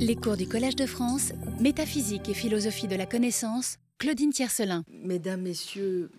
Les 0.00 0.14
cours 0.14 0.36
du 0.36 0.46
Collège 0.46 0.76
de 0.76 0.86
France, 0.86 1.32
Métaphysique 1.60 2.28
et 2.28 2.34
philosophie 2.34 2.86
de 2.86 2.94
la 2.94 3.04
connaissance, 3.04 3.78
Claudine 3.98 4.30
Tiercelin. 4.30 4.84
Mesdames, 4.90 5.42
Messieurs, 5.42 6.10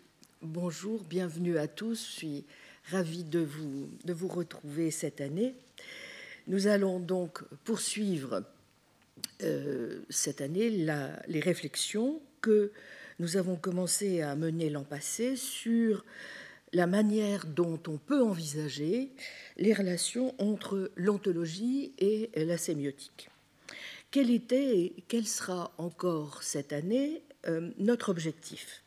bonjour, 0.41 1.03
bienvenue 1.05 1.57
à 1.57 1.67
tous. 1.67 2.05
Je 2.05 2.11
suis 2.11 2.45
ravie 2.92 3.23
de 3.23 3.39
vous, 3.39 4.27
retrouver 4.27 4.92
cette 4.92 5.21
année. 5.21 5.55
Nous 6.47 6.67
allons 6.67 7.00
donc 7.00 7.42
poursuivre 7.63 8.43
euh, 9.43 10.02
cette 10.09 10.41
année 10.41 10.70
les 10.70 11.39
réflexions 11.39 12.21
que 12.41 12.71
nous 13.20 13.38
avons 13.38 13.55
commencé 13.55 14.21
à 14.21 14.36
mener 14.36 14.70
l'an 14.70 14.84
passé 14.84 15.38
sur 15.38 16.04
la 16.73 16.86
manière 16.86 17.46
dont 17.46 17.80
on 17.88 17.98
peut 17.98 18.21
envisager 18.21 19.09
les 19.57 19.73
relations 19.73 20.36
entre 20.38 20.91
l'ontologie 20.96 21.93
et 21.98 22.30
la 22.36 22.57
sémiotique. 22.57 23.30
Quel 24.11 24.31
était 24.31 24.77
et 24.79 25.03
quel 25.07 25.27
sera 25.27 25.71
encore 25.77 26.41
cette 26.41 26.73
année 26.73 27.21
euh, 27.47 27.69
notre 27.77 28.09
objectif. 28.09 28.83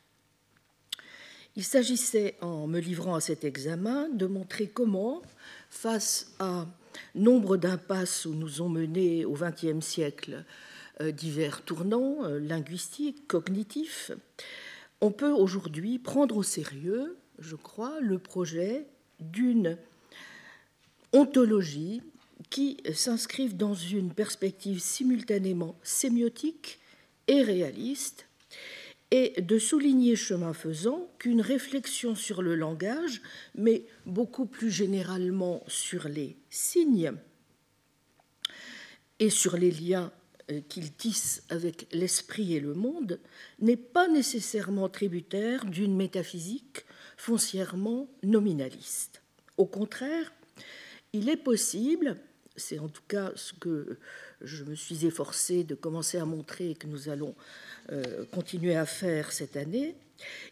Il 1.55 1.63
s'agissait, 1.63 2.35
en 2.41 2.67
me 2.67 2.79
livrant 2.79 3.15
à 3.15 3.21
cet 3.21 3.43
examen, 3.43 4.09
de 4.09 4.27
montrer 4.27 4.67
comment, 4.67 5.21
face 5.69 6.33
à 6.39 6.67
nombre 7.15 7.57
d'impasses 7.57 8.25
où 8.25 8.33
nous 8.33 8.61
ont 8.61 8.69
mené 8.69 9.25
au 9.25 9.33
XXe 9.33 9.83
siècle 9.83 10.45
euh, 11.01 11.11
divers 11.11 11.63
tournants 11.63 12.23
euh, 12.25 12.39
linguistiques, 12.39 13.27
cognitifs, 13.27 14.11
on 15.01 15.11
peut 15.11 15.31
aujourd'hui 15.31 15.97
prendre 15.99 16.37
au 16.37 16.43
sérieux, 16.43 17.17
je 17.39 17.55
crois, 17.55 17.99
le 18.01 18.19
projet 18.19 18.85
d'une 19.19 19.77
ontologie 21.11 22.01
qui 22.49 22.77
s'inscrivent 22.93 23.57
dans 23.57 23.73
une 23.73 24.13
perspective 24.13 24.79
simultanément 24.79 25.77
sémiotique 25.83 26.79
et 27.27 27.41
réaliste, 27.41 28.25
et 29.11 29.39
de 29.41 29.59
souligner 29.59 30.15
chemin 30.15 30.53
faisant 30.53 31.07
qu'une 31.19 31.41
réflexion 31.41 32.15
sur 32.15 32.41
le 32.41 32.55
langage, 32.55 33.21
mais 33.53 33.85
beaucoup 34.07 34.47
plus 34.47 34.71
généralement 34.71 35.63
sur 35.67 36.07
les 36.07 36.35
signes 36.49 37.13
et 39.19 39.29
sur 39.29 39.55
les 39.55 39.69
liens 39.69 40.11
euh, 40.51 40.61
qu'il 40.67 40.91
tisse 40.93 41.43
avec 41.49 41.87
l'esprit 41.93 42.55
et 42.55 42.59
le 42.59 42.73
monde, 42.73 43.19
n'est 43.59 43.77
pas 43.77 44.07
nécessairement 44.07 44.89
tributaire 44.89 45.65
d'une 45.65 45.95
métaphysique 45.95 46.83
foncièrement 47.15 48.09
nominaliste. 48.23 49.21
Au 49.57 49.67
contraire, 49.67 50.33
il 51.13 51.29
est 51.29 51.37
possible 51.37 52.17
c'est 52.55 52.79
en 52.79 52.87
tout 52.87 53.01
cas 53.07 53.31
ce 53.35 53.53
que 53.53 53.97
je 54.41 54.63
me 54.63 54.75
suis 54.75 55.05
efforcé 55.05 55.63
de 55.63 55.75
commencer 55.75 56.17
à 56.17 56.25
montrer 56.25 56.71
et 56.71 56.75
que 56.75 56.87
nous 56.87 57.09
allons 57.09 57.35
euh, 57.91 58.25
continuer 58.31 58.75
à 58.75 58.85
faire 58.85 59.31
cette 59.31 59.57
année, 59.57 59.95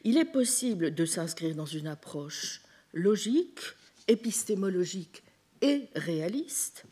il 0.04 0.18
est 0.18 0.26
possible 0.26 0.94
de 0.94 1.06
s'inscrire 1.06 1.56
dans 1.56 1.66
une 1.66 1.88
approche 1.88 2.62
logique, 2.94 3.60
épistémologique 4.08 5.24
et 5.62 5.88
réaliste, 5.96 6.86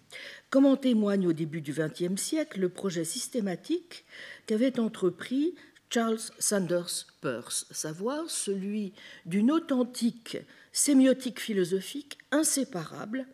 comme 0.50 0.66
en 0.66 0.78
témoigne 0.78 1.28
au 1.28 1.34
début 1.34 1.62
du 1.62 1.74
XXe 1.74 2.22
siècle 2.22 2.60
le 2.60 2.70
projet 2.70 3.04
systématique 3.04 4.06
qu'avait 4.46 4.80
entrepris 4.80 5.56
Charles 5.90 6.20
Sanders 6.38 7.08
Peirce, 7.22 7.66
savoir 7.72 8.30
celui 8.30 8.94
d'une 9.26 9.52
authentique 9.52 10.38
sémiotique 10.72 11.40
philosophique 11.40 12.20
inséparable 12.32 13.26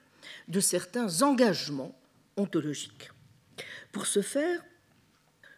de 0.48 0.59
certains 0.59 1.22
engagements 1.22 1.98
ontologiques. 2.38 3.12
Pour 3.92 4.06
ce 4.08 4.22
faire, 4.22 4.62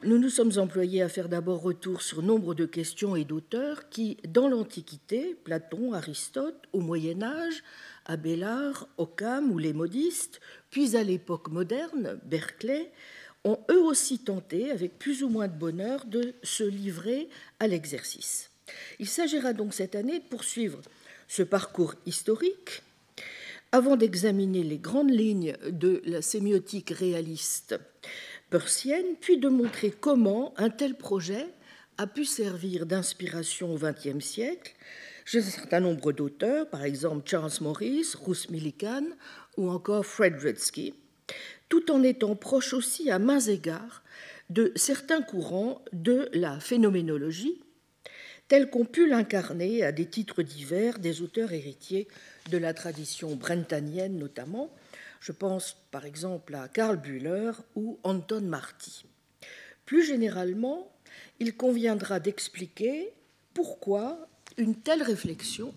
nous 0.04 0.20
nous 0.20 0.30
sommes 0.30 0.60
employés 0.60 1.02
à 1.02 1.10
faire 1.10 1.28
d'abord 1.28 1.62
retour 1.62 2.04
sur 2.04 2.22
nombre 2.22 2.54
de 2.54 2.66
questions 2.66 3.16
et 3.16 3.26
d'auteurs 3.26 3.90
qui, 3.90 4.18
dans 4.28 4.48
l'Antiquité, 4.48 5.36
Platon, 5.44 5.94
Aristote, 5.94 6.68
au 6.72 6.82
Moyen 6.82 7.24
Âge, 7.24 7.64
Abélard, 8.06 8.88
Occam 8.98 9.52
ou 9.52 9.58
les 9.58 9.74
modistes, 9.74 10.40
puis 10.70 10.96
à 10.96 11.04
l'époque 11.04 11.50
moderne, 11.50 12.20
Berkeley, 12.26 12.92
ont 13.44 13.60
eux 13.72 13.82
aussi 13.82 14.20
tenté, 14.20 14.70
avec 14.70 15.00
plus 15.00 15.24
ou 15.24 15.30
moins 15.30 15.48
de 15.48 15.58
bonheur, 15.58 16.06
de 16.06 16.36
se 16.44 16.64
livrer 16.64 17.28
à 17.60 17.68
l'exercice. 17.68 18.52
Il 19.00 19.08
s'agira 19.08 19.54
donc 19.54 19.74
cette 19.74 19.96
année 19.96 20.20
de 20.20 20.26
poursuivre 20.26 20.80
ce 21.28 21.42
parcours 21.42 21.96
historique 22.06 22.84
avant 23.72 23.96
d'examiner 23.96 24.64
les 24.64 24.78
grandes 24.78 25.12
lignes 25.12 25.56
de 25.70 26.02
la 26.06 26.22
sémiotique 26.22 26.92
réaliste 26.92 27.80
persienne, 28.50 29.16
puis 29.20 29.38
de 29.38 29.50
montrer 29.50 29.92
comment 29.92 30.54
un 30.58 30.70
tel 30.70 30.96
projet 30.96 31.48
a 31.98 32.08
pu 32.08 32.26
servir 32.26 32.86
d'inspiration 32.86 33.74
au 33.74 33.78
XXe 33.78 34.24
siècle 34.24 34.76
chez 35.26 35.40
un 35.40 35.50
certain 35.50 35.82
nombre 35.82 36.14
d'auteurs, 36.14 36.70
par 36.70 36.86
exemple 36.86 37.30
Charles 37.30 37.52
Morris, 37.60 38.14
Ruth 38.24 38.50
Millikan 38.50 39.04
ou 39.58 39.70
encore 39.70 40.06
Fred 40.06 40.40
Redsky, 40.40 40.94
tout 41.68 41.92
en 41.92 42.02
étant 42.04 42.36
proche 42.36 42.74
aussi 42.74 43.12
à 43.12 43.20
mains 43.20 43.42
égards 43.42 44.04
de 44.50 44.72
certains 44.76 45.22
courants 45.22 45.84
de 45.92 46.30
la 46.32 46.60
phénoménologie, 46.62 47.62
tels 48.48 48.70
qu'ont 48.70 48.86
pu 48.86 49.10
l'incarner 49.10 49.84
à 49.84 49.92
des 49.92 50.06
titres 50.06 50.44
divers 50.44 51.00
des 51.00 51.22
auteurs 51.22 51.52
héritiers 51.52 52.08
de 52.50 52.58
la 52.58 52.74
tradition 52.74 53.36
brentanienne 53.36 54.18
notamment. 54.18 54.74
Je 55.20 55.32
pense 55.32 55.78
par 55.92 56.06
exemple 56.06 56.56
à 56.56 56.68
Karl 56.68 56.98
Bühler 56.98 57.52
ou 57.76 58.00
Anton 58.04 58.42
Marty. 58.42 59.06
Plus 59.86 60.06
généralement, 60.06 60.92
il 61.40 61.56
conviendra 61.56 62.20
d'expliquer 62.20 63.14
pourquoi 63.54 64.28
une 64.58 64.76
telle 64.76 65.04
réflexion 65.04 65.74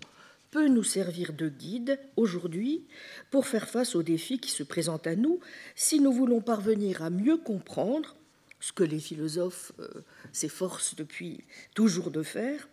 peut 0.51 0.67
nous 0.67 0.83
servir 0.83 1.33
de 1.33 1.47
guide 1.47 1.99
aujourd'hui 2.17 2.85
pour 3.31 3.47
faire 3.47 3.69
face 3.69 3.95
aux 3.95 4.03
défis 4.03 4.39
qui 4.39 4.51
se 4.51 4.63
présentent 4.63 5.07
à 5.07 5.15
nous 5.15 5.39
si 5.75 5.99
nous 5.99 6.11
voulons 6.11 6.41
parvenir 6.41 7.01
à 7.01 7.09
mieux 7.09 7.37
comprendre 7.37 8.17
ce 8.59 8.73
que 8.73 8.83
les 8.83 8.99
philosophes 8.99 9.71
euh, 9.79 9.87
s'efforcent 10.33 10.95
depuis 10.95 11.43
toujours 11.73 12.11
de 12.11 12.21
faire, 12.21 12.67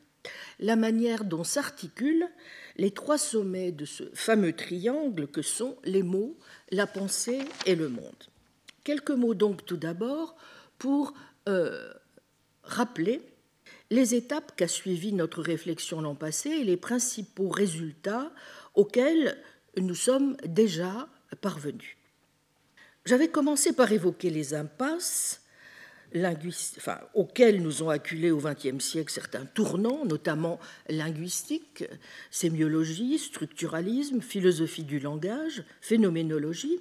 la 0.59 0.77
manière 0.77 1.25
dont 1.25 1.45
s'articulent 1.45 2.29
les 2.79 2.93
trois 2.93 3.19
sommets 3.19 3.73
de 3.73 3.85
ce 3.85 4.05
fameux 4.15 4.53
triangle 4.53 5.27
que 5.27 5.43
sont 5.43 5.77
les 5.85 6.03
mots, 6.03 6.37
la 6.71 6.87
pensée 6.87 7.41
et 7.67 7.75
le 7.75 7.89
monde. 7.89 8.25
Quelques 8.85 9.11
mots 9.11 9.35
donc 9.35 9.67
tout 9.67 9.77
d'abord 9.77 10.37
pour 10.79 11.13
euh, 11.49 11.93
rappeler 12.63 13.21
les 13.91 14.15
étapes 14.15 14.55
qu'a 14.57 14.69
suivi 14.69 15.13
notre 15.13 15.43
réflexion 15.43 16.01
l'an 16.01 16.15
passé 16.15 16.51
et 16.51 16.65
les 16.65 16.77
principaux 16.77 17.49
résultats 17.49 18.33
auxquels 18.75 19.37
nous 19.77 19.95
sommes 19.95 20.37
déjà 20.47 21.09
parvenus. 21.41 21.97
J'avais 23.05 23.29
commencé 23.29 23.73
par 23.73 23.91
évoquer 23.91 24.31
les 24.31 24.55
impasses 24.55 25.43
enfin, 26.15 26.99
auxquels 27.15 27.63
nous 27.63 27.83
ont 27.83 27.91
acculés 27.91 28.31
au 28.31 28.39
XXe 28.39 28.83
siècle 28.85 29.13
certains 29.13 29.45
tournants, 29.45 30.05
notamment 30.05 30.59
linguistiques, 30.89 31.85
sémiologie, 32.31 33.19
structuralisme, 33.19 34.21
philosophie 34.21 34.85
du 34.85 34.99
langage, 34.99 35.65
phénoménologie, 35.81 36.81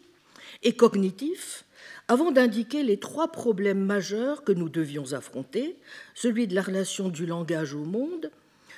et 0.64 0.76
cognitif, 0.76 1.66
avant 2.08 2.32
d'indiquer 2.32 2.84
les 2.84 2.98
trois 2.98 3.32
problèmes 3.32 3.84
majeurs 3.84 4.44
que 4.44 4.52
nous 4.52 4.70
devions 4.70 5.14
affronter, 5.14 5.78
celui 6.16 6.48
de 6.48 6.56
la 6.56 6.62
relation 6.62 7.10
du 7.10 7.26
langage 7.26 7.74
au 7.74 7.84
monde, 7.84 8.32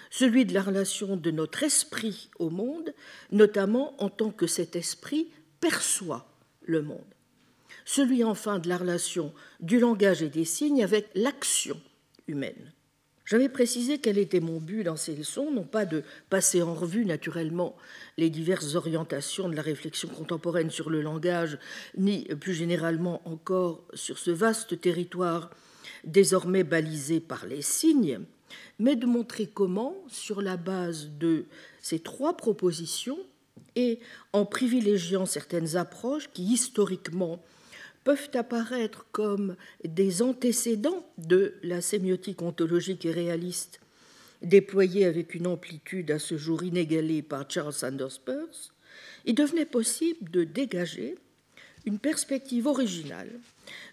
celui 0.09 0.45
de 0.45 0.53
la 0.53 0.61
relation 0.61 1.15
de 1.15 1.31
notre 1.31 1.63
esprit 1.63 2.29
au 2.39 2.49
monde, 2.49 2.93
notamment 3.31 4.01
en 4.01 4.09
tant 4.09 4.31
que 4.31 4.47
cet 4.47 4.75
esprit 4.75 5.29
perçoit 5.59 6.27
le 6.63 6.81
monde, 6.81 7.13
celui 7.89 8.23
enfin 8.23 8.59
de 8.59 8.69
la 8.69 8.77
relation 8.77 9.33
du 9.61 9.79
langage 9.79 10.21
et 10.21 10.29
des 10.29 10.45
signes 10.45 10.83
avec 10.83 11.09
l'action 11.15 11.75
humaine. 12.27 12.71
J'avais 13.25 13.49
précisé 13.49 13.97
quel 13.97 14.19
était 14.19 14.41
mon 14.41 14.59
but 14.59 14.83
dans 14.83 14.95
ces 14.95 15.15
leçons, 15.15 15.51
non 15.51 15.63
pas 15.63 15.87
de 15.87 16.03
passer 16.29 16.61
en 16.61 16.75
revue 16.75 17.03
naturellement 17.03 17.75
les 18.17 18.29
diverses 18.29 18.75
orientations 18.75 19.49
de 19.49 19.55
la 19.55 19.63
réflexion 19.63 20.07
contemporaine 20.07 20.69
sur 20.69 20.91
le 20.91 21.01
langage, 21.01 21.57
ni 21.97 22.25
plus 22.25 22.53
généralement 22.53 23.27
encore 23.27 23.83
sur 23.95 24.19
ce 24.19 24.29
vaste 24.29 24.79
territoire 24.79 25.49
désormais 26.03 26.63
balisé 26.63 27.19
par 27.19 27.47
les 27.47 27.63
signes, 27.63 28.19
mais 28.77 28.97
de 28.97 29.07
montrer 29.07 29.47
comment, 29.47 29.95
sur 30.07 30.43
la 30.43 30.57
base 30.57 31.09
de 31.17 31.45
ces 31.81 31.97
trois 31.97 32.37
propositions, 32.37 33.17
et 33.75 33.99
en 34.31 34.45
privilégiant 34.45 35.25
certaines 35.25 35.75
approches 35.75 36.29
qui 36.33 36.43
historiquement 36.43 37.41
peuvent 38.03 38.29
apparaître 38.33 39.05
comme 39.11 39.55
des 39.83 40.21
antécédents 40.21 41.05
de 41.17 41.53
la 41.63 41.81
sémiotique 41.81 42.41
ontologique 42.41 43.05
et 43.05 43.11
réaliste 43.11 43.79
déployée 44.41 45.05
avec 45.05 45.35
une 45.35 45.47
amplitude 45.47 46.11
à 46.11 46.19
ce 46.19 46.37
jour 46.37 46.63
inégalée 46.63 47.21
par 47.21 47.49
Charles 47.49 47.73
Sanders 47.73 48.19
Peirce, 48.23 48.71
il 49.25 49.35
devenait 49.35 49.65
possible 49.65 50.29
de 50.31 50.43
dégager 50.43 51.15
une 51.85 51.99
perspective 51.99 52.67
originale 52.67 53.29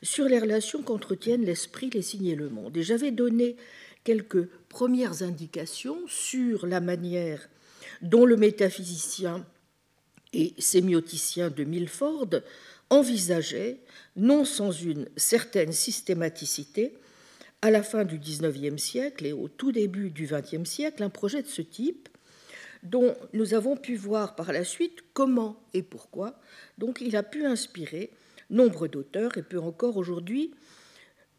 sur 0.02 0.26
les 0.26 0.38
relations 0.38 0.82
qu'entretiennent 0.82 1.44
l'esprit, 1.44 1.90
les 1.90 2.02
signes 2.02 2.26
et 2.26 2.36
le 2.36 2.48
monde. 2.48 2.76
Et 2.76 2.82
j'avais 2.82 3.10
donné 3.10 3.56
quelques 4.04 4.46
premières 4.68 5.22
indications 5.22 5.98
sur 6.06 6.66
la 6.66 6.80
manière 6.80 7.48
dont 8.02 8.24
le 8.24 8.36
métaphysicien 8.36 9.44
et 10.32 10.54
sémioticien 10.58 11.50
de 11.50 11.64
Milford 11.64 12.30
envisageait, 12.90 13.80
non 14.16 14.44
sans 14.44 14.70
une 14.70 15.08
certaine 15.16 15.72
systématicité, 15.72 16.94
à 17.62 17.70
la 17.70 17.82
fin 17.82 18.04
du 18.04 18.18
XIXe 18.18 18.80
siècle 18.80 19.26
et 19.26 19.32
au 19.32 19.48
tout 19.48 19.72
début 19.72 20.10
du 20.10 20.26
XXe 20.26 20.68
siècle, 20.68 21.02
un 21.02 21.10
projet 21.10 21.42
de 21.42 21.48
ce 21.48 21.62
type 21.62 22.08
dont 22.82 23.14
nous 23.32 23.54
avons 23.54 23.76
pu 23.76 23.96
voir 23.96 24.36
par 24.36 24.52
la 24.52 24.62
suite 24.62 25.00
comment 25.12 25.60
et 25.74 25.82
pourquoi. 25.82 26.38
Donc 26.78 27.00
il 27.00 27.16
a 27.16 27.22
pu 27.22 27.44
inspirer 27.44 28.10
nombre 28.50 28.86
d'auteurs 28.86 29.36
et 29.38 29.42
peut 29.42 29.58
encore 29.58 29.96
aujourd'hui, 29.96 30.54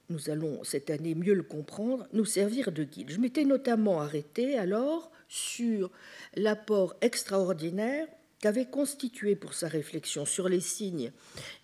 nous 0.09 0.29
allons 0.29 0.63
cette 0.63 0.89
année 0.89 1.15
mieux 1.15 1.33
le 1.33 1.44
comprendre, 1.44 2.07
nous 2.13 2.25
servir 2.25 2.71
de 2.71 2.83
guide. 2.83 3.11
Je 3.11 3.19
m'étais 3.19 3.45
notamment 3.45 4.01
arrêté 4.01 4.57
alors 4.57 5.11
sur 5.29 5.91
l'apport 6.35 6.95
extraordinaire 7.01 8.07
qu'avait 8.42 8.69
constitué 8.69 9.36
pour 9.36 9.54
sa 9.54 9.68
réflexion 9.68 10.25
sur 10.25 10.50
les 10.50 10.60
signes 10.60 11.12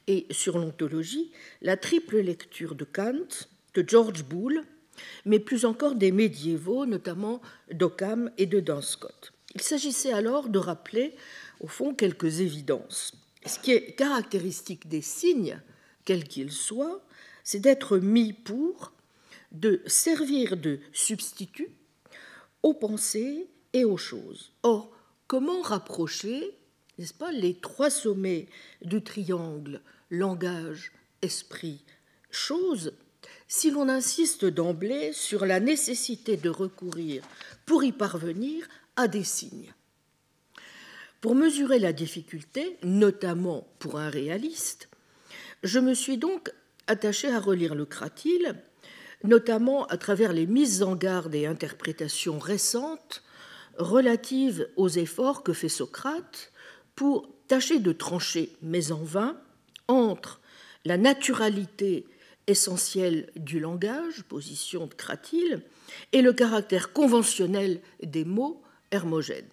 et 0.08 0.26
sur 0.32 0.58
l'ontologie 0.58 1.32
la 1.62 1.78
triple 1.78 2.20
lecture 2.20 2.76
de 2.76 2.84
Kant, 2.84 3.48
de 3.76 3.86
George 3.88 4.24
Boole, 4.24 4.64
mais 5.26 5.40
plus 5.40 5.66
encore 5.66 5.96
des 5.96 6.12
médiévaux, 6.12 6.86
notamment 6.86 7.42
d'Occam 7.72 8.32
et 8.38 8.46
de 8.46 8.60
Dunscott. 8.60 9.34
Il 9.56 9.62
s'agissait 9.62 10.14
alors 10.14 10.50
de 10.50 10.60
rappeler, 10.60 11.16
au 11.60 11.68
fond, 11.68 11.94
quelques 11.94 12.40
évidences. 12.40 13.14
Ce 13.46 13.60
qui 13.60 13.72
est 13.72 13.94
caractéristique 13.96 14.88
des 14.88 15.02
signes, 15.02 15.60
quels 16.06 16.28
qu'ils 16.28 16.52
soient, 16.52 17.04
c'est 17.44 17.60
d'être 17.60 17.98
mis 17.98 18.34
pour, 18.34 18.94
de 19.52 19.82
servir 19.86 20.58
de 20.58 20.80
substitut 20.92 21.70
aux 22.64 22.74
pensées 22.74 23.48
et 23.74 23.86
aux 23.86 23.98
choses. 23.98 24.52
Or, 24.64 24.92
comment 25.28 25.62
rapprocher, 25.62 26.56
n'est-ce 26.98 27.14
pas, 27.14 27.32
les 27.32 27.56
trois 27.56 27.90
sommets 27.90 28.48
du 28.82 29.04
triangle 29.04 29.82
langage, 30.10 30.92
esprit, 31.22 31.84
chose 32.30 32.94
si 33.48 33.72
l'on 33.72 33.90
insiste 33.90 34.46
d'emblée 34.46 35.14
sur 35.14 35.46
la 35.46 35.60
nécessité 35.60 36.38
de 36.38 36.50
recourir 36.50 37.24
pour 37.66 37.84
y 37.84 37.92
parvenir 37.92 38.68
à 38.96 39.08
des 39.08 39.24
signes. 39.24 39.74
Pour 41.22 41.36
mesurer 41.36 41.80
la 41.80 41.94
difficulté, 41.94 42.78
notamment 42.84 43.68
pour 43.80 43.98
un 43.98 44.10
réaliste, 44.10 44.90
je 45.64 45.80
me 45.80 45.94
suis 45.94 46.18
donc 46.18 46.52
attaché 46.88 47.30
à 47.30 47.40
relire 47.40 47.76
le 47.76 47.86
Cratyle, 47.86 48.62
notamment 49.24 49.86
à 49.86 49.98
travers 49.98 50.34
les 50.34 50.46
mises 50.46 50.84
en 50.84 50.96
garde 50.96 51.34
et 51.34 51.46
interprétations 51.46 52.40
récentes 52.40 53.24
relatives 53.78 54.70
aux 54.76 54.90
efforts 54.90 55.44
que 55.44 55.54
fait 55.54 55.70
Socrate 55.70 56.52
pour 56.96 57.30
tâcher 57.48 57.80
de 57.80 57.92
trancher, 57.92 58.52
mais 58.62 58.92
en 58.92 59.04
vain, 59.04 59.38
entre 59.88 60.40
la 60.86 60.98
naturalité 60.98 62.06
essentielle 62.48 63.30
du 63.36 63.60
langage, 63.60 64.24
position 64.24 64.88
de 64.88 64.94
Cratyle, 64.94 65.62
et 66.12 66.22
le 66.22 66.34
caractère 66.34 66.92
conventionnel 66.92 67.80
des 68.02 68.26
mots 68.26 68.62
hermogènes. 68.92 69.50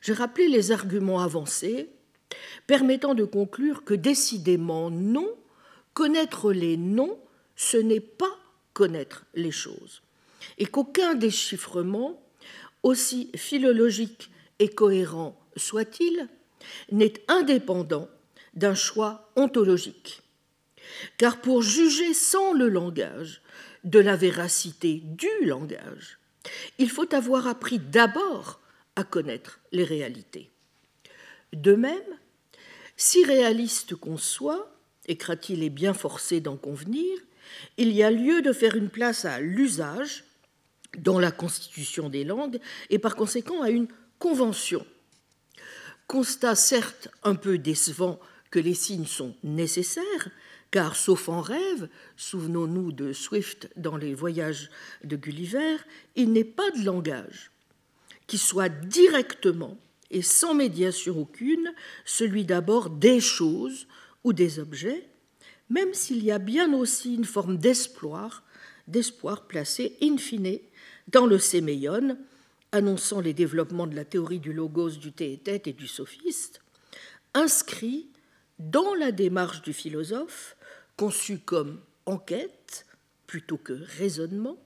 J'ai 0.00 0.12
rappelé 0.12 0.48
les 0.48 0.72
arguments 0.72 1.20
avancés 1.20 1.88
permettant 2.66 3.14
de 3.14 3.24
conclure 3.24 3.84
que 3.84 3.94
décidément 3.94 4.90
non, 4.90 5.28
connaître 5.94 6.52
les 6.52 6.76
noms, 6.76 7.18
ce 7.54 7.76
n'est 7.76 8.00
pas 8.00 8.36
connaître 8.72 9.24
les 9.34 9.52
choses, 9.52 10.02
et 10.58 10.66
qu'aucun 10.66 11.14
déchiffrement, 11.14 12.20
aussi 12.82 13.30
philologique 13.34 14.30
et 14.58 14.68
cohérent 14.68 15.38
soit-il, 15.56 16.28
n'est 16.90 17.14
indépendant 17.28 18.08
d'un 18.54 18.74
choix 18.74 19.30
ontologique. 19.36 20.22
Car 21.18 21.40
pour 21.40 21.62
juger 21.62 22.14
sans 22.14 22.52
le 22.52 22.68
langage 22.68 23.42
de 23.84 23.98
la 23.98 24.16
véracité 24.16 25.02
du 25.04 25.28
langage, 25.42 26.18
il 26.78 26.90
faut 26.90 27.14
avoir 27.14 27.46
appris 27.46 27.78
d'abord 27.78 28.60
à 28.94 29.04
connaître 29.04 29.60
les 29.72 29.84
réalités. 29.84 30.50
De 31.52 31.74
même, 31.74 32.18
si 32.96 33.24
réaliste 33.24 33.94
qu'on 33.94 34.16
soit, 34.16 34.72
et 35.06 35.16
Cratil 35.16 35.62
est 35.62 35.70
bien 35.70 35.94
forcé 35.94 36.40
d'en 36.40 36.56
convenir, 36.56 37.18
il 37.76 37.92
y 37.92 38.02
a 38.02 38.10
lieu 38.10 38.42
de 38.42 38.52
faire 38.52 38.74
une 38.74 38.88
place 38.88 39.24
à 39.24 39.40
l'usage 39.40 40.24
dans 40.98 41.18
la 41.18 41.30
constitution 41.30 42.08
des 42.08 42.24
langues 42.24 42.58
et 42.90 42.98
par 42.98 43.16
conséquent 43.16 43.62
à 43.62 43.70
une 43.70 43.88
convention. 44.18 44.84
Constat 46.06 46.54
certes 46.54 47.08
un 47.24 47.34
peu 47.34 47.58
décevant 47.58 48.20
que 48.50 48.58
les 48.58 48.74
signes 48.74 49.06
sont 49.06 49.34
nécessaires, 49.42 50.30
car 50.70 50.96
sauf 50.96 51.28
en 51.28 51.40
rêve, 51.40 51.88
souvenons-nous 52.16 52.92
de 52.92 53.12
Swift 53.12 53.68
dans 53.76 53.96
les 53.96 54.14
voyages 54.14 54.70
de 55.04 55.16
Gulliver, 55.16 55.76
il 56.14 56.32
n'est 56.32 56.44
pas 56.44 56.70
de 56.72 56.84
langage 56.84 57.50
qui 58.26 58.38
soit 58.38 58.68
directement 58.68 59.78
et 60.10 60.22
sans 60.22 60.54
médiation 60.54 61.18
aucune 61.18 61.72
celui 62.04 62.44
d'abord 62.44 62.90
des 62.90 63.20
choses 63.20 63.86
ou 64.24 64.32
des 64.32 64.58
objets, 64.58 65.08
même 65.70 65.94
s'il 65.94 66.22
y 66.24 66.30
a 66.30 66.38
bien 66.38 66.72
aussi 66.72 67.14
une 67.14 67.24
forme 67.24 67.58
d'espoir, 67.58 68.44
d'espoir 68.86 69.46
placé 69.46 69.96
in 70.02 70.16
fine 70.16 70.58
dans 71.08 71.26
le 71.26 71.38
séméion, 71.38 72.16
annonçant 72.72 73.20
les 73.20 73.34
développements 73.34 73.86
de 73.86 73.96
la 73.96 74.04
théorie 74.04 74.40
du 74.40 74.52
logos, 74.52 74.90
du 74.90 75.12
théétète 75.12 75.66
et 75.66 75.72
du 75.72 75.86
sophiste, 75.86 76.60
inscrit 77.34 78.08
dans 78.58 78.94
la 78.94 79.12
démarche 79.12 79.62
du 79.62 79.72
philosophe, 79.72 80.56
conçue 80.96 81.38
comme 81.38 81.80
enquête 82.06 82.86
plutôt 83.26 83.58
que 83.58 83.72
raisonnement, 83.98 84.56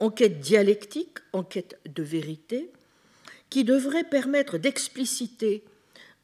enquête 0.00 0.40
dialectique, 0.40 1.18
enquête 1.32 1.80
de 1.86 2.02
vérité, 2.02 2.70
qui 3.50 3.64
devrait 3.64 4.04
permettre 4.04 4.58
d'expliciter, 4.58 5.64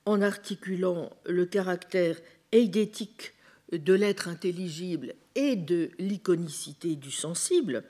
en 0.05 0.23
articulant 0.23 1.11
le 1.27 1.45
caractère 1.45 2.19
eidétique 2.53 3.35
de 3.73 3.93
l'être 3.93 4.29
intelligible 4.29 5.15
et 5.35 5.55
de 5.55 5.91
l'iconicité 5.99 6.97
du 6.97 7.11
sensible, 7.11 7.85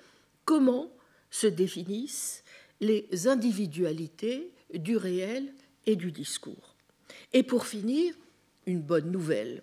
comment 0.44 0.90
se 1.30 1.46
définissent 1.46 2.42
les 2.80 3.26
individualités 3.26 4.52
du 4.72 4.96
réel 4.96 5.52
et 5.86 5.96
du 5.96 6.12
discours. 6.12 6.76
Et 7.32 7.42
pour 7.42 7.66
finir, 7.66 8.14
une 8.66 8.80
bonne 8.80 9.10
nouvelle. 9.10 9.62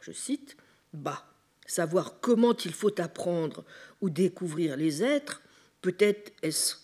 Je 0.00 0.12
cite, 0.12 0.56
Bah, 0.92 1.24
savoir 1.66 2.20
comment 2.20 2.54
il 2.56 2.72
faut 2.72 3.00
apprendre 3.00 3.64
ou 4.00 4.10
découvrir 4.10 4.76
les 4.76 5.02
êtres, 5.02 5.42
peut-être 5.80 6.32
est-ce 6.42 6.76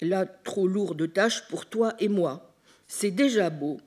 là 0.00 0.26
trop 0.26 0.66
lourd 0.68 0.94
de 0.94 1.06
tâches 1.06 1.46
pour 1.48 1.66
toi 1.66 1.94
et 1.98 2.08
moi. 2.08 2.54
C'est 2.86 3.10
déjà 3.10 3.50
beau 3.50 3.78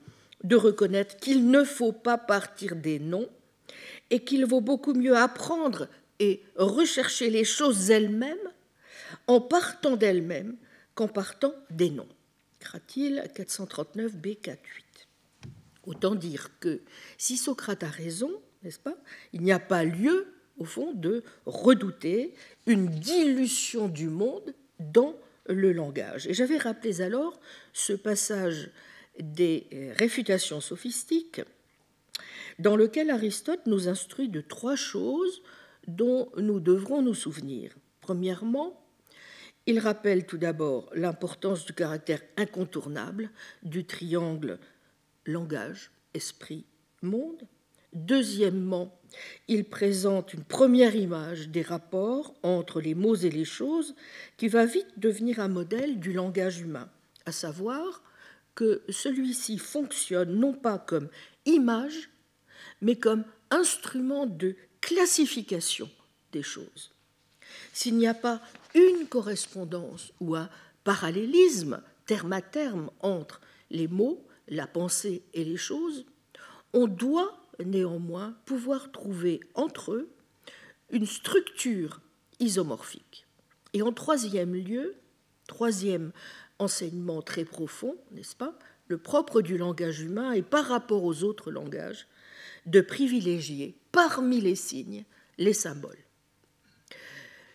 de 0.44 0.56
reconnaître 0.56 1.16
qu'il 1.16 1.50
ne 1.50 1.64
faut 1.64 1.92
pas 1.92 2.18
partir 2.18 2.76
des 2.76 2.98
noms 2.98 3.28
et 4.10 4.24
qu'il 4.24 4.44
vaut 4.44 4.60
beaucoup 4.60 4.92
mieux 4.92 5.16
apprendre 5.16 5.88
et 6.18 6.42
rechercher 6.56 7.30
les 7.30 7.44
choses 7.44 7.90
elles-mêmes 7.90 8.36
en 9.26 9.40
partant 9.40 9.96
d'elles-mêmes 9.96 10.56
qu'en 10.94 11.08
partant 11.08 11.54
des 11.70 11.90
noms. 11.90 12.08
Cratil 12.60 13.24
439 13.34 14.16
B 14.16 14.34
48. 14.40 15.08
Autant 15.84 16.14
dire 16.14 16.50
que 16.60 16.82
si 17.18 17.36
Socrate 17.36 17.82
a 17.82 17.88
raison, 17.88 18.30
n'est-ce 18.62 18.78
pas, 18.78 18.96
il 19.32 19.42
n'y 19.42 19.52
a 19.52 19.58
pas 19.58 19.84
lieu, 19.84 20.32
au 20.58 20.64
fond, 20.64 20.92
de 20.92 21.24
redouter 21.44 22.34
une 22.66 22.86
dilution 22.86 23.88
du 23.88 24.08
monde 24.08 24.54
dans 24.78 25.16
le 25.46 25.72
langage. 25.72 26.26
Et 26.28 26.34
j'avais 26.34 26.58
rappelé 26.58 27.00
alors 27.00 27.40
ce 27.72 27.92
passage 27.92 28.70
des 29.18 29.66
réfutations 29.98 30.60
sophistiques 30.60 31.42
dans 32.58 32.76
lequel 32.76 33.10
Aristote 33.10 33.66
nous 33.66 33.88
instruit 33.88 34.28
de 34.28 34.40
trois 34.40 34.76
choses 34.76 35.42
dont 35.88 36.30
nous 36.36 36.60
devrons 36.60 37.02
nous 37.02 37.14
souvenir. 37.14 37.74
Premièrement, 38.00 38.81
il 39.66 39.78
rappelle 39.78 40.26
tout 40.26 40.38
d'abord 40.38 40.90
l'importance 40.94 41.64
du 41.64 41.72
caractère 41.72 42.20
incontournable 42.36 43.30
du 43.62 43.84
triangle 43.84 44.58
langage, 45.26 45.90
esprit, 46.14 46.64
monde. 47.02 47.46
Deuxièmement, 47.92 48.98
il 49.48 49.64
présente 49.64 50.32
une 50.32 50.44
première 50.44 50.96
image 50.96 51.48
des 51.48 51.62
rapports 51.62 52.34
entre 52.42 52.80
les 52.80 52.94
mots 52.94 53.14
et 53.14 53.30
les 53.30 53.44
choses 53.44 53.94
qui 54.36 54.48
va 54.48 54.64
vite 54.64 54.98
devenir 54.98 55.40
un 55.40 55.48
modèle 55.48 56.00
du 56.00 56.12
langage 56.12 56.60
humain, 56.60 56.88
à 57.26 57.32
savoir 57.32 58.02
que 58.54 58.82
celui-ci 58.88 59.58
fonctionne 59.58 60.34
non 60.34 60.54
pas 60.54 60.78
comme 60.78 61.08
image, 61.44 62.10
mais 62.80 62.96
comme 62.96 63.24
instrument 63.50 64.26
de 64.26 64.56
classification 64.80 65.90
des 66.32 66.42
choses. 66.42 66.92
S'il 67.72 67.96
n'y 67.96 68.06
a 68.06 68.14
pas 68.14 68.40
une 68.74 69.06
correspondance 69.06 70.12
ou 70.20 70.34
un 70.36 70.48
parallélisme 70.84 71.82
terme 72.06 72.32
à 72.32 72.42
terme 72.42 72.90
entre 73.00 73.40
les 73.70 73.88
mots, 73.88 74.26
la 74.48 74.66
pensée 74.66 75.22
et 75.34 75.44
les 75.44 75.56
choses, 75.56 76.04
on 76.72 76.86
doit 76.86 77.38
néanmoins 77.64 78.36
pouvoir 78.44 78.90
trouver 78.92 79.40
entre 79.54 79.92
eux 79.92 80.10
une 80.90 81.06
structure 81.06 82.00
isomorphique. 82.40 83.26
Et 83.72 83.82
en 83.82 83.92
troisième 83.92 84.54
lieu, 84.54 84.94
troisième 85.46 86.12
enseignement 86.58 87.22
très 87.22 87.44
profond, 87.44 87.96
n'est-ce 88.10 88.36
pas 88.36 88.58
Le 88.88 88.98
propre 88.98 89.40
du 89.40 89.56
langage 89.56 90.00
humain 90.00 90.32
et 90.32 90.42
par 90.42 90.66
rapport 90.66 91.04
aux 91.04 91.22
autres 91.22 91.50
langages, 91.50 92.06
de 92.66 92.80
privilégier 92.80 93.76
parmi 93.90 94.40
les 94.40 94.54
signes 94.54 95.04
les 95.38 95.54
symboles. 95.54 95.98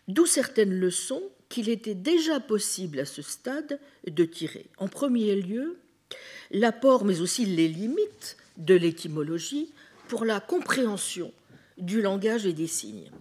D'où 0.07 0.25
certaines 0.25 0.73
leçons 0.73 1.23
qu'il 1.49 1.69
était 1.69 1.95
déjà 1.95 2.39
possible 2.39 2.99
à 2.99 3.05
ce 3.05 3.21
stade 3.21 3.79
de 4.05 4.25
tirer. 4.25 4.65
En 4.77 4.87
premier 4.87 5.35
lieu, 5.35 5.79
l'apport, 6.51 7.05
mais 7.05 7.21
aussi 7.21 7.45
les 7.45 7.67
limites 7.67 8.37
de 8.57 8.75
l'étymologie 8.75 9.71
pour 10.07 10.25
la 10.25 10.39
compréhension 10.39 11.33
du 11.77 12.01
langage 12.01 12.45
et 12.45 12.53
des 12.53 12.67
signes. 12.67 13.11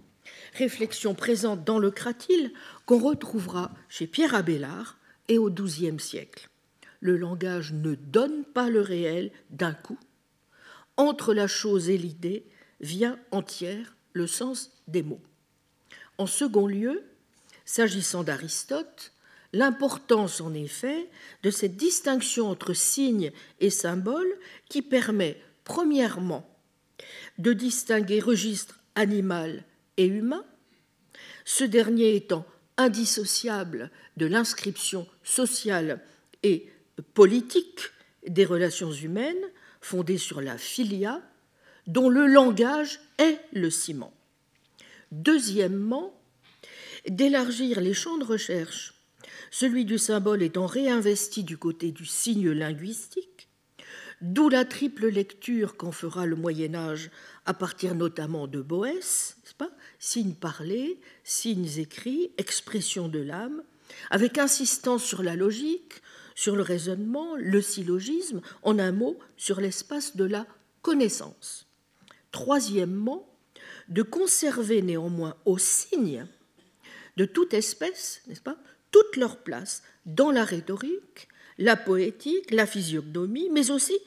Réflexion 0.55 1.15
présente 1.15 1.65
dans 1.65 1.79
le 1.79 1.91
Cratyle 1.91 2.53
qu'on 2.87 2.99
retrouvera 2.99 3.73
chez 3.89 4.07
Pierre 4.07 4.35
Abélard 4.35 4.99
et 5.29 5.39
au 5.39 5.51
XIIe 5.51 6.01
siècle. 6.01 6.49
Le 7.01 7.17
langage 7.17 7.73
ne 7.73 7.95
donne 7.95 8.45
pas 8.45 8.71
le 8.71 8.81
réel 8.81 9.31
d'un 9.51 9.75
coup. 9.75 9.99
Entre 10.97 11.35
la 11.35 11.47
chose 11.47 11.91
et 11.91 11.99
l'idée 11.99 12.47
vient 12.81 13.19
entière 13.31 13.97
le 14.15 14.27
sens 14.27 14.73
des 14.89 15.03
mots. 15.03 15.21
En 16.19 16.27
second 16.27 16.67
lieu, 16.67 17.05
s'agissant 17.65 18.25
d'Aristote, 18.25 19.13
l'importance 19.53 20.41
en 20.41 20.55
effet 20.55 21.09
de 21.43 21.51
cette 21.51 21.77
distinction 21.77 22.49
entre 22.49 22.75
signes 22.75 23.33
et 23.61 23.71
symboles 23.71 24.39
qui 24.69 24.83
permet, 24.83 25.41
premièrement, 25.65 26.49
de 27.39 27.53
distinguer 27.53 28.21
registre 28.21 28.81
animal 28.95 29.65
et 29.97 30.07
humain, 30.07 30.45
ce 31.45 31.65
dernier 31.65 32.17
étant 32.17 32.47
indissociable 32.77 33.91
de 34.17 34.27
l'inscription 34.27 35.07
sociale 35.23 36.03
et 36.43 36.71
politique 37.15 37.81
des 38.27 38.45
relations 38.45 38.93
humaines 38.93 39.35
fondées 39.81 40.19
sur 40.19 40.41
la 40.41 40.59
filia, 40.59 41.23
dont 41.87 42.09
le 42.09 42.27
langage 42.27 43.01
est 43.19 43.39
le 43.53 43.71
ciment. 43.71 44.13
Deuxièmement, 45.13 46.19
d'élargir 47.09 47.81
les 47.81 47.95
champs 47.95 48.19
de 48.19 48.25
recherche, 48.25 48.95
celui 49.51 49.85
du 49.85 49.99
symbole 49.99 50.43
étant 50.43 50.67
réinvesti 50.67 51.45
du 51.45 51.57
côté 51.57 51.93
du 51.93 52.05
signe 52.05 52.51
linguistique, 52.51 53.49
d'où 54.21 54.49
la 54.49 54.65
triple 54.65 55.09
lecture 55.09 55.77
qu'en 55.77 55.93
fera 55.93 56.27
le 56.27 56.37
Moyen 56.37 56.75
Âge 56.75 57.11
à 57.45 57.55
partir 57.55 57.95
notamment 57.95 58.47
de 58.47 58.61
Boès, 58.61 59.37
pas? 59.57 59.71
Signes 59.99 60.35
parlés, 60.35 61.01
signes 61.25 61.79
écrits, 61.79 62.33
expression 62.39 63.09
de 63.09 63.19
l'âme, 63.19 63.63
avec 64.11 64.39
insistance 64.39 65.05
sur 65.05 65.23
la 65.23 65.37
logique, 65.37 66.03
sur 66.35 66.57
le 66.57 66.63
raisonnement, 66.63 67.37
le 67.37 67.63
syllogisme, 67.63 68.41
en 68.63 68.79
un 68.79 68.93
mot, 68.93 69.19
sur 69.37 69.61
l'espace 69.61 70.17
de 70.17 70.25
la 70.25 70.47
connaissance. 70.83 71.67
Troisièmement, 72.31 73.36
de 73.89 74.03
conserver 74.03 74.83
néanmoins 74.83 75.37
aux 75.45 75.59
signes 75.59 76.27
de 77.17 77.25
toute 77.25 77.55
espèce, 77.55 78.23
n'est-ce 78.27 78.41
pas, 78.41 78.59
toute 78.91 79.17
leur 79.17 79.39
place 79.39 79.83
dans 80.05 80.31
la 80.31 80.45
rhétorique, 80.45 81.29
la 81.59 81.77
poétique, 81.77 82.51
la 82.51 82.67
physiognomie, 82.67 83.49
mais 83.51 83.71
aussi 83.71 83.99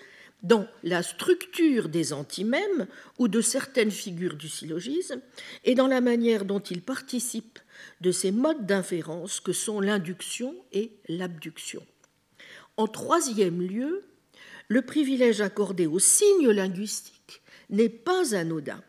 dans 0.44 0.68
la 0.84 1.04
structure 1.04 1.90
des 1.90 2.14
antimèmes 2.14 2.88
ou 3.18 3.28
de 3.28 3.42
certaines 3.42 3.92
figures 3.92 4.36
du 4.36 4.48
syllogisme 4.48 5.22
et 5.66 5.76
dans 5.76 5.88
la 5.88 6.00
manière 6.00 6.46
dont 6.46 6.60
ils 6.60 6.82
participent 6.82 7.60
de 8.00 8.12
ces 8.12 8.32
modes 8.32 8.66
d'inférence 8.66 9.40
que 9.40 9.52
sont 9.52 9.82
l'induction 9.82 10.56
et 10.72 10.92
l'abduction. 11.10 11.86
En 12.78 12.88
troisième 12.88 13.62
lieu, 13.62 14.04
le 14.70 14.82
privilège 14.82 15.42
accordé 15.42 15.88
aux 15.88 16.00
signes 16.00 16.52
linguistiques 16.52 17.42
n'est 17.70 17.90
pas 17.90 18.36
anodin. 18.36 18.82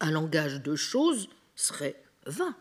Un 0.00 0.10
langage 0.10 0.62
de 0.62 0.76
choses 0.76 1.28
serait 1.54 2.02
vain. 2.26 2.56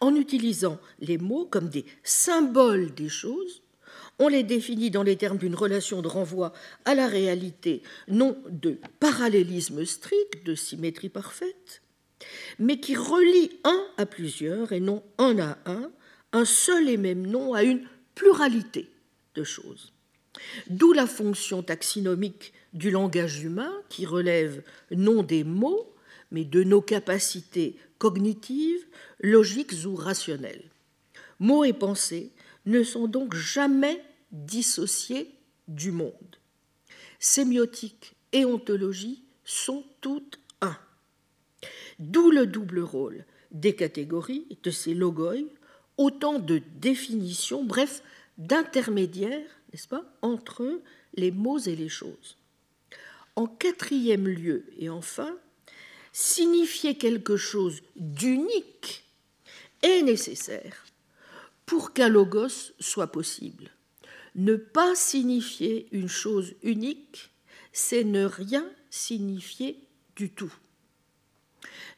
En 0.00 0.14
utilisant 0.14 0.78
les 1.00 1.18
mots 1.18 1.46
comme 1.46 1.68
des 1.68 1.86
symboles 2.02 2.94
des 2.94 3.08
choses, 3.08 3.62
on 4.18 4.28
les 4.28 4.42
définit 4.42 4.90
dans 4.90 5.02
les 5.02 5.16
termes 5.16 5.38
d'une 5.38 5.54
relation 5.54 6.02
de 6.02 6.08
renvoi 6.08 6.52
à 6.84 6.94
la 6.94 7.08
réalité, 7.08 7.82
non 8.08 8.36
de 8.50 8.78
parallélisme 9.00 9.84
strict, 9.86 10.44
de 10.44 10.54
symétrie 10.54 11.08
parfaite, 11.08 11.82
mais 12.58 12.78
qui 12.78 12.96
relie 12.96 13.50
un 13.64 13.82
à 13.96 14.04
plusieurs 14.04 14.72
et 14.72 14.80
non 14.80 15.02
un 15.16 15.38
à 15.38 15.58
un, 15.64 15.90
un 16.32 16.44
seul 16.44 16.88
et 16.88 16.98
même 16.98 17.26
nom 17.26 17.54
à 17.54 17.62
une 17.62 17.86
pluralité 18.14 18.90
de 19.34 19.44
choses. 19.44 19.92
D'où 20.68 20.92
la 20.92 21.06
fonction 21.06 21.62
taxinomique 21.62 22.52
du 22.72 22.90
langage 22.90 23.42
humain 23.42 23.72
qui 23.88 24.06
relève 24.06 24.62
non 24.90 25.22
des 25.22 25.44
mots, 25.44 25.92
mais 26.30 26.44
de 26.44 26.62
nos 26.62 26.80
capacités 26.80 27.76
cognitives, 27.98 28.86
logiques 29.20 29.84
ou 29.84 29.94
rationnelles. 29.94 30.70
Mots 31.38 31.64
et 31.64 31.72
pensées 31.72 32.32
ne 32.66 32.82
sont 32.82 33.08
donc 33.08 33.34
jamais 33.34 34.02
dissociés 34.32 35.30
du 35.68 35.92
monde. 35.92 36.36
Sémiotique 37.18 38.14
et 38.32 38.44
ontologie 38.44 39.24
sont 39.44 39.84
toutes 40.00 40.38
un. 40.60 40.76
D'où 41.98 42.30
le 42.30 42.46
double 42.46 42.80
rôle 42.80 43.24
des 43.50 43.74
catégories, 43.74 44.46
de 44.62 44.70
ces 44.70 44.94
logoi, 44.94 45.34
autant 45.96 46.38
de 46.38 46.62
définitions, 46.76 47.64
bref, 47.64 48.02
d'intermédiaires, 48.38 49.50
n'est-ce 49.72 49.88
pas, 49.88 50.04
entre 50.22 50.80
les 51.14 51.30
mots 51.30 51.58
et 51.58 51.76
les 51.76 51.88
choses. 51.88 52.38
En 53.36 53.46
quatrième 53.46 54.28
lieu, 54.28 54.64
et 54.78 54.88
enfin, 54.88 55.36
signifier 56.12 56.96
quelque 56.96 57.36
chose 57.36 57.82
d'unique 57.96 59.04
est 59.82 60.02
nécessaire 60.02 60.84
pour 61.66 61.92
qu'un 61.92 62.08
logos 62.08 62.72
soit 62.80 63.12
possible. 63.12 63.70
Ne 64.34 64.56
pas 64.56 64.94
signifier 64.94 65.88
une 65.92 66.08
chose 66.08 66.54
unique, 66.62 67.30
c'est 67.72 68.04
ne 68.04 68.24
rien 68.24 68.68
signifier 68.90 69.80
du 70.16 70.30
tout. 70.30 70.52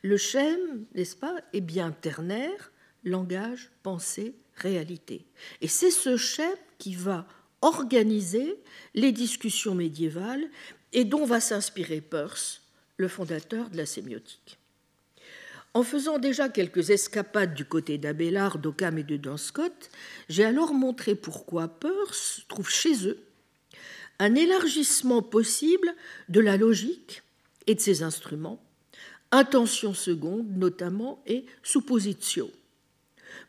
Le 0.02 0.16
schème, 0.16 0.84
n'est-ce 0.94 1.16
pas, 1.16 1.36
est 1.52 1.60
bien 1.60 1.90
ternaire, 1.90 2.72
langage, 3.04 3.70
pensée, 3.82 4.34
réalité. 4.56 5.24
Et 5.60 5.68
c'est 5.68 5.90
ce 5.90 6.16
schème 6.16 6.56
qui 6.78 6.94
va 6.94 7.26
organiser 7.60 8.56
les 8.94 9.12
discussions 9.12 9.74
médiévales 9.74 10.44
et 10.92 11.04
dont 11.04 11.24
va 11.24 11.40
s'inspirer 11.40 12.00
Peirce, 12.00 12.61
le 12.96 13.08
fondateur 13.08 13.70
de 13.70 13.76
la 13.76 13.86
sémiotique. 13.86 14.58
En 15.74 15.82
faisant 15.82 16.18
déjà 16.18 16.48
quelques 16.50 16.90
escapades 16.90 17.54
du 17.54 17.64
côté 17.64 17.96
d'Abélard, 17.96 18.58
d'Occam 18.58 18.98
et 18.98 19.04
de 19.04 19.16
Dunscott, 19.16 19.90
j'ai 20.28 20.44
alors 20.44 20.74
montré 20.74 21.14
pourquoi 21.14 21.68
Peirce 21.68 22.42
trouve 22.48 22.68
chez 22.68 23.08
eux 23.08 23.18
un 24.18 24.34
élargissement 24.34 25.22
possible 25.22 25.94
de 26.28 26.40
la 26.40 26.56
logique 26.56 27.22
et 27.66 27.74
de 27.74 27.80
ses 27.80 28.02
instruments, 28.02 28.62
intention 29.32 29.94
seconde 29.94 30.56
notamment 30.56 31.22
et 31.26 31.46
suppositio. 31.62 32.50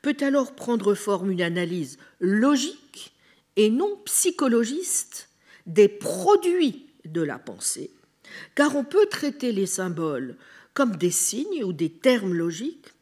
Peut 0.02 0.18
alors 0.22 0.56
prendre 0.56 0.96
forme 0.96 1.30
une 1.30 1.42
analyse 1.42 1.98
logique 2.20 3.14
et 3.56 3.70
non 3.70 3.98
psychologiste 4.06 5.30
des 5.68 5.88
produits 5.88 6.88
de 7.06 7.22
la 7.22 7.38
pensée, 7.38 7.92
car 8.56 8.76
on 8.76 8.84
peut 8.84 9.06
traiter 9.08 9.52
les 9.52 9.66
symboles 9.66 10.36
comme 10.74 10.96
des 10.96 11.12
signes 11.12 11.64
ou 11.64 11.74
des 11.74 11.90
termes 11.90 12.34
logiques, 12.34 12.94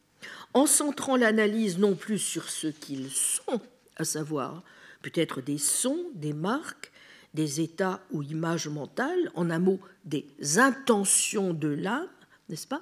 en 0.53 0.65
centrant 0.65 1.15
l'analyse 1.15 1.77
non 1.77 1.95
plus 1.95 2.19
sur 2.19 2.49
ce 2.49 2.67
qu'ils 2.67 3.11
sont, 3.11 3.61
à 3.95 4.03
savoir 4.03 4.63
peut-être 5.01 5.41
des 5.41 5.57
sons, 5.57 6.05
des 6.13 6.33
marques, 6.33 6.91
des 7.33 7.61
états 7.61 8.01
ou 8.11 8.23
images 8.23 8.67
mentales, 8.67 9.31
en 9.35 9.49
un 9.49 9.59
mot 9.59 9.79
des 10.03 10.25
intentions 10.57 11.53
de 11.53 11.69
l'âme, 11.69 12.09
n'est-ce 12.49 12.67
pas, 12.67 12.81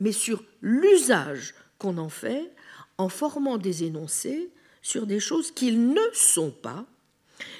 mais 0.00 0.12
sur 0.12 0.42
l'usage 0.62 1.54
qu'on 1.78 1.98
en 1.98 2.08
fait 2.08 2.50
en 2.96 3.08
formant 3.08 3.58
des 3.58 3.84
énoncés 3.84 4.50
sur 4.82 5.06
des 5.06 5.20
choses 5.20 5.50
qu'ils 5.50 5.90
ne 5.90 6.00
sont 6.12 6.50
pas 6.50 6.86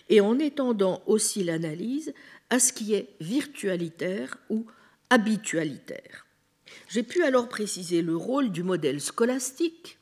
et 0.09 0.21
en 0.21 0.39
étendant 0.39 1.03
aussi 1.07 1.45
l'analyse 1.45 2.13
à 2.51 2.59
ce 2.59 2.73
qui 2.73 2.95
est 2.95 3.15
virtualitaire 3.21 4.37
ou 4.49 4.67
habitualitaire. 5.09 6.27
J'ai 6.89 7.03
pu 7.03 7.23
alors 7.23 7.49
préciser 7.49 8.03
le 8.03 8.17
rôle 8.17 8.51
du 8.51 8.63
modèle 8.63 9.01
scolastique 9.01 9.99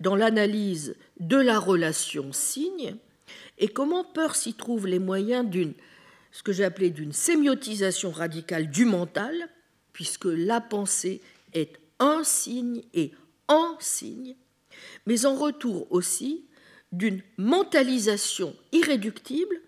dans 0.00 0.16
l'analyse 0.16 0.96
de 1.20 1.36
la 1.36 1.58
relation 1.58 2.32
signe 2.32 2.96
et 3.58 3.68
comment 3.68 4.04
Peirce 4.04 4.46
y 4.46 4.54
trouve 4.54 4.86
les 4.86 4.98
moyens 4.98 5.48
d'une 5.48 5.74
ce 6.32 6.42
que 6.42 6.52
j'ai 6.52 6.64
appelé 6.64 6.90
d'une 6.90 7.12
sémiotisation 7.12 8.10
radicale 8.10 8.70
du 8.70 8.86
mental, 8.86 9.48
puisque 9.92 10.24
la 10.24 10.60
pensée 10.60 11.20
est 11.52 11.78
un 11.98 12.24
signe 12.24 12.82
et 12.94 13.12
en 13.48 13.76
signe, 13.78 14.34
mais 15.06 15.26
en 15.26 15.36
retour 15.36 15.86
aussi 15.90 16.46
d'une 16.90 17.22
mentalisation 17.36 18.56
irréductible 18.72 19.60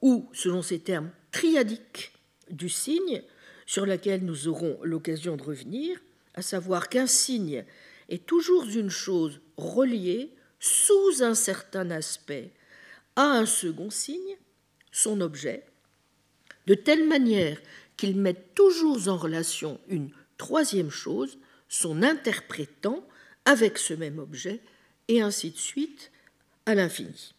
ou, 0.00 0.28
selon 0.32 0.62
ces 0.62 0.78
termes 0.78 1.10
triadiques 1.36 2.12
du 2.48 2.70
signe, 2.70 3.22
sur 3.66 3.84
laquelle 3.84 4.24
nous 4.24 4.48
aurons 4.48 4.78
l'occasion 4.82 5.36
de 5.36 5.42
revenir, 5.42 6.00
à 6.32 6.40
savoir 6.40 6.88
qu'un 6.88 7.06
signe 7.06 7.66
est 8.08 8.24
toujours 8.24 8.64
une 8.64 8.88
chose 8.88 9.42
reliée 9.58 10.34
sous 10.60 11.22
un 11.22 11.34
certain 11.34 11.90
aspect 11.90 12.52
à 13.16 13.24
un 13.24 13.44
second 13.44 13.90
signe, 13.90 14.38
son 14.92 15.20
objet, 15.20 15.66
de 16.66 16.72
telle 16.72 17.06
manière 17.06 17.60
qu'il 17.98 18.16
met 18.16 18.32
toujours 18.54 19.06
en 19.08 19.18
relation 19.18 19.78
une 19.88 20.08
troisième 20.38 20.90
chose, 20.90 21.38
son 21.68 22.02
interprétant, 22.02 23.06
avec 23.44 23.76
ce 23.76 23.92
même 23.92 24.18
objet, 24.18 24.62
et 25.08 25.20
ainsi 25.20 25.50
de 25.50 25.58
suite 25.58 26.10
à 26.64 26.74
l'infini. 26.74 27.34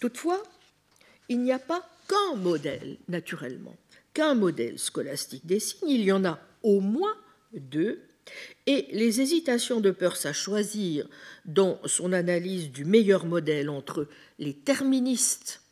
Toutefois, 0.00 0.42
il 1.28 1.42
n'y 1.42 1.52
a 1.52 1.58
pas 1.58 1.86
qu'un 2.08 2.36
modèle, 2.36 2.98
naturellement, 3.08 3.76
qu'un 4.12 4.34
modèle 4.34 4.78
scolastique 4.78 5.46
des 5.46 5.60
signes, 5.60 5.90
il 5.90 6.04
y 6.04 6.12
en 6.12 6.24
a 6.24 6.38
au 6.62 6.80
moins 6.80 7.14
deux, 7.52 8.00
et 8.66 8.86
les 8.92 9.20
hésitations 9.20 9.80
de 9.80 9.90
Peirce 9.90 10.24
à 10.26 10.32
choisir 10.32 11.06
dans 11.44 11.78
son 11.84 12.12
analyse 12.12 12.70
du 12.70 12.84
meilleur 12.84 13.26
modèle 13.26 13.68
entre 13.68 14.08
les 14.38 14.54
terministes 14.54 15.62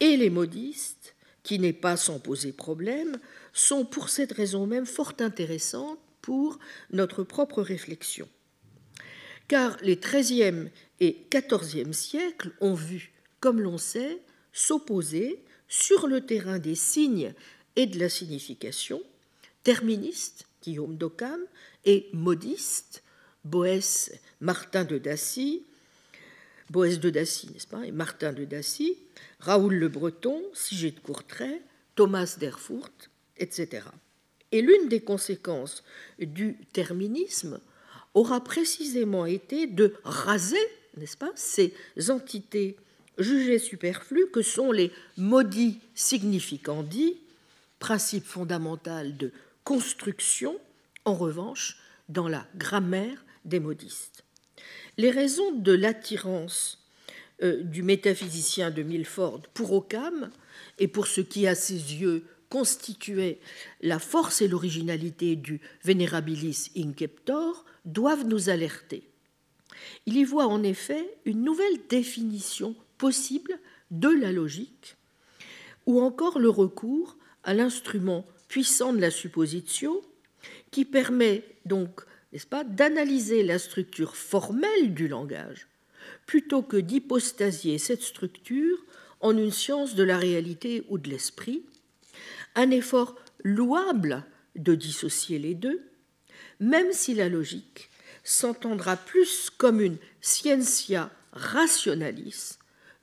et 0.00 0.16
les 0.16 0.30
modistes, 0.30 1.14
qui 1.42 1.58
n'est 1.58 1.74
pas 1.74 1.96
sans 1.96 2.18
poser 2.18 2.52
problème, 2.52 3.18
sont 3.52 3.84
pour 3.84 4.08
cette 4.08 4.32
raison 4.32 4.66
même 4.66 4.86
fort 4.86 5.14
intéressantes 5.20 5.98
pour 6.22 6.58
notre 6.90 7.22
propre 7.22 7.62
réflexion. 7.62 8.28
Car 9.48 9.76
les 9.82 9.96
XIIIe 9.96 10.70
et 11.00 11.26
XIVe 11.30 11.92
siècles 11.92 12.52
ont 12.60 12.74
vu, 12.74 13.12
comme 13.40 13.60
l'on 13.60 13.78
sait, 13.78 14.22
s'opposer 14.52 15.42
sur 15.70 16.08
le 16.08 16.20
terrain 16.20 16.58
des 16.58 16.74
signes 16.74 17.32
et 17.76 17.86
de 17.86 17.98
la 17.98 18.10
signification, 18.10 19.00
terministes, 19.62 20.46
Guillaume 20.62 20.96
d'Occam, 20.96 21.40
et 21.86 22.10
modiste, 22.12 23.02
Boès 23.44 24.12
Martin 24.40 24.84
de 24.84 24.98
Dacy, 24.98 25.62
de 26.70 27.10
Dacy, 27.10 27.50
n'est-ce 27.52 27.66
pas, 27.66 27.86
et 27.86 27.92
Martin 27.92 28.32
de 28.32 28.44
Dacy, 28.44 28.98
Raoul 29.38 29.74
le 29.74 29.88
Breton, 29.88 30.42
Sigé 30.52 30.90
de 30.90 31.00
Courtrai, 31.00 31.62
Thomas 31.94 32.36
d'Erfurt, 32.38 33.10
etc. 33.38 33.86
Et 34.52 34.62
l'une 34.62 34.88
des 34.88 35.00
conséquences 35.00 35.84
du 36.18 36.58
terminisme 36.72 37.60
aura 38.14 38.42
précisément 38.42 39.24
été 39.24 39.66
de 39.66 39.94
raser, 40.02 40.58
n'est-ce 40.96 41.16
pas, 41.16 41.32
ces 41.36 41.72
entités 42.08 42.76
jugées 43.20 43.58
superflues 43.58 44.30
que 44.32 44.42
sont 44.42 44.72
les 44.72 44.90
maudits 45.16 45.80
significandi, 45.94 47.16
principe 47.78 48.24
fondamental 48.24 49.16
de 49.16 49.32
construction 49.64 50.58
en 51.04 51.14
revanche, 51.14 51.78
dans 52.08 52.28
la 52.28 52.46
grammaire 52.56 53.24
des 53.44 53.60
modistes. 53.60 54.24
Les 54.98 55.10
raisons 55.10 55.52
de 55.52 55.72
l'attirance 55.72 56.84
euh, 57.42 57.62
du 57.62 57.82
métaphysicien 57.82 58.70
de 58.70 58.82
Milford 58.82 59.42
pour 59.54 59.72
Occam 59.72 60.30
et 60.78 60.88
pour 60.88 61.06
ce 61.06 61.20
qui, 61.20 61.46
à 61.46 61.54
ses 61.54 61.74
yeux, 61.74 62.24
constituait 62.48 63.38
la 63.80 63.98
force 63.98 64.42
et 64.42 64.48
l'originalité 64.48 65.36
du 65.36 65.60
Venerabilis 65.84 66.70
Inceptor 66.76 67.64
doivent 67.84 68.26
nous 68.26 68.50
alerter. 68.50 69.04
Il 70.04 70.16
y 70.16 70.24
voit 70.24 70.46
en 70.46 70.62
effet 70.62 71.16
une 71.24 71.44
nouvelle 71.44 71.78
définition 71.88 72.74
possible 73.00 73.58
de 73.90 74.10
la 74.10 74.30
logique, 74.30 74.96
ou 75.86 76.00
encore 76.02 76.38
le 76.38 76.50
recours 76.50 77.16
à 77.42 77.54
l'instrument 77.54 78.26
puissant 78.46 78.92
de 78.92 79.00
la 79.00 79.10
supposition 79.10 80.02
qui 80.70 80.84
permet 80.84 81.42
donc, 81.64 82.02
n'est-ce 82.32 82.46
pas, 82.46 82.62
d'analyser 82.62 83.42
la 83.42 83.58
structure 83.58 84.16
formelle 84.16 84.92
du 84.92 85.08
langage 85.08 85.66
plutôt 86.26 86.62
que 86.62 86.76
d'hypostasier 86.76 87.78
cette 87.78 88.02
structure 88.02 88.78
en 89.20 89.36
une 89.36 89.50
science 89.50 89.94
de 89.94 90.04
la 90.04 90.18
réalité 90.18 90.84
ou 90.88 90.98
de 90.98 91.08
l'esprit, 91.08 91.64
un 92.54 92.70
effort 92.70 93.16
louable 93.42 94.24
de 94.56 94.74
dissocier 94.74 95.38
les 95.38 95.54
deux, 95.54 95.82
même 96.60 96.92
si 96.92 97.14
la 97.14 97.28
logique 97.28 97.90
s'entendra 98.24 98.96
plus 98.96 99.50
comme 99.50 99.80
une 99.80 99.98
scientia 100.20 101.10
rationalis 101.32 102.59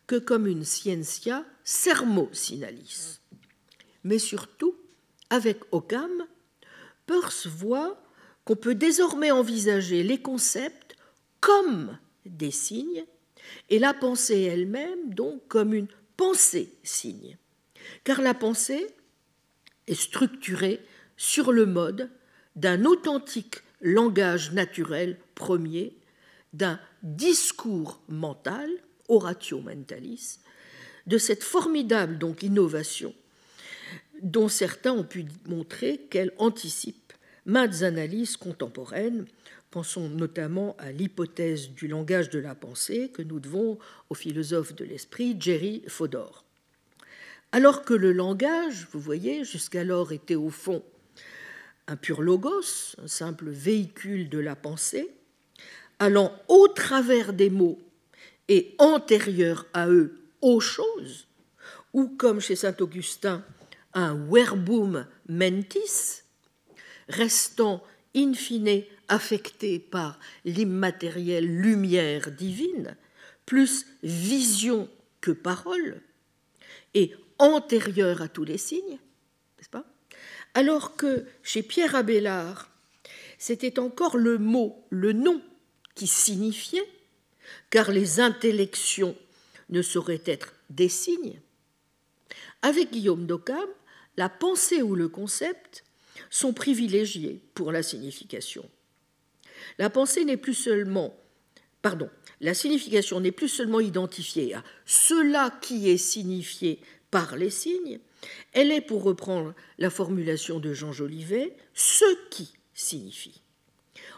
que 0.07 0.15
comme 0.15 0.47
une 0.47 0.63
scientia 0.63 1.45
sermosinalis. 1.63 3.19
Mais 4.03 4.19
surtout, 4.19 4.75
avec 5.29 5.59
Occam, 5.71 6.25
Peirce 7.05 7.47
voit 7.47 8.01
qu'on 8.45 8.55
peut 8.55 8.75
désormais 8.75 9.31
envisager 9.31 10.03
les 10.03 10.21
concepts 10.21 10.95
comme 11.41 11.97
des 12.25 12.51
signes 12.51 13.05
et 13.69 13.79
la 13.79 13.93
pensée 13.93 14.41
elle-même 14.41 15.13
donc 15.13 15.45
comme 15.47 15.73
une 15.73 15.87
pensée-signe. 16.15 17.37
Car 18.03 18.21
la 18.21 18.33
pensée 18.33 18.87
est 19.87 19.95
structurée 19.95 20.81
sur 21.17 21.51
le 21.51 21.65
mode 21.65 22.09
d'un 22.55 22.85
authentique 22.85 23.63
langage 23.81 24.51
naturel 24.53 25.17
premier, 25.35 25.95
d'un 26.53 26.79
discours 27.03 28.01
mental, 28.07 28.69
oratio 29.07 29.61
mentalis, 29.61 30.39
de 31.05 31.17
cette 31.17 31.43
formidable 31.43 32.19
innovation 32.41 33.13
dont 34.21 34.47
certains 34.47 34.93
ont 34.93 35.03
pu 35.03 35.25
montrer 35.45 35.99
qu'elle 36.09 36.33
anticipe 36.37 37.13
maintes 37.45 37.83
analyses 37.83 38.37
contemporaines. 38.37 39.25
Pensons 39.71 40.09
notamment 40.09 40.75
à 40.79 40.91
l'hypothèse 40.91 41.69
du 41.69 41.87
langage 41.87 42.29
de 42.29 42.39
la 42.39 42.55
pensée 42.55 43.09
que 43.13 43.21
nous 43.21 43.39
devons 43.39 43.77
au 44.09 44.15
philosophe 44.15 44.75
de 44.75 44.85
l'esprit 44.85 45.35
Jerry 45.39 45.83
Fodor. 45.87 46.45
Alors 47.51 47.83
que 47.83 47.93
le 47.93 48.11
langage, 48.11 48.87
vous 48.91 48.99
voyez, 48.99 49.43
jusqu'alors 49.43 50.11
était 50.11 50.35
au 50.35 50.49
fond 50.49 50.83
un 51.89 51.95
pur 51.95 52.21
logos, 52.21 52.95
un 53.01 53.07
simple 53.07 53.49
véhicule 53.49 54.29
de 54.29 54.39
la 54.39 54.57
pensée, 54.57 55.09
allant 55.99 56.33
au 56.49 56.67
travers 56.67 57.31
des 57.31 57.49
mots 57.49 57.79
et 58.47 58.75
antérieur 58.77 59.65
à 59.73 59.87
eux 59.89 60.19
aux 60.41 60.59
choses, 60.59 61.27
ou 61.93 62.07
comme 62.07 62.39
chez 62.39 62.55
saint 62.55 62.75
Augustin, 62.79 63.43
un 63.93 64.15
verbum 64.31 65.05
mentis, 65.27 66.23
restant 67.09 67.83
in 68.15 68.33
fine 68.33 68.83
affecté 69.07 69.79
par 69.79 70.19
l'immatérielle 70.45 71.47
lumière 71.47 72.31
divine, 72.31 72.95
plus 73.45 73.85
vision 74.03 74.89
que 75.21 75.31
parole, 75.31 76.01
et 76.93 77.13
antérieur 77.39 78.21
à 78.21 78.27
tous 78.27 78.43
les 78.43 78.57
signes, 78.57 78.99
n'est-ce 79.57 79.69
pas? 79.69 79.85
Alors 80.53 80.95
que 80.95 81.25
chez 81.43 81.63
Pierre 81.63 81.95
Abélard, 81.95 82.69
c'était 83.37 83.79
encore 83.79 84.17
le 84.17 84.37
mot, 84.37 84.85
le 84.89 85.13
nom 85.13 85.41
qui 85.95 86.07
signifiait, 86.07 86.87
car 87.69 87.91
les 87.91 88.19
intellections 88.19 89.15
ne 89.69 89.81
sauraient 89.81 90.23
être 90.25 90.53
des 90.69 90.89
signes. 90.89 91.39
Avec 92.61 92.91
Guillaume 92.91 93.25
d'Occam, 93.25 93.67
la 94.17 94.29
pensée 94.29 94.81
ou 94.81 94.95
le 94.95 95.09
concept 95.09 95.83
sont 96.29 96.53
privilégiés 96.53 97.41
pour 97.53 97.71
la 97.71 97.83
signification. 97.83 98.67
La 99.77 99.89
pensée 99.89 100.25
n'est 100.25 100.37
plus 100.37 100.53
seulement, 100.53 101.15
pardon, 101.81 102.09
la 102.41 102.53
signification 102.53 103.19
n'est 103.19 103.31
plus 103.31 103.49
seulement 103.49 103.79
identifiée 103.79 104.53
à 104.53 104.63
cela 104.85 105.51
qui 105.61 105.89
est 105.89 105.97
signifié 105.97 106.79
par 107.11 107.35
les 107.35 107.49
signes, 107.49 107.99
elle 108.53 108.71
est, 108.71 108.81
pour 108.81 109.03
reprendre 109.03 109.53
la 109.77 109.89
formulation 109.89 110.59
de 110.59 110.73
Jean 110.73 110.91
Jolivet, 110.91 111.55
ce 111.73 112.05
qui 112.29 112.53
signifie. 112.73 113.41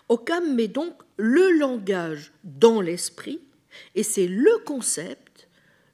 Occam 0.09 0.55
met 0.55 0.67
donc 0.67 0.95
le 1.17 1.57
langage 1.57 2.33
dans 2.43 2.81
l'esprit, 2.81 3.39
et 3.93 4.03
c'est 4.03 4.27
le 4.27 4.57
concept, 4.65 5.47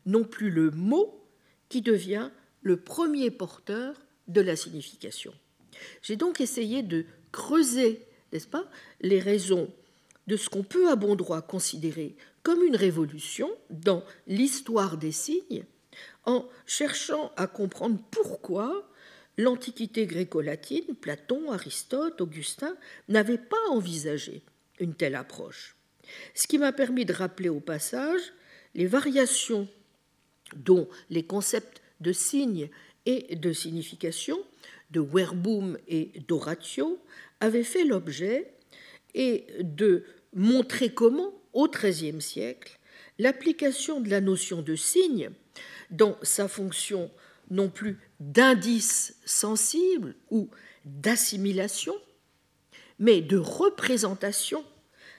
non 0.06 0.24
plus 0.24 0.50
le 0.50 0.72
mot, 0.72 1.22
qui 1.68 1.82
devient 1.82 2.30
le 2.62 2.78
premier 2.78 3.30
porteur 3.30 3.96
de 4.28 4.42
la 4.42 4.56
signification. 4.56 5.34
J'ai 6.02 6.16
donc 6.16 6.40
essayé 6.40 6.82
de 6.82 7.06
creuser, 7.32 8.08
n'est-ce 8.32 8.48
pas, 8.48 8.70
les 9.02 9.20
raisons 9.20 9.70
de 10.28 10.38
ce 10.38 10.50
qu'on 10.50 10.64
peut 10.64 10.90
à 10.90 10.96
bon 10.96 11.16
droit 11.16 11.42
considérer 11.42 12.16
comme 12.42 12.64
une 12.64 12.76
révolution 12.76 13.50
dans 13.70 14.04
l'histoire 14.28 14.98
des 14.98 15.12
signes, 15.12 15.66
en 16.26 16.48
cherchant 16.66 17.32
à 17.36 17.48
comprendre 17.48 18.00
pourquoi 18.12 18.90
l'Antiquité 19.38 20.06
gréco-latine, 20.06 20.96
Platon, 21.00 21.52
Aristote, 21.52 22.22
Augustin, 22.22 22.76
n'avaient 23.10 23.38
pas 23.38 23.70
envisagé 23.70 24.42
une 24.80 24.94
telle 24.94 25.16
approche. 25.16 25.76
Ce 26.34 26.48
qui 26.48 26.58
m'a 26.58 26.72
permis 26.72 27.06
de 27.06 27.14
rappeler 27.14 27.50
au 27.50 27.60
passage 27.60 28.34
les 28.76 28.86
variations 28.86 29.68
dont 30.56 30.88
les 31.10 31.24
concepts 31.24 31.82
de 32.02 32.12
signes 32.12 32.70
et 33.06 33.36
de 33.36 33.52
signification 33.52 34.38
de 34.92 35.00
Werboom 35.00 35.78
et 35.88 36.12
d'Oratio 36.28 37.00
avaient 37.40 37.64
fait 37.64 37.86
l'objet 37.86 38.54
et 39.14 39.46
de 39.60 40.04
montrer 40.34 40.94
comment, 40.94 41.34
au 41.54 41.68
XIIIe 41.68 42.22
siècle, 42.22 42.78
l'application 43.18 44.02
de 44.02 44.10
la 44.10 44.22
notion 44.22 44.62
de 44.62 44.76
signe, 44.76 45.30
dans 45.92 46.18
sa 46.22 46.48
fonction 46.48 47.12
non 47.50 47.70
plus 47.70 48.00
d'indice 48.20 49.18
sensible 49.26 50.16
ou 50.30 50.50
d'assimilation, 50.86 51.96
mais 53.00 53.22
de 53.22 53.38
représentation, 53.38 54.64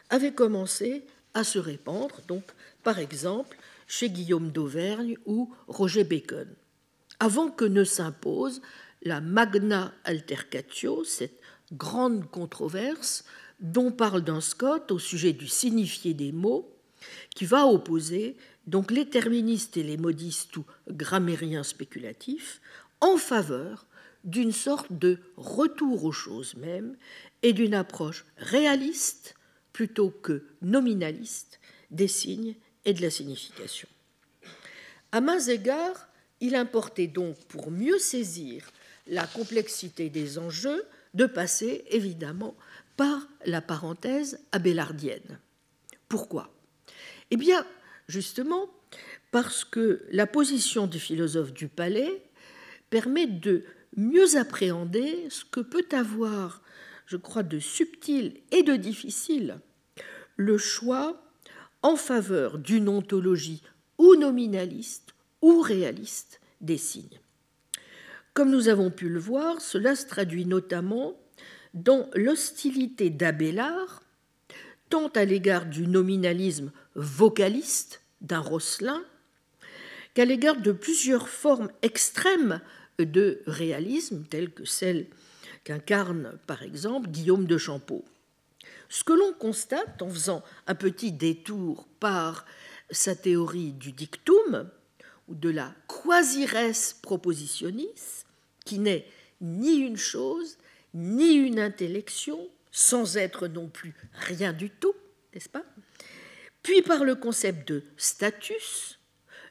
avait 0.09 0.33
commencé 0.33 1.05
à 1.35 1.45
se 1.45 1.59
répandre, 1.59 2.21
donc 2.29 2.45
par 2.83 2.99
exemple 2.99 3.59
chez 3.89 4.11
Guillaume 4.11 4.51
d'Auvergne 4.51 5.17
ou 5.27 5.53
Roger 5.69 6.05
Bacon, 6.05 6.49
avant 7.21 7.51
que 7.51 7.65
ne 7.65 7.85
s'impose 7.85 8.62
la 9.03 9.21
Magna 9.21 9.93
Altercatio, 10.05 11.05
cette 11.05 11.41
grande 11.73 12.31
controverse 12.31 13.25
dont 13.61 13.91
parle 13.91 14.23
dans 14.23 14.41
Scott 14.41 14.91
au 14.91 14.99
sujet 14.99 15.33
du 15.33 15.47
signifié 15.49 16.15
des 16.15 16.33
mots, 16.33 16.73
qui 17.35 17.45
va 17.45 17.67
opposer 17.67 18.37
donc 18.67 18.91
les 18.91 19.09
terministes 19.09 19.77
et 19.77 19.83
les 19.83 19.97
modistes 19.97 20.57
ou 20.57 20.65
grammairiens 20.91 21.63
spéculatifs 21.63 22.61
en 23.01 23.17
faveur 23.17 23.87
d'une 24.25 24.53
sorte 24.53 24.93
de 24.93 25.19
retour 25.37 26.05
aux 26.05 26.13
choses 26.13 26.57
mêmes 26.57 26.97
et 27.43 27.53
d'une 27.53 27.75
approche 27.75 28.25
réaliste 28.39 29.35
plutôt 29.73 30.11
que 30.11 30.45
nominaliste 30.63 31.61
des 31.91 32.09
signes 32.09 32.57
et 32.85 32.93
de 32.93 33.03
la 33.03 33.11
signification. 33.11 33.89
À 35.13 35.21
mains 35.21 35.41
égards, 35.41 36.09
il 36.41 36.55
importait 36.55 37.07
donc, 37.07 37.37
pour 37.47 37.71
mieux 37.71 37.99
saisir 37.99 38.71
la 39.07 39.27
complexité 39.27 40.11
des 40.11 40.39
enjeux, 40.39 40.85
de 41.15 41.27
passer 41.27 41.85
évidemment 41.91 42.55
par 42.97 43.27
la 43.47 43.63
parenthèse 43.63 44.41
abélardienne. 44.53 45.39
Pourquoi? 46.09 46.53
Eh 47.31 47.37
bien, 47.37 47.65
justement, 48.09 48.71
parce 49.31 49.64
que 49.64 50.05
la 50.11 50.27
position 50.27 50.87
du 50.87 50.99
philosophe 50.99 51.53
du 51.53 51.69
palais 51.69 52.23
permet 52.90 53.27
de 53.27 53.64
mieux 53.97 54.37
appréhender 54.37 55.27
ce 55.31 55.45
que 55.45 55.61
peut 55.61 55.88
avoir, 55.92 56.62
je 57.07 57.16
crois, 57.16 57.42
de 57.42 57.59
subtil 57.59 58.40
et 58.53 58.62
de 58.62 58.77
difficile 58.77 59.59
le 60.37 60.59
choix 60.59 61.23
en 61.83 61.97
faveur 61.97 62.59
d'une 62.59 62.88
ontologie 62.88 63.62
ou 63.99 64.14
nominaliste 64.16 65.14
ou 65.42 65.61
réaliste 65.61 66.40
des 66.61 66.79
signes. 66.79 67.21
Comme 68.35 68.51
nous 68.51 68.69
avons 68.69 68.90
pu 68.90 69.09
le 69.09 69.19
voir, 69.19 69.61
cela 69.61 69.97
se 69.97 70.07
traduit 70.07 70.45
notamment 70.45 71.19
dans 71.75 72.09
l'hostilité 72.14 73.11
d'Abélard, 73.11 74.03
tant 74.88 75.09
à 75.09 75.25
l'égard 75.25 75.66
du 75.66 75.87
nominalisme 75.87 76.72
vocaliste 76.94 78.03
d'un 78.20 78.40
Rosselin 78.40 79.05
qu'à 80.14 80.25
l'égard 80.25 80.61
de 80.61 80.72
plusieurs 80.72 81.29
formes 81.29 81.70
extrêmes 81.83 82.61
de 82.99 83.42
réalisme, 83.46 84.25
telles 84.25 84.51
que 84.51 84.64
celles 84.64 85.07
qu'incarne 85.64 86.38
par 86.46 86.62
exemple 86.62 87.09
Guillaume 87.09 87.46
de 87.46 87.59
Champeau. 87.59 88.05
Ce 88.88 89.05
que 89.05 89.12
l'on 89.12 89.33
constate 89.33 90.01
en 90.01 90.09
faisant 90.09 90.42
un 90.66 90.75
petit 90.75 91.12
détour 91.12 91.87
par 92.01 92.46
sa 92.90 93.14
théorie 93.14 93.72
du 93.72 93.92
dictum 93.92 94.70
ou 95.29 95.35
de 95.35 95.51
la 95.51 95.75
quasi-res 95.88 96.94
propositionis, 97.03 98.25
qui 98.64 98.79
n'est 98.79 99.07
ni 99.40 99.77
une 99.77 99.96
chose, 99.96 100.57
ni 100.94 101.35
une 101.35 101.59
intellection, 101.59 102.38
sans 102.77 103.17
être 103.17 103.49
non 103.49 103.69
plus 103.69 103.95
rien 104.12 104.53
du 104.53 104.69
tout, 104.69 104.93
n'est-ce 105.33 105.49
pas? 105.49 105.65
Puis 106.62 106.83
par 106.83 107.05
le 107.05 107.15
concept 107.15 107.67
de 107.69 107.83
status, 107.97 108.99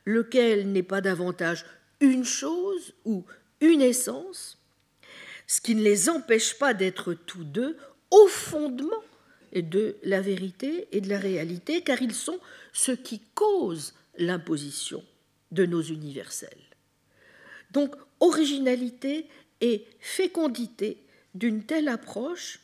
lequel 0.05 0.71
n'est 0.71 0.83
pas 0.83 1.01
davantage 1.01 1.65
une 2.01 2.23
chose 2.23 2.93
ou 3.03 3.25
une 3.61 3.81
essence, 3.81 4.59
ce 5.47 5.59
qui 5.59 5.73
ne 5.73 5.81
les 5.81 6.07
empêche 6.07 6.59
pas 6.59 6.75
d'être 6.75 7.15
tous 7.15 7.43
deux 7.43 7.75
au 8.11 8.27
fondement 8.27 9.03
de 9.55 9.97
la 10.03 10.21
vérité 10.21 10.88
et 10.91 11.01
de 11.01 11.09
la 11.09 11.17
réalité, 11.17 11.81
car 11.81 12.03
ils 12.03 12.13
sont 12.13 12.39
ce 12.73 12.91
qui 12.91 13.21
cause 13.33 13.95
l'imposition 14.19 15.03
de 15.51 15.65
nos 15.65 15.81
universels. 15.81 16.51
Donc, 17.71 17.95
originalité 18.19 19.27
et 19.61 19.83
fécondité 19.99 21.03
d'une 21.33 21.63
telle 21.63 21.88
approche 21.88 22.59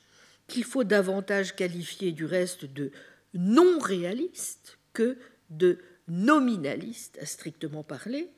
qu'il 0.52 0.64
faut 0.66 0.84
davantage 0.84 1.56
qualifier 1.56 2.12
du 2.12 2.26
reste 2.26 2.66
de 2.66 2.92
non 3.34 3.80
réaliste 3.80 4.78
que 4.94 5.18
de 5.50 5.80
nominaliste 6.08 7.18
à 7.22 7.26
strictement 7.26 7.84
parler, 7.84 8.30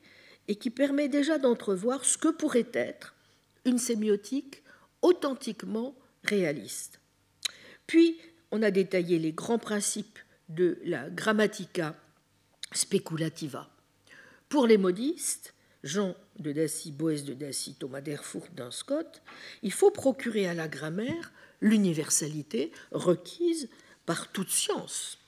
et 0.46 0.56
qui 0.56 0.70
permet 0.70 1.08
déjà 1.08 1.38
d'entrevoir 1.38 2.04
ce 2.04 2.18
que 2.18 2.28
pourrait 2.28 2.70
être 2.72 3.14
une 3.64 3.78
sémiotique 3.78 4.62
authentiquement 5.02 5.96
réaliste. 6.22 7.00
Puis, 7.86 8.18
on 8.50 8.62
a 8.62 8.70
détaillé 8.70 9.18
les 9.18 9.32
grands 9.32 9.58
principes 9.58 10.18
de 10.48 10.78
la 10.84 11.08
grammatica 11.10 11.96
speculativa. 12.72 13.68
Pour 14.48 14.66
les 14.66 14.78
modistes, 14.78 15.54
Jean 15.82 16.14
de 16.38 16.52
Dacy, 16.52 16.92
Boès 16.92 17.24
de 17.24 17.34
Dacy, 17.34 17.74
Thomas 17.74 18.02
d'Erfurt, 18.02 18.54
d'un 18.54 18.70
Scott, 18.70 19.22
il 19.62 19.72
faut 19.72 19.90
procurer 19.90 20.46
à 20.46 20.54
la 20.54 20.68
grammaire 20.68 21.32
l'universalité 21.64 22.70
requise 22.92 23.70
par 24.04 24.30
toute 24.30 24.50
science 24.50 25.18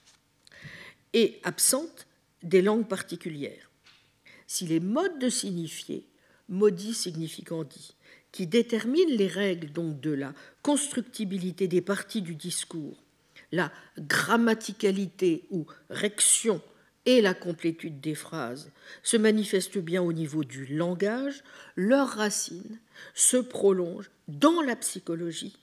et 1.15 1.41
absente 1.45 2.07
des 2.43 2.61
langues 2.61 2.87
particulières. 2.87 3.71
Si 4.47 4.67
les 4.67 4.79
modes 4.79 5.19
de 5.19 5.31
signifier, 5.31 6.07
maudit 6.51 6.93
signifiant 6.93 7.65
dit, 7.65 7.97
qui 8.33 8.47
déterminent 8.47 9.17
les 9.17 9.29
règles 9.29 9.73
donc 9.73 9.99
de 10.01 10.11
la 10.11 10.35
constructibilité 10.61 11.69
des 11.69 11.81
parties 11.81 12.21
du 12.21 12.35
discours, 12.35 13.03
la 13.51 13.73
grammaticalité 13.99 15.47
ou 15.51 15.67
rection 15.89 16.61
et 17.07 17.23
la 17.23 17.33
complétude 17.33 17.99
des 18.03 18.15
phrases 18.15 18.71
se 19.03 19.17
manifestent 19.17 19.79
bien 19.79 20.03
au 20.03 20.13
niveau 20.13 20.45
du 20.45 20.67
langage, 20.67 21.43
leurs 21.77 22.11
racines 22.11 22.79
se 23.15 23.39
prolongent 23.39 24.11
dans 24.29 24.61
la 24.61 24.77
psychologie 24.77 25.57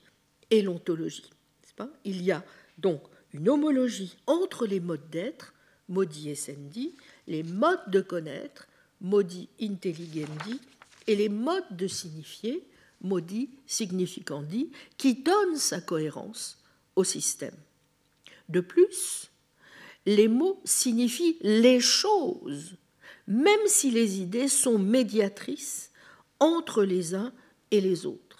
et 0.50 0.62
l'ontologie. 0.62 1.30
Il 2.04 2.22
y 2.22 2.30
a 2.30 2.44
donc 2.78 3.02
une 3.32 3.48
homologie 3.48 4.16
entre 4.26 4.66
les 4.66 4.80
modes 4.80 5.10
d'être, 5.10 5.54
modi 5.88 6.30
essendi, 6.30 6.94
les 7.26 7.42
modes 7.42 7.88
de 7.88 8.00
connaître, 8.00 8.68
modi 9.00 9.48
intelligendi, 9.60 10.60
et 11.06 11.16
les 11.16 11.28
modes 11.28 11.64
de 11.70 11.86
signifier, 11.86 12.64
modi 13.02 13.50
significandi, 13.66 14.70
qui 14.96 15.16
donnent 15.16 15.56
sa 15.56 15.80
cohérence 15.80 16.62
au 16.96 17.04
système. 17.04 17.56
De 18.48 18.60
plus, 18.60 19.30
les 20.06 20.28
mots 20.28 20.60
signifient 20.64 21.38
les 21.42 21.80
choses, 21.80 22.76
même 23.26 23.66
si 23.66 23.90
les 23.90 24.20
idées 24.20 24.48
sont 24.48 24.78
médiatrices 24.78 25.90
entre 26.40 26.84
les 26.84 27.14
uns 27.14 27.32
et 27.70 27.80
les 27.80 28.06
autres. 28.06 28.33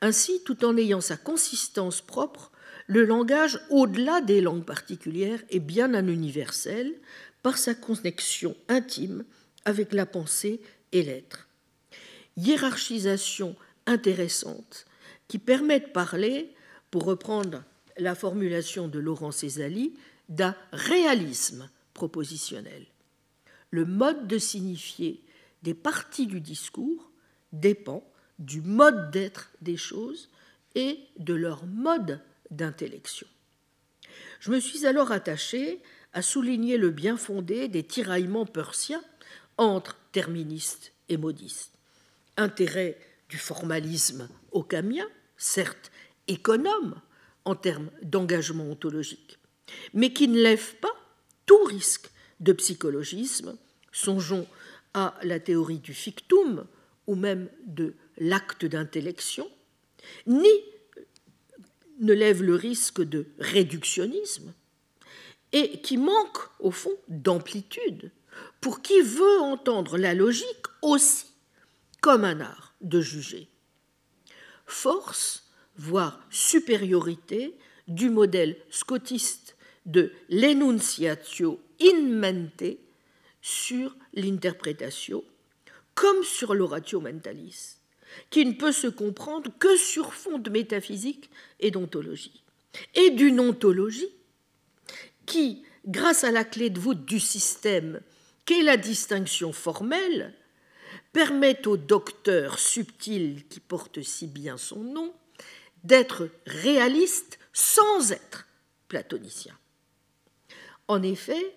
Ainsi, 0.00 0.42
tout 0.44 0.64
en 0.64 0.76
ayant 0.76 1.00
sa 1.00 1.16
consistance 1.16 2.00
propre, 2.00 2.52
le 2.86 3.04
langage, 3.04 3.60
au-delà 3.70 4.20
des 4.20 4.40
langues 4.40 4.64
particulières, 4.64 5.42
est 5.50 5.60
bien 5.60 5.94
un 5.94 6.06
universel 6.06 6.94
par 7.42 7.58
sa 7.58 7.74
connexion 7.74 8.56
intime 8.68 9.24
avec 9.64 9.92
la 9.92 10.06
pensée 10.06 10.60
et 10.92 11.02
l'être. 11.02 11.48
Hiérarchisation 12.36 13.56
intéressante 13.86 14.86
qui 15.28 15.38
permet 15.38 15.80
de 15.80 15.86
parler, 15.86 16.54
pour 16.90 17.04
reprendre 17.04 17.64
la 17.98 18.14
formulation 18.14 18.88
de 18.88 18.98
Laurent 18.98 19.32
Césali, 19.32 19.94
d'un 20.30 20.54
réalisme 20.72 21.68
propositionnel. 21.92 22.86
Le 23.70 23.84
mode 23.84 24.26
de 24.26 24.38
signifier 24.38 25.22
des 25.62 25.74
parties 25.74 26.26
du 26.26 26.40
discours 26.40 27.10
dépend 27.52 28.08
du 28.38 28.60
mode 28.60 29.10
d'être 29.10 29.50
des 29.60 29.76
choses 29.76 30.28
et 30.74 31.00
de 31.18 31.34
leur 31.34 31.66
mode 31.66 32.20
d'intellection. 32.50 33.26
Je 34.40 34.50
me 34.50 34.60
suis 34.60 34.86
alors 34.86 35.12
attaché 35.12 35.80
à 36.12 36.22
souligner 36.22 36.76
le 36.76 36.90
bien 36.90 37.16
fondé 37.16 37.68
des 37.68 37.82
tiraillements 37.82 38.46
persiens 38.46 39.02
entre 39.56 39.96
terministes 40.12 40.92
et 41.08 41.16
modistes. 41.16 41.72
Intérêt 42.36 42.98
du 43.28 43.36
formalisme 43.36 44.28
ocamien, 44.52 45.06
certes 45.36 45.90
économe 46.28 47.00
en 47.44 47.54
termes 47.54 47.90
d'engagement 48.02 48.70
ontologique, 48.70 49.38
mais 49.92 50.12
qui 50.12 50.28
ne 50.28 50.40
lève 50.40 50.76
pas 50.76 50.94
tout 51.46 51.62
risque 51.64 52.10
de 52.40 52.52
psychologisme. 52.52 53.56
Songeons 53.90 54.46
à 54.94 55.14
la 55.22 55.40
théorie 55.40 55.78
du 55.78 55.94
fictum 55.94 56.66
ou 57.06 57.14
même 57.14 57.48
de 57.66 57.94
l'acte 58.18 58.64
d'intellection, 58.64 59.48
ni 60.26 60.48
ne 62.00 62.12
lève 62.12 62.42
le 62.42 62.54
risque 62.54 63.02
de 63.02 63.26
réductionnisme, 63.38 64.52
et 65.52 65.80
qui 65.80 65.96
manque, 65.96 66.38
au 66.60 66.70
fond, 66.70 66.94
d'amplitude 67.08 68.12
pour 68.60 68.82
qui 68.82 69.00
veut 69.00 69.40
entendre 69.40 69.98
la 69.98 70.14
logique 70.14 70.66
aussi 70.82 71.26
comme 72.00 72.24
un 72.24 72.40
art 72.40 72.74
de 72.80 73.00
juger. 73.00 73.48
Force, 74.66 75.50
voire 75.76 76.20
supériorité, 76.30 77.56
du 77.88 78.10
modèle 78.10 78.56
scotiste 78.68 79.56
de 79.86 80.12
l'enunciatio 80.28 81.60
in 81.80 82.02
mente 82.02 82.76
sur 83.40 83.96
l'interprétation, 84.12 85.24
comme 85.94 86.22
sur 86.22 86.54
l'oratio 86.54 87.00
mentalis, 87.00 87.77
qui 88.30 88.44
ne 88.44 88.52
peut 88.52 88.72
se 88.72 88.86
comprendre 88.86 89.50
que 89.58 89.76
sur 89.76 90.14
fond 90.14 90.38
de 90.38 90.50
métaphysique 90.50 91.30
et 91.60 91.70
d'ontologie, 91.70 92.42
et 92.94 93.10
d'une 93.10 93.40
ontologie 93.40 94.12
qui, 95.26 95.62
grâce 95.86 96.24
à 96.24 96.30
la 96.30 96.44
clé 96.44 96.70
de 96.70 96.80
voûte 96.80 97.04
du 97.04 97.20
système 97.20 98.00
qu'est 98.44 98.62
la 98.62 98.76
distinction 98.76 99.52
formelle, 99.52 100.34
permet 101.12 101.66
au 101.66 101.76
docteur 101.76 102.58
subtil 102.58 103.46
qui 103.48 103.60
porte 103.60 104.02
si 104.02 104.26
bien 104.26 104.56
son 104.56 104.82
nom 104.82 105.12
d'être 105.84 106.28
réaliste 106.46 107.38
sans 107.52 108.12
être 108.12 108.46
platonicien. 108.88 109.56
En 110.86 111.02
effet, 111.02 111.54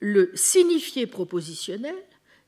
le 0.00 0.30
signifié 0.34 1.06
propositionnel 1.06 1.96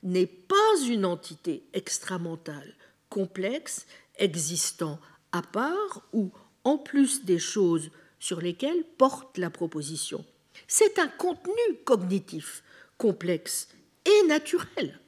n'est 0.03 0.27
pas 0.27 0.81
une 0.87 1.05
entité 1.05 1.63
extramentale 1.73 2.73
complexe 3.09 3.85
existant 4.17 4.99
à 5.31 5.41
part 5.41 6.03
ou 6.13 6.31
en 6.63 6.77
plus 6.77 7.25
des 7.25 7.39
choses 7.39 7.89
sur 8.19 8.41
lesquelles 8.41 8.83
porte 8.97 9.37
la 9.37 9.49
proposition. 9.49 10.25
C'est 10.67 10.99
un 10.99 11.07
contenu 11.07 11.53
cognitif 11.85 12.63
complexe 12.97 13.69
et 14.05 14.27
naturel, 14.27 14.99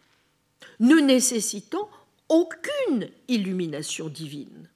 ne 0.80 0.96
nécessitant 0.96 1.90
aucune 2.30 3.10
illumination 3.28 4.08
divine. 4.08 4.70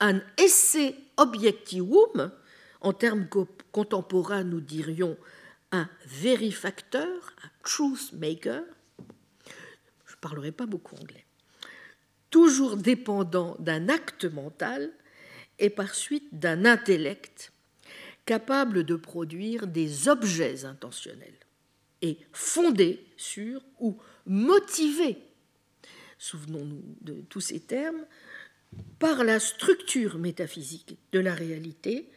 Un 0.00 0.20
essai 0.38 0.94
objectivum, 1.16 2.30
en 2.80 2.92
termes 2.92 3.28
contemporains 3.72 4.44
nous 4.44 4.60
dirions 4.60 5.16
un 5.72 5.88
vérifacteur, 6.06 7.32
un 7.44 7.50
truth 7.64 8.12
maker, 8.12 8.62
je 10.06 10.14
ne 10.14 10.20
parlerai 10.20 10.52
pas 10.52 10.66
beaucoup 10.66 10.96
anglais, 10.96 11.24
toujours 12.30 12.76
dépendant 12.76 13.56
d'un 13.58 13.88
acte 13.88 14.24
mental 14.24 14.90
et 15.58 15.70
par 15.70 15.94
suite 15.94 16.28
d'un 16.32 16.64
intellect 16.64 17.52
capable 18.24 18.84
de 18.84 18.94
produire 18.94 19.66
des 19.66 20.08
objets 20.08 20.64
intentionnels 20.64 21.38
et 22.02 22.18
fondés 22.32 23.04
sur 23.16 23.62
ou 23.78 23.98
motivés, 24.26 25.18
souvenons-nous 26.18 26.96
de 27.00 27.20
tous 27.28 27.40
ces 27.40 27.60
termes, 27.60 28.06
par 28.98 29.24
la 29.24 29.40
structure 29.40 30.18
métaphysique 30.18 30.96
de 31.12 31.18
la 31.18 31.34
réalité 31.34 32.10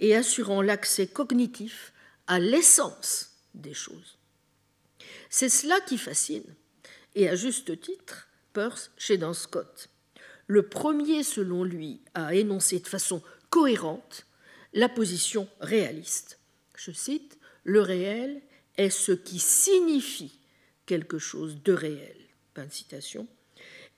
et 0.00 0.16
assurant 0.16 0.62
l'accès 0.62 1.06
cognitif 1.06 1.92
à 2.26 2.38
l'essence 2.38 3.36
des 3.54 3.74
choses. 3.74 4.18
C'est 5.28 5.48
cela 5.48 5.80
qui 5.80 5.98
fascine, 5.98 6.54
et 7.14 7.28
à 7.28 7.36
juste 7.36 7.80
titre, 7.80 8.28
Peirce 8.52 8.90
chez 8.96 9.18
Dan 9.18 9.34
Scott. 9.34 9.88
Le 10.46 10.62
premier, 10.62 11.22
selon 11.22 11.64
lui, 11.64 12.00
à 12.14 12.34
énoncer 12.34 12.80
de 12.80 12.86
façon 12.86 13.22
cohérente 13.50 14.26
la 14.72 14.88
position 14.88 15.48
réaliste. 15.60 16.38
Je 16.76 16.92
cite 16.92 17.38
Le 17.64 17.80
réel 17.80 18.40
est 18.76 18.90
ce 18.90 19.12
qui 19.12 19.38
signifie 19.38 20.38
quelque 20.86 21.18
chose 21.18 21.62
de 21.62 21.72
réel. 21.72 22.16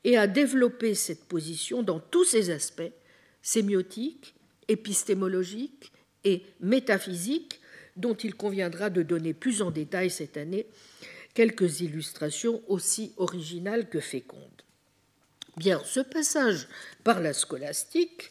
Et 0.05 0.17
à 0.17 0.27
développer 0.27 0.95
cette 0.95 1.25
position 1.25 1.83
dans 1.83 2.01
tous 2.01 2.25
ses 2.25 2.51
aspects, 2.51 2.93
sémiotiques, 3.41 4.35
épistémologiques 4.69 5.93
et 6.25 6.43
métaphysiques, 6.61 7.61
dont 7.97 8.15
il 8.15 8.35
conviendra 8.35 8.91
de 8.91 9.03
donner 9.03 9.35
plus 9.35 9.63
en 9.63 9.71
détail 9.71 10.11
cette 10.11 10.37
année 10.37 10.67
quelques 11.35 11.81
illustrations 11.81 12.63
aussi 12.69 13.13
originales 13.17 13.89
que 13.89 14.01
fécondes. 14.01 14.63
Bien, 15.57 15.83
ce 15.85 16.01
passage 16.01 16.69
par 17.05 17.21
la 17.21 17.33
scolastique, 17.33 18.31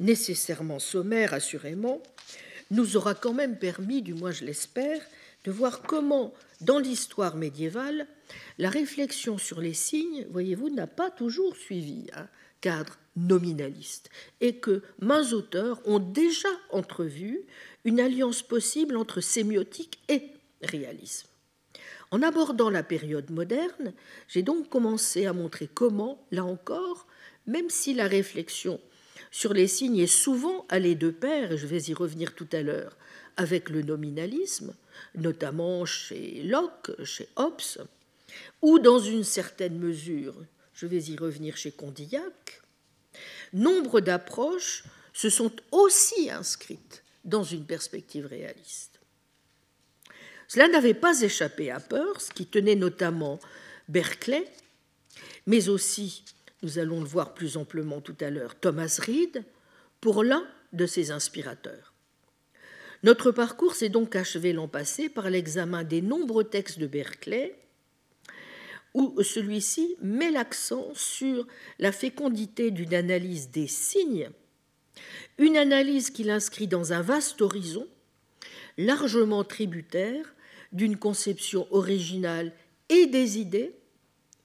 nécessairement 0.00 0.78
sommaire 0.78 1.32
assurément, 1.32 2.02
nous 2.70 2.96
aura 2.96 3.14
quand 3.14 3.32
même 3.32 3.58
permis, 3.58 4.02
du 4.02 4.14
moins 4.14 4.32
je 4.32 4.44
l'espère, 4.44 5.00
de 5.44 5.52
voir 5.52 5.82
comment, 5.82 6.34
dans 6.60 6.80
l'histoire 6.80 7.36
médiévale, 7.36 8.06
la 8.58 8.70
réflexion 8.70 9.38
sur 9.38 9.60
les 9.60 9.74
signes, 9.74 10.26
voyez-vous, 10.30 10.70
n'a 10.70 10.88
pas 10.88 11.10
toujours 11.10 11.56
suivi 11.56 12.06
un 12.14 12.26
cadre 12.60 12.98
nominaliste, 13.16 14.10
et 14.40 14.56
que 14.56 14.82
mains 14.98 15.32
auteurs 15.32 15.80
ont 15.86 16.00
déjà 16.00 16.48
entrevu 16.70 17.40
une 17.84 18.00
alliance 18.00 18.42
possible 18.42 18.96
entre 18.96 19.20
sémiotique 19.20 20.00
et 20.08 20.22
réalisme. 20.62 21.28
En 22.10 22.22
abordant 22.22 22.70
la 22.70 22.82
période 22.82 23.30
moderne, 23.30 23.92
j'ai 24.28 24.42
donc 24.42 24.68
commencé 24.68 25.26
à 25.26 25.32
montrer 25.32 25.68
comment, 25.72 26.24
là 26.30 26.44
encore, 26.44 27.06
même 27.46 27.70
si 27.70 27.94
la 27.94 28.06
réflexion 28.06 28.80
sur 29.30 29.52
les 29.52 29.66
signes 29.66 29.98
est 29.98 30.06
souvent 30.06 30.64
allée 30.68 30.94
de 30.94 31.10
pair, 31.10 31.52
et 31.52 31.58
je 31.58 31.66
vais 31.66 31.82
y 31.82 31.94
revenir 31.94 32.34
tout 32.34 32.48
à 32.52 32.62
l'heure, 32.62 32.96
avec 33.36 33.68
le 33.68 33.82
nominalisme, 33.82 34.74
notamment 35.14 35.84
chez 35.84 36.42
Locke, 36.42 36.92
chez 37.04 37.28
Hobbes, 37.36 37.86
ou 38.62 38.78
dans 38.78 38.98
une 38.98 39.24
certaine 39.24 39.78
mesure, 39.78 40.34
je 40.74 40.86
vais 40.86 41.02
y 41.02 41.16
revenir 41.16 41.56
chez 41.56 41.72
Condillac, 41.72 42.62
nombre 43.52 44.00
d'approches 44.00 44.84
se 45.12 45.30
sont 45.30 45.52
aussi 45.72 46.30
inscrites 46.30 47.02
dans 47.24 47.42
une 47.44 47.64
perspective 47.64 48.26
réaliste. 48.26 48.95
Cela 50.48 50.68
n'avait 50.68 50.94
pas 50.94 51.20
échappé 51.22 51.70
à 51.70 51.80
Peirce, 51.80 52.30
qui 52.30 52.46
tenait 52.46 52.76
notamment 52.76 53.40
Berkeley, 53.88 54.44
mais 55.46 55.68
aussi, 55.68 56.24
nous 56.62 56.78
allons 56.78 57.00
le 57.00 57.06
voir 57.06 57.34
plus 57.34 57.56
amplement 57.56 58.00
tout 58.00 58.16
à 58.20 58.30
l'heure, 58.30 58.58
Thomas 58.58 58.98
Reed, 59.04 59.44
pour 60.00 60.24
l'un 60.24 60.46
de 60.72 60.86
ses 60.86 61.10
inspirateurs. 61.10 61.92
Notre 63.02 63.30
parcours 63.30 63.74
s'est 63.74 63.88
donc 63.88 64.16
achevé 64.16 64.52
l'an 64.52 64.68
passé 64.68 65.08
par 65.08 65.30
l'examen 65.30 65.84
des 65.84 66.02
nombreux 66.02 66.44
textes 66.44 66.78
de 66.78 66.86
Berkeley, 66.86 67.56
où 68.94 69.22
celui-ci 69.22 69.96
met 70.00 70.30
l'accent 70.30 70.88
sur 70.94 71.46
la 71.78 71.92
fécondité 71.92 72.70
d'une 72.70 72.94
analyse 72.94 73.50
des 73.50 73.66
signes, 73.66 74.30
une 75.38 75.56
analyse 75.56 76.10
qu'il 76.10 76.30
inscrit 76.30 76.66
dans 76.66 76.94
un 76.94 77.02
vaste 77.02 77.42
horizon, 77.42 77.86
largement 78.78 79.44
tributaire 79.44 80.34
d'une 80.72 80.96
conception 80.96 81.66
originale 81.70 82.52
et 82.88 83.06
des 83.06 83.38
idées, 83.38 83.74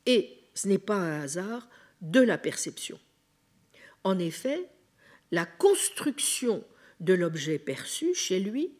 et, 0.05 0.37
ce 0.53 0.67
n'est 0.67 0.77
pas 0.77 0.95
un 0.95 1.21
hasard, 1.21 1.69
de 2.01 2.19
la 2.19 2.37
perception. 2.37 2.99
En 4.03 4.17
effet, 4.17 4.69
la 5.31 5.45
construction 5.45 6.63
de 6.99 7.13
l'objet 7.13 7.59
perçu 7.59 8.13
chez 8.13 8.39
lui 8.39 8.71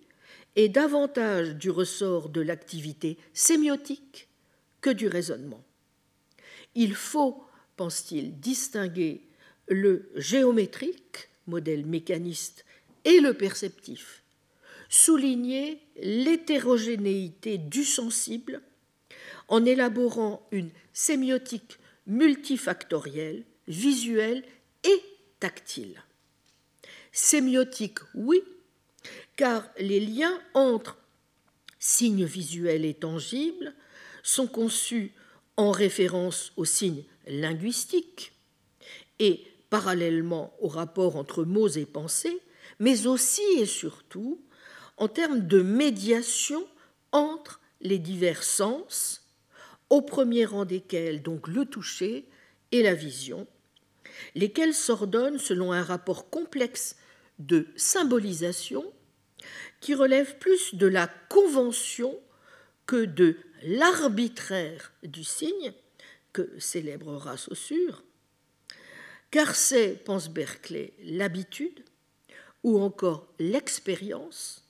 est 0.56 0.70
davantage 0.70 1.56
du 1.56 1.70
ressort 1.70 2.30
de 2.30 2.42
l'activité 2.42 3.18
sémiotique 3.34 4.28
que 4.82 4.90
du 4.90 5.08
raisonnement. 5.08 5.64
Il 6.76 6.96
faut, 6.96 7.44
pense-t-il, 7.78 8.40
distinguer 8.40 9.22
le 9.68 10.10
géométrique, 10.16 11.30
modèle 11.48 11.86
mécaniste, 11.86 12.66
et 13.06 13.20
le 13.20 13.34
perceptif, 13.34 14.21
souligner 14.92 15.80
l'hétérogénéité 15.96 17.58
du 17.58 17.86
sensible 17.86 18.62
en 19.48 19.66
élaborant 19.66 20.46
une 20.52 20.70
sémiotique 20.92 21.80
multifactorielle, 22.06 23.46
visuelle 23.70 24.44
et 24.84 25.02
tactile. 25.40 26.04
Sémiotique, 27.14 28.00
oui, 28.14 28.42
car 29.38 29.64
les 29.80 30.02
liens 30.02 30.38
entre 30.54 30.98
signes 31.80 32.26
visuels 32.26 32.84
et 32.84 32.94
tangibles 32.94 33.74
sont 34.24 34.48
conçus 34.48 35.14
en 35.56 35.72
référence 35.72 36.52
aux 36.58 36.66
signes 36.66 37.06
linguistiques 37.28 38.34
et 39.20 39.42
parallèlement 39.70 40.54
au 40.60 40.68
rapport 40.68 41.16
entre 41.16 41.46
mots 41.46 41.70
et 41.70 41.86
pensées, 41.86 42.42
mais 42.80 43.08
aussi 43.08 43.42
et 43.58 43.66
surtout 43.66 44.42
en 45.02 45.08
termes 45.08 45.48
de 45.48 45.64
médiation 45.64 46.64
entre 47.12 47.60
les 47.82 47.98
divers 47.98 48.44
sens, 48.44 49.26
au 49.90 50.04
premier 50.04 50.46
rang 50.46 50.64
desquels 50.64 51.24
donc 51.24 51.48
le 51.48 51.66
toucher 51.66 52.30
et 52.72 52.84
la 52.84 52.94
vision, 52.94 53.48
lesquels 54.36 54.76
s'ordonnent 54.76 55.40
selon 55.40 55.72
un 55.72 55.82
rapport 55.82 56.30
complexe 56.30 56.98
de 57.40 57.68
symbolisation 57.76 58.86
qui 59.80 59.96
relève 59.96 60.38
plus 60.38 60.76
de 60.76 60.86
la 60.86 61.08
convention 61.30 62.16
que 62.86 63.06
de 63.06 63.38
l'arbitraire 63.64 64.94
du 65.02 65.24
signe 65.24 65.74
que 66.32 66.48
célébrera 66.60 67.38
Saussure, 67.38 68.04
car 69.32 69.56
c'est, 69.56 70.04
pense 70.06 70.30
Berkeley, 70.30 70.94
l'habitude 71.02 71.84
ou 72.62 72.80
encore 72.80 73.34
l'expérience 73.40 74.61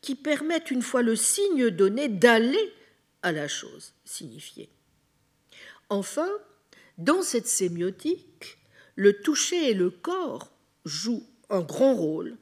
qui 0.00 0.14
permettent, 0.14 0.70
une 0.70 0.82
fois 0.82 1.02
le 1.02 1.16
signe 1.16 1.70
donné, 1.70 2.08
d'aller 2.08 2.72
à 3.22 3.32
la 3.32 3.48
chose 3.48 3.92
signifiée. 4.04 4.68
Enfin, 5.88 6.30
dans 6.98 7.22
cette 7.22 7.46
sémiotique, 7.46 8.58
le 8.96 9.20
toucher 9.20 9.70
et 9.70 9.74
le 9.74 9.90
corps 9.90 10.50
jouent 10.84 11.26
un 11.50 11.60
grand 11.60 11.94
rôle, 11.94 12.36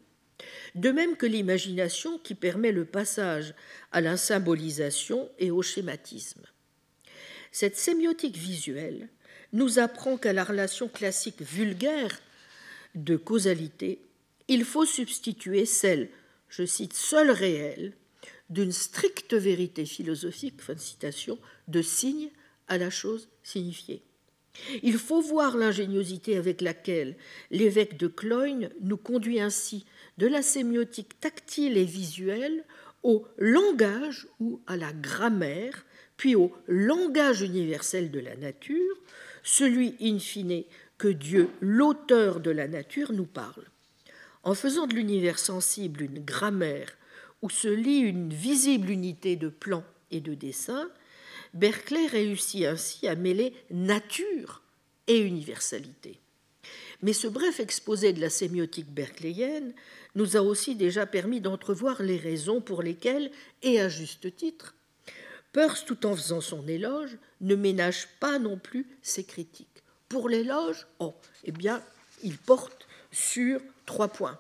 de 0.75 0.91
même 0.91 1.17
que 1.17 1.27
l'imagination 1.27 2.19
qui 2.19 2.35
permet 2.35 2.73
le 2.73 2.85
passage 2.85 3.55
à 3.93 4.01
la 4.01 4.17
symbolisation 4.17 5.31
et 5.39 5.51
au 5.51 5.63
schématisme. 5.63 6.43
Cette 7.53 7.77
sémiotique 7.77 8.37
visuelle 8.37 9.09
nous 9.53 9.79
apprend 9.79 10.17
qu'à 10.17 10.33
la 10.33 10.45
relation 10.45 10.89
classique 10.89 11.43
vulgaire 11.43 12.21
de 12.95 13.17
causalité, 13.17 14.01
il 14.49 14.65
faut 14.65 14.87
substituer 14.87 15.67
celle, 15.67 16.09
je 16.51 16.67
cite, 16.67 16.93
seule 16.93 17.31
réelle, 17.31 17.95
d'une 18.51 18.73
stricte 18.73 19.35
vérité 19.35 19.87
philosophique, 19.87 20.61
fin 20.61 20.75
de 20.75 20.81
citation, 20.81 21.39
de 21.69 21.81
signe 21.81 22.31
à 22.69 22.77
la 22.77 22.91
chose 22.91 23.29
signifiée. 23.43 24.03
Il 24.83 24.99
faut 24.99 25.21
voir 25.21 25.57
l'ingéniosité 25.57 26.37
avec 26.37 26.61
laquelle 26.61 27.17
l'évêque 27.51 27.97
de 27.97 28.09
Cloyne 28.09 28.71
nous 28.81 28.97
conduit 28.97 29.41
ainsi 29.41 29.87
de 30.19 30.27
la 30.27 30.43
sémiotique 30.43 31.21
tactile 31.21 31.77
et 31.77 31.85
visuelle 31.85 32.65
au 33.03 33.27
langage 33.39 34.27
ou 34.41 34.61
à 34.67 34.77
la 34.77 34.93
grammaire, 34.93 35.87
puis 36.17 36.35
au 36.35 36.53
langage 36.67 37.43
universel 37.43 38.11
de 38.11 38.21
la 38.21 38.37
nature, 38.37 38.97
celui 39.43 39.95
in 40.01 40.19
fine 40.19 40.65
que 40.99 41.09
Dieu, 41.09 41.49
l'auteur 41.61 42.41
de 42.41 42.51
la 42.51 42.69
nature, 42.69 43.13
nous 43.13 43.25
parle. 43.25 43.65
En 44.43 44.55
faisant 44.55 44.87
de 44.87 44.95
l'univers 44.95 45.39
sensible 45.39 46.03
une 46.03 46.25
grammaire 46.25 46.97
où 47.43 47.51
se 47.51 47.69
lie 47.69 47.99
une 47.99 48.33
visible 48.33 48.91
unité 48.91 49.37
de 49.37 49.49
plan 49.49 49.85
et 50.11 50.21
de 50.21 50.35
dessin, 50.35 50.91
Berkeley 51.55 52.07
réussit 52.07 52.65
ainsi 52.65 53.07
à 53.09 53.17
mêler 53.17 53.55
nature 53.71 54.63
et 55.07 55.19
universalité. 55.19 56.21
Mais 57.03 57.13
ce 57.13 57.27
bref 57.27 57.61
exposé 57.61 58.13
de 58.13 58.21
la 58.21 58.31
sémiotique 58.31 58.93
berkeleyenne 58.93 59.73
nous 60.15 60.37
a 60.37 60.41
aussi 60.41 60.75
déjà 60.75 61.07
permis 61.07 61.41
d'entrevoir 61.41 62.03
les 62.03 62.17
raisons 62.17 62.61
pour 62.61 62.83
lesquelles, 62.83 63.31
et 63.63 63.81
à 63.81 63.89
juste 63.89 64.35
titre, 64.37 64.75
Peirce, 65.53 65.85
tout 65.85 66.07
en 66.07 66.15
faisant 66.15 66.41
son 66.41 66.67
éloge, 66.69 67.17
ne 67.41 67.57
ménage 67.57 68.09
pas 68.21 68.39
non 68.39 68.57
plus 68.57 68.87
ses 69.03 69.25
critiques. 69.25 69.83
Pour 70.09 70.29
l'éloge, 70.29 70.87
oh, 71.01 71.15
eh 71.45 71.53
bien, 71.53 71.83
il 72.23 72.39
porte 72.39 72.87
sur 73.11 73.61
trois 73.91 74.07
points. 74.07 74.39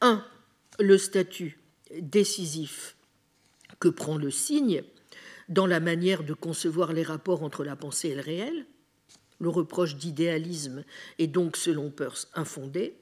Un, 0.00 0.24
le 0.80 0.98
statut 0.98 1.60
décisif 2.00 2.96
que 3.78 3.88
prend 3.88 4.18
le 4.18 4.32
signe 4.32 4.82
dans 5.48 5.68
la 5.68 5.78
manière 5.78 6.24
de 6.24 6.34
concevoir 6.34 6.92
les 6.92 7.04
rapports 7.04 7.44
entre 7.44 7.62
la 7.62 7.76
pensée 7.76 8.08
et 8.08 8.14
le 8.16 8.20
réel. 8.20 8.66
Le 9.38 9.48
reproche 9.48 9.94
d'idéalisme 9.94 10.82
est 11.20 11.28
donc, 11.28 11.56
selon 11.56 11.88
Peirce, 11.92 12.28
infondé, 12.34 12.96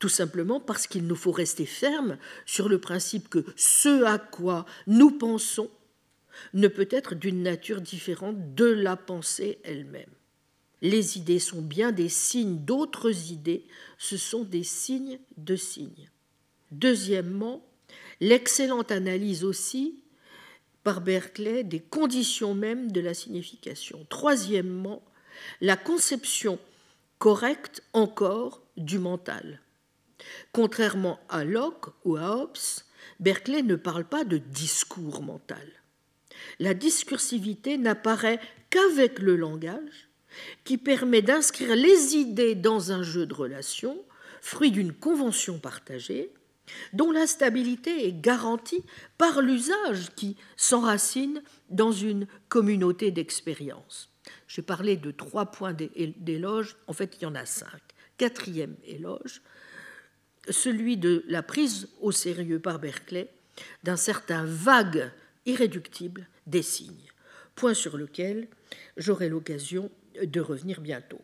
tout 0.00 0.08
simplement 0.08 0.58
parce 0.58 0.88
qu'il 0.88 1.06
nous 1.06 1.14
faut 1.14 1.30
rester 1.30 1.64
ferme 1.64 2.18
sur 2.44 2.68
le 2.68 2.80
principe 2.80 3.28
que 3.28 3.44
ce 3.54 4.02
à 4.02 4.18
quoi 4.18 4.66
nous 4.88 5.12
pensons 5.12 5.70
ne 6.52 6.66
peut 6.66 6.88
être 6.90 7.14
d'une 7.14 7.44
nature 7.44 7.80
différente 7.80 8.56
de 8.56 8.66
la 8.66 8.96
pensée 8.96 9.60
elle-même. 9.62 10.17
Les 10.80 11.16
idées 11.18 11.38
sont 11.38 11.62
bien 11.62 11.92
des 11.92 12.08
signes 12.08 12.58
d'autres 12.58 13.32
idées, 13.32 13.64
ce 13.98 14.16
sont 14.16 14.44
des 14.44 14.62
signes 14.62 15.18
de 15.36 15.56
signes. 15.56 16.10
Deuxièmement, 16.70 17.64
l'excellente 18.20 18.92
analyse 18.92 19.44
aussi 19.44 20.02
par 20.84 21.00
Berkeley 21.00 21.64
des 21.64 21.80
conditions 21.80 22.54
mêmes 22.54 22.92
de 22.92 23.00
la 23.00 23.14
signification. 23.14 24.06
Troisièmement, 24.08 25.02
la 25.60 25.76
conception 25.76 26.58
correcte 27.18 27.82
encore 27.92 28.62
du 28.76 28.98
mental. 28.98 29.60
Contrairement 30.52 31.18
à 31.28 31.44
Locke 31.44 31.88
ou 32.04 32.16
à 32.16 32.36
Hobbes, 32.36 32.56
Berkeley 33.20 33.62
ne 33.62 33.76
parle 33.76 34.04
pas 34.04 34.24
de 34.24 34.38
discours 34.38 35.22
mental. 35.22 35.66
La 36.60 36.74
discursivité 36.74 37.78
n'apparaît 37.78 38.40
qu'avec 38.70 39.18
le 39.18 39.36
langage, 39.36 40.07
qui 40.64 40.78
permet 40.78 41.22
d'inscrire 41.22 41.74
les 41.74 42.16
idées 42.16 42.54
dans 42.54 42.92
un 42.92 43.02
jeu 43.02 43.26
de 43.26 43.34
relations, 43.34 43.98
fruit 44.40 44.70
d'une 44.70 44.92
convention 44.92 45.58
partagée, 45.58 46.30
dont 46.92 47.10
la 47.10 47.26
stabilité 47.26 48.06
est 48.06 48.20
garantie 48.20 48.84
par 49.16 49.40
l'usage 49.40 50.14
qui 50.14 50.36
s'enracine 50.56 51.42
dans 51.70 51.92
une 51.92 52.26
communauté 52.48 53.10
d'expérience. 53.10 54.10
J'ai 54.46 54.62
parlé 54.62 54.96
de 54.96 55.10
trois 55.10 55.46
points 55.46 55.74
d'éloge, 55.74 56.76
en 56.86 56.92
fait 56.92 57.16
il 57.18 57.22
y 57.22 57.26
en 57.26 57.34
a 57.34 57.46
cinq. 57.46 57.80
Quatrième 58.18 58.76
éloge, 58.84 59.42
celui 60.50 60.96
de 60.96 61.24
la 61.28 61.42
prise 61.42 61.88
au 62.00 62.12
sérieux 62.12 62.58
par 62.58 62.78
Berkeley 62.78 63.30
d'un 63.82 63.96
certain 63.96 64.44
vague 64.44 65.10
irréductible 65.46 66.26
des 66.46 66.62
signes, 66.62 67.12
point 67.54 67.74
sur 67.74 67.96
lequel 67.96 68.48
j'aurai 68.96 69.28
l'occasion 69.28 69.90
de 70.24 70.40
revenir 70.40 70.80
bientôt. 70.80 71.20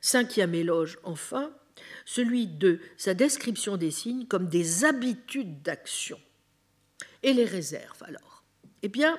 Cinquième 0.00 0.54
éloge, 0.54 0.98
enfin, 1.02 1.54
celui 2.04 2.46
de 2.46 2.80
sa 2.96 3.14
description 3.14 3.76
des 3.76 3.90
signes 3.90 4.26
comme 4.26 4.48
des 4.48 4.84
habitudes 4.84 5.62
d'action. 5.62 6.20
Et 7.22 7.32
les 7.32 7.46
réserves, 7.46 8.02
alors? 8.02 8.44
Eh 8.82 8.88
bien, 8.88 9.18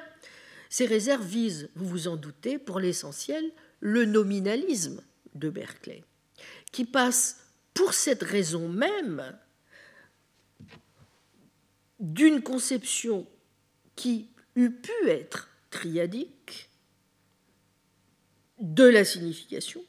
ces 0.70 0.86
réserves 0.86 1.26
visent, 1.26 1.70
vous 1.76 1.88
vous 1.88 2.08
en 2.08 2.18
doutez, 2.18 2.60
pour 2.60 2.80
l'essentiel, 2.80 3.52
le 3.80 4.06
nominalisme 4.06 5.02
de 5.34 5.50
Berkeley, 5.50 6.04
qui 6.72 6.86
passe 6.86 7.40
pour 7.74 7.94
cette 7.94 8.24
raison 8.24 8.70
même 8.70 9.38
d'une 12.00 12.42
conception 12.42 13.28
qui 13.96 14.30
eût 14.56 14.72
pu 14.72 15.08
être 15.08 15.50
triadique 15.70 16.70
de 18.76 18.84
la 18.84 19.06
signification 19.06 19.82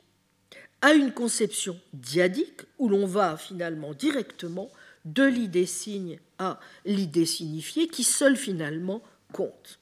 à 0.80 0.93
une 0.93 1.12
conception 1.12 1.78
diadique 1.93 2.62
où 2.78 2.89
l'on 2.89 3.07
va 3.07 3.37
finalement 3.37 3.95
directement 3.95 4.70
de 5.05 5.24
l'idée 5.24 5.66
signe 5.66 6.20
à 6.39 6.61
l'idée 6.84 7.26
signifiée 7.26 7.89
qui 7.89 8.05
seule 8.05 8.37
finalement 8.37 9.03
compte. 9.32 9.80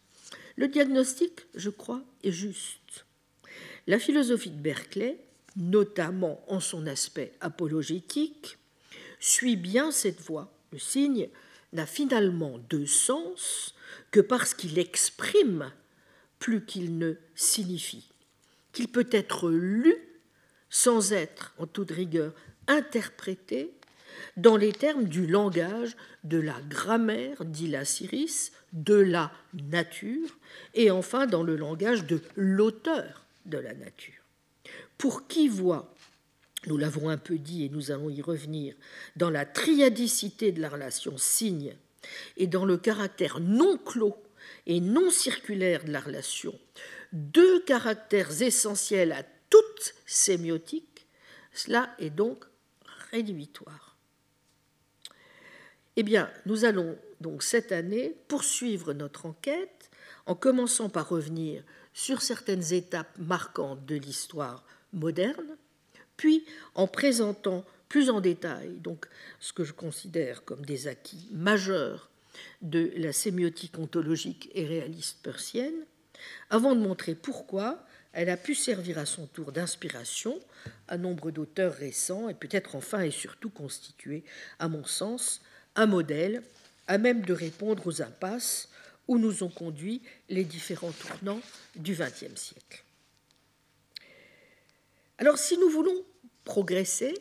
Le 0.56 0.68
diagnostic, 0.68 1.42
je 1.54 1.68
crois, 1.68 2.02
est 2.22 2.32
juste. 2.32 3.04
La 3.86 3.98
philosophie 3.98 4.50
de 4.50 4.60
Berkeley, 4.60 5.18
notamment 5.56 6.42
en 6.48 6.60
son 6.60 6.86
aspect 6.86 7.32
apologétique, 7.40 8.56
suit 9.20 9.56
bien 9.56 9.90
cette 9.90 10.22
voie. 10.22 10.50
Le 10.72 10.78
signe 10.78 11.28
n'a 11.74 11.84
finalement 11.84 12.58
de 12.70 12.86
sens 12.86 13.74
que 14.10 14.20
parce 14.20 14.54
qu'il 14.54 14.78
exprime 14.78 15.70
plus 16.38 16.64
qu'il 16.64 16.96
ne 16.96 17.14
signifie, 17.34 18.08
qu'il 18.74 18.88
peut 18.88 19.08
être 19.10 19.50
lu 19.50 19.94
sans 20.68 21.12
être, 21.12 21.54
en 21.58 21.66
toute 21.66 21.90
rigueur, 21.90 22.34
interprété 22.66 23.72
dans 24.36 24.56
les 24.56 24.72
termes 24.72 25.04
du 25.04 25.26
langage 25.26 25.96
de 26.24 26.38
la 26.38 26.60
grammaire, 26.68 27.44
dit 27.44 27.68
la 27.68 27.82
de 28.72 28.94
la 28.94 29.32
nature, 29.52 30.38
et 30.74 30.90
enfin 30.90 31.26
dans 31.26 31.42
le 31.42 31.56
langage 31.56 32.04
de 32.06 32.20
l'auteur 32.36 33.24
de 33.46 33.58
la 33.58 33.74
nature. 33.74 34.22
Pour 34.98 35.26
qui 35.26 35.48
voit 35.48 35.94
nous 36.66 36.76
l'avons 36.76 37.08
un 37.08 37.16
peu 37.16 37.38
dit 37.38 37.64
et 37.64 37.68
nous 37.68 37.90
allons 37.90 38.10
y 38.10 38.22
revenir, 38.22 38.74
dans 39.16 39.30
la 39.30 39.44
triadicité 39.44 40.52
de 40.52 40.60
la 40.60 40.68
relation 40.68 41.16
signe 41.16 41.74
et 42.36 42.46
dans 42.46 42.64
le 42.64 42.76
caractère 42.76 43.40
non 43.40 43.78
clos 43.78 44.16
et 44.66 44.80
non 44.80 45.10
circulaire 45.10 45.84
de 45.84 45.92
la 45.92 46.00
relation, 46.00 46.58
deux 47.14 47.60
caractères 47.60 48.42
essentiels 48.42 49.12
à 49.12 49.22
toute 49.48 49.94
sémiotique, 50.04 51.06
cela 51.52 51.94
est 51.98 52.10
donc 52.10 52.44
rédhibitoire. 53.12 53.96
Eh 55.96 56.02
bien, 56.02 56.28
nous 56.44 56.64
allons 56.64 56.98
donc 57.20 57.44
cette 57.44 57.70
année 57.70 58.16
poursuivre 58.26 58.92
notre 58.92 59.26
enquête 59.26 59.90
en 60.26 60.34
commençant 60.34 60.88
par 60.88 61.08
revenir 61.08 61.62
sur 61.92 62.20
certaines 62.20 62.72
étapes 62.72 63.16
marquantes 63.18 63.86
de 63.86 63.94
l'histoire 63.94 64.64
moderne, 64.92 65.56
puis 66.16 66.44
en 66.74 66.88
présentant 66.88 67.64
plus 67.88 68.10
en 68.10 68.20
détail 68.20 68.70
donc 68.78 69.06
ce 69.38 69.52
que 69.52 69.62
je 69.62 69.72
considère 69.72 70.44
comme 70.44 70.64
des 70.64 70.88
acquis 70.88 71.28
majeurs 71.30 72.10
de 72.62 72.92
la 72.96 73.12
sémiotique 73.12 73.78
ontologique 73.78 74.50
et 74.54 74.66
réaliste 74.66 75.22
persienne, 75.22 75.86
avant 76.50 76.74
de 76.74 76.80
montrer 76.80 77.14
pourquoi 77.14 77.84
elle 78.12 78.30
a 78.30 78.36
pu 78.36 78.54
servir 78.54 78.98
à 78.98 79.06
son 79.06 79.26
tour 79.26 79.52
d'inspiration 79.52 80.38
à 80.88 80.96
nombre 80.96 81.30
d'auteurs 81.30 81.74
récents 81.74 82.28
et 82.28 82.34
peut-être 82.34 82.76
enfin 82.76 83.00
et 83.02 83.10
surtout 83.10 83.50
constituer, 83.50 84.24
à 84.58 84.68
mon 84.68 84.84
sens, 84.84 85.42
un 85.74 85.86
modèle 85.86 86.42
à 86.86 86.98
même 86.98 87.22
de 87.22 87.32
répondre 87.32 87.86
aux 87.86 88.02
impasses 88.02 88.68
où 89.08 89.18
nous 89.18 89.42
ont 89.42 89.50
conduit 89.50 90.02
les 90.28 90.44
différents 90.44 90.92
tournants 90.92 91.40
du 91.76 91.94
XXe 91.94 92.40
siècle. 92.40 92.84
Alors 95.18 95.38
si 95.38 95.58
nous 95.58 95.68
voulons 95.68 96.04
progresser 96.44 97.14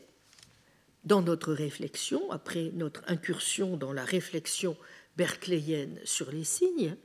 dans 1.03 1.21
notre 1.21 1.53
réflexion, 1.53 2.31
après 2.31 2.71
notre 2.73 3.03
incursion 3.07 3.77
dans 3.77 3.93
la 3.93 4.05
réflexion 4.05 4.77
berkeleyenne 5.17 5.99
sur 6.05 6.31
les 6.31 6.43
signes, 6.43 6.95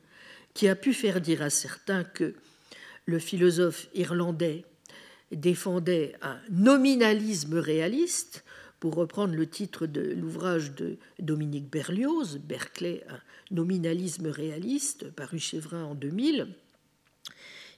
qui 0.59 0.67
a 0.67 0.75
pu 0.75 0.93
faire 0.93 1.21
dire 1.21 1.41
à 1.41 1.51
certains 1.51 2.03
que 2.03 2.35
le 3.07 3.21
philosophe 3.21 3.87
irlandais 3.95 4.65
défendait 5.31 6.17
un 6.21 6.37
nominalisme 6.51 7.59
réaliste, 7.59 8.45
pour 8.81 8.97
reprendre 8.97 9.37
le 9.37 9.47
titre 9.47 9.87
de 9.87 10.01
l'ouvrage 10.01 10.73
de 10.73 10.97
Dominique 11.21 11.71
Berlioz, 11.71 12.39
Berkeley, 12.39 13.05
un 13.09 13.21
nominalisme 13.53 14.27
réaliste, 14.27 15.13
paru 15.13 15.39
chez 15.39 15.61
Vrin 15.61 15.85
en 15.85 15.95
2000, 15.95 16.49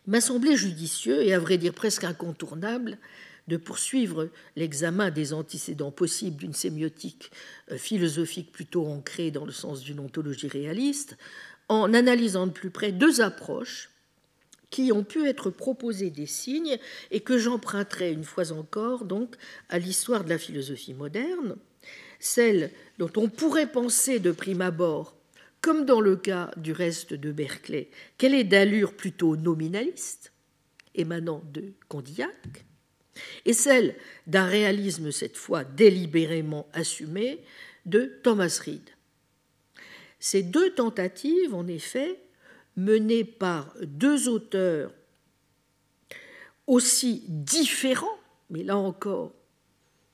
il 0.06 0.10
m'a 0.10 0.22
semblé 0.22 0.56
judicieux 0.56 1.22
et 1.22 1.34
à 1.34 1.38
vrai 1.38 1.58
dire 1.58 1.74
presque 1.74 2.04
incontournable 2.04 2.96
de 3.50 3.56
poursuivre 3.56 4.30
l'examen 4.56 5.10
des 5.10 5.32
antécédents 5.32 5.90
possibles 5.90 6.36
d'une 6.36 6.54
sémiotique 6.54 7.30
euh, 7.70 7.76
philosophique 7.76 8.52
plutôt 8.52 8.86
ancrée 8.86 9.30
dans 9.30 9.44
le 9.44 9.52
sens 9.52 9.82
d'une 9.82 9.98
ontologie 9.98 10.48
réaliste, 10.48 11.18
en 11.70 11.94
analysant 11.94 12.48
de 12.48 12.52
plus 12.52 12.70
près 12.70 12.90
deux 12.90 13.20
approches 13.20 13.90
qui 14.70 14.90
ont 14.92 15.04
pu 15.04 15.28
être 15.28 15.50
proposées 15.50 16.10
des 16.10 16.26
signes 16.26 16.78
et 17.12 17.20
que 17.20 17.38
j'emprunterai 17.38 18.10
une 18.10 18.24
fois 18.24 18.50
encore 18.50 19.04
donc 19.04 19.36
à 19.68 19.78
l'histoire 19.78 20.24
de 20.24 20.30
la 20.30 20.38
philosophie 20.38 20.94
moderne, 20.94 21.56
celle 22.18 22.72
dont 22.98 23.10
on 23.16 23.28
pourrait 23.28 23.70
penser 23.70 24.18
de 24.18 24.32
prime 24.32 24.62
abord, 24.62 25.16
comme 25.60 25.84
dans 25.84 26.00
le 26.00 26.16
cas 26.16 26.50
du 26.56 26.72
reste 26.72 27.14
de 27.14 27.30
Berkeley, 27.30 27.88
qu'elle 28.18 28.34
est 28.34 28.44
d'allure 28.44 28.94
plutôt 28.94 29.36
nominaliste, 29.36 30.32
émanant 30.96 31.44
de 31.52 31.72
Condillac, 31.88 32.64
et 33.44 33.52
celle 33.52 33.94
d'un 34.26 34.46
réalisme 34.46 35.12
cette 35.12 35.36
fois 35.36 35.62
délibérément 35.62 36.66
assumé 36.72 37.44
de 37.86 38.18
Thomas 38.24 38.60
Reid. 38.64 38.90
Ces 40.20 40.42
deux 40.42 40.74
tentatives, 40.74 41.54
en 41.54 41.66
effet, 41.66 42.20
menées 42.76 43.24
par 43.24 43.74
deux 43.82 44.28
auteurs 44.28 44.92
aussi 46.66 47.24
différents, 47.26 48.18
mais 48.50 48.62
là 48.62 48.76
encore, 48.76 49.32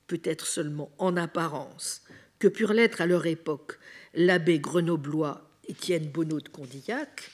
peut-être 0.07 0.47
seulement 0.47 0.91
en 0.97 1.17
apparence, 1.17 2.01
que 2.39 2.47
purent 2.47 2.73
l'être 2.73 3.01
à 3.01 3.05
leur 3.05 3.25
époque 3.25 3.79
l'abbé 4.13 4.59
grenoblois 4.59 5.49
Étienne 5.67 6.07
Bonneau 6.07 6.39
de 6.39 6.47
Condillac, 6.49 7.29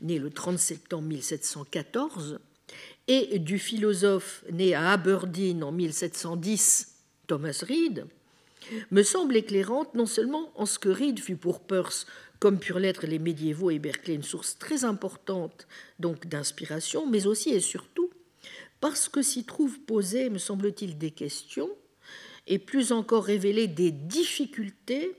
né 0.00 0.18
le 0.18 0.30
30 0.30 0.58
septembre 0.58 1.08
1714, 1.08 2.40
et 3.06 3.38
du 3.38 3.58
philosophe 3.58 4.44
né 4.50 4.74
à 4.74 4.90
Aberdeen 4.90 5.62
en 5.62 5.72
1710, 5.72 6.96
Thomas 7.26 7.62
Reid, 7.66 8.06
me 8.90 9.02
semble 9.02 9.36
éclairante 9.36 9.94
non 9.94 10.06
seulement 10.06 10.52
en 10.56 10.66
ce 10.66 10.78
que 10.78 10.88
Reid 10.88 11.18
fut 11.20 11.36
pour 11.36 11.60
Peirce, 11.60 12.06
comme 12.38 12.58
purent 12.58 12.78
l'être 12.78 13.06
les 13.06 13.18
médiévaux 13.18 13.70
et 13.70 13.78
Berkeley, 13.78 14.14
une 14.14 14.22
source 14.22 14.58
très 14.58 14.84
importante 14.84 15.66
donc 15.98 16.26
d'inspiration, 16.26 17.06
mais 17.06 17.26
aussi 17.26 17.50
et 17.50 17.60
surtout 17.60 18.10
parce 18.80 19.08
que 19.08 19.22
s'y 19.22 19.44
trouvent 19.44 19.80
posées, 19.80 20.30
me 20.30 20.38
semble-t-il, 20.38 20.98
des 20.98 21.10
questions 21.10 21.70
et 22.46 22.58
plus 22.58 22.92
encore 22.92 23.24
révéler 23.24 23.66
des 23.66 23.90
difficultés. 23.90 25.12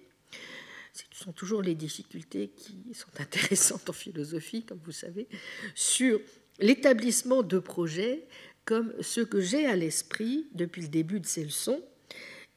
Ce 0.94 1.04
sont 1.12 1.32
toujours 1.32 1.62
les 1.62 1.76
difficultés 1.76 2.50
qui 2.56 2.78
sont 2.94 3.10
intéressantes 3.20 3.90
en 3.90 3.94
philosophie, 3.94 4.64
comme 4.64 4.80
vous 4.86 4.92
savez, 4.92 5.28
sur 5.76 6.20
l'établissement 6.60 7.44
de 7.44 7.60
projets 7.60 8.26
comme 8.66 8.94
ceux 9.02 9.26
que 9.26 9.42
j'ai 9.42 9.66
à 9.66 9.76
l'esprit 9.76 10.48
depuis 10.54 10.84
le 10.84 10.90
début 10.90 11.20
de 11.20 11.26
ces 11.26 11.44
leçons, 11.44 11.82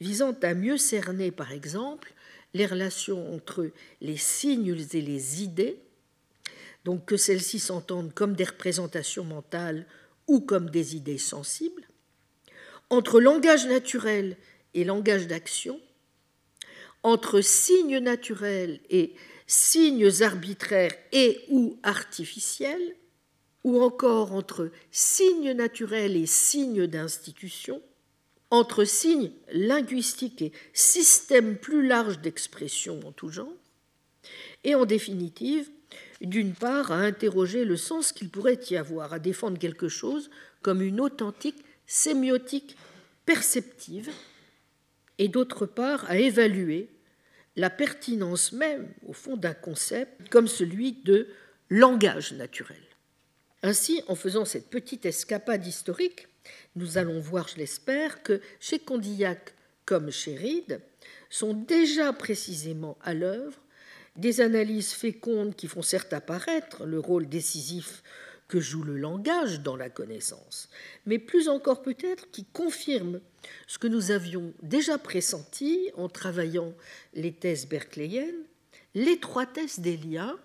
visant 0.03 0.35
à 0.41 0.53
mieux 0.53 0.77
cerner, 0.77 1.31
par 1.31 1.53
exemple, 1.53 2.13
les 2.53 2.65
relations 2.65 3.33
entre 3.33 3.71
les 4.01 4.17
signes 4.17 4.75
et 4.93 5.01
les 5.01 5.41
idées, 5.41 5.79
donc 6.83 7.05
que 7.05 7.15
celles-ci 7.15 7.57
s'entendent 7.57 8.13
comme 8.13 8.35
des 8.35 8.43
représentations 8.43 9.23
mentales 9.23 9.87
ou 10.27 10.41
comme 10.41 10.69
des 10.69 10.97
idées 10.97 11.17
sensibles, 11.17 11.87
entre 12.89 13.21
langage 13.21 13.65
naturel 13.65 14.35
et 14.73 14.83
langage 14.83 15.27
d'action, 15.27 15.79
entre 17.01 17.39
signes 17.39 17.99
naturels 17.99 18.81
et 18.89 19.15
signes 19.47 20.09
arbitraires 20.21 20.95
et 21.13 21.45
ou 21.47 21.79
artificiels, 21.81 22.97
ou 23.63 23.81
encore 23.81 24.33
entre 24.33 24.69
signes 24.91 25.53
naturels 25.53 26.17
et 26.17 26.25
signes 26.25 26.87
d'institution, 26.87 27.81
entre 28.53 28.83
signes 28.85 29.31
linguistiques 29.51 30.43
et 30.43 30.51
systèmes 30.73 31.57
plus 31.57 31.87
larges 31.87 32.19
d'expression 32.19 32.99
en 33.03 33.11
tout 33.11 33.29
genre, 33.29 33.51
et 34.63 34.75
en 34.75 34.85
définitive, 34.85 35.71
d'une 36.21 36.53
part, 36.53 36.91
à 36.91 36.97
interroger 36.97 37.65
le 37.65 37.77
sens 37.77 38.11
qu'il 38.11 38.29
pourrait 38.29 38.59
y 38.69 38.77
avoir, 38.77 39.11
à 39.11 39.17
défendre 39.17 39.57
quelque 39.57 39.87
chose 39.87 40.29
comme 40.61 40.83
une 40.83 41.01
authentique 41.01 41.65
sémiotique 41.87 42.77
perceptive, 43.25 44.11
et 45.17 45.29
d'autre 45.29 45.65
part, 45.65 46.07
à 46.07 46.19
évaluer 46.19 46.91
la 47.55 47.71
pertinence 47.71 48.51
même, 48.51 48.87
au 49.07 49.13
fond, 49.13 49.35
d'un 49.35 49.55
concept 49.55 50.29
comme 50.29 50.47
celui 50.47 50.91
de 50.91 51.27
langage 51.69 52.33
naturel. 52.33 52.83
Ainsi, 53.63 54.03
en 54.07 54.13
faisant 54.13 54.45
cette 54.45 54.69
petite 54.69 55.07
escapade 55.07 55.65
historique, 55.65 56.27
nous 56.75 56.97
allons 56.97 57.19
voir, 57.19 57.47
je 57.47 57.57
l'espère, 57.57 58.23
que 58.23 58.41
chez 58.59 58.79
Condillac 58.79 59.53
comme 59.85 60.11
chez 60.11 60.35
Reed 60.35 60.81
sont 61.29 61.53
déjà 61.53 62.13
précisément 62.13 62.97
à 63.01 63.13
l'œuvre 63.13 63.59
des 64.15 64.41
analyses 64.41 64.93
fécondes 64.93 65.55
qui 65.55 65.67
font 65.67 65.81
certes 65.81 66.13
apparaître 66.13 66.85
le 66.85 66.99
rôle 66.99 67.27
décisif 67.27 68.03
que 68.47 68.59
joue 68.59 68.83
le 68.83 68.97
langage 68.97 69.61
dans 69.61 69.75
la 69.75 69.89
connaissance, 69.89 70.69
mais 71.05 71.17
plus 71.17 71.49
encore 71.49 71.81
peut-être 71.81 72.29
qui 72.29 72.45
confirment 72.45 73.19
ce 73.67 73.79
que 73.79 73.87
nous 73.87 74.11
avions 74.11 74.53
déjà 74.61 74.97
pressenti 74.97 75.89
en 75.95 76.07
travaillant 76.07 76.73
les 77.13 77.33
thèses 77.33 77.67
berkeleyennes, 77.67 78.45
l'étroitesse 78.93 79.79
des 79.79 79.97
liens 79.97 80.37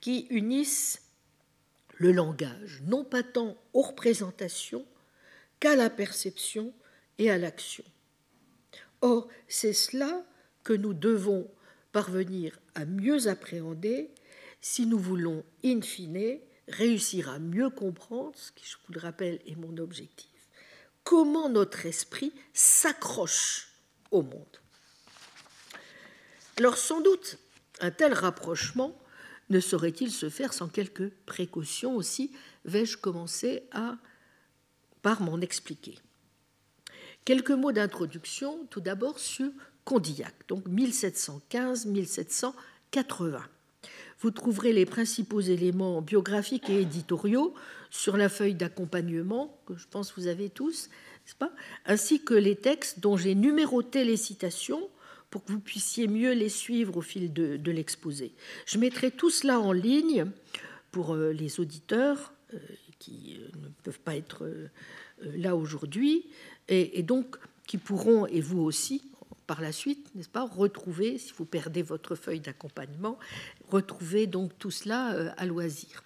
qui 0.00 0.26
unissent 0.30 1.02
le 1.96 2.12
langage, 2.12 2.80
non 2.86 3.04
pas 3.04 3.22
tant 3.22 3.56
aux 3.74 3.82
représentations 3.82 4.86
qu'à 5.60 5.76
la 5.76 5.90
perception 5.90 6.72
et 7.18 7.30
à 7.30 7.38
l'action. 7.38 7.84
Or, 9.00 9.28
c'est 9.48 9.72
cela 9.72 10.24
que 10.64 10.72
nous 10.72 10.94
devons 10.94 11.50
parvenir 11.92 12.58
à 12.74 12.84
mieux 12.84 13.28
appréhender 13.28 14.10
si 14.60 14.86
nous 14.86 14.98
voulons, 14.98 15.44
in 15.64 15.80
fine, 15.80 16.38
réussir 16.68 17.30
à 17.30 17.38
mieux 17.38 17.70
comprendre, 17.70 18.36
ce 18.36 18.52
qui, 18.52 18.66
je 18.66 18.76
vous 18.86 18.92
le 18.92 19.00
rappelle, 19.00 19.40
est 19.46 19.56
mon 19.56 19.76
objectif, 19.78 20.30
comment 21.04 21.48
notre 21.48 21.86
esprit 21.86 22.32
s'accroche 22.52 23.68
au 24.10 24.22
monde. 24.22 24.58
Alors, 26.56 26.76
sans 26.76 27.00
doute, 27.00 27.38
un 27.80 27.90
tel 27.90 28.12
rapprochement 28.12 28.98
ne 29.50 29.60
saurait-il 29.60 30.10
se 30.10 30.28
faire 30.28 30.52
sans 30.52 30.68
quelques 30.68 31.08
précautions 31.24 31.96
aussi? 31.96 32.32
Vais-je 32.64 32.98
commencer 32.98 33.62
à, 33.72 33.96
par 35.02 35.22
m'en 35.22 35.40
expliquer 35.40 35.98
Quelques 37.24 37.50
mots 37.50 37.72
d'introduction, 37.72 38.64
tout 38.70 38.80
d'abord 38.80 39.18
sur 39.18 39.50
Condillac, 39.84 40.34
donc 40.48 40.68
1715-1780. 40.68 43.42
Vous 44.20 44.30
trouverez 44.30 44.72
les 44.72 44.86
principaux 44.86 45.40
éléments 45.40 46.02
biographiques 46.02 46.70
et 46.70 46.80
éditoriaux 46.80 47.54
sur 47.90 48.16
la 48.16 48.28
feuille 48.28 48.54
d'accompagnement, 48.54 49.56
que 49.66 49.76
je 49.76 49.86
pense 49.86 50.14
vous 50.16 50.26
avez 50.26 50.48
tous, 50.48 50.88
pas 51.38 51.52
ainsi 51.84 52.22
que 52.22 52.34
les 52.34 52.56
textes 52.56 53.00
dont 53.00 53.16
j'ai 53.16 53.34
numéroté 53.34 54.04
les 54.04 54.16
citations 54.16 54.88
pour 55.30 55.44
que 55.44 55.52
vous 55.52 55.60
puissiez 55.60 56.08
mieux 56.08 56.32
les 56.32 56.48
suivre 56.48 56.96
au 56.96 57.02
fil 57.02 57.32
de, 57.32 57.70
l'exposé. 57.70 58.32
Je 58.66 58.78
mettrai 58.78 59.10
tout 59.10 59.30
cela 59.30 59.60
en 59.60 59.72
ligne 59.72 60.26
pour 60.90 61.14
euh, 61.14 61.32
les 61.32 61.60
auditeurs 61.60 62.32
euh, 62.54 62.58
qui 62.98 63.38
euh, 63.38 63.48
ne 63.62 63.68
peuvent 63.82 64.00
pas 64.00 64.16
être 64.16 64.48
là 65.20 65.56
aujourd'hui 65.56 66.26
et, 66.68 67.02
donc 67.02 67.36
qui 67.66 67.78
pourront, 67.78 68.26
et 68.26 68.40
vous 68.40 68.60
aussi, 68.60 69.02
par 69.46 69.60
la 69.60 69.72
suite, 69.72 70.14
n'est-ce 70.14 70.28
pas, 70.28 70.46
retrouver, 70.46 71.18
si 71.18 71.32
vous 71.36 71.44
perdez 71.44 71.82
votre 71.82 72.14
feuille 72.14 72.40
d'accompagnement, 72.40 73.18
retrouver 73.68 74.26
donc 74.26 74.52
tout 74.58 74.70
cela 74.70 75.32
à 75.36 75.46
loisir. 75.46 76.04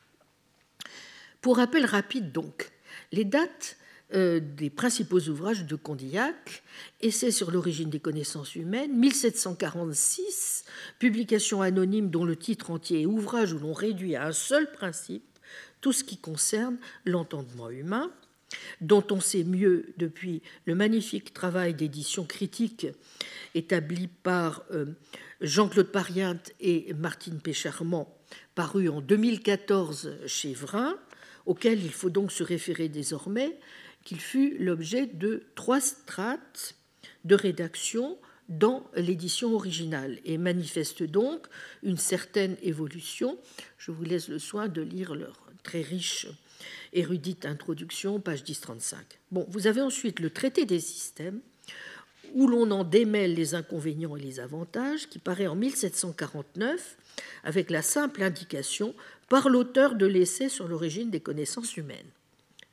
Pour 1.41 1.57
rappel 1.57 1.85
rapide 1.85 2.33
donc, 2.33 2.71
les 3.11 3.25
dates 3.25 3.77
euh, 4.15 4.41
des 4.41 4.69
principaux 4.69 5.21
ouvrages 5.21 5.65
de 5.65 5.75
Condillac, 5.75 6.63
Essai 7.01 7.31
sur 7.31 7.51
l'origine 7.51 7.89
des 7.89 7.99
connaissances 7.99 8.55
humaines, 8.57 8.95
1746, 8.95 10.67
publication 10.99 11.63
anonyme 11.63 12.11
dont 12.11 12.27
le 12.27 12.37
titre 12.37 12.71
entier 12.71 13.03
est 13.03 13.07
Ouvrage 13.07 13.55
où 13.55 13.59
l'on 13.59 13.73
réduit 13.73 14.15
à 14.15 14.27
un 14.27 14.33
seul 14.33 14.71
principe 14.71 15.32
tout 15.83 15.93
ce 15.93 16.05
qui 16.05 16.17
concerne 16.17 16.79
l'entendement 17.05 17.69
humain, 17.69 18.11
dont 18.81 19.05
on 19.11 19.21
sait 19.21 19.45
mieux 19.45 19.93
depuis 19.99 20.43
le 20.65 20.75
magnifique 20.75 21.35
travail 21.35 21.75
d'édition 21.75 22.25
critique 22.25 22.87
établi 23.55 24.09
par 24.09 24.65
euh, 24.71 24.87
Jean-Claude 25.43 25.91
Pariente 25.91 26.53
et 26.61 26.95
Martine 26.95 27.41
Pécharmant, 27.41 28.17
paru 28.55 28.89
en 28.89 29.01
2014 29.01 30.27
chez 30.27 30.55
Vrin, 30.55 30.97
auquel 31.45 31.83
il 31.83 31.93
faut 31.93 32.11
donc 32.11 32.33
se 32.33 32.43
référer 32.43 32.89
désormais, 32.89 33.59
qu'il 34.05 34.21
fut 34.21 34.57
l'objet 34.59 35.07
de 35.07 35.45
trois 35.55 35.81
strates 35.81 36.77
de 37.25 37.35
rédaction 37.35 38.19
dans 38.49 38.85
l'édition 38.95 39.55
originale 39.55 40.19
et 40.25 40.39
manifeste 40.39 41.03
donc 41.03 41.47
une 41.83 41.97
certaine 41.97 42.57
évolution. 42.63 43.39
Je 43.79 43.93
vous 43.93 44.05
laisse 44.05 44.29
le 44.29 44.39
soin 44.39 44.69
de 44.69 44.83
lire 44.83 45.15
leur 45.15 45.42
très 45.63 45.83
riche 45.83 46.27
érudite 46.93 47.47
introduction, 47.47 48.21
page 48.21 48.43
1035. 48.43 48.99
Bon, 49.31 49.47
vous 49.49 49.67
avez 49.67 49.81
ensuite 49.81 50.21
le 50.21 50.31
traité 50.31 50.67
des 50.67 50.81
systèmes, 50.81 51.41
où 52.35 52.47
l'on 52.47 52.71
en 52.71 52.85
démêle 52.85 53.35
les 53.35 53.55
inconvénients 53.55 54.17
et 54.17 54.21
les 54.21 54.41
avantages, 54.41 55.09
qui 55.09 55.19
paraît 55.19 55.47
en 55.47 55.57
1749, 55.57 56.97
avec 57.45 57.71
la 57.71 57.83
simple 57.83 58.23
indication 58.23 58.95
par 59.29 59.49
l'auteur 59.49 59.95
de 59.95 60.07
l'essai 60.07 60.49
sur 60.49 60.69
l'origine 60.69 61.11
des 61.11 61.21
connaissances 61.21 61.77
humaines 61.77 62.11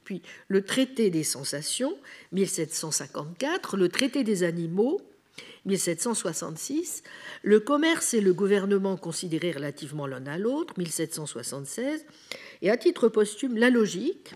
puis 0.09 0.23
le 0.47 0.63
traité 0.63 1.11
des 1.11 1.23
sensations, 1.23 1.95
1754, 2.31 3.77
le 3.77 3.89
traité 3.89 4.23
des 4.23 4.41
animaux, 4.41 4.99
1766, 5.65 7.03
le 7.43 7.59
commerce 7.59 8.13
et 8.13 8.21
le 8.21 8.33
gouvernement 8.33 8.97
considérés 8.97 9.51
relativement 9.51 10.07
l'un 10.07 10.25
à 10.27 10.37
l'autre, 10.37 10.73
1776, 10.77 12.05
et 12.61 12.69
à 12.69 12.77
titre 12.77 13.07
posthume 13.09 13.57
la 13.57 13.69
logique, 13.69 14.33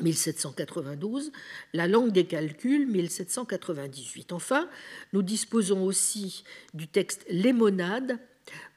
1792, 0.00 1.30
la 1.72 1.86
langue 1.86 2.12
des 2.12 2.24
calculs, 2.24 2.86
1798. 2.86 4.32
Enfin, 4.32 4.68
nous 5.12 5.22
disposons 5.22 5.84
aussi 5.84 6.44
du 6.72 6.88
texte 6.88 7.24
Les 7.28 7.52
monades, 7.52 8.18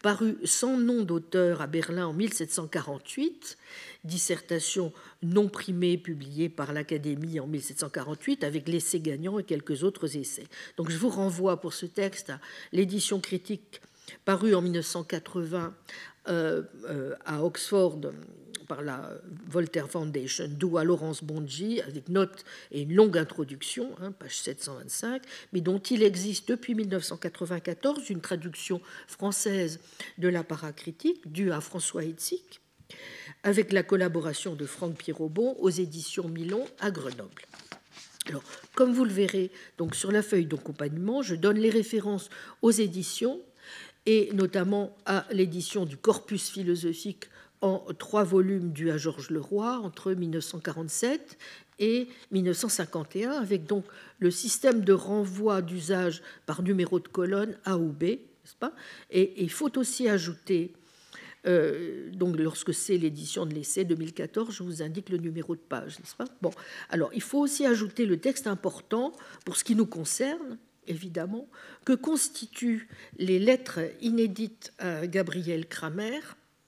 paru 0.02 0.38
sans 0.44 0.78
nom 0.78 1.04
d'auteur 1.04 1.62
à 1.62 1.68
Berlin 1.68 2.08
en 2.08 2.14
1748, 2.14 3.58
dissertation 4.08 4.92
non 5.22 5.48
primée 5.50 5.98
publiée 5.98 6.50
par 6.50 6.74
l'Académie 6.74 7.40
en 7.40 7.48
1748 7.48 8.44
avec 8.44 8.68
l'essai 8.68 9.00
gagnant 9.00 9.38
et 9.38 9.44
quelques 9.44 9.84
autres 9.84 10.18
essais. 10.18 10.48
Donc 10.78 10.90
je 10.90 10.98
vous 10.98 11.10
renvoie 11.10 11.62
pour 11.62 11.74
ce 11.74 11.86
texte 11.86 12.32
à 12.32 12.40
l'édition 12.72 13.20
critique 13.20 13.82
parue 14.26 14.56
en 14.56 14.62
1980 14.62 15.74
euh, 16.28 16.64
euh, 16.90 17.16
à 17.26 17.44
Oxford 17.44 18.00
par 18.68 18.82
la 18.82 19.12
Voltaire 19.48 19.90
Foundation, 19.90 20.46
d'où 20.50 20.78
à 20.78 20.84
Laurence 20.84 21.24
Bonji, 21.24 21.82
avec 21.82 22.10
notes 22.10 22.44
et 22.72 22.82
une 22.82 22.94
longue 22.94 23.18
introduction, 23.18 23.96
hein, 24.02 24.12
page 24.12 24.40
725, 24.42 25.24
mais 25.54 25.62
dont 25.62 25.80
il 25.80 26.04
existe 26.04 26.50
depuis 26.50 26.76
1994 26.76 28.10
une 28.10 28.20
traduction 28.20 28.82
française 29.08 29.80
de 30.18 30.28
la 30.28 30.44
paracritique 30.44 31.32
due 31.32 31.52
à 31.52 31.62
François 31.62 32.04
Hitzik, 32.04 32.60
avec 33.44 33.72
la 33.72 33.84
collaboration 33.84 34.56
de 34.56 34.66
Franck 34.66 34.98
Pierrobon 34.98 35.56
aux 35.60 35.70
éditions 35.70 36.28
Milon 36.28 36.66
à 36.80 36.92
Grenoble. 36.92 37.44
Alors, 38.28 38.44
comme 38.76 38.94
vous 38.94 39.06
le 39.06 39.12
verrez 39.12 39.52
donc 39.78 39.96
sur 39.96 40.12
la 40.12 40.22
feuille 40.22 40.46
d'accompagnement, 40.46 41.22
je 41.22 41.36
donne 41.36 41.58
les 41.58 41.70
références 41.70 42.30
aux 42.62 42.72
éditions 42.72 43.40
et 44.06 44.30
notamment 44.34 44.96
à 45.06 45.26
l'édition 45.32 45.86
du 45.86 45.98
Corpus 45.98 46.50
philosophique 46.50 47.30
en 47.62 47.86
trois 47.98 48.24
volumes 48.24 48.72
dû 48.72 48.92
à 48.92 48.98
Georges 48.98 49.30
Leroy 49.30 49.80
entre 49.80 50.14
1947 50.14 51.38
et 51.80 52.08
1951, 52.32 53.32
avec 53.32 53.66
donc 53.66 53.86
le 54.20 54.32
système 54.32 54.84
de 54.84 54.94
renvoi 54.94 55.62
d'usage 55.62 56.22
par 56.46 56.62
numéro 56.62 57.00
de 57.00 57.08
colonne 57.08 57.58
A 57.66 57.78
ou 57.78 57.92
B, 57.92 58.20
pas? 58.60 58.74
Et, 59.12 59.44
il 59.44 59.52
faut 59.52 59.78
aussi 59.78 60.08
ajouter, 60.08 60.74
euh, 61.48 62.10
donc 62.12 62.38
lorsque 62.38 62.74
c'est 62.74 62.98
l'édition 62.98 63.46
de 63.46 63.54
l'essai 63.54 63.86
2014, 63.86 64.54
je 64.54 64.64
vous 64.64 64.82
indique 64.82 65.10
le 65.10 65.18
numéro 65.18 65.56
de 65.56 65.62
page, 65.62 66.00
n'est-ce 66.00 66.16
pas? 66.16 66.26
Bon, 66.42 66.52
alors 66.90 67.10
il 67.14 67.22
faut 67.22 67.40
aussi 67.40 67.66
ajouter 67.66 68.06
le 68.06 68.18
texte 68.18 68.48
important 68.48 69.14
pour 69.46 69.56
ce 69.56 69.64
qui 69.64 69.76
nous 69.76 69.86
concerne, 69.86 70.58
évidemment, 70.88 71.48
que 71.86 71.94
constituent 71.94 72.90
les 73.18 73.40
lettres 73.40 73.80
inédites 74.02 74.74
à 74.80 75.08
Gabriel 75.08 75.68
Kramer, 75.68 76.20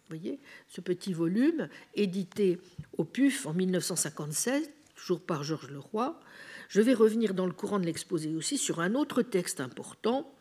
voyez, 0.09 0.39
ce 0.67 0.82
petit 0.82 1.13
volume, 1.13 1.69
édité 1.95 2.59
au 2.97 3.03
PUF 3.03 3.45
en 3.45 3.53
1957, 3.53 4.71
toujours 4.95 5.21
par 5.21 5.43
Georges 5.43 5.69
Leroy. 5.69 6.19
Je 6.67 6.82
vais 6.82 6.93
revenir 6.93 7.34
dans 7.34 7.45
le 7.45 7.53
courant 7.53 7.80
de 7.80 7.86
l'exposé 7.86 8.36
aussi 8.36 8.57
sur 8.57 8.80
un 8.80 8.95
autre 8.95 9.21
texte 9.21 9.61
important, 9.61 10.32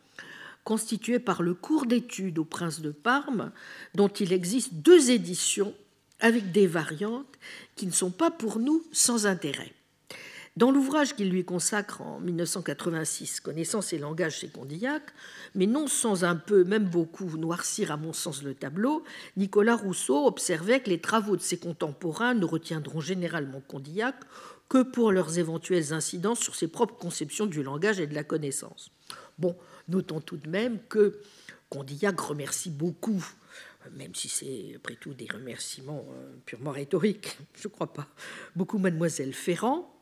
constitué 0.63 1.19
par 1.19 1.41
le 1.41 1.53
cours 1.53 1.85
d'études 1.85 2.39
au 2.39 2.45
Prince 2.45 2.81
de 2.81 2.91
Parme, 2.91 3.51
dont 3.95 4.07
il 4.07 4.33
existe 4.33 4.75
deux 4.75 5.11
éditions 5.11 5.73
avec 6.19 6.51
des 6.51 6.67
variantes 6.67 7.37
qui 7.75 7.85
ne 7.87 7.91
sont 7.91 8.11
pas 8.11 8.31
pour 8.31 8.59
nous 8.59 8.83
sans 8.91 9.25
intérêt. 9.25 9.73
Dans 10.57 10.71
l'ouvrage 10.71 11.15
qu'il 11.15 11.29
lui 11.29 11.45
consacre 11.45 12.01
en 12.01 12.19
1986, 12.19 13.39
Connaissance 13.39 13.93
et 13.93 13.97
langage 13.97 14.39
chez 14.39 14.49
Condillac, 14.49 15.03
mais 15.55 15.67
non 15.67 15.87
sans 15.87 16.25
un 16.25 16.35
peu, 16.35 16.65
même 16.65 16.83
beaucoup, 16.83 17.37
noircir 17.37 17.91
à 17.91 17.97
mon 17.97 18.11
sens 18.11 18.43
le 18.43 18.53
tableau, 18.53 19.03
Nicolas 19.37 19.77
Rousseau 19.77 20.25
observait 20.25 20.81
que 20.81 20.89
les 20.89 20.99
travaux 20.99 21.37
de 21.37 21.41
ses 21.41 21.59
contemporains 21.59 22.33
ne 22.33 22.43
retiendront 22.43 22.99
généralement 22.99 23.61
Condillac 23.65 24.15
que 24.67 24.83
pour 24.83 25.11
leurs 25.13 25.39
éventuelles 25.39 25.93
incidences 25.93 26.39
sur 26.39 26.55
ses 26.55 26.67
propres 26.67 26.97
conceptions 26.97 27.45
du 27.45 27.63
langage 27.63 27.99
et 27.99 28.07
de 28.07 28.15
la 28.15 28.25
connaissance. 28.25 28.91
Bon, 29.37 29.55
notons 29.89 30.21
tout 30.21 30.37
de 30.37 30.49
même 30.49 30.79
que 30.87 31.19
Condillac 31.69 32.19
remercie 32.19 32.69
beaucoup 32.69 33.23
même 33.93 34.13
si 34.15 34.29
c'est 34.29 34.73
après 34.75 34.95
tout 34.95 35.13
des 35.13 35.27
remerciements 35.31 36.05
euh, 36.11 36.33
purement 36.45 36.71
rhétoriques, 36.71 37.37
je 37.55 37.67
ne 37.67 37.73
crois 37.73 37.91
pas, 37.91 38.07
beaucoup 38.55 38.77
mademoiselle 38.77 39.33
Ferrand, 39.33 39.95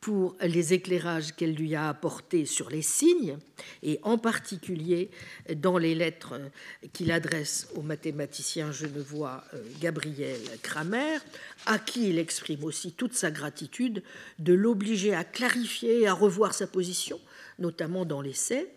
pour 0.00 0.36
les 0.40 0.74
éclairages 0.74 1.34
qu'elle 1.34 1.54
lui 1.54 1.74
a 1.74 1.88
apportés 1.88 2.44
sur 2.44 2.70
les 2.70 2.82
signes, 2.82 3.38
et 3.82 3.98
en 4.02 4.18
particulier 4.18 5.10
dans 5.56 5.78
les 5.78 5.96
lettres 5.96 6.38
qu'il 6.92 7.10
adresse 7.10 7.68
au 7.74 7.82
mathématicien 7.82 8.70
genevois 8.70 9.42
euh, 9.54 9.62
Gabriel 9.80 10.40
Kramer, 10.62 11.18
à 11.64 11.78
qui 11.78 12.10
il 12.10 12.18
exprime 12.18 12.62
aussi 12.62 12.92
toute 12.92 13.14
sa 13.14 13.30
gratitude 13.30 14.02
de 14.38 14.52
l'obliger 14.52 15.14
à 15.14 15.24
clarifier 15.24 16.02
et 16.02 16.06
à 16.06 16.12
revoir 16.12 16.54
sa 16.54 16.68
position, 16.68 17.18
notamment 17.58 18.04
dans 18.04 18.20
l'essai. 18.20 18.68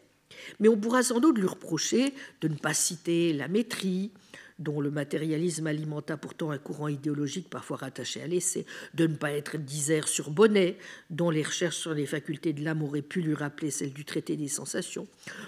Mais 0.59 0.69
on 0.69 0.77
pourra 0.77 1.03
sans 1.03 1.19
doute 1.19 1.37
lui 1.37 1.47
reprocher 1.47 2.13
de 2.41 2.47
ne 2.47 2.55
pas 2.55 2.73
citer 2.73 3.33
la 3.33 3.47
métrie, 3.47 4.11
dont 4.59 4.81
le 4.81 4.91
matérialisme 4.91 5.67
alimenta 5.67 6.17
pourtant 6.17 6.51
un 6.51 6.57
courant 6.57 6.89
idéologique 6.89 7.49
parfois 7.49 7.77
rattaché 7.77 8.21
à 8.21 8.27
l'essai, 8.27 8.65
de 8.93 9.07
ne 9.07 9.15
pas 9.15 9.31
être 9.31 9.57
disert 9.57 10.07
sur 10.07 10.31
Bonnet, 10.31 10.77
dont 11.09 11.29
les 11.29 11.43
recherches 11.43 11.77
sur 11.77 11.93
les 11.93 12.05
facultés 12.05 12.53
de 12.53 12.63
l'âme 12.63 12.83
auraient 12.83 13.01
pu 13.01 13.21
lui 13.21 13.33
rappeler 13.33 13.71
celles 13.71 13.93
du 13.93 14.03
traité 14.03 14.35
des 14.35 14.49
sensations. 14.49 15.07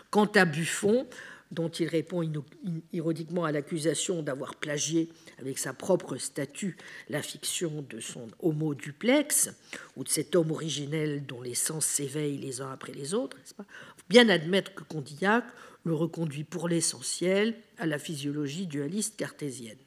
Quant 0.09 0.27
à 0.27 0.45
Buffon, 0.45 1.07
dont 1.51 1.67
il 1.67 1.87
répond 1.87 2.23
ironiquement 2.93 3.43
à 3.43 3.51
l'accusation 3.51 4.21
d'avoir 4.23 4.55
plagié 4.55 5.09
avec 5.37 5.57
sa 5.57 5.73
propre 5.73 6.15
statue 6.15 6.77
la 7.09 7.21
fiction 7.21 7.85
de 7.89 7.99
son 7.99 8.29
homo 8.39 8.73
duplex, 8.73 9.49
ou 9.97 10.05
de 10.05 10.09
cet 10.09 10.35
homme 10.35 10.51
originel 10.51 11.25
dont 11.25 11.41
les 11.41 11.55
sens 11.55 11.85
s'éveillent 11.85 12.37
les 12.37 12.61
uns 12.61 12.71
après 12.71 12.93
les 12.93 13.13
autres, 13.13 13.37
pas? 13.57 13.65
Bien 14.11 14.27
admettre 14.27 14.75
que 14.75 14.83
Condillac 14.83 15.45
le 15.85 15.93
reconduit 15.93 16.43
pour 16.43 16.67
l'essentiel 16.67 17.55
à 17.77 17.85
la 17.85 17.97
physiologie 17.97 18.67
dualiste 18.67 19.15
cartésienne. 19.15 19.77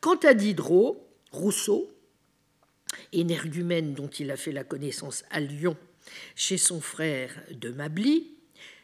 Quant 0.00 0.16
à 0.16 0.34
Diderot, 0.34 1.08
Rousseau, 1.30 1.88
énergumène 3.12 3.94
dont 3.94 4.08
il 4.08 4.32
a 4.32 4.36
fait 4.36 4.50
la 4.50 4.64
connaissance 4.64 5.22
à 5.30 5.38
Lyon 5.38 5.76
chez 6.34 6.58
son 6.58 6.80
frère 6.80 7.30
de 7.52 7.70
Mably, 7.70 8.34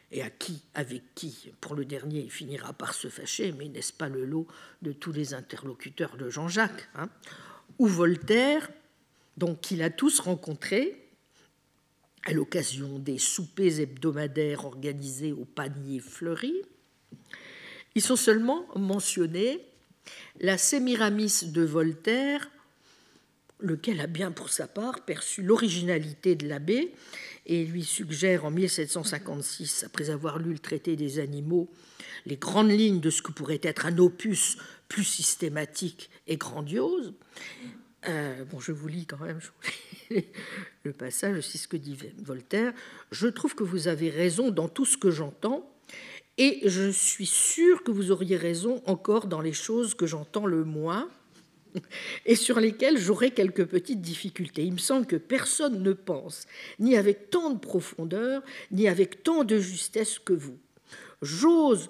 et 0.09 0.21
à 0.21 0.29
qui, 0.29 0.61
avec 0.73 1.03
qui, 1.15 1.51
pour 1.59 1.75
le 1.75 1.83
dernier, 1.83 2.21
il 2.21 2.31
finira 2.31 2.71
par 2.71 2.93
se 2.93 3.09
fâcher, 3.09 3.51
mais 3.51 3.67
n'est-ce 3.67 3.91
pas 3.91 4.07
le 4.07 4.23
lot 4.23 4.47
de 4.83 4.93
tous 4.93 5.11
les 5.11 5.33
interlocuteurs 5.33 6.15
de 6.15 6.29
Jean-Jacques 6.29 6.87
hein, 6.95 7.09
Ou 7.77 7.87
Voltaire, 7.87 8.69
donc 9.35 9.59
qu'il 9.59 9.83
a 9.83 9.89
tous 9.89 10.21
rencontrés 10.21 11.06
à 12.25 12.33
l'occasion 12.33 12.99
des 12.99 13.17
soupers 13.17 13.79
hebdomadaires 13.79 14.65
organisés 14.65 15.31
au 15.31 15.45
panier 15.45 15.99
fleuri. 15.99 16.53
Ils 17.95 18.01
sont 18.01 18.15
seulement 18.15 18.67
mentionnés 18.75 19.61
la 20.39 20.57
Sémiramis 20.57 21.51
de 21.51 21.63
Voltaire, 21.63 22.49
lequel 23.59 23.99
a 24.01 24.07
bien 24.07 24.31
pour 24.31 24.49
sa 24.49 24.67
part 24.67 25.03
perçu 25.05 25.41
l'originalité 25.41 26.35
de 26.35 26.47
l'abbé 26.47 26.93
et 27.45 27.65
lui 27.65 27.83
suggère 27.83 28.45
en 28.45 28.51
1756, 28.51 29.85
après 29.85 30.09
avoir 30.09 30.37
lu 30.37 30.51
le 30.51 30.59
traité 30.59 30.95
des 30.95 31.19
animaux, 31.19 31.69
les 32.25 32.35
grandes 32.35 32.71
lignes 32.71 32.99
de 32.99 33.09
ce 33.09 33.21
que 33.21 33.31
pourrait 33.31 33.61
être 33.63 33.85
un 33.85 33.97
opus 33.97 34.57
plus 34.89 35.05
systématique 35.05 36.09
et 36.27 36.37
grandiose. 36.37 37.13
Euh, 38.07 38.45
bon, 38.45 38.59
je 38.59 38.71
vous 38.71 38.87
lis 38.87 39.05
quand 39.05 39.19
même 39.19 39.39
le 40.83 40.93
passage, 40.93 41.41
c'est 41.41 41.57
ce 41.57 41.67
que 41.67 41.77
dit 41.77 41.97
Voltaire. 42.19 42.73
Je 43.11 43.27
trouve 43.27 43.55
que 43.55 43.63
vous 43.63 43.87
avez 43.87 44.09
raison 44.09 44.51
dans 44.51 44.69
tout 44.69 44.85
ce 44.85 44.97
que 44.97 45.11
j'entends, 45.11 45.69
et 46.37 46.61
je 46.65 46.91
suis 46.91 47.25
sûr 47.25 47.83
que 47.83 47.91
vous 47.91 48.11
auriez 48.11 48.37
raison 48.37 48.81
encore 48.85 49.27
dans 49.27 49.41
les 49.41 49.53
choses 49.53 49.95
que 49.95 50.05
j'entends 50.05 50.45
le 50.45 50.63
moins 50.63 51.09
et 52.25 52.35
sur 52.35 52.59
lesquelles 52.59 52.97
j'aurai 52.97 53.31
quelques 53.31 53.65
petites 53.65 54.01
difficultés. 54.01 54.63
Il 54.63 54.73
me 54.73 54.77
semble 54.77 55.07
que 55.07 55.15
personne 55.15 55.81
ne 55.81 55.93
pense, 55.93 56.45
ni 56.79 56.95
avec 56.95 57.31
tant 57.31 57.49
de 57.49 57.59
profondeur, 57.59 58.43
ni 58.71 58.87
avec 58.87 59.23
tant 59.23 59.43
de 59.43 59.57
justesse 59.57 60.19
que 60.19 60.33
vous. 60.33 60.57
J'ose 61.23 61.89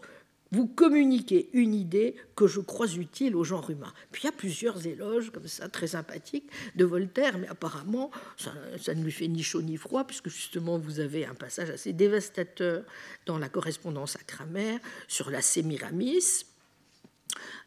vous 0.52 0.68
communiquer 0.68 1.50
une 1.54 1.74
idée 1.74 2.16
que 2.36 2.48
je 2.48 2.60
crois 2.60 2.88
utile 2.88 3.36
au 3.36 3.44
genre 3.44 3.70
humain. 3.70 3.94
Puis 4.12 4.24
il 4.24 4.26
y 4.26 4.30
a 4.30 4.32
plusieurs 4.32 4.86
éloges 4.86 5.32
comme 5.32 5.48
ça, 5.48 5.68
très 5.70 5.88
sympathiques, 5.88 6.50
de 6.76 6.86
Voltaire, 6.86 7.38
mais 7.38 7.48
apparemment, 7.48 8.12
ça, 8.38 8.54
ne 8.94 9.04
lui 9.04 9.12
fait 9.12 9.28
ni 9.28 9.44
chaud 9.44 9.62
ni 9.62 9.78
froid, 9.78 10.06
puisque 10.06 10.30
justement, 10.30 10.78
vous 10.78 11.00
avez 11.00 11.26
un 11.26 11.34
passage 11.34 11.70
assez 11.70 11.94
dévastateur 11.94 12.84
dans 13.26 13.38
la 13.38 13.50
correspondance 13.50 14.16
à 14.16 14.20
Cramer 14.20 14.78
sur 15.08 15.30
la 15.30 15.42
Sémiramis, 15.42 16.46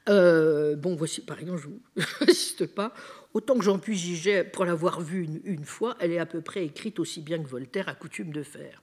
euh, 0.09 0.77
bon, 0.77 0.97
voici, 0.97 1.21
par 1.21 1.39
exemple, 1.41 1.69
je 1.97 2.03
n'insiste 2.25 2.67
pas. 2.75 2.93
Autant 3.35 3.57
que 3.57 3.65
j'en 3.65 3.79
puis 3.79 3.97
juger, 3.97 4.45
pour 4.45 4.65
l'avoir 4.65 5.01
vue 5.01 5.29
une, 5.45 5.65
fois, 5.65 5.97
elle 6.01 6.13
est 6.13 6.19
à 6.19 6.27
peu 6.27 6.41
près 6.41 6.65
écrite 6.65 6.99
aussi 6.99 7.21
bien 7.21 7.43
que 7.43 7.49
Voltaire 7.49 7.89
a 7.89 7.95
coutume 7.95 8.33
de 8.33 8.43
faire. 8.43 8.83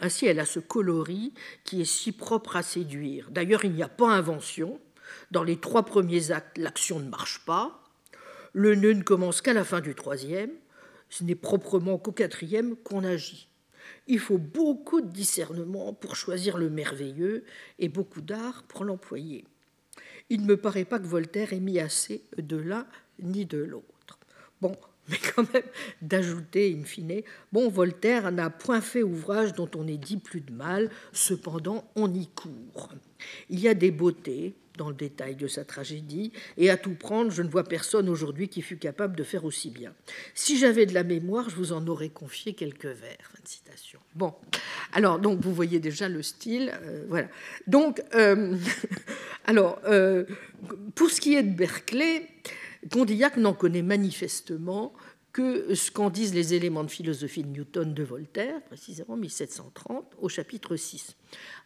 Ainsi, 0.00 0.26
elle 0.26 0.40
a 0.40 0.46
ce 0.46 0.60
coloris 0.60 1.32
qui 1.64 1.80
est 1.80 1.84
si 1.84 2.12
propre 2.12 2.56
à 2.56 2.62
séduire. 2.62 3.30
D'ailleurs, 3.30 3.64
il 3.64 3.72
n'y 3.72 3.82
a 3.82 3.88
pas 3.88 4.10
invention. 4.10 4.80
Dans 5.30 5.42
les 5.42 5.58
trois 5.58 5.84
premiers 5.84 6.30
actes, 6.30 6.58
l'action 6.58 7.00
ne 7.00 7.08
marche 7.08 7.44
pas. 7.44 7.82
Le 8.52 8.74
nœud 8.74 8.94
ne 8.94 9.02
commence 9.02 9.40
qu'à 9.40 9.52
la 9.52 9.64
fin 9.64 9.80
du 9.80 9.94
troisième. 9.94 10.52
Ce 11.10 11.24
n'est 11.24 11.34
proprement 11.34 11.98
qu'au 11.98 12.12
quatrième 12.12 12.76
qu'on 12.76 13.04
agit. 13.04 13.48
Il 14.06 14.18
faut 14.18 14.38
beaucoup 14.38 15.00
de 15.00 15.10
discernement 15.10 15.92
pour 15.94 16.16
choisir 16.16 16.58
le 16.58 16.68
merveilleux 16.68 17.44
et 17.78 17.88
beaucoup 17.88 18.20
d'art 18.20 18.64
pour 18.64 18.84
l'employer 18.84 19.44
il 20.30 20.42
ne 20.42 20.46
me 20.46 20.56
paraît 20.56 20.84
pas 20.84 20.98
que 20.98 21.06
Voltaire 21.06 21.52
ait 21.52 21.60
mis 21.60 21.78
assez 21.78 22.22
de 22.36 22.56
l'un 22.56 22.86
ni 23.20 23.46
de 23.46 23.58
l'autre. 23.58 24.18
Bon, 24.60 24.76
mais 25.10 25.18
quand 25.34 25.52
même 25.52 25.62
d'ajouter, 26.02 26.76
in 26.78 26.84
fine, 26.84 27.22
bon, 27.52 27.68
Voltaire 27.68 28.30
n'a 28.32 28.50
point 28.50 28.80
fait 28.80 29.02
ouvrage 29.02 29.52
dont 29.54 29.70
on 29.76 29.86
ait 29.86 29.96
dit 29.96 30.18
plus 30.18 30.40
de 30.40 30.52
mal, 30.52 30.90
cependant 31.12 31.84
on 31.96 32.12
y 32.12 32.26
court. 32.28 32.90
Il 33.50 33.60
y 33.60 33.68
a 33.68 33.74
des 33.74 33.90
beautés 33.90 34.54
dans 34.78 34.88
le 34.88 34.94
détail 34.94 35.34
de 35.34 35.46
sa 35.48 35.64
tragédie, 35.64 36.32
et 36.56 36.70
à 36.70 36.76
tout 36.76 36.94
prendre, 36.94 37.30
je 37.30 37.42
ne 37.42 37.48
vois 37.48 37.64
personne 37.64 38.08
aujourd'hui 38.08 38.48
qui 38.48 38.62
fût 38.62 38.78
capable 38.78 39.16
de 39.16 39.24
faire 39.24 39.44
aussi 39.44 39.70
bien. 39.70 39.92
Si 40.34 40.56
j'avais 40.56 40.86
de 40.86 40.94
la 40.94 41.02
mémoire, 41.02 41.50
je 41.50 41.56
vous 41.56 41.72
en 41.72 41.86
aurais 41.88 42.08
confié 42.08 42.54
quelques 42.54 42.86
vers. 42.86 43.18
Fin 43.20 43.42
de 43.42 43.48
citation. 43.48 43.98
Bon, 44.14 44.32
alors 44.92 45.18
donc 45.18 45.40
vous 45.40 45.52
voyez 45.52 45.80
déjà 45.80 46.08
le 46.08 46.22
style, 46.22 46.72
euh, 46.82 47.04
voilà. 47.08 47.28
Donc, 47.66 48.00
euh, 48.14 48.56
alors 49.46 49.80
euh, 49.84 50.24
pour 50.94 51.10
ce 51.10 51.20
qui 51.20 51.34
est 51.34 51.42
de 51.42 51.54
Berkeley, 51.54 52.26
Condillac 52.92 53.36
n'en 53.36 53.54
connaît 53.54 53.82
manifestement 53.82 54.92
que 55.32 55.74
ce 55.74 55.90
qu'en 55.90 56.10
disent 56.10 56.34
les 56.34 56.54
éléments 56.54 56.84
de 56.84 56.90
philosophie 56.90 57.42
de 57.42 57.48
Newton 57.48 57.94
de 57.94 58.02
Voltaire, 58.02 58.62
précisément 58.64 59.16
1730, 59.16 60.14
au 60.18 60.28
chapitre 60.28 60.76
6. 60.76 61.16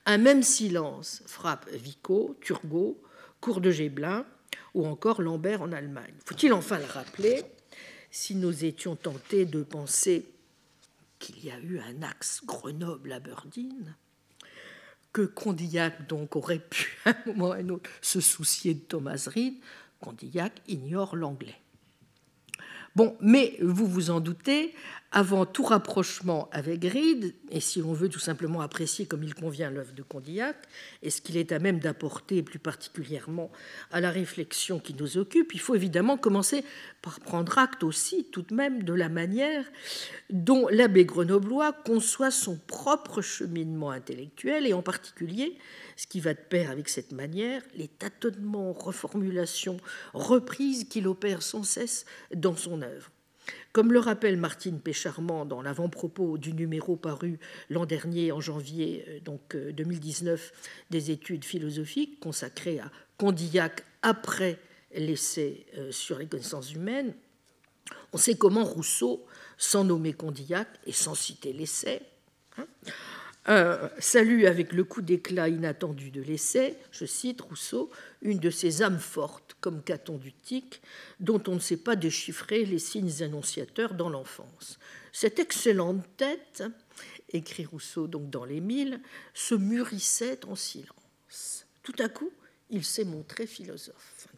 Un 0.07 0.19
même 0.19 0.43
silence 0.43 1.23
frappe 1.27 1.69
Vico, 1.71 2.37
Turgot, 2.41 3.01
Cour 3.41 3.61
de 3.61 3.71
Géblin 3.71 4.27
ou 4.75 4.87
encore 4.87 5.23
Lambert 5.23 5.63
en 5.63 5.73
Allemagne. 5.73 6.15
Faut-il 6.25 6.53
enfin 6.53 6.79
le 6.79 6.85
rappeler 6.85 7.45
si 8.11 8.35
nous 8.35 8.65
étions 8.65 8.95
tentés 8.95 9.47
de 9.47 9.63
penser 9.63 10.27
qu'il 11.19 11.45
y 11.45 11.51
a 11.51 11.59
eu 11.59 11.79
un 11.79 12.03
axe 12.03 12.43
Grenoble-Aberdeen, 12.45 13.97
que 15.13 15.23
Condillac 15.23 16.07
donc 16.09 16.37
aurait 16.37 16.59
pu 16.59 16.99
à 17.05 17.11
un 17.11 17.33
moment 17.33 17.49
ou 17.49 17.53
à 17.53 17.57
un 17.57 17.69
autre 17.71 17.89
se 18.01 18.21
soucier 18.21 18.75
de 18.75 18.81
Thomas 18.81 19.29
Reed, 19.33 19.55
Condillac 20.03 20.53
ignore 20.69 21.17
l'anglais. 21.17 21.57
Bon, 22.95 23.17
mais 23.21 23.57
vous 23.63 23.87
vous 23.87 24.11
en 24.11 24.21
doutez, 24.21 24.75
avant 25.13 25.45
tout 25.45 25.63
rapprochement 25.63 26.49
avec 26.53 26.85
Reed, 26.85 27.35
et 27.51 27.61
si 27.61 27.83
on 27.83 27.93
veut 27.93 28.09
tout 28.09 28.19
simplement 28.19 28.63
apprécier 28.63 29.05
comme 29.05 29.23
il 29.23 29.35
convient 29.35 29.71
l'œuvre 29.71 29.93
de 29.93 30.03
Condillac, 30.03 30.57
et 31.03 31.11
ce 31.11 31.21
qu'il 31.21 31.37
est 31.37 31.53
à 31.53 31.59
même 31.59 31.79
d'apporter 31.79 32.43
plus 32.43 32.59
particulièrement 32.59 33.53
à 33.91 34.01
la 34.01 34.11
réflexion 34.11 34.79
qui 34.79 34.95
nous 34.95 35.19
occupe, 35.19 35.53
il 35.53 35.61
faut 35.61 35.75
évidemment 35.75 36.17
commencer 36.17 36.65
par 37.03 37.21
prendre 37.21 37.59
acte 37.59 37.85
aussi 37.85 38.25
tout 38.33 38.41
de 38.41 38.55
même 38.55 38.85
de 38.85 38.95
la 38.95 39.11
manière 39.11 39.67
dont 40.31 40.67
l'abbé 40.69 41.05
grenoblois 41.05 41.73
conçoit 41.73 42.31
son 42.31 42.57
propre 42.57 43.21
cheminement 43.21 43.91
intellectuel, 43.91 44.67
et 44.67 44.73
en 44.73 44.83
particulier 44.83 45.59
ce 45.97 46.07
qui 46.07 46.21
va 46.21 46.33
de 46.33 46.41
pair 46.41 46.71
avec 46.71 46.89
cette 46.89 47.13
manière, 47.13 47.63
les 47.75 47.89
tâtonnements, 47.89 48.73
reformulations, 48.73 49.77
reprises 50.15 50.85
qu'il 50.85 51.07
opère 51.07 51.43
sans 51.43 51.65
cesse 51.65 52.07
dans 52.35 52.57
son 52.57 52.81
œuvre. 52.81 53.11
Comme 53.73 53.91
le 53.93 54.01
rappelle 54.01 54.37
Martine 54.37 54.81
Pécharmant 54.81 55.47
dans 55.47 55.63
l'avant-propos 55.63 56.37
du 56.37 56.53
numéro 56.53 56.95
paru 56.97 57.39
l'an 57.71 57.87
dernier, 57.87 58.31
en 58.31 58.41
janvier 58.41 59.05
euh, 59.09 59.21
donc 59.21 59.57
2019, 59.57 60.53
euh, 60.53 60.69
des 60.91 61.11
études 61.11 61.45
philosophiques 61.45 62.21
consacrées 62.21 62.81
à 62.81 62.91
Condillac 63.17 63.85
après 64.03 64.59
l'essai 64.95 65.65
euh, 65.79 65.91
sur 65.91 66.19
les 66.19 66.27
connaissances 66.27 66.75
humaines, 66.75 67.15
on 68.13 68.19
sait 68.19 68.35
comment 68.35 68.65
Rousseau, 68.65 69.25
sans 69.57 69.85
nommer 69.85 70.13
Condillac 70.13 70.69
et 70.87 70.93
sans 70.93 71.15
citer 71.15 71.55
l'essai, 71.55 72.03
hein, 72.59 73.91
salue 73.99 74.45
avec 74.45 74.73
le 74.73 74.85
coup 74.85 75.03
d'éclat 75.03 75.49
inattendu 75.49 76.11
de 76.11 76.21
l'essai, 76.21 76.77
je 76.91 77.07
cite 77.07 77.41
Rousseau, 77.41 77.91
une 78.23 78.39
de 78.39 78.51
ces 78.51 78.83
âmes 78.83 78.99
fortes, 78.99 79.57
comme 79.61 79.83
Caton 79.83 80.17
du 80.17 80.33
Tic, 80.33 80.81
dont 81.21 81.43
on 81.49 81.55
ne 81.57 81.61
sait 81.61 81.77
pas 81.77 81.97
déchiffrer 81.97 82.65
les 82.65 82.79
signes 82.79 83.23
annonciateurs 83.23 83.95
dans 83.95 84.09
l'enfance. 84.09 84.79
Cette 85.13 85.39
excellente 85.39 86.05
tête, 86.17 86.65
écrit 87.31 87.67
Rousseau 87.67 88.07
donc 88.07 88.31
dans 88.31 88.45
Les 88.45 88.61
Mille, 88.61 89.01
se 89.35 89.55
mûrissait 89.55 90.45
en 90.47 90.57
silence. 90.57 91.67
Tout 91.83 91.97
à 91.99 92.09
coup, 92.09 92.31
il 92.71 92.85
s'est 92.85 93.05
montré 93.05 93.47
philosophe. 93.47 94.29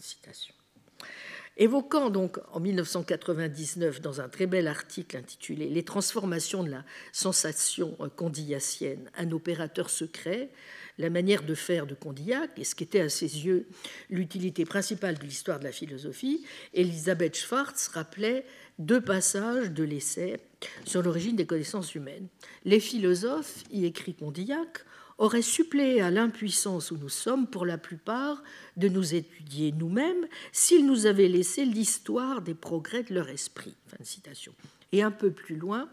Évoquant 1.57 2.11
donc 2.11 2.41
en 2.53 2.59
1999 2.59 4.01
dans 4.01 4.21
un 4.21 4.29
très 4.29 4.47
bel 4.47 4.67
article 4.67 5.17
intitulé 5.17 5.69
Les 5.69 5.85
transformations 5.85 6.65
de 6.65 6.71
la 6.71 6.85
sensation 7.13 7.97
condillacienne, 8.17 9.09
un 9.17 9.31
opérateur 9.31 9.89
secret, 9.89 10.51
la 10.99 11.11
manière 11.11 11.43
de 11.43 11.55
faire 11.55 11.87
de 11.87 11.95
Condillac 11.95 12.51
et 12.59 12.65
ce 12.65 12.75
qu'était 12.75 13.01
à 13.01 13.09
ses 13.09 13.47
yeux 13.47 13.67
l'utilité 14.11 14.65
principale 14.65 15.19
de 15.19 15.25
l'histoire 15.25 15.59
de 15.59 15.65
la 15.65 15.73
philosophie, 15.73 16.45
Elisabeth 16.73 17.37
Schwartz 17.37 17.89
rappelait 17.89 18.47
deux 18.79 19.01
passages 19.01 19.71
de 19.71 19.85
l'essai 19.85 20.41
sur 20.85 21.03
l'origine 21.03 21.37
des 21.37 21.47
connaissances 21.47 21.95
humaines. 21.95 22.29
Les 22.65 22.81
philosophes, 22.81 23.65
y 23.71 23.85
écrit 23.85 24.15
Condillac, 24.15 24.85
aurait 25.19 25.43
suppléé 25.43 26.01
à 26.01 26.11
l'impuissance 26.11 26.91
où 26.91 26.97
nous 26.97 27.09
sommes, 27.09 27.47
pour 27.47 27.67
la 27.67 27.79
plupart, 27.79 28.43
de 28.77 28.89
nous 28.89 29.15
étudier 29.15 29.73
nous-mêmes 29.73 30.27
s'ils 30.53 30.87
nous 30.87 31.07
avaient 31.07 31.29
laissé 31.29 31.65
l'histoire 31.65 32.43
des 32.43 32.55
progrès 32.55 33.05
de 33.05 33.15
leur 33.15 33.29
esprit. 33.29 33.77
Fin 33.87 33.97
de 34.01 34.07
citation. 34.07 34.53
Et 34.93 35.03
un 35.03 35.13
peu 35.13 35.31
plus 35.31 35.57
loin, 35.57 35.89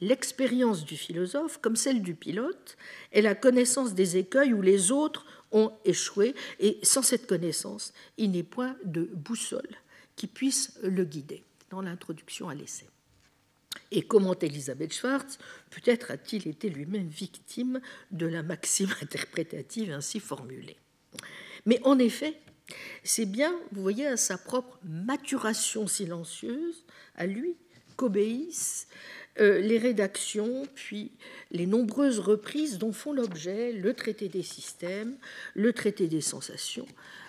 l'expérience 0.00 0.84
du 0.84 0.96
philosophe, 0.96 1.58
comme 1.60 1.76
celle 1.76 2.02
du 2.02 2.14
pilote, 2.14 2.76
est 3.12 3.22
la 3.22 3.34
connaissance 3.34 3.94
des 3.94 4.16
écueils 4.16 4.52
où 4.52 4.62
les 4.62 4.90
autres 4.90 5.24
ont 5.52 5.72
échoué, 5.84 6.34
et 6.58 6.78
sans 6.82 7.02
cette 7.02 7.26
connaissance, 7.26 7.92
il 8.16 8.32
n'est 8.32 8.42
point 8.42 8.76
de 8.84 9.08
boussole 9.14 9.76
qui 10.16 10.26
puisse 10.26 10.78
le 10.82 11.04
guider, 11.04 11.44
dans 11.70 11.80
l'introduction 11.80 12.48
à 12.48 12.54
l'essai. 12.54 12.86
Et 13.90 14.02
comment 14.02 14.38
Elisabeth 14.38 14.92
Schwartz, 14.92 15.38
peut-être 15.70 16.10
a-t-il 16.10 16.48
été 16.48 16.68
lui-même 16.68 17.08
victime 17.08 17.80
de 18.10 18.26
la 18.26 18.42
maxime 18.42 18.90
interprétative 19.02 19.92
ainsi 19.92 20.20
formulée. 20.20 20.76
Mais 21.66 21.80
en 21.84 21.98
effet, 21.98 22.38
c'est 23.02 23.26
bien, 23.26 23.54
vous 23.72 23.82
voyez, 23.82 24.06
à 24.06 24.16
sa 24.16 24.38
propre 24.38 24.78
maturation 24.84 25.86
silencieuse, 25.86 26.84
à 27.14 27.26
lui, 27.26 27.56
qu'obéissent 27.96 28.88
euh, 29.40 29.60
les 29.60 29.78
rédactions, 29.78 30.66
puis 30.74 31.10
les 31.50 31.66
nombreuses 31.66 32.20
reprises 32.20 32.78
dont 32.78 32.92
font 32.92 33.12
l'objet 33.12 33.72
le 33.72 33.92
traité 33.92 34.28
des 34.28 34.42
systèmes, 34.42 35.16
le 35.54 35.72
traité 35.72 36.06
des 36.06 36.20
sensations, 36.20 36.86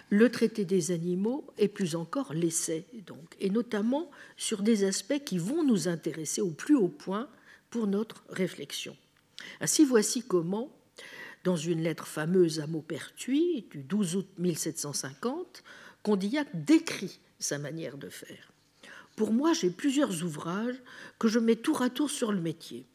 le 0.10 0.30
traité 0.30 0.66
des 0.66 0.91
animaux 0.91 1.45
et 1.58 1.68
plus 1.68 1.95
encore 1.95 2.34
l'essai, 2.34 2.86
donc, 3.08 3.36
et 3.39 3.49
notamment 3.49 4.12
sur 4.38 4.62
des 4.62 4.84
aspects 4.84 5.24
qui 5.26 5.39
vont 5.39 5.64
nous 5.64 5.88
intéresser 5.88 6.41
au 6.41 6.51
plus 6.51 6.76
haut 6.76 6.89
point 6.89 7.28
pour 7.72 7.88
notre 7.88 8.24
réflexion. 8.30 8.95
Ainsi, 9.60 9.84
voici 9.84 10.22
comment, 10.22 10.72
dans 11.43 11.58
une 11.58 11.82
lettre 11.82 12.08
fameuse 12.08 12.60
à 12.60 12.68
Maupertuis 12.68 13.68
du 13.72 13.84
12 13.84 14.16
août 14.16 14.28
1750, 14.38 15.64
Condillac 16.03 16.47
décrit 16.53 17.20
sa 17.39 17.58
manière 17.58 17.97
de 17.97 18.10
faire. 18.10 18.55
Pour 19.16 19.32
moi, 19.32 19.53
j'ai 19.53 19.70
plusieurs 19.70 20.24
ouvrages 20.24 20.82
que 21.20 21.28
je 21.28 21.39
mets 21.39 21.55
tour 21.55 21.82
à 21.82 21.89
tour 21.89 22.09
sur 22.09 22.32
le 22.32 22.41
métier. 22.41 22.86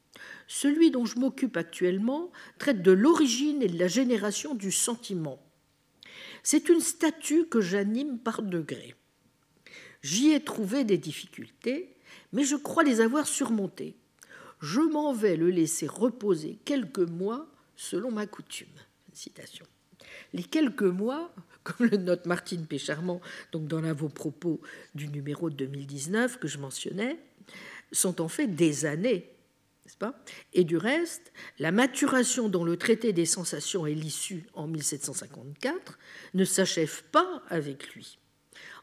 Celui 0.46 0.90
dont 0.90 1.06
je 1.06 1.18
m'occupe 1.18 1.56
actuellement 1.56 2.30
traite 2.58 2.82
de 2.82 2.92
l'origine 2.92 3.62
et 3.62 3.68
de 3.68 3.78
la 3.78 3.88
génération 3.88 4.54
du 4.54 4.70
sentiment. 4.70 5.40
C'est 6.42 6.68
une 6.68 6.80
statue 6.80 7.46
que 7.46 7.60
j'anime 7.60 8.18
par 8.18 8.42
degrés. 8.42 8.94
J'y 10.02 10.32
ai 10.32 10.42
trouvé 10.42 10.84
des 10.84 10.98
difficultés, 10.98 11.96
mais 12.32 12.44
je 12.44 12.56
crois 12.56 12.82
les 12.82 13.00
avoir 13.00 13.26
surmontées. 13.26 13.96
Je 14.60 14.80
m'en 14.80 15.12
vais 15.12 15.36
le 15.36 15.50
laisser 15.50 15.86
reposer 15.86 16.58
quelques 16.64 16.98
mois 16.98 17.46
selon 17.76 18.10
ma 18.10 18.26
coutume. 18.26 18.68
Citation. 19.12 19.66
Les 20.32 20.42
quelques 20.42 20.82
mois 20.82 21.34
le 21.78 21.96
note 21.96 22.26
Martine 22.26 22.66
Pécharmant, 22.66 23.20
donc 23.52 23.68
dans 23.68 23.80
l'avant-propos 23.80 24.60
du 24.94 25.08
numéro 25.08 25.50
de 25.50 25.56
2019 25.56 26.38
que 26.38 26.48
je 26.48 26.58
mentionnais, 26.58 27.18
sont 27.92 28.20
en 28.20 28.28
fait 28.28 28.46
des 28.46 28.86
années, 28.86 29.30
n'est-ce 29.84 29.96
pas? 29.96 30.22
Et 30.52 30.64
du 30.64 30.76
reste, 30.76 31.32
la 31.58 31.72
maturation 31.72 32.48
dont 32.48 32.64
le 32.64 32.76
traité 32.76 33.12
des 33.12 33.26
sensations 33.26 33.86
est 33.86 33.94
l'issue 33.94 34.46
en 34.54 34.66
1754 34.66 35.98
ne 36.34 36.44
s'achève 36.44 37.02
pas 37.12 37.42
avec 37.48 37.94
lui. 37.94 38.18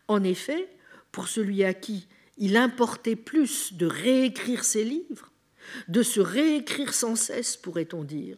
En 0.08 0.24
effet, 0.24 0.68
pour 1.12 1.28
celui 1.28 1.64
à 1.64 1.74
qui 1.74 2.08
il 2.38 2.56
importait 2.56 3.16
plus 3.16 3.74
de 3.74 3.88
réécrire 3.88 4.64
ses 4.64 4.84
livres, 4.84 5.32
de 5.88 6.04
se 6.04 6.20
réécrire 6.20 6.94
sans 6.94 7.16
cesse, 7.16 7.58
pourrait-on 7.58 8.04
dire, 8.04 8.38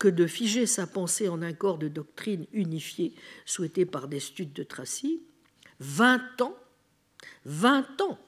que 0.00 0.08
de 0.08 0.26
figer 0.26 0.66
sa 0.66 0.86
pensée 0.86 1.28
en 1.28 1.42
un 1.42 1.52
corps 1.52 1.76
de 1.76 1.86
doctrine 1.86 2.46
unifié 2.52 3.14
souhaité 3.44 3.84
par 3.84 4.08
des 4.08 4.18
studes 4.18 4.54
de 4.54 4.62
Tracy, 4.62 5.22
20 5.80 6.40
ans, 6.40 6.56
20 7.44 8.00
ans 8.00 8.18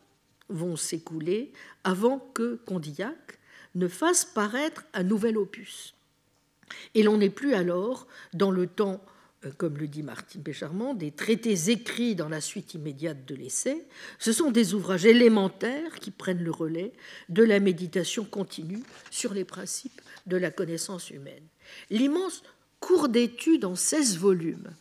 vont 0.51 0.77
s'écouler 0.77 1.51
avant 1.83 2.19
que 2.35 2.61
Condillac 2.67 3.39
ne 3.75 3.89
fasse 3.89 4.27
paraître 4.27 4.85
un 4.93 5.03
nouvel 5.03 5.39
opus. 5.39 5.95
Et 6.95 7.03
l'on 7.03 7.17
n'est 7.17 7.31
plus 7.31 7.55
alors 7.55 8.07
dans 8.35 8.51
le 8.51 8.67
temps, 8.67 9.03
euh, 9.47 9.51
comme 9.57 9.79
le 9.79 9.89
dit 9.89 10.03
Martine 10.03 10.43
Pécharmant, 10.43 10.93
des 10.93 11.11
traités 11.11 11.71
écrits 11.71 12.15
dans 12.15 12.29
la 12.29 12.43
suite 12.43 12.75
immédiate 12.75 13.25
de 13.25 13.35
l'essai. 13.35 13.87
Ce 14.19 14.35
sont 14.35 14.51
des 14.51 14.75
ouvrages 14.75 15.07
élémentaires 15.07 15.95
qui 16.01 16.11
prennent 16.11 16.45
le 16.45 16.51
relais 16.51 16.93
de 17.31 17.43
la 17.43 17.61
méditation 17.61 18.27
continue 18.27 18.83
sur 19.11 19.33
les 19.33 19.47
principes 19.47 20.03
de 20.27 20.37
la 20.37 20.51
connaissance 20.51 21.09
humaine 21.11 21.49
l'immense 21.91 22.43
cours 22.81 23.09
d'études 23.09 23.65
en 23.65 23.77
16 23.77 24.19
volumes 24.19 24.75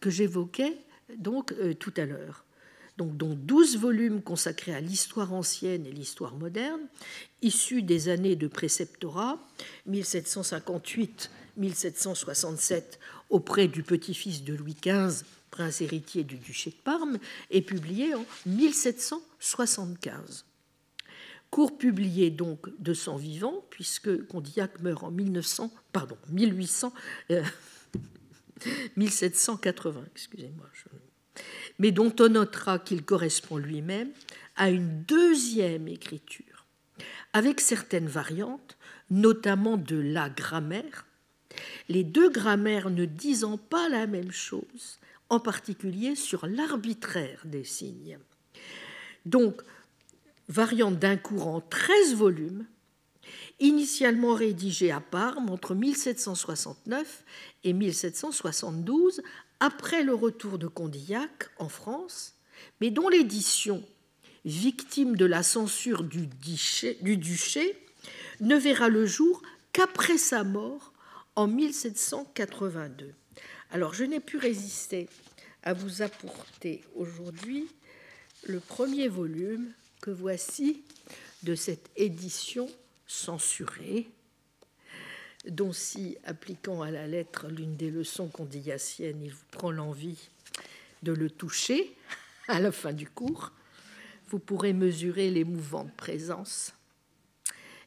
que 0.00 0.10
j'évoquais 0.10 0.76
donc 1.16 1.52
euh, 1.52 1.74
tout 1.74 1.92
à 1.96 2.04
l'heure, 2.04 2.44
dont 2.96 3.12
12 3.12 3.78
volumes 3.78 4.22
consacrés 4.22 4.74
à 4.74 4.80
l'histoire 4.80 5.32
ancienne 5.32 5.86
et 5.86 5.92
l'histoire 5.92 6.34
moderne, 6.34 6.80
issus 7.42 7.82
des 7.82 8.08
années 8.08 8.36
de 8.36 8.46
préceptorat 8.46 9.38
1758-1767 9.90 12.82
auprès 13.30 13.66
du 13.68 13.82
petit-fils 13.82 14.44
de 14.44 14.54
Louis 14.54 14.76
XV, 14.80 15.24
prince 15.50 15.80
héritier 15.80 16.22
du 16.24 16.36
duché 16.36 16.70
de 16.70 16.76
Parme, 16.76 17.18
et 17.50 17.62
publiés 17.62 18.14
en 18.14 18.24
1775 18.46 20.44
cours 21.54 21.78
publié 21.78 22.32
donc 22.32 22.68
de 22.80 22.92
son 22.94 23.14
vivant, 23.14 23.64
puisque 23.70 24.26
Condillac 24.26 24.80
meurt 24.80 25.04
en 25.04 25.12
1900, 25.12 25.72
pardon, 25.92 26.16
1800, 26.30 26.92
1780, 28.96 30.00
euh, 30.00 30.02
excusez-moi. 30.12 30.66
Mais 31.78 31.92
dont 31.92 32.12
on 32.18 32.28
notera 32.28 32.80
qu'il 32.80 33.04
correspond 33.04 33.58
lui-même 33.58 34.10
à 34.56 34.68
une 34.68 35.04
deuxième 35.04 35.86
écriture, 35.86 36.66
avec 37.32 37.60
certaines 37.60 38.08
variantes, 38.08 38.76
notamment 39.08 39.76
de 39.76 40.00
la 40.00 40.30
grammaire, 40.30 41.06
les 41.88 42.02
deux 42.02 42.30
grammaires 42.30 42.90
ne 42.90 43.04
disant 43.04 43.58
pas 43.58 43.88
la 43.88 44.08
même 44.08 44.32
chose, 44.32 44.98
en 45.28 45.38
particulier 45.38 46.16
sur 46.16 46.48
l'arbitraire 46.48 47.42
des 47.44 47.62
signes. 47.62 48.18
Donc, 49.24 49.62
variante 50.48 50.98
d'un 50.98 51.16
courant 51.16 51.60
13 51.60 52.14
volumes, 52.14 52.66
initialement 53.60 54.34
rédigé 54.34 54.90
à 54.90 55.00
Parme 55.00 55.50
entre 55.50 55.74
1769 55.74 57.24
et 57.64 57.72
1772, 57.72 59.22
après 59.60 60.02
le 60.02 60.14
retour 60.14 60.58
de 60.58 60.66
Condillac 60.66 61.48
en 61.58 61.68
France, 61.68 62.34
mais 62.80 62.90
dont 62.90 63.08
l'édition, 63.08 63.82
victime 64.44 65.16
de 65.16 65.24
la 65.24 65.42
censure 65.42 66.04
du, 66.04 66.26
du 66.26 67.16
duché, 67.16 67.86
ne 68.40 68.56
verra 68.56 68.88
le 68.88 69.06
jour 69.06 69.42
qu'après 69.72 70.18
sa 70.18 70.44
mort 70.44 70.92
en 71.36 71.46
1782. 71.46 73.14
Alors 73.70 73.94
je 73.94 74.04
n'ai 74.04 74.20
pu 74.20 74.36
résister 74.36 75.08
à 75.62 75.72
vous 75.72 76.02
apporter 76.02 76.82
aujourd'hui 76.94 77.66
le 78.46 78.60
premier 78.60 79.08
volume 79.08 79.72
voici 80.10 80.82
de 81.42 81.54
cette 81.54 81.90
édition 81.96 82.68
censurée, 83.06 84.08
dont 85.46 85.72
si, 85.72 86.16
appliquant 86.24 86.82
à 86.82 86.90
la 86.90 87.06
lettre 87.06 87.48
l'une 87.48 87.76
des 87.76 87.90
leçons 87.90 88.28
condillaciennes, 88.28 89.22
il 89.22 89.32
vous 89.32 89.44
prend 89.50 89.70
l'envie 89.70 90.28
de 91.02 91.12
le 91.12 91.30
toucher 91.30 91.94
à 92.48 92.60
la 92.60 92.72
fin 92.72 92.92
du 92.92 93.08
cours, 93.08 93.52
vous 94.28 94.38
pourrez 94.38 94.72
mesurer 94.72 95.30
les 95.30 95.44
mouvements 95.44 95.84
de 95.84 95.90
présence 95.90 96.72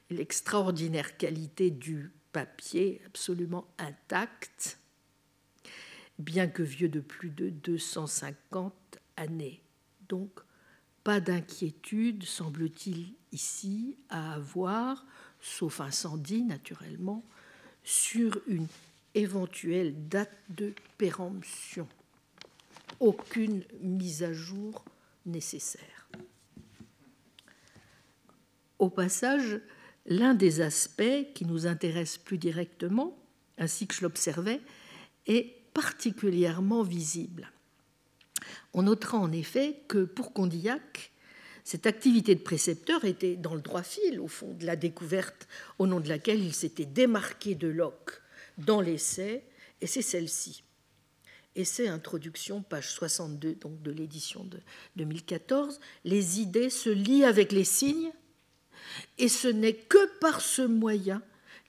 et 0.10 0.14
l'extraordinaire 0.14 1.18
qualité 1.18 1.72
du 1.72 2.12
papier 2.32 3.02
absolument 3.06 3.68
intact, 3.80 4.78
bien 6.20 6.48
que 6.48 6.64
vieux 6.64 6.90
de 6.90 7.00
plus 7.00 7.30
de 7.30 7.50
250 7.50 8.74
années. 9.18 9.62
Donc, 10.08 10.32
pas 11.08 11.22
d'inquiétude, 11.22 12.26
semble-t-il, 12.26 13.14
ici 13.32 13.96
à 14.10 14.34
avoir, 14.34 15.06
sauf 15.40 15.80
incendie 15.80 16.44
naturellement, 16.44 17.24
sur 17.82 18.42
une 18.46 18.68
éventuelle 19.16 20.10
date 20.10 20.38
de 20.50 20.74
péremption. 20.98 21.88
Aucune 23.00 23.64
mise 23.80 24.22
à 24.22 24.34
jour 24.34 24.84
nécessaire. 25.26 26.10
Au 28.78 28.90
passage, 28.90 29.62
l'un 30.08 30.34
des 30.34 30.60
aspects 30.60 31.32
qui 31.34 31.46
nous 31.46 31.68
intéresse 31.68 32.18
plus 32.18 32.38
directement, 32.38 33.18
ainsi 33.58 33.88
que 33.88 33.96
je 33.96 34.02
l'observais, 34.02 34.60
est 35.26 35.56
particulièrement 35.74 36.84
visible. 36.84 37.50
On 38.74 38.84
notera 38.84 39.18
en 39.18 39.32
effet 39.32 39.82
que 39.88 40.04
pour 40.04 40.34
Condillac, 40.34 41.12
cette 41.64 41.86
activité 41.86 42.34
de 42.34 42.42
précepteur 42.42 43.04
était 43.04 43.36
dans 43.36 43.54
le 43.54 43.62
droit 43.62 43.84
fil, 43.84 44.20
au 44.20 44.28
fond, 44.28 44.54
de 44.54 44.66
la 44.66 44.76
découverte 44.76 45.48
au 45.80 45.88
nom 45.88 46.00
de 46.00 46.08
laquelle 46.08 46.42
il 46.42 46.54
s'était 46.54 46.86
démarqué 46.86 47.56
de 47.56 47.68
Locke 47.68 48.22
dans 48.58 48.80
l'essai, 48.80 49.44
et 49.82 49.88
c'est 49.88 50.02
celle-ci. 50.02 50.64
Essai 51.56 51.88
introduction, 51.88 52.62
page 52.62 52.92
62 52.92 53.56
donc 53.56 53.82
de 53.82 53.92
l'édition 53.92 54.44
de 54.44 54.60
2014. 54.96 55.80
Les 56.06 56.40
idées 56.40 56.70
se 56.70 56.90
lient 56.90 57.26
avec 57.26 57.52
les 57.52 57.64
signes, 57.64 58.12
et 59.18 59.28
ce 59.28 59.48
n'est 59.48 59.74
que 59.74 60.20
par 60.20 60.40
ce 60.40 60.62
moyen 60.62 61.22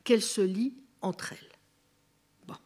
qu'elles 0.05 0.23
se 0.23 0.43
lient 0.43 0.75
entre 1.01 1.33
elles. 1.33 2.59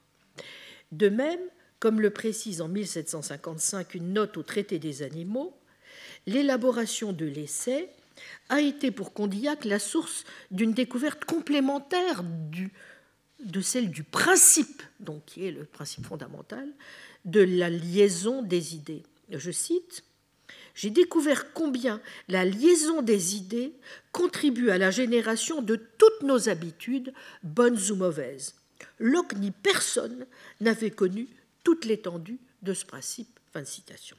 De 0.90 1.08
même, 1.08 1.40
comme 1.82 2.00
le 2.00 2.10
précise 2.10 2.60
en 2.60 2.68
1755 2.68 3.94
une 3.94 4.12
note 4.12 4.36
au 4.36 4.44
traité 4.44 4.78
des 4.78 5.02
animaux, 5.02 5.52
l'élaboration 6.28 7.12
de 7.12 7.24
l'essai 7.26 7.88
a 8.50 8.60
été 8.60 8.92
pour 8.92 9.12
Condillac 9.12 9.64
la 9.64 9.80
source 9.80 10.22
d'une 10.52 10.74
découverte 10.74 11.24
complémentaire 11.24 12.22
de 13.40 13.60
celle 13.60 13.90
du 13.90 14.04
principe, 14.04 14.80
donc 15.00 15.24
qui 15.24 15.44
est 15.44 15.50
le 15.50 15.64
principe 15.64 16.06
fondamental, 16.06 16.68
de 17.24 17.40
la 17.40 17.68
liaison 17.68 18.42
des 18.42 18.76
idées. 18.76 19.02
Je 19.30 19.50
cite 19.50 20.04
J'ai 20.76 20.90
découvert 20.90 21.52
combien 21.52 22.00
la 22.28 22.44
liaison 22.44 23.02
des 23.02 23.34
idées 23.34 23.72
contribue 24.12 24.70
à 24.70 24.78
la 24.78 24.92
génération 24.92 25.62
de 25.62 25.74
toutes 25.74 26.22
nos 26.22 26.48
habitudes, 26.48 27.12
bonnes 27.42 27.80
ou 27.90 27.96
mauvaises. 27.96 28.54
Locke 29.00 29.34
ni 29.36 29.50
personne 29.50 30.26
n'avait 30.60 30.92
connu 30.92 31.26
toute 31.62 31.84
l'étendue 31.84 32.40
de 32.62 32.74
ce 32.74 32.84
principe. 32.84 33.38
Fin 33.52 33.60
de 33.60 33.66
citation. 33.66 34.16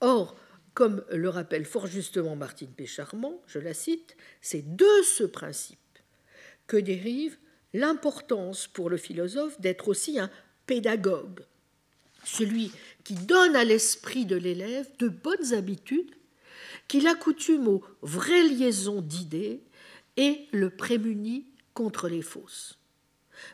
Or, 0.00 0.36
comme 0.74 1.04
le 1.10 1.28
rappelle 1.28 1.64
fort 1.64 1.88
justement 1.88 2.36
Martine 2.36 2.70
Pécharmont, 2.70 3.40
je 3.46 3.58
la 3.58 3.74
cite, 3.74 4.16
c'est 4.40 4.76
de 4.76 5.02
ce 5.02 5.24
principe 5.24 5.78
que 6.68 6.76
dérive 6.76 7.36
l'importance 7.74 8.68
pour 8.68 8.88
le 8.88 8.96
philosophe 8.96 9.60
d'être 9.60 9.88
aussi 9.88 10.18
un 10.20 10.30
pédagogue, 10.66 11.40
celui 12.24 12.70
qui 13.02 13.14
donne 13.14 13.56
à 13.56 13.64
l'esprit 13.64 14.26
de 14.26 14.36
l'élève 14.36 14.88
de 14.98 15.08
bonnes 15.08 15.52
habitudes, 15.52 16.14
qui 16.86 17.00
l'accoutume 17.00 17.68
aux 17.68 17.84
vraies 18.02 18.48
liaisons 18.48 19.00
d'idées 19.00 19.62
et 20.16 20.46
le 20.52 20.70
prémunit 20.70 21.46
contre 21.74 22.08
les 22.08 22.22
fausses. 22.22 22.78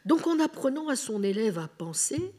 Donc 0.05 0.27
en 0.27 0.41
apprenant 0.41 0.89
à 0.89 0.97
son 0.97 1.23
élève 1.23 1.59
à 1.59 1.69
penser, 1.69 2.35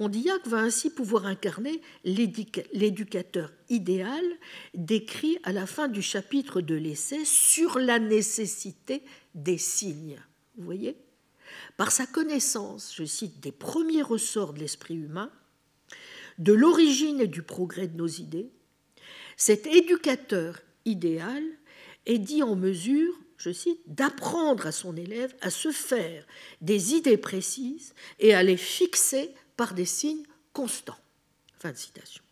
Condillac 0.00 0.46
va 0.46 0.60
ainsi 0.60 0.88
pouvoir 0.88 1.26
incarner 1.26 1.82
l'éducateur 2.04 3.52
idéal 3.68 4.24
décrit 4.72 5.36
à 5.42 5.52
la 5.52 5.66
fin 5.66 5.88
du 5.88 6.00
chapitre 6.00 6.62
de 6.62 6.74
l'essai 6.74 7.26
sur 7.26 7.78
la 7.78 7.98
nécessité 7.98 9.02
des 9.34 9.58
signes. 9.58 10.18
Vous 10.56 10.64
voyez? 10.64 10.96
Par 11.76 11.92
sa 11.92 12.06
connaissance, 12.06 12.94
je 12.96 13.04
cite, 13.04 13.40
des 13.40 13.52
premiers 13.52 14.00
ressorts 14.00 14.54
de 14.54 14.60
l'esprit 14.60 14.94
humain, 14.94 15.30
de 16.38 16.54
l'origine 16.54 17.20
et 17.20 17.26
du 17.26 17.42
progrès 17.42 17.86
de 17.86 17.98
nos 17.98 18.08
idées, 18.08 18.48
cet 19.36 19.66
éducateur 19.66 20.62
idéal 20.86 21.44
est 22.06 22.16
dit 22.16 22.42
en 22.42 22.56
mesure, 22.56 23.12
je 23.36 23.52
cite, 23.52 23.82
d'apprendre 23.86 24.66
à 24.66 24.72
son 24.72 24.96
élève 24.96 25.36
à 25.42 25.50
se 25.50 25.72
faire 25.72 26.26
des 26.62 26.94
idées 26.94 27.18
précises 27.18 27.92
et 28.18 28.32
à 28.32 28.42
les 28.42 28.56
fixer 28.56 29.34
par 29.60 29.74
des 29.74 29.84
signes 29.84 30.24
constants. 30.54 30.96
Fin 31.58 31.70
de 31.72 31.76
citation. 31.76 32.22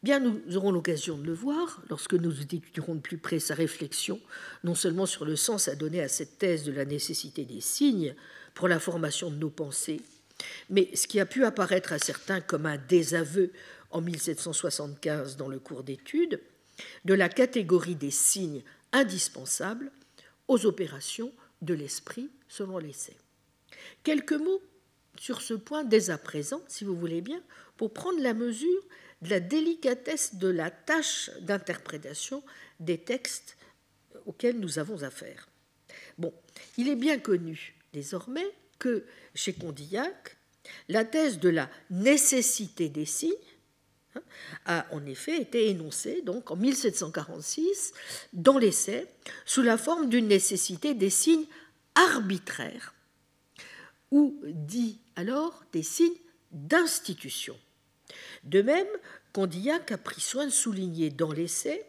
Bien, 0.00 0.20
nous 0.20 0.56
aurons 0.56 0.70
l'occasion 0.70 1.18
de 1.18 1.24
le 1.24 1.32
voir 1.32 1.82
lorsque 1.90 2.14
nous 2.14 2.40
étudierons 2.40 2.94
de 2.94 3.00
plus 3.00 3.18
près 3.18 3.40
sa 3.40 3.56
réflexion, 3.56 4.20
non 4.62 4.76
seulement 4.76 5.06
sur 5.06 5.24
le 5.24 5.34
sens 5.34 5.66
à 5.66 5.74
donner 5.74 6.00
à 6.00 6.06
cette 6.06 6.38
thèse 6.38 6.62
de 6.62 6.70
la 6.70 6.84
nécessité 6.84 7.44
des 7.44 7.60
signes 7.60 8.14
pour 8.54 8.68
la 8.68 8.78
formation 8.78 9.28
de 9.28 9.34
nos 9.34 9.50
pensées, 9.50 10.00
mais 10.70 10.88
ce 10.94 11.08
qui 11.08 11.18
a 11.18 11.26
pu 11.26 11.44
apparaître 11.44 11.92
à 11.92 11.98
certains 11.98 12.40
comme 12.40 12.66
un 12.66 12.78
désaveu 12.78 13.50
en 13.90 14.00
1775 14.02 15.36
dans 15.36 15.48
le 15.48 15.58
cours 15.58 15.82
d'études, 15.82 16.40
de 17.04 17.14
la 17.14 17.28
catégorie 17.28 17.96
des 17.96 18.12
signes 18.12 18.62
indispensables 18.92 19.90
aux 20.46 20.64
opérations 20.64 21.32
de 21.60 21.74
l'esprit 21.74 22.30
selon 22.46 22.78
l'essai. 22.78 23.16
Quelques 24.04 24.30
mots 24.34 24.62
sur 25.20 25.42
ce 25.42 25.54
point 25.54 25.84
dès 25.84 26.10
à 26.10 26.18
présent, 26.18 26.62
si 26.68 26.84
vous 26.84 26.96
voulez 26.96 27.20
bien, 27.20 27.42
pour 27.76 27.92
prendre 27.92 28.20
la 28.20 28.34
mesure 28.34 28.82
de 29.22 29.30
la 29.30 29.40
délicatesse 29.40 30.36
de 30.36 30.48
la 30.48 30.70
tâche 30.70 31.30
d'interprétation 31.40 32.42
des 32.80 32.98
textes 32.98 33.56
auxquels 34.26 34.58
nous 34.58 34.78
avons 34.78 35.02
affaire. 35.02 35.48
Bon, 36.18 36.32
il 36.76 36.88
est 36.88 36.96
bien 36.96 37.18
connu 37.18 37.74
désormais 37.92 38.46
que 38.78 39.04
chez 39.34 39.52
Condillac, 39.52 40.36
la 40.88 41.04
thèse 41.04 41.38
de 41.38 41.48
la 41.48 41.70
nécessité 41.90 42.88
des 42.88 43.06
signes 43.06 43.32
hein, 44.14 44.22
a 44.66 44.86
en 44.92 45.04
effet 45.06 45.40
été 45.40 45.68
énoncée 45.68 46.22
donc 46.22 46.50
en 46.50 46.56
1746 46.56 47.92
dans 48.32 48.58
l'essai 48.58 49.06
sous 49.44 49.62
la 49.62 49.78
forme 49.78 50.08
d'une 50.08 50.28
nécessité 50.28 50.94
des 50.94 51.10
signes 51.10 51.46
arbitraires 51.94 52.94
ou 54.10 54.38
dit 54.44 54.98
alors 55.16 55.64
des 55.72 55.82
signes 55.82 56.20
d'institution. 56.52 57.58
De 58.44 58.62
même, 58.62 58.86
Condillac 59.32 59.92
a 59.92 59.98
pris 59.98 60.20
soin 60.20 60.46
de 60.46 60.50
souligner 60.50 61.10
dans 61.10 61.32
l'essai 61.32 61.84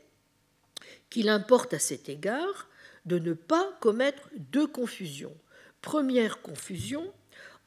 qu'il 1.09 1.29
importe 1.29 1.73
à 1.73 1.79
cet 1.79 2.09
égard 2.09 2.67
de 3.05 3.19
ne 3.19 3.33
pas 3.33 3.71
commettre 3.79 4.29
deux 4.35 4.67
confusions. 4.67 5.35
Première 5.81 6.41
confusion 6.41 7.13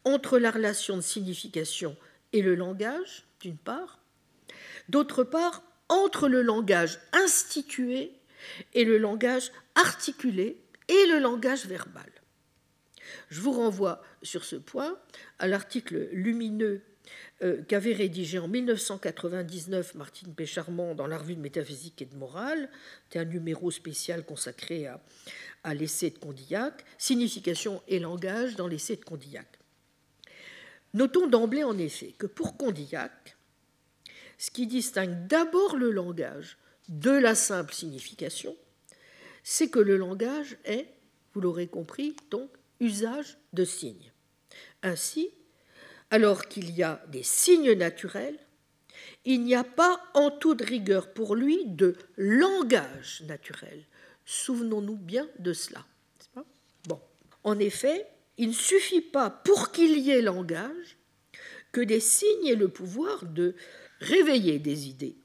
entre 0.04 0.38
la 0.38 0.50
relation 0.50 0.96
de 0.96 1.02
signification 1.02 1.96
et 2.32 2.42
le 2.42 2.54
langage, 2.54 3.24
d'une 3.40 3.56
part, 3.56 4.00
d'autre 4.88 5.24
part, 5.24 5.62
entre 5.88 6.28
le 6.28 6.42
langage 6.42 6.98
institué 7.12 8.12
et 8.74 8.84
le 8.84 8.98
langage 8.98 9.50
articulé 9.74 10.58
et 10.88 11.06
le 11.06 11.18
langage 11.18 11.66
verbal. 11.66 12.10
Je 13.30 13.40
vous 13.40 13.52
renvoie 13.52 14.02
sur 14.22 14.44
ce 14.44 14.56
point 14.56 14.98
à 15.38 15.46
l'article 15.46 16.08
lumineux 16.12 16.82
euh, 17.42 17.62
qu'avait 17.62 17.92
rédigé 17.92 18.38
en 18.38 18.48
1999 18.48 19.94
Martine 19.94 20.34
Pécharmont 20.34 20.94
dans 20.94 21.06
la 21.06 21.16
revue 21.16 21.36
de 21.36 21.40
métaphysique 21.40 22.02
et 22.02 22.06
de 22.06 22.16
morale. 22.16 22.68
C'était 23.04 23.20
un 23.20 23.24
numéro 23.24 23.70
spécial 23.70 24.24
consacré 24.24 24.86
à, 24.86 25.00
à 25.64 25.74
l'essai 25.74 26.10
de 26.10 26.18
Condillac, 26.18 26.84
Signification 26.98 27.82
et 27.88 28.00
langage 28.00 28.56
dans 28.56 28.66
l'essai 28.66 28.96
de 28.96 29.04
Condillac. 29.04 29.46
Notons 30.92 31.28
d'emblée 31.28 31.64
en 31.64 31.78
effet 31.78 32.12
que 32.18 32.26
pour 32.26 32.56
Condillac, 32.56 33.36
ce 34.38 34.50
qui 34.50 34.66
distingue 34.66 35.26
d'abord 35.28 35.76
le 35.76 35.92
langage 35.92 36.58
de 36.88 37.12
la 37.12 37.36
simple 37.36 37.72
signification, 37.72 38.56
c'est 39.44 39.68
que 39.68 39.78
le 39.78 39.96
langage 39.96 40.56
est, 40.64 40.88
vous 41.32 41.40
l'aurez 41.40 41.68
compris, 41.68 42.16
donc 42.30 42.50
usage 42.80 43.38
de 43.52 43.64
signes. 43.64 44.12
Ainsi, 44.82 45.30
alors 46.10 46.46
qu'il 46.46 46.74
y 46.74 46.82
a 46.82 47.02
des 47.08 47.22
signes 47.22 47.72
naturels, 47.72 48.38
il 49.24 49.42
n'y 49.42 49.54
a 49.54 49.64
pas 49.64 50.02
en 50.14 50.30
toute 50.30 50.62
rigueur 50.62 51.12
pour 51.12 51.36
lui 51.36 51.64
de 51.66 51.94
langage 52.16 53.22
naturel. 53.26 53.84
Souvenons-nous 54.24 54.96
bien 54.96 55.28
de 55.38 55.52
cela. 55.52 55.84
bon. 56.88 57.00
En 57.44 57.58
effet, 57.58 58.06
il 58.38 58.48
ne 58.48 58.54
suffit 58.54 59.02
pas 59.02 59.30
pour 59.30 59.70
qu'il 59.72 59.98
y 59.98 60.10
ait 60.10 60.22
langage 60.22 60.96
que 61.72 61.80
des 61.80 62.00
signes 62.00 62.46
aient 62.46 62.54
le 62.54 62.68
pouvoir 62.68 63.24
de 63.24 63.54
réveiller 64.00 64.58
des 64.58 64.88
idées. 64.88 65.16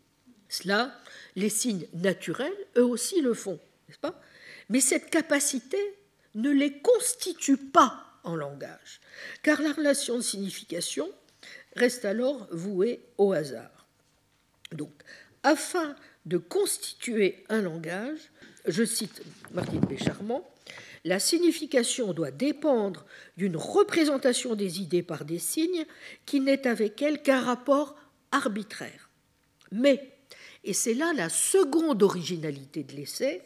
Cela, 0.50 0.96
les 1.36 1.50
signes 1.50 1.88
naturels, 1.94 2.54
eux 2.78 2.86
aussi 2.86 3.22
le 3.22 3.34
font, 3.34 3.60
n'est-ce 3.88 4.00
pas? 4.00 4.22
Mais 4.70 4.80
cette 4.80 5.10
capacité 5.10 5.78
ne 6.36 6.52
les 6.52 6.80
constitue 6.80 7.58
pas 7.58 8.06
en 8.24 8.36
langage, 8.36 9.02
car 9.44 9.62
la 9.62 9.72
relation 9.72 10.18
de 10.18 10.22
signification 10.22 11.10
reste 11.76 12.06
alors 12.06 12.48
vouée 12.52 13.02
au 13.18 13.34
hasard. 13.34 13.88
Donc, 14.72 14.92
afin 15.44 15.96
de 16.26 16.38
constituer 16.38 17.44
un 17.50 17.62
langage, 17.62 18.20
je 18.68 18.84
cite 18.84 19.22
Martine 19.52 19.86
Pécharmont, 19.86 20.44
la 21.04 21.20
signification 21.20 22.14
doit 22.14 22.32
dépendre 22.32 23.06
d'une 23.38 23.58
représentation 23.58 24.56
des 24.56 24.82
idées 24.82 25.04
par 25.04 25.24
des 25.24 25.38
signes 25.38 25.86
qui 26.26 26.40
n'est 26.40 26.68
avec 26.68 27.00
elle 27.02 27.22
qu'un 27.22 27.42
rapport 27.42 27.96
arbitraire. 28.32 29.10
Mais, 29.72 30.14
et 30.64 30.74
c'est 30.74 30.96
là 30.96 31.14
la 31.14 31.30
seconde 31.30 32.02
originalité 32.02 32.84
de 32.84 32.94
l'essai, 32.94 33.44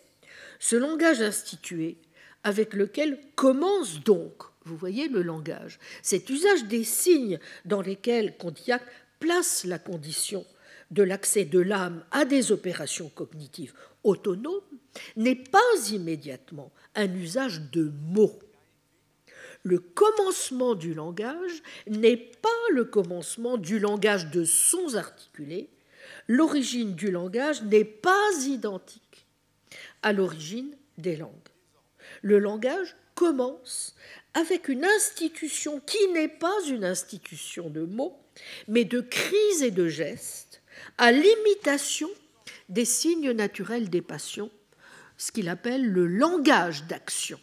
ce 0.59 0.77
langage 0.77 1.21
institué 1.21 1.97
avec 2.43 2.73
lequel 2.73 3.19
commence 3.35 4.03
donc, 4.03 4.43
vous 4.65 4.77
voyez 4.77 5.07
le 5.07 5.21
langage, 5.21 5.79
cet 6.01 6.29
usage 6.29 6.65
des 6.65 6.83
signes 6.83 7.39
dans 7.65 7.81
lesquels 7.81 8.37
Condillac 8.37 8.83
place 9.19 9.65
la 9.65 9.79
condition 9.79 10.45
de 10.91 11.03
l'accès 11.03 11.45
de 11.45 11.59
l'âme 11.59 12.03
à 12.11 12.25
des 12.25 12.51
opérations 12.51 13.09
cognitives 13.09 13.73
autonomes 14.03 14.61
n'est 15.15 15.35
pas 15.35 15.59
immédiatement 15.91 16.71
un 16.95 17.13
usage 17.13 17.61
de 17.71 17.91
mots. 18.09 18.39
Le 19.63 19.79
commencement 19.79 20.73
du 20.73 20.93
langage 20.93 21.61
n'est 21.87 22.17
pas 22.17 22.49
le 22.71 22.85
commencement 22.85 23.57
du 23.57 23.77
langage 23.77 24.31
de 24.31 24.45
sons 24.45 24.95
articulés. 24.95 25.69
L'origine 26.27 26.95
du 26.95 27.11
langage 27.11 27.61
n'est 27.63 27.83
pas 27.83 28.31
identique 28.47 29.27
à 30.01 30.13
l'origine 30.13 30.75
des 30.97 31.17
langues. 31.17 31.48
Le 32.21 32.39
langage 32.39 32.95
commence 33.15 33.95
avec 34.33 34.69
une 34.69 34.85
institution 34.85 35.81
qui 35.85 36.07
n'est 36.09 36.27
pas 36.27 36.63
une 36.67 36.85
institution 36.85 37.69
de 37.69 37.81
mots, 37.81 38.17
mais 38.67 38.85
de 38.85 39.01
cris 39.01 39.63
et 39.63 39.71
de 39.71 39.87
gestes, 39.87 40.61
à 40.97 41.11
l'imitation 41.11 42.09
des 42.69 42.85
signes 42.85 43.31
naturels 43.31 43.89
des 43.89 44.01
passions, 44.01 44.51
ce 45.17 45.31
qu'il 45.31 45.49
appelle 45.49 45.85
le 45.85 46.07
langage 46.07 46.85
d'action. 46.85 47.39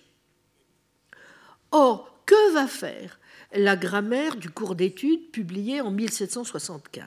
Or, 1.73 2.23
que 2.25 2.53
va 2.53 2.67
faire 2.67 3.21
la 3.53 3.77
grammaire 3.77 4.37
du 4.37 4.51
cours 4.51 4.75
d'études 4.75 5.31
publiée 5.31 5.81
en 5.81 5.91
1775 5.91 7.07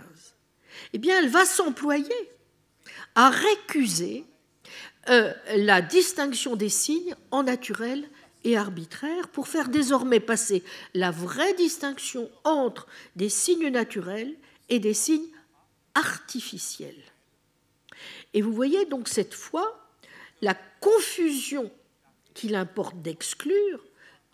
Eh 0.93 0.97
bien, 0.97 1.19
elle 1.19 1.29
va 1.29 1.45
s'employer 1.45 2.31
à 3.15 3.29
récuser 3.29 4.25
euh, 5.07 5.33
la 5.55 5.81
distinction 5.81 6.55
des 6.55 6.69
signes 6.69 7.15
en 7.31 7.43
naturel 7.43 8.03
et 8.43 8.57
arbitraire 8.57 9.27
pour 9.29 9.47
faire 9.47 9.69
désormais 9.69 10.19
passer 10.19 10.63
la 10.93 11.11
vraie 11.11 11.53
distinction 11.53 12.29
entre 12.43 12.87
des 13.15 13.29
signes 13.29 13.69
naturels 13.69 14.35
et 14.69 14.79
des 14.79 14.93
signes 14.93 15.27
artificiels. 15.95 17.03
Et 18.33 18.41
vous 18.41 18.53
voyez 18.53 18.85
donc 18.85 19.07
cette 19.07 19.33
fois 19.33 19.87
la 20.41 20.55
confusion 20.79 21.71
qu'il 22.33 22.55
importe 22.55 23.01
d'exclure 23.01 23.83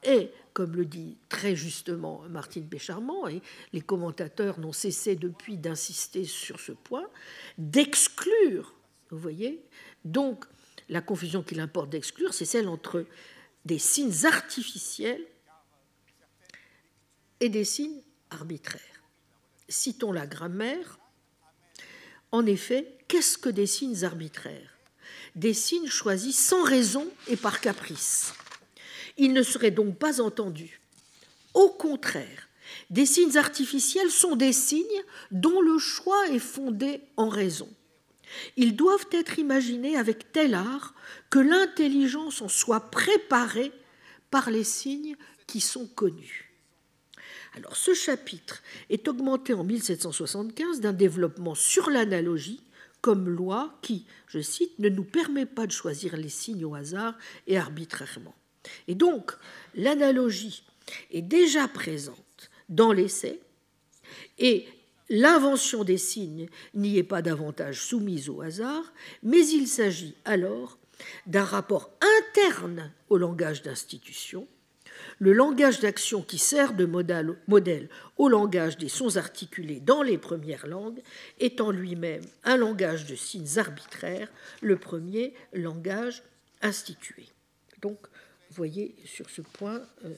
est, 0.03 0.31
comme 0.53 0.75
le 0.75 0.85
dit 0.85 1.17
très 1.29 1.55
justement 1.55 2.21
Martine 2.29 2.65
Bécharmant, 2.65 3.27
et 3.27 3.41
les 3.73 3.81
commentateurs 3.81 4.59
n'ont 4.59 4.73
cessé 4.73 5.15
depuis 5.15 5.57
d'insister 5.57 6.25
sur 6.25 6.59
ce 6.59 6.73
point, 6.73 7.07
d'exclure, 7.57 8.75
vous 9.09 9.17
voyez, 9.17 9.63
donc 10.05 10.45
la 10.87 11.01
confusion 11.01 11.43
qu'il 11.43 11.59
importe 11.59 11.89
d'exclure, 11.89 12.33
c'est 12.33 12.45
celle 12.45 12.67
entre 12.67 13.05
des 13.65 13.79
signes 13.79 14.25
artificiels 14.25 15.25
et 17.39 17.49
des 17.49 17.65
signes 17.65 18.01
arbitraires. 18.29 18.81
Citons 19.67 20.11
la 20.11 20.27
grammaire. 20.27 20.99
En 22.31 22.45
effet, 22.45 22.97
qu'est-ce 23.07 23.37
que 23.37 23.49
des 23.49 23.65
signes 23.65 24.03
arbitraires? 24.03 24.77
Des 25.35 25.53
signes 25.53 25.89
choisis 25.89 26.37
sans 26.37 26.63
raison 26.63 27.07
et 27.27 27.35
par 27.35 27.59
caprice. 27.59 28.33
Ils 29.17 29.33
ne 29.33 29.43
seraient 29.43 29.71
donc 29.71 29.97
pas 29.97 30.21
entendus. 30.21 30.79
Au 31.53 31.69
contraire, 31.69 32.47
des 32.89 33.05
signes 33.05 33.37
artificiels 33.37 34.11
sont 34.11 34.35
des 34.35 34.53
signes 34.53 35.03
dont 35.31 35.61
le 35.61 35.79
choix 35.79 36.27
est 36.29 36.39
fondé 36.39 37.01
en 37.17 37.29
raison. 37.29 37.69
Ils 38.57 38.75
doivent 38.75 39.07
être 39.11 39.39
imaginés 39.39 39.97
avec 39.97 40.31
tel 40.31 40.53
art 40.53 40.93
que 41.29 41.39
l'intelligence 41.39 42.41
en 42.41 42.47
soit 42.47 42.91
préparée 42.91 43.71
par 44.31 44.49
les 44.49 44.63
signes 44.63 45.15
qui 45.47 45.61
sont 45.61 45.87
connus. 45.87 46.51
Alors 47.55 47.77
ce 47.77 47.93
chapitre 47.93 48.61
est 48.89 49.07
augmenté 49.07 49.53
en 49.53 49.63
1775 49.63 50.81
d'un 50.81 50.93
développement 50.93 51.55
sur 51.55 51.89
l'analogie 51.89 52.61
comme 53.01 53.29
loi 53.29 53.77
qui, 53.81 54.05
je 54.27 54.39
cite, 54.39 54.77
ne 54.79 54.89
nous 54.89 55.03
permet 55.03 55.45
pas 55.45 55.67
de 55.67 55.71
choisir 55.71 56.17
les 56.17 56.29
signes 56.29 56.65
au 56.65 56.75
hasard 56.75 57.15
et 57.47 57.57
arbitrairement. 57.57 58.35
Et 58.87 58.95
donc 58.95 59.31
l'analogie 59.75 60.63
est 61.11 61.21
déjà 61.21 61.67
présente 61.67 62.49
dans 62.67 62.91
l'essai 62.91 63.39
et 64.39 64.67
L'invention 65.09 65.83
des 65.83 65.99
signes 65.99 66.47
n'y 66.73 66.97
est 66.97 67.03
pas 67.03 67.21
davantage 67.21 67.81
soumise 67.81 68.29
au 68.29 68.41
hasard, 68.41 68.93
mais 69.21 69.47
il 69.47 69.67
s'agit 69.67 70.15
alors 70.25 70.79
d'un 71.27 71.43
rapport 71.43 71.91
interne 72.19 72.91
au 73.09 73.17
langage 73.17 73.61
d'institution, 73.61 74.47
le 75.19 75.33
langage 75.33 75.79
d'action 75.79 76.21
qui 76.21 76.37
sert 76.37 76.73
de 76.73 76.85
modèle, 76.85 77.89
au 78.17 78.29
langage 78.29 78.77
des 78.77 78.89
sons 78.89 79.17
articulés 79.17 79.79
dans 79.79 80.01
les 80.01 80.17
premières 80.17 80.67
langues 80.67 81.01
étant 81.39 81.69
lui-même 81.69 82.23
un 82.43 82.57
langage 82.57 83.05
de 83.05 83.15
signes 83.15 83.57
arbitraires, 83.57 84.31
le 84.61 84.77
premier 84.77 85.33
langage 85.53 86.23
institué. 86.61 87.25
Donc, 87.81 87.99
voyez 88.49 88.95
sur 89.05 89.29
ce 89.29 89.41
point 89.41 89.81
euh, 90.05 90.13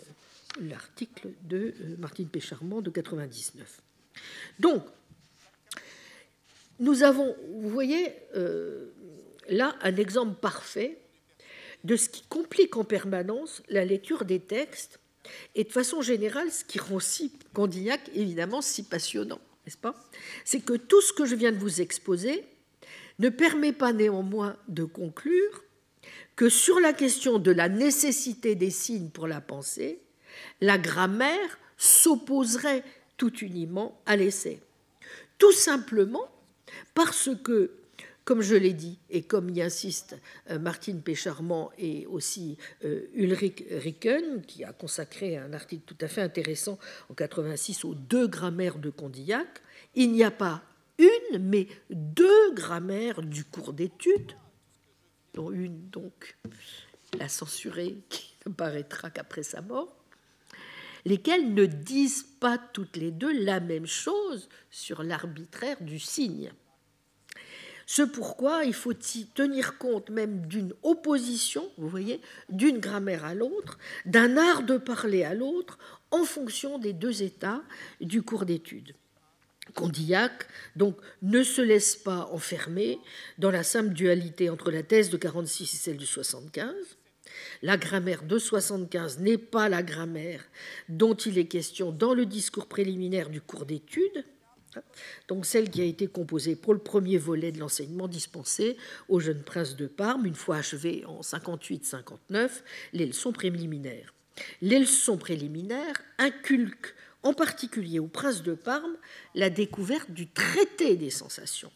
l'article 0.61 1.29
de 1.43 1.73
euh, 1.81 1.95
Martine 1.97 2.29
Pécharmont 2.29 2.81
de 2.81 2.89
99. 2.89 3.81
Donc, 4.59 4.83
nous 6.79 7.03
avons, 7.03 7.35
vous 7.61 7.69
voyez, 7.69 8.13
euh, 8.35 8.93
là 9.49 9.75
un 9.81 9.95
exemple 9.95 10.35
parfait 10.39 10.99
de 11.83 11.95
ce 11.95 12.09
qui 12.09 12.23
complique 12.23 12.75
en 12.77 12.83
permanence 12.83 13.63
la 13.69 13.85
lecture 13.85 14.25
des 14.25 14.39
textes 14.39 14.99
et 15.55 15.63
de 15.63 15.71
façon 15.71 16.01
générale 16.01 16.51
ce 16.51 16.63
qui 16.63 16.79
rend 16.79 16.99
si 16.99 17.31
Condignac 17.53 18.01
évidemment 18.13 18.61
si 18.61 18.83
passionnant, 18.83 19.39
n'est-ce 19.65 19.77
pas? 19.77 19.95
C'est 20.45 20.61
que 20.61 20.73
tout 20.73 21.01
ce 21.01 21.13
que 21.13 21.25
je 21.25 21.35
viens 21.35 21.51
de 21.51 21.57
vous 21.57 21.81
exposer 21.81 22.45
ne 23.19 23.29
permet 23.29 23.73
pas 23.73 23.93
néanmoins 23.93 24.57
de 24.67 24.83
conclure 24.83 25.63
que 26.35 26.49
sur 26.49 26.79
la 26.79 26.93
question 26.93 27.39
de 27.39 27.51
la 27.51 27.67
nécessité 27.67 28.55
des 28.55 28.69
signes 28.69 29.09
pour 29.09 29.27
la 29.27 29.41
pensée, 29.41 29.99
la 30.61 30.77
grammaire 30.77 31.57
s'opposerait 31.77 32.83
tout 33.17 33.35
uniment 33.39 33.99
à 34.05 34.15
l'essai. 34.15 34.61
Tout 35.37 35.51
simplement 35.51 36.29
parce 36.93 37.29
que, 37.43 37.71
comme 38.23 38.41
je 38.41 38.55
l'ai 38.55 38.73
dit, 38.73 38.99
et 39.09 39.23
comme 39.23 39.49
y 39.49 39.61
insiste 39.61 40.17
euh, 40.49 40.59
Martine 40.59 41.01
Pécharmant 41.01 41.71
et 41.77 42.05
aussi 42.07 42.57
euh, 42.85 43.07
Ulrich 43.13 43.63
Ricken, 43.71 44.43
qui 44.45 44.63
a 44.63 44.73
consacré 44.73 45.37
un 45.37 45.53
article 45.53 45.83
tout 45.85 46.05
à 46.05 46.07
fait 46.07 46.21
intéressant 46.21 46.77
en 47.09 47.13
86 47.13 47.85
aux 47.85 47.95
deux 47.95 48.27
grammaires 48.27 48.77
de 48.77 48.89
Condillac, 48.89 49.47
il 49.95 50.11
n'y 50.11 50.23
a 50.23 50.31
pas 50.31 50.63
une, 50.97 51.39
mais 51.39 51.67
deux 51.89 52.53
grammaires 52.53 53.21
du 53.21 53.45
cours 53.45 53.73
d'études, 53.73 54.33
dont 55.33 55.51
une, 55.51 55.89
donc, 55.89 56.35
la 57.17 57.29
censurée, 57.29 57.97
qui 58.09 58.35
n'apparaîtra 58.45 59.09
qu'après 59.09 59.43
sa 59.43 59.61
mort, 59.61 59.96
lesquelles 61.07 61.53
ne 61.53 61.65
disent 61.65 62.25
pas 62.39 62.57
toutes 62.57 62.97
les 62.97 63.11
deux 63.11 63.43
la 63.43 63.59
même 63.59 63.85
chose 63.85 64.49
sur 64.69 65.03
l'arbitraire 65.03 65.81
du 65.81 65.99
signe. 65.99 66.51
Ce 67.85 68.01
pourquoi 68.01 68.65
il 68.65 68.73
faut 68.73 68.91
y 68.91 69.25
tenir 69.27 69.77
compte 69.77 70.09
même 70.09 70.45
d'une 70.47 70.73
opposition, 70.83 71.71
vous 71.77 71.87
voyez, 71.87 72.19
d'une 72.49 72.79
grammaire 72.79 73.23
à 73.23 73.33
l'autre, 73.33 73.79
d'un 74.05 74.35
art 74.35 74.63
de 74.63 74.77
parler 74.77 75.23
à 75.23 75.33
l'autre, 75.33 75.79
en 76.11 76.25
fonction 76.25 76.77
des 76.77 76.91
deux 76.91 77.23
états 77.23 77.63
du 78.01 78.21
cours 78.23 78.45
d'études. 78.45 78.93
Condillac, 79.73 80.47
donc, 80.75 80.97
ne 81.21 81.43
se 81.43 81.61
laisse 81.61 81.95
pas 81.95 82.29
enfermer 82.31 82.99
dans 83.37 83.51
la 83.51 83.63
simple 83.63 83.93
dualité 83.93 84.49
entre 84.49 84.71
la 84.71 84.83
thèse 84.83 85.09
de 85.09 85.17
46 85.17 85.73
et 85.73 85.77
celle 85.77 85.97
de 85.97 86.05
75. 86.05 86.96
La 87.61 87.77
grammaire 87.77 88.23
de 88.23 88.37
75 88.37 89.19
n'est 89.19 89.37
pas 89.37 89.69
la 89.69 89.83
grammaire 89.83 90.43
dont 90.89 91.15
il 91.15 91.37
est 91.37 91.47
question 91.47 91.91
dans 91.91 92.13
le 92.13 92.25
discours 92.25 92.67
préliminaire 92.67 93.29
du 93.29 93.41
cours 93.41 93.65
d'études, 93.65 94.25
donc 95.27 95.45
celle 95.45 95.69
qui 95.69 95.81
a 95.81 95.85
été 95.85 96.07
composée 96.07 96.55
pour 96.55 96.73
le 96.73 96.79
premier 96.79 97.17
volet 97.17 97.51
de 97.51 97.59
l'enseignement 97.59 98.07
dispensé 98.07 98.77
au 99.09 99.19
jeune 99.19 99.43
prince 99.43 99.75
de 99.75 99.87
Parme, 99.87 100.25
une 100.25 100.35
fois 100.35 100.57
achevé 100.57 101.03
en 101.05 101.21
58-59, 101.21 102.49
les 102.93 103.05
leçons 103.05 103.31
préliminaires. 103.31 104.13
Les 104.61 104.79
leçons 104.79 105.17
préliminaires 105.17 106.01
inculquent 106.19 106.93
en 107.23 107.33
particulier 107.33 107.99
au 107.99 108.07
prince 108.07 108.43
de 108.43 108.53
Parme 108.53 108.95
la 109.33 109.49
découverte 109.49 110.11
du 110.11 110.27
traité 110.27 110.95
des 110.95 111.09
sensations. 111.09 111.71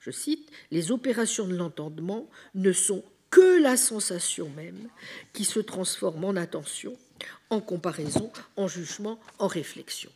Je 0.00 0.10
cite, 0.10 0.50
Les 0.70 0.90
opérations 0.92 1.46
de 1.46 1.56
l'entendement 1.56 2.28
ne 2.54 2.72
sont 2.72 3.04
que 3.34 3.60
la 3.60 3.76
sensation 3.76 4.48
même 4.50 4.88
qui 5.32 5.44
se 5.44 5.58
transforme 5.58 6.24
en 6.24 6.36
attention, 6.36 6.96
en 7.50 7.60
comparaison, 7.60 8.30
en 8.54 8.68
jugement, 8.68 9.18
en 9.40 9.48
réflexion. 9.48 10.12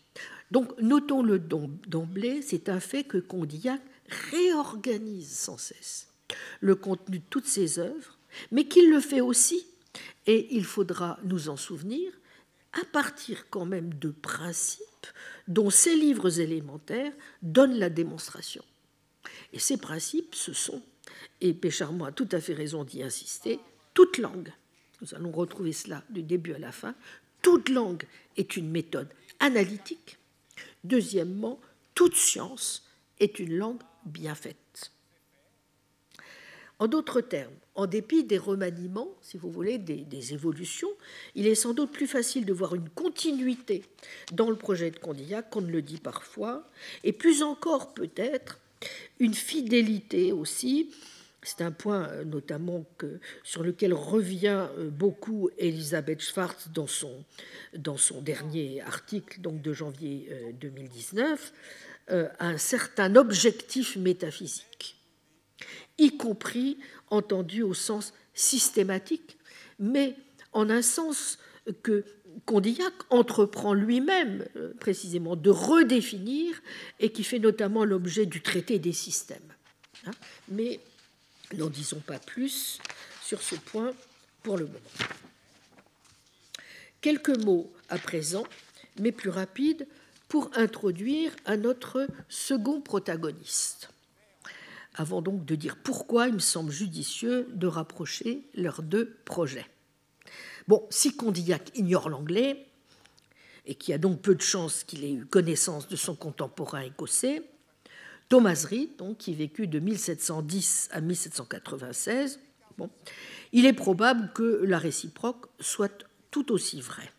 Donc 0.53 0.71
notons-le 0.81 1.41
d'emblée, 1.41 2.43
c'est 2.43 2.69
un 2.69 2.79
fait 2.79 3.03
que 3.03 3.19
Condillac 3.19 3.81
réorganise 4.31 5.37
sans 5.37 5.59
cesse 5.59 6.07
le 6.61 6.77
contenu 6.77 7.19
de 7.19 7.25
toutes 7.29 7.49
ses 7.49 7.81
œuvres, 7.81 8.19
mais 8.53 8.69
qu'il 8.69 8.89
le 8.89 9.01
fait 9.01 9.21
aussi, 9.21 9.67
et 10.29 10.55
il 10.55 10.65
faudra 10.65 11.19
nous 11.25 11.49
en 11.49 11.57
souvenir, 11.57 12.13
à 12.73 12.85
partir 12.85 13.51
quand 13.51 13.65
même 13.65 13.95
de 13.95 14.11
principes 14.11 14.85
dont 15.49 15.71
ces 15.71 15.97
livres 15.97 16.39
élémentaires 16.39 17.13
donnent 17.43 17.81
la 17.81 17.91
démonstration. 17.91 18.63
Et 19.53 19.59
ces 19.59 19.77
principes, 19.77 20.37
ce 20.37 20.53
sont, 20.53 20.83
et 21.41 21.55
Pécharmont 21.55 22.05
a 22.05 22.13
tout 22.13 22.29
à 22.33 22.41
fait 22.41 22.55
raison 22.55 22.85
d'y 22.85 23.03
insister, 23.03 23.61
toute 23.95 24.19
langue, 24.19 24.53
nous 25.01 25.15
allons 25.15 25.31
retrouver 25.31 25.73
cela 25.73 26.03
du 26.11 26.23
début 26.23 26.55
à 26.55 26.59
la 26.59 26.73
fin, 26.73 26.95
toute 27.43 27.69
langue 27.69 28.05
est 28.37 28.57
une 28.57 28.71
méthode 28.71 29.09
analytique. 29.41 30.19
Deuxièmement, 30.85 31.61
toute 31.95 32.17
science 32.17 32.87
est 33.21 33.39
une 33.39 33.57
langue 33.57 33.83
bien 34.05 34.35
faite. 34.35 34.93
En 36.81 36.87
d'autres 36.87 37.21
termes, 37.21 37.55
en 37.75 37.87
dépit 37.87 38.23
des 38.23 38.39
remaniements, 38.39 39.09
si 39.21 39.37
vous 39.37 39.51
voulez, 39.51 39.79
des, 39.79 40.33
évolutions, 40.33 40.91
il 41.35 41.47
est 41.47 41.57
sans 41.57 41.75
doute 41.75 41.91
plus 41.91 42.07
facile 42.07 42.45
de 42.45 42.53
voir 42.53 42.75
une 42.77 42.89
continuité 42.89 43.85
dans 44.33 44.49
le 44.49 44.57
projet 44.57 44.91
de 44.91 44.99
Condillac 44.99 45.51
qu'on 45.51 45.61
ne 45.61 45.73
le 45.73 45.83
dit 45.83 45.99
parfois, 45.99 46.69
et 47.03 47.13
plus 47.13 47.43
encore 47.43 47.95
peut-être 47.95 48.61
une 49.19 49.35
fidélité 49.35 50.33
aussi. 50.33 50.91
C'est 51.43 51.63
un 51.63 51.71
point 51.71 52.09
euh, 52.09 52.25
notamment 52.25 52.85
que, 52.99 53.21
sur 53.45 53.63
lequel 53.63 53.95
revient 53.95 54.67
euh, 54.77 54.91
beaucoup 54.91 55.51
Elisabeth 55.59 56.21
Schwartz 56.21 56.69
dans 56.75 56.87
son, 56.87 57.25
dans 57.77 57.97
son 57.97 58.21
dernier 58.21 58.83
article 58.83 59.41
donc 59.41 59.63
de 59.63 59.73
janvier 59.73 60.29
2019, 60.61 61.53
euh, 62.11 62.29
un 62.39 62.59
certain 62.59 63.17
objectif 63.17 63.97
métaphysique 63.97 64.97
y 65.99 66.17
compris 66.17 66.79
entendu 67.11 67.63
au 67.63 67.75
sens 67.75 68.15
systématique, 68.33 69.37
mais 69.79 70.15
en 70.53 70.71
un 70.71 70.83
sens 70.83 71.39
que 71.83 72.05
Condillac 72.47 72.93
entreprend 73.11 73.75
lui-même 73.75 74.47
euh, 74.57 74.73
précisément 74.81 75.37
de 75.37 75.51
redéfinir 75.51 76.61
et 77.01 77.11
qui 77.11 77.25
fait 77.25 77.39
notamment 77.39 77.85
l'objet 77.85 78.27
du 78.27 78.41
traité 78.41 78.79
des 78.79 78.93
systèmes. 78.93 79.55
Hein. 80.07 80.13
Mais 80.49 80.81
n'en 81.57 81.69
disons 81.69 82.01
pas 82.01 82.19
plus 82.19 82.79
sur 83.23 83.43
ce 83.43 83.55
point 83.55 83.93
pour 84.43 84.57
le 84.57 84.67
moment. 84.67 84.79
Quelques 87.01 87.37
mots 87.45 87.73
à 87.89 87.99
présent, 87.99 88.45
mais 88.99 89.13
plus 89.13 89.31
rapides, 89.31 89.87
pour 90.29 90.51
introduire 90.55 91.33
un 91.47 91.65
autre 91.65 92.07
second 92.29 92.81
protagoniste 92.81 93.91
avant 94.99 95.23
donc 95.23 95.45
de 95.45 95.55
dire 95.55 95.77
pourquoi 95.77 96.27
il 96.27 96.35
me 96.35 96.39
semble 96.41 96.73
judicieux 96.73 97.49
de 97.55 97.67
rapprocher 97.67 98.43
leurs 98.55 98.83
deux 98.83 99.17
projets. 99.25 99.67
Bon, 100.69 100.87
si 100.91 101.17
Condillac 101.17 101.71
ignore 101.75 102.11
l'anglais, 102.11 102.67
et 103.65 103.75
qui 103.75 103.93
a 103.93 103.99
donc 103.99 104.21
peu 104.21 104.35
de 104.35 104.43
chances 104.43 104.85
qu'il 104.85 105.03
ait 105.03 105.13
eu 105.13 105.25
connaissance 105.25 105.89
de 105.89 105.97
son 105.97 106.15
contemporain 106.15 106.83
écossais, 106.83 107.43
Thomas 108.29 108.67
Reid, 108.69 108.97
donc, 108.97 109.17
qui 109.17 109.35
vécut 109.35 109.67
de 109.67 109.79
1710 109.79 110.91
à 110.93 111.01
1796, 111.01 112.39
bon, 112.77 112.91
il 113.53 113.65
est 113.65 113.73
probable 113.73 114.31
que 114.35 114.63
la 114.65 114.79
réciproque 114.79 115.47
soit 115.59 116.07
tout 116.31 116.53
aussi 116.53 116.83
vraie 116.83 117.11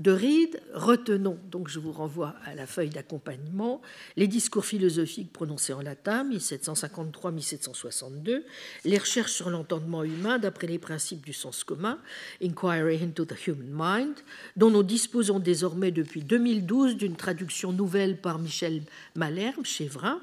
de 0.00 0.10
Reed, 0.10 0.60
retenons, 0.74 1.38
donc 1.50 1.68
je 1.68 1.78
vous 1.78 1.92
renvoie 1.92 2.34
à 2.44 2.54
la 2.54 2.66
feuille 2.66 2.88
d'accompagnement, 2.88 3.82
les 4.16 4.26
discours 4.26 4.64
philosophiques 4.64 5.30
prononcés 5.32 5.74
en 5.74 5.80
latin, 5.80 6.28
1753-1762, 6.28 8.42
les 8.84 8.98
recherches 8.98 9.32
sur 9.32 9.50
l'entendement 9.50 10.02
humain 10.02 10.38
d'après 10.38 10.66
les 10.66 10.80
principes 10.80 11.24
du 11.24 11.32
sens 11.32 11.62
commun, 11.62 12.00
Inquiry 12.42 13.00
into 13.02 13.24
the 13.24 13.46
Human 13.46 13.70
Mind, 13.70 14.16
dont 14.56 14.70
nous 14.70 14.82
disposons 14.82 15.38
désormais 15.38 15.92
depuis 15.92 16.22
2012 16.22 16.96
d'une 16.96 17.14
traduction 17.14 17.72
nouvelle 17.72 18.20
par 18.20 18.38
Michel 18.38 18.82
Malherbe, 19.14 19.64
Chevrin. 19.64 20.20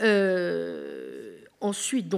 Euh, 0.00 1.41
Ensuite, 1.62 2.12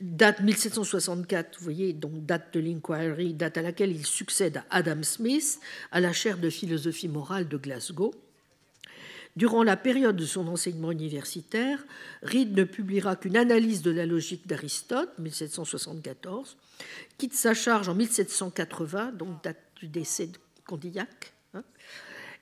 date 0.00 0.40
1764, 0.40 1.58
vous 1.58 1.64
voyez, 1.64 1.92
date 1.92 2.54
de 2.54 2.60
l'inquiry, 2.60 3.34
date 3.34 3.58
à 3.58 3.62
laquelle 3.62 3.90
il 3.90 4.06
succède 4.06 4.56
à 4.70 4.78
Adam 4.78 5.02
Smith, 5.02 5.60
à 5.92 6.00
la 6.00 6.14
chaire 6.14 6.38
de 6.38 6.48
philosophie 6.48 7.06
morale 7.06 7.46
de 7.46 7.58
Glasgow. 7.58 8.14
Durant 9.36 9.62
la 9.62 9.76
période 9.76 10.16
de 10.16 10.24
son 10.24 10.48
enseignement 10.48 10.90
universitaire, 10.90 11.84
Reed 12.22 12.56
ne 12.56 12.64
publiera 12.64 13.14
qu'une 13.14 13.36
analyse 13.36 13.82
de 13.82 13.90
la 13.90 14.06
logique 14.06 14.48
d'Aristote, 14.48 15.18
1774, 15.18 16.56
quitte 17.18 17.34
sa 17.34 17.52
charge 17.52 17.90
en 17.90 17.94
1780, 17.94 19.12
donc 19.12 19.44
date 19.44 19.62
du 19.76 19.88
décès 19.88 20.28
de 20.28 20.38
Condillac, 20.66 21.34
hein, 21.52 21.62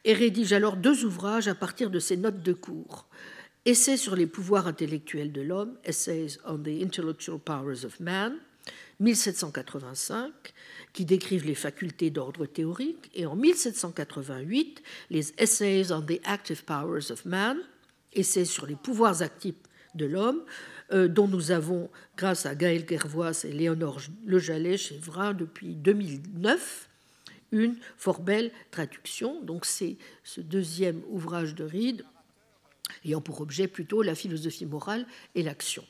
et 0.04 0.12
rédige 0.12 0.52
alors 0.52 0.76
deux 0.76 1.04
ouvrages 1.04 1.48
à 1.48 1.56
partir 1.56 1.90
de 1.90 1.98
ses 1.98 2.16
notes 2.16 2.42
de 2.44 2.52
cours. 2.52 3.08
Essais 3.66 3.96
sur 3.96 4.14
les 4.14 4.28
pouvoirs 4.28 4.68
intellectuels 4.68 5.32
de 5.32 5.40
l'homme, 5.40 5.76
Essays 5.84 6.38
on 6.44 6.56
the 6.56 6.68
Intellectual 6.68 7.40
Powers 7.40 7.84
of 7.84 7.98
Man, 7.98 8.36
1785, 9.00 10.30
qui 10.92 11.04
décrivent 11.04 11.44
les 11.44 11.56
facultés 11.56 12.10
d'ordre 12.10 12.46
théorique, 12.46 13.10
et 13.12 13.26
en 13.26 13.34
1788, 13.34 14.84
les 15.10 15.32
Essays 15.38 15.90
on 15.90 16.00
the 16.00 16.20
Active 16.22 16.62
Powers 16.64 17.10
of 17.10 17.24
Man, 17.24 17.58
Essais 18.12 18.44
sur 18.44 18.66
les 18.66 18.76
pouvoirs 18.76 19.20
actifs 19.22 19.56
de 19.96 20.06
l'homme, 20.06 20.44
euh, 20.92 21.08
dont 21.08 21.26
nous 21.26 21.50
avons, 21.50 21.90
grâce 22.16 22.46
à 22.46 22.54
Gaël 22.54 22.86
Gervois 22.88 23.32
et 23.42 23.50
Léonore 23.52 24.00
Lejalet 24.24 24.76
chez 24.76 24.96
Vrin 24.96 25.34
depuis 25.34 25.74
2009, 25.74 26.88
une 27.50 27.74
fort 27.96 28.20
belle 28.20 28.52
traduction. 28.70 29.42
Donc 29.42 29.64
c'est 29.64 29.96
ce 30.22 30.40
deuxième 30.40 31.02
ouvrage 31.10 31.56
de 31.56 31.64
Reed 31.64 32.04
ayant 33.04 33.20
pour 33.20 33.40
objet 33.40 33.68
plutôt 33.68 34.02
la 34.02 34.14
philosophie 34.14 34.66
morale 34.66 35.06
et 35.34 35.42
l'action. 35.42 35.84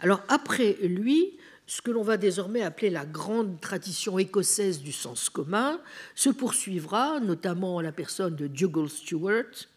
Alors 0.00 0.22
après 0.28 0.76
lui, 0.82 1.38
ce 1.66 1.80
que 1.80 1.90
l'on 1.90 2.02
va 2.02 2.16
désormais 2.16 2.62
appeler 2.62 2.90
la 2.90 3.06
grande 3.06 3.60
tradition 3.60 4.18
écossaise 4.18 4.80
du 4.80 4.92
sens 4.92 5.30
commun 5.30 5.80
se 6.14 6.28
poursuivra, 6.28 7.20
notamment 7.20 7.76
en 7.76 7.80
la 7.80 7.92
personne 7.92 8.36
de 8.36 8.46
Dougal 8.46 8.88
Stewart, 8.88 9.68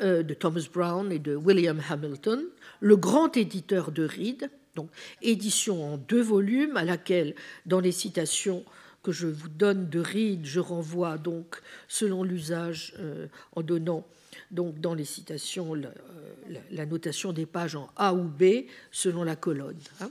euh, 0.00 0.22
de 0.22 0.34
Thomas 0.34 0.66
Brown 0.72 1.12
et 1.12 1.18
de 1.18 1.36
William 1.36 1.80
Hamilton, 1.88 2.44
le 2.80 2.96
grand 2.96 3.36
éditeur 3.36 3.92
de 3.92 4.04
Reed, 4.04 4.50
donc 4.74 4.90
édition 5.20 5.94
en 5.94 5.96
deux 5.96 6.22
volumes 6.22 6.76
à 6.76 6.84
laquelle, 6.84 7.34
dans 7.66 7.80
les 7.80 7.92
citations 7.92 8.64
que 9.02 9.12
je 9.12 9.26
vous 9.26 9.48
donne 9.48 9.88
de 9.88 10.00
Reed, 10.00 10.44
je 10.44 10.60
renvoie 10.60 11.18
donc, 11.18 11.60
selon 11.88 12.22
l'usage, 12.22 12.94
euh, 12.98 13.26
en 13.54 13.62
donnant 13.62 14.06
donc 14.50 14.80
dans 14.80 14.94
les 14.94 15.04
citations 15.04 15.74
la, 15.74 16.86
notation 16.86 17.32
des 17.32 17.46
pages 17.46 17.76
en 17.76 17.90
A 17.96 18.14
ou 18.14 18.24
B 18.24 18.66
selon 18.90 19.24
la 19.24 19.36
colonne. 19.36 19.78
Hein. 20.00 20.10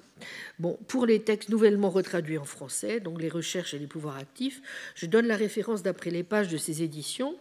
Bon, 0.59 0.78
pour 0.88 1.05
les 1.05 1.22
textes 1.22 1.49
nouvellement 1.49 1.89
retraduits 1.89 2.38
en 2.38 2.45
français, 2.45 2.99
donc 2.99 3.22
les 3.22 3.30
recherches 3.30 3.74
et 3.74 3.80
les 3.80 3.88
pouvoirs 3.88 4.17
actifs, 4.17 4.61
je 4.95 5.05
donne 5.05 5.28
la 5.28 5.36
référence 5.36 5.84
d'après 5.84 6.11
les 6.11 6.24
pages 6.24 6.47
de 6.47 6.57
ces 6.57 6.84
éditions. 6.84 7.36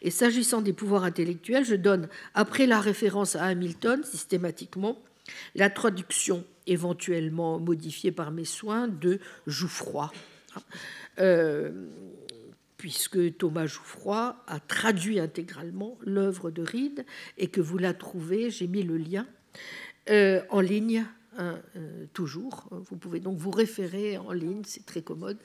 Et 0.00 0.10
s'agissant 0.10 0.60
des 0.60 0.72
pouvoirs 0.72 1.04
intellectuels, 1.04 1.64
je 1.64 1.76
donne, 1.76 2.08
après 2.34 2.66
la 2.66 2.80
référence 2.80 3.36
à 3.36 3.44
Hamilton, 3.44 4.02
systématiquement, 4.02 4.98
la 5.54 5.70
traduction 5.70 6.44
éventuellement 6.66 7.60
modifiée 7.60 8.10
par 8.10 8.32
mes 8.32 8.44
soins 8.44 8.88
de 8.88 9.20
Jouffroy. 9.46 10.10
Hein. 10.56 10.60
Euh, 11.18 11.70
puisque 12.82 13.36
Thomas 13.38 13.66
Jouffroy 13.66 14.34
a 14.48 14.58
traduit 14.58 15.20
intégralement 15.20 15.96
l'œuvre 16.04 16.50
de 16.50 16.64
Reed 16.64 17.06
et 17.38 17.46
que 17.46 17.60
vous 17.60 17.78
la 17.78 17.94
trouvez, 17.94 18.50
j'ai 18.50 18.66
mis 18.66 18.82
le 18.82 18.96
lien, 18.96 19.24
euh, 20.10 20.42
en 20.50 20.60
ligne 20.60 21.06
hein, 21.38 21.60
euh, 21.76 22.06
toujours. 22.12 22.68
Vous 22.72 22.96
pouvez 22.96 23.20
donc 23.20 23.38
vous 23.38 23.52
référer 23.52 24.18
en 24.18 24.32
ligne, 24.32 24.62
c'est 24.64 24.84
très 24.84 25.00
commode. 25.00 25.38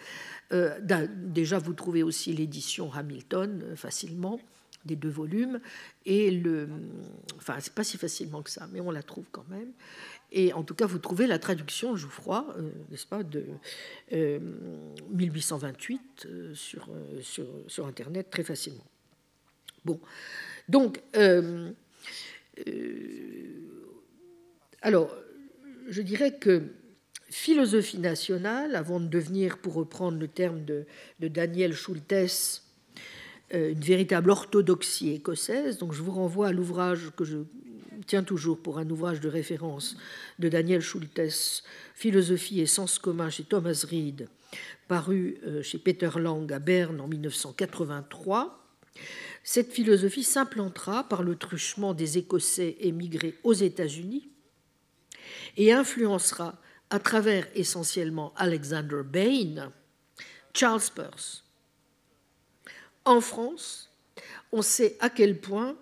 Euh, 0.52 0.80
déjà, 1.14 1.60
vous 1.60 1.74
trouvez 1.74 2.02
aussi 2.02 2.34
l'édition 2.34 2.92
Hamilton 2.92 3.76
facilement 3.76 4.40
des 4.88 4.96
deux 4.96 5.10
volumes 5.10 5.60
et 6.06 6.32
le, 6.32 6.68
enfin 7.38 7.58
c'est 7.60 7.74
pas 7.74 7.84
si 7.84 7.98
facilement 7.98 8.42
que 8.42 8.50
ça, 8.50 8.68
mais 8.72 8.80
on 8.80 8.90
la 8.92 9.04
trouve 9.04 9.26
quand 9.32 9.48
même. 9.50 9.72
Et 10.32 10.52
en 10.54 10.64
tout 10.64 10.76
cas, 10.76 10.86
vous 10.86 11.00
trouvez 11.00 11.26
la 11.26 11.40
traduction 11.40 11.96
Jouffroy, 11.96 12.46
euh, 12.58 12.70
n'est-ce 12.90 13.08
pas, 13.08 13.24
de 13.24 13.46
1828 14.12 16.02
euh, 16.26 16.30
euh, 16.30 16.54
sur, 16.54 16.90
sur, 17.22 17.46
sur, 17.68 17.88
Internet 17.88 18.30
très 18.30 18.44
facilement. 18.44 18.84
Bon, 19.86 20.02
donc, 20.68 21.02
alors, 24.82 25.16
je 25.88 26.02
dirais 26.02 26.38
que 26.38 26.64
philosophie 27.30 28.00
nationale, 28.00 28.76
avant 28.76 29.00
de 29.00 29.08
devenir, 29.08 29.60
pour 29.60 29.76
reprendre 29.76 30.20
le 30.20 30.28
terme 30.28 30.66
de, 30.66 30.86
de 31.20 31.30
Daniel 31.30 31.74
Schultes, 31.74 32.64
une 33.52 33.80
véritable 33.80 34.30
orthodoxie 34.30 35.14
écossaise. 35.14 35.78
Donc 35.78 35.94
je 35.94 36.02
vous 36.02 36.12
renvoie 36.12 36.48
à 36.48 36.52
l'ouvrage 36.52 37.12
que 37.16 37.24
je 37.24 37.38
tient 38.06 38.24
toujours 38.24 38.58
pour 38.58 38.80
un 38.80 38.90
ouvrage 38.90 39.20
de 39.20 39.30
référence 39.30 39.98
de 40.40 40.50
Daniel 40.50 40.82
Schultes, 40.82 41.64
Philosophie 41.96 42.62
et 42.62 42.66
sens 42.66 43.00
commun 43.00 43.30
chez 43.30 43.44
Thomas 43.44 43.86
Reed, 43.90 44.30
paru 44.88 45.38
euh, 45.46 45.62
chez 45.62 45.78
Peter 45.78 46.10
Lang 46.18 46.52
à 46.52 46.60
Berne 46.60 47.02
en 47.02 47.08
1983. 47.08 48.64
Cette 49.44 49.72
philosophie 49.72 50.24
s'implantera 50.24 51.08
par 51.08 51.24
le 51.24 51.36
truchement 51.36 51.94
des 51.94 52.18
Écossais 52.18 52.78
émigrés 52.82 53.36
aux 53.44 53.54
États-Unis 53.54 54.30
et 55.56 55.72
influencera 55.72 56.60
à 56.90 57.00
travers 57.00 57.48
essentiellement 57.56 58.34
Alexander 58.38 59.02
Bain, 59.04 59.72
Charles 60.54 60.82
Peirce 60.96 61.47
En 63.08 63.22
France, 63.22 63.90
on 64.52 64.62
sait 64.62 64.98
à 65.00 65.10
quel 65.10 65.40
point 65.40 65.78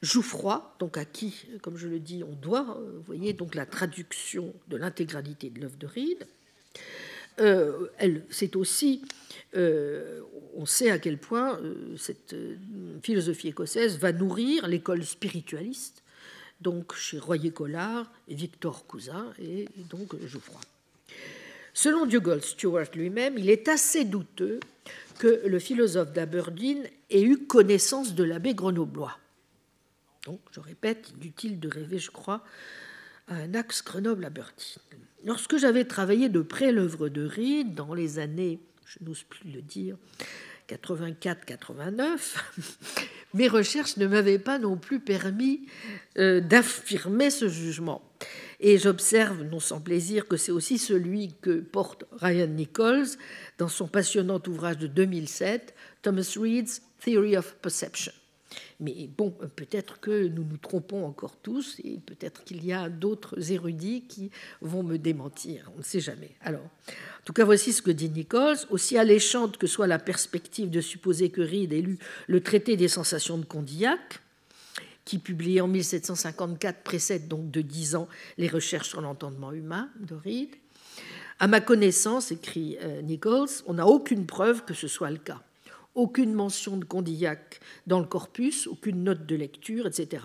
Jouffroy, 0.00 0.76
donc 0.78 0.96
à 0.96 1.04
qui, 1.04 1.44
comme 1.60 1.76
je 1.76 1.88
le 1.88 1.98
dis, 1.98 2.22
on 2.22 2.36
doit, 2.36 2.78
euh, 2.78 2.98
vous 2.98 3.02
voyez, 3.02 3.32
donc 3.32 3.56
la 3.56 3.66
traduction 3.66 4.54
de 4.68 4.76
l'intégralité 4.76 5.50
de 5.50 5.60
l'œuvre 5.60 5.76
de 5.76 5.88
Reed, 5.88 6.24
euh, 7.40 7.88
c'est 8.30 8.54
aussi, 8.54 9.02
euh, 9.56 10.20
on 10.54 10.64
sait 10.64 10.92
à 10.92 11.00
quel 11.00 11.18
point 11.18 11.60
cette 11.98 12.36
philosophie 13.02 13.48
écossaise 13.48 13.98
va 13.98 14.12
nourrir 14.12 14.68
l'école 14.68 15.04
spiritualiste, 15.04 16.04
donc 16.60 16.94
chez 16.94 17.18
Royer-Collard 17.18 18.08
et 18.28 18.36
Victor 18.36 18.86
Cousin 18.86 19.32
et 19.40 19.66
donc 19.90 20.14
Jouffroy. 20.26 20.60
Selon 21.74 22.06
Dugald 22.06 22.44
Stewart 22.44 22.86
lui-même, 22.94 23.36
il 23.36 23.50
est 23.50 23.66
assez 23.66 24.04
douteux 24.04 24.60
que 25.18 25.42
le 25.46 25.58
philosophe 25.58 26.12
d'Aberdeen 26.12 26.84
ait 27.10 27.22
eu 27.22 27.38
connaissance 27.38 28.14
de 28.14 28.24
l'abbé 28.24 28.54
grenoblois. 28.54 29.18
Donc, 30.24 30.40
je 30.52 30.60
répète, 30.60 31.12
inutile 31.20 31.58
de 31.58 31.68
rêver, 31.68 31.98
je 31.98 32.10
crois, 32.10 32.44
à 33.28 33.34
un 33.34 33.54
axe 33.54 33.82
Grenoble-Aberdeen. 33.84 34.78
Lorsque 35.24 35.56
j'avais 35.56 35.84
travaillé 35.84 36.28
de 36.28 36.42
près 36.42 36.72
l'œuvre 36.72 37.08
de 37.08 37.24
Reed 37.26 37.74
dans 37.74 37.94
les 37.94 38.18
années, 38.18 38.60
je 38.86 38.98
n'ose 39.04 39.22
plus 39.22 39.50
le 39.50 39.62
dire, 39.62 39.96
84-89, 40.68 42.36
mes 43.34 43.48
recherches 43.48 43.96
ne 43.96 44.06
m'avaient 44.06 44.38
pas 44.38 44.58
non 44.58 44.76
plus 44.76 45.00
permis 45.00 45.66
euh, 46.18 46.40
d'affirmer 46.40 47.30
ce 47.30 47.48
jugement. 47.48 48.02
Et 48.60 48.78
j'observe, 48.78 49.42
non 49.42 49.58
sans 49.58 49.80
plaisir, 49.80 50.28
que 50.28 50.36
c'est 50.36 50.52
aussi 50.52 50.78
celui 50.78 51.34
que 51.42 51.60
porte 51.60 52.04
Ryan 52.12 52.46
Nichols 52.46 53.08
dans 53.62 53.68
son 53.68 53.86
passionnant 53.86 54.42
ouvrage 54.48 54.78
de 54.78 54.88
2007, 54.88 55.72
Thomas 56.02 56.34
Reed's 56.36 56.82
Theory 56.98 57.36
of 57.36 57.54
Perception. 57.62 58.12
Mais 58.80 59.08
bon, 59.16 59.30
peut-être 59.54 60.00
que 60.00 60.26
nous 60.26 60.42
nous 60.42 60.56
trompons 60.56 61.06
encore 61.06 61.36
tous 61.36 61.78
et 61.84 62.00
peut-être 62.04 62.42
qu'il 62.42 62.66
y 62.66 62.72
a 62.72 62.88
d'autres 62.88 63.52
érudits 63.52 64.02
qui 64.08 64.32
vont 64.62 64.82
me 64.82 64.98
démentir. 64.98 65.70
On 65.76 65.78
ne 65.78 65.84
sait 65.84 66.00
jamais. 66.00 66.32
Alors, 66.40 66.64
en 66.64 67.24
tout 67.24 67.32
cas, 67.32 67.44
voici 67.44 67.72
ce 67.72 67.82
que 67.82 67.92
dit 67.92 68.10
Nichols. 68.10 68.58
Aussi 68.70 68.98
alléchante 68.98 69.58
que 69.58 69.68
soit 69.68 69.86
la 69.86 70.00
perspective 70.00 70.68
de 70.68 70.80
supposer 70.80 71.30
que 71.30 71.40
Reed 71.40 71.72
ait 71.72 71.82
lu 71.82 72.00
le 72.26 72.42
traité 72.42 72.76
des 72.76 72.88
sensations 72.88 73.38
de 73.38 73.44
Condillac, 73.44 74.20
qui, 75.04 75.18
publié 75.18 75.60
en 75.60 75.68
1754, 75.68 76.82
précède 76.82 77.28
donc 77.28 77.52
de 77.52 77.60
dix 77.60 77.94
ans 77.94 78.08
les 78.38 78.48
recherches 78.48 78.88
sur 78.88 79.00
l'entendement 79.00 79.52
humain 79.52 79.88
de 80.00 80.16
Reed. 80.16 80.50
À 81.42 81.48
ma 81.48 81.60
connaissance, 81.60 82.30
écrit 82.30 82.78
euh, 82.82 83.02
Nichols, 83.02 83.48
on 83.66 83.74
n'a 83.74 83.86
aucune 83.88 84.26
preuve 84.26 84.64
que 84.64 84.74
ce 84.74 84.86
soit 84.86 85.10
le 85.10 85.16
cas. 85.16 85.42
Aucune 85.96 86.34
mention 86.34 86.76
de 86.76 86.84
Condillac 86.84 87.58
dans 87.88 87.98
le 87.98 88.06
corpus, 88.06 88.68
aucune 88.68 89.02
note 89.02 89.26
de 89.26 89.34
lecture, 89.34 89.88
etc. 89.88 90.22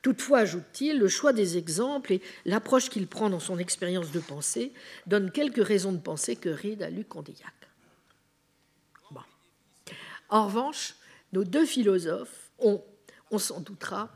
Toutefois, 0.00 0.38
ajoute-t-il, 0.38 0.98
le 0.98 1.08
choix 1.08 1.34
des 1.34 1.58
exemples 1.58 2.14
et 2.14 2.22
l'approche 2.46 2.88
qu'il 2.88 3.06
prend 3.08 3.28
dans 3.28 3.40
son 3.40 3.58
expérience 3.58 4.10
de 4.10 4.20
pensée 4.20 4.72
donnent 5.06 5.30
quelques 5.30 5.62
raisons 5.62 5.92
de 5.92 5.98
penser 5.98 6.34
que 6.34 6.48
Reed 6.48 6.82
a 6.82 6.88
lu 6.88 7.04
Condillac. 7.04 7.52
En 10.30 10.46
revanche, 10.46 10.94
nos 11.34 11.44
deux 11.44 11.66
philosophes 11.66 12.50
ont 12.58 12.82
on 13.30 13.38
s'en 13.38 13.60
doutera, 13.60 14.08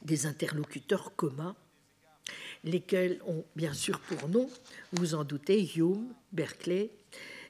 des 0.00 0.24
interlocuteurs 0.24 1.14
communs, 1.16 1.54
lesquels 2.64 3.20
ont 3.26 3.44
bien 3.54 3.72
sûr 3.72 4.00
pour 4.00 4.28
nom, 4.28 4.50
vous 4.92 5.14
en 5.14 5.24
doutez, 5.24 5.70
Hume, 5.76 6.12
Berkeley, 6.32 6.90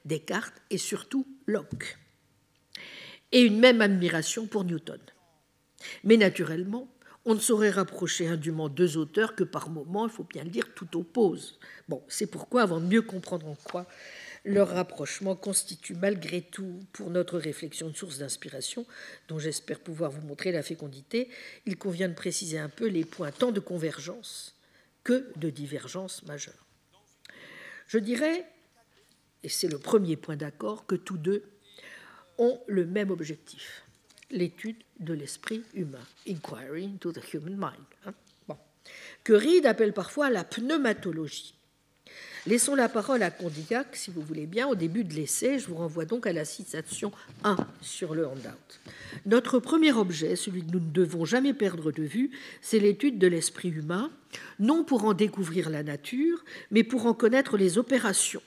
Descartes 0.05 0.61
et 0.69 0.77
surtout 0.77 1.25
Locke, 1.47 1.97
et 3.31 3.41
une 3.41 3.59
même 3.59 3.81
admiration 3.81 4.45
pour 4.45 4.63
Newton. 4.63 4.99
Mais 6.03 6.17
naturellement, 6.17 6.87
on 7.25 7.33
ne 7.33 7.39
saurait 7.39 7.71
rapprocher 7.71 8.27
indûment 8.27 8.69
deux 8.69 8.97
auteurs 8.97 9.35
que 9.35 9.43
par 9.43 9.69
moments, 9.69 10.05
il 10.05 10.11
faut 10.11 10.23
bien 10.23 10.43
le 10.43 10.51
dire, 10.51 10.73
tout 10.75 10.95
oppose. 10.95 11.59
Bon, 11.89 12.03
c'est 12.07 12.27
pourquoi, 12.27 12.61
avant 12.61 12.79
de 12.79 12.85
mieux 12.85 13.01
comprendre 13.01 13.47
en 13.47 13.55
quoi 13.55 13.87
leur 14.45 14.69
rapprochement 14.69 15.35
constitue 15.35 15.95
malgré 15.95 16.41
tout 16.41 16.79
pour 16.93 17.09
notre 17.09 17.39
réflexion 17.39 17.87
une 17.87 17.95
source 17.95 18.19
d'inspiration 18.19 18.85
dont 19.27 19.39
j'espère 19.39 19.79
pouvoir 19.79 20.11
vous 20.11 20.25
montrer 20.25 20.51
la 20.51 20.61
fécondité. 20.61 21.29
Il 21.65 21.77
convient 21.77 22.09
de 22.09 22.13
préciser 22.13 22.59
un 22.59 22.69
peu 22.69 22.87
les 22.87 23.05
points 23.05 23.31
tant 23.31 23.51
de 23.51 23.59
convergence 23.59 24.54
que 25.05 25.31
de 25.37 25.49
divergence 25.49 26.23
majeure. 26.23 26.65
Je 27.87 27.99
dirais, 27.99 28.45
et 29.43 29.49
c'est 29.49 29.69
le 29.69 29.77
premier 29.77 30.17
point 30.17 30.35
d'accord, 30.35 30.85
que 30.85 30.95
tous 30.95 31.17
deux 31.17 31.43
ont 32.37 32.59
le 32.67 32.85
même 32.85 33.11
objectif, 33.11 33.83
l'étude 34.31 34.81
de 34.99 35.13
l'esprit 35.13 35.63
humain, 35.73 36.05
inquiry 36.27 36.85
into 36.85 37.13
the 37.13 37.21
human 37.33 37.55
mind, 37.55 37.85
hein. 38.05 38.57
que 39.23 39.33
Reed 39.33 39.65
appelle 39.65 39.93
parfois 39.93 40.29
la 40.29 40.43
pneumatologie. 40.43 41.55
Laissons 42.47 42.75
la 42.75 42.89
parole 42.89 43.23
à 43.23 43.31
Condillac, 43.31 43.95
si 43.95 44.11
vous 44.11 44.21
voulez 44.21 44.45
bien, 44.45 44.67
au 44.67 44.75
début 44.75 45.03
de 45.03 45.15
l'essai. 45.15 45.57
Je 45.57 45.65
vous 45.67 45.77
renvoie 45.77 46.05
donc 46.05 46.27
à 46.27 46.33
la 46.33 46.45
citation 46.45 47.11
1 47.43 47.57
sur 47.81 48.13
le 48.13 48.27
handout. 48.27 48.79
Notre 49.25 49.57
premier 49.57 49.91
objet, 49.91 50.35
celui 50.35 50.63
que 50.63 50.71
nous 50.71 50.79
ne 50.79 50.91
devons 50.91 51.25
jamais 51.25 51.55
perdre 51.55 51.91
de 51.91 52.03
vue, 52.03 52.29
c'est 52.61 52.77
l'étude 52.77 53.17
de 53.17 53.25
l'esprit 53.25 53.69
humain, 53.69 54.11
non 54.59 54.83
pour 54.83 55.05
en 55.05 55.15
découvrir 55.15 55.71
la 55.71 55.81
nature, 55.81 56.45
mais 56.69 56.83
pour 56.83 57.07
en 57.07 57.15
connaître 57.15 57.57
les 57.57 57.79
opérations. 57.79 58.43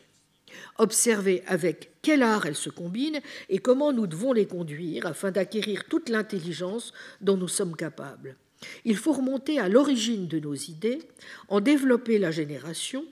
Observer 0.76 1.42
avec 1.48 1.90
quel 2.00 2.22
art 2.22 2.46
elles 2.46 2.54
se 2.54 2.70
combinent 2.70 3.20
et 3.48 3.58
comment 3.58 3.92
nous 3.92 4.06
devons 4.06 4.32
les 4.32 4.46
conduire 4.46 5.06
afin 5.06 5.32
d'acquérir 5.32 5.86
toute 5.86 6.08
l'intelligence 6.08 6.92
dont 7.20 7.36
nous 7.36 7.48
sommes 7.48 7.74
capables. 7.74 8.36
Il 8.84 8.96
faut 8.96 9.12
remonter 9.12 9.58
à 9.58 9.68
l'origine 9.68 10.28
de 10.28 10.38
nos 10.38 10.54
idées, 10.54 11.00
en 11.48 11.60
développer 11.60 12.18
la 12.18 12.30
génération, 12.30 13.04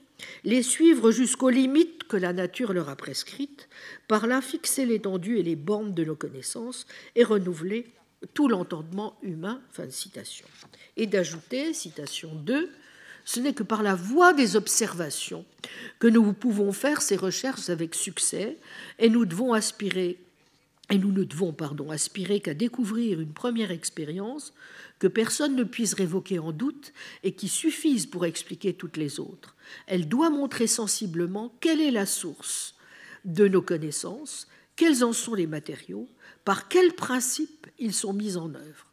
les 0.43 0.63
suivre 0.63 1.11
jusqu'aux 1.11 1.49
limites 1.49 2.03
que 2.05 2.17
la 2.17 2.33
nature 2.33 2.73
leur 2.73 2.89
a 2.89 2.95
prescrites, 2.95 3.69
par 4.07 4.27
là 4.27 4.41
fixer 4.41 4.85
l'étendue 4.85 5.37
et 5.37 5.43
les 5.43 5.55
bornes 5.55 5.93
de 5.93 6.03
nos 6.03 6.15
connaissances 6.15 6.85
et 7.15 7.23
renouveler 7.23 7.87
tout 8.33 8.47
l'entendement 8.47 9.17
humain. 9.21 9.61
Citation. 9.89 10.47
Et 10.95 11.07
d'ajouter, 11.07 11.73
citation 11.73 12.33
2, 12.33 12.69
ce 13.25 13.39
n'est 13.39 13.53
que 13.53 13.63
par 13.63 13.83
la 13.83 13.93
voie 13.93 14.33
des 14.33 14.55
observations 14.55 15.45
que 15.99 16.07
nous 16.07 16.33
pouvons 16.33 16.71
faire 16.71 17.01
ces 17.01 17.17
recherches 17.17 17.69
avec 17.69 17.93
succès 17.93 18.57
et 18.99 19.09
nous 19.09 19.25
devons 19.25 19.53
aspirer 19.53 20.17
et 20.89 20.97
nous 20.97 21.11
ne 21.11 21.23
devons 21.23 21.53
pardon, 21.53 21.91
aspirer 21.91 22.39
qu'à 22.39 22.53
découvrir 22.53 23.19
une 23.19 23.33
première 23.33 23.71
expérience 23.71 24.53
que 24.99 25.07
personne 25.07 25.55
ne 25.55 25.63
puisse 25.63 25.93
révoquer 25.93 26.39
en 26.39 26.51
doute 26.51 26.93
et 27.23 27.33
qui 27.33 27.49
suffise 27.49 28.05
pour 28.05 28.25
expliquer 28.25 28.73
toutes 28.73 28.97
les 28.97 29.19
autres. 29.19 29.55
Elle 29.85 30.07
doit 30.07 30.29
montrer 30.29 30.67
sensiblement 30.67 31.53
quelle 31.59 31.81
est 31.81 31.91
la 31.91 32.05
source 32.05 32.75
de 33.25 33.47
nos 33.47 33.61
connaissances, 33.61 34.47
quels 34.75 35.03
en 35.03 35.11
sont 35.11 35.33
les 35.33 35.47
matériaux, 35.47 36.07
par 36.45 36.69
quels 36.69 36.93
principes 36.93 37.67
ils 37.77 37.93
sont 37.93 38.13
mis 38.13 38.37
en 38.37 38.53
œuvre, 38.55 38.87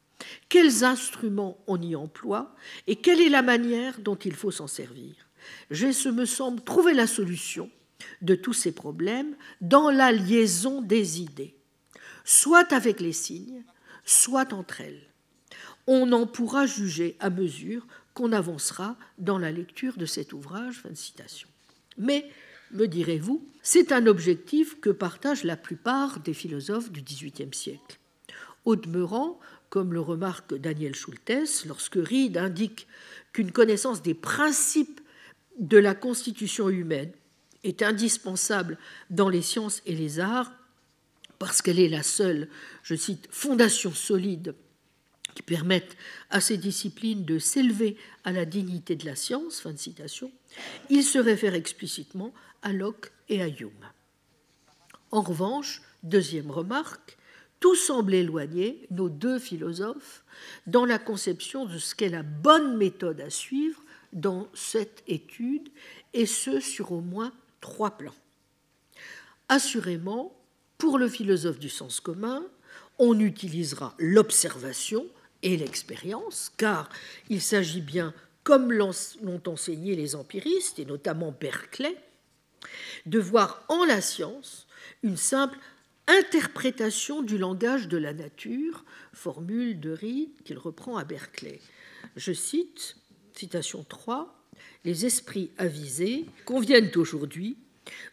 quels 0.48 0.82
instruments 0.82 1.58
on 1.66 1.80
y 1.80 1.94
emploie 1.94 2.56
et 2.86 2.96
quelle 2.96 3.20
est 3.20 3.28
la 3.28 3.42
manière 3.42 4.00
dont 4.00 4.16
il 4.16 4.34
faut 4.34 4.50
s'en 4.50 4.66
servir. 4.66 5.14
J'ai, 5.70 5.92
ce 5.92 6.08
me 6.08 6.24
semble, 6.24 6.62
trouvé 6.62 6.94
la 6.94 7.06
solution 7.06 7.70
de 8.22 8.34
tous 8.34 8.52
ces 8.52 8.72
problèmes 8.72 9.36
dans 9.60 9.90
la 9.90 10.10
liaison 10.10 10.82
des 10.82 11.20
idées, 11.20 11.54
soit 12.24 12.72
avec 12.72 13.00
les 13.00 13.12
signes, 13.12 13.62
soit 14.04 14.52
entre 14.52 14.80
elles 14.80 15.06
on 15.86 16.12
en 16.12 16.26
pourra 16.26 16.66
juger 16.66 17.16
à 17.20 17.30
mesure 17.30 17.86
qu'on 18.14 18.32
avancera 18.32 18.96
dans 19.18 19.38
la 19.38 19.52
lecture 19.52 19.96
de 19.96 20.06
cet 20.06 20.32
ouvrage. 20.32 20.82
Mais, 21.98 22.30
me 22.72 22.86
direz-vous, 22.86 23.46
c'est 23.62 23.92
un 23.92 24.06
objectif 24.06 24.80
que 24.80 24.90
partagent 24.90 25.44
la 25.44 25.56
plupart 25.56 26.20
des 26.20 26.34
philosophes 26.34 26.90
du 26.90 27.02
XVIIIe 27.02 27.52
siècle. 27.52 27.98
Au 28.64 28.76
demeurant, 28.76 29.38
comme 29.68 29.92
le 29.92 30.00
remarque 30.00 30.54
Daniel 30.54 30.94
Schultes, 30.94 31.64
lorsque 31.66 31.96
Reed 31.96 32.38
indique 32.38 32.86
qu'une 33.32 33.52
connaissance 33.52 34.00
des 34.02 34.14
principes 34.14 35.00
de 35.58 35.78
la 35.78 35.94
constitution 35.94 36.68
humaine 36.68 37.12
est 37.62 37.82
indispensable 37.82 38.78
dans 39.10 39.28
les 39.28 39.42
sciences 39.42 39.82
et 39.86 39.94
les 39.94 40.20
arts, 40.20 40.52
parce 41.38 41.62
qu'elle 41.62 41.80
est 41.80 41.88
la 41.88 42.02
seule, 42.02 42.48
je 42.82 42.94
cite, 42.94 43.28
fondation 43.30 43.92
solide 43.92 44.54
qui 45.34 45.42
permettent 45.42 45.96
à 46.30 46.40
ces 46.40 46.56
disciplines 46.56 47.24
de 47.24 47.38
s'élever 47.38 47.96
à 48.22 48.32
la 48.32 48.44
dignité 48.44 48.96
de 48.96 49.04
la 49.04 49.16
science, 49.16 49.60
fin 49.60 49.72
de 49.72 49.78
citation, 49.78 50.30
il 50.90 51.02
se 51.02 51.18
réfère 51.18 51.54
explicitement 51.54 52.32
à 52.62 52.72
Locke 52.72 53.12
et 53.28 53.42
à 53.42 53.48
Hume. 53.48 53.90
En 55.10 55.22
revanche, 55.22 55.82
deuxième 56.02 56.50
remarque, 56.50 57.18
tout 57.60 57.74
semble 57.74 58.14
éloigner 58.14 58.86
nos 58.90 59.08
deux 59.08 59.38
philosophes 59.38 60.24
dans 60.66 60.84
la 60.84 60.98
conception 60.98 61.64
de 61.66 61.78
ce 61.78 61.94
qu'est 61.94 62.08
la 62.08 62.22
bonne 62.22 62.76
méthode 62.76 63.20
à 63.20 63.30
suivre 63.30 63.82
dans 64.12 64.48
cette 64.54 65.02
étude, 65.08 65.68
et 66.12 66.26
ce 66.26 66.60
sur 66.60 66.92
au 66.92 67.00
moins 67.00 67.32
trois 67.60 67.98
plans. 67.98 68.14
Assurément, 69.48 70.32
Pour 70.78 70.98
le 70.98 71.08
philosophe 71.08 71.58
du 71.58 71.68
sens 71.68 72.00
commun, 72.00 72.44
on 72.98 73.18
utilisera 73.18 73.94
l'observation 73.98 75.06
et 75.42 75.56
l'expérience, 75.56 76.52
car 76.56 76.88
il 77.28 77.40
s'agit 77.40 77.80
bien, 77.80 78.14
comme 78.42 78.72
l'ont 78.72 79.42
enseigné 79.46 79.94
les 79.96 80.14
empiristes, 80.14 80.78
et 80.78 80.84
notamment 80.84 81.34
Berkeley, 81.38 81.96
de 83.06 83.18
voir 83.18 83.64
en 83.68 83.84
la 83.84 84.00
science 84.00 84.66
une 85.02 85.16
simple 85.16 85.58
interprétation 86.06 87.22
du 87.22 87.38
langage 87.38 87.88
de 87.88 87.96
la 87.96 88.12
nature, 88.12 88.84
formule 89.12 89.80
de 89.80 89.90
Reed 89.90 90.42
qu'il 90.44 90.58
reprend 90.58 90.96
à 90.96 91.04
Berkeley. 91.04 91.60
Je 92.16 92.32
cite, 92.32 92.96
citation 93.34 93.84
3, 93.84 94.34
Les 94.84 95.06
esprits 95.06 95.50
avisés 95.58 96.26
conviennent 96.44 96.90
aujourd'hui, 96.96 97.56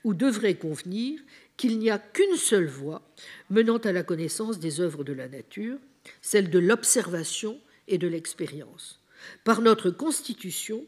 ou 0.03 0.13
devraient 0.13 0.55
convenir, 0.55 1.19
qu'il 1.61 1.77
n'y 1.77 1.91
a 1.91 1.99
qu'une 1.99 2.37
seule 2.37 2.65
voie 2.65 3.03
menant 3.51 3.77
à 3.77 3.91
la 3.91 4.01
connaissance 4.01 4.57
des 4.57 4.81
œuvres 4.81 5.03
de 5.03 5.13
la 5.13 5.27
nature, 5.27 5.77
celle 6.19 6.49
de 6.49 6.57
l'observation 6.57 7.59
et 7.87 7.99
de 7.99 8.07
l'expérience. 8.07 8.99
Par 9.43 9.61
notre 9.61 9.91
constitution, 9.91 10.83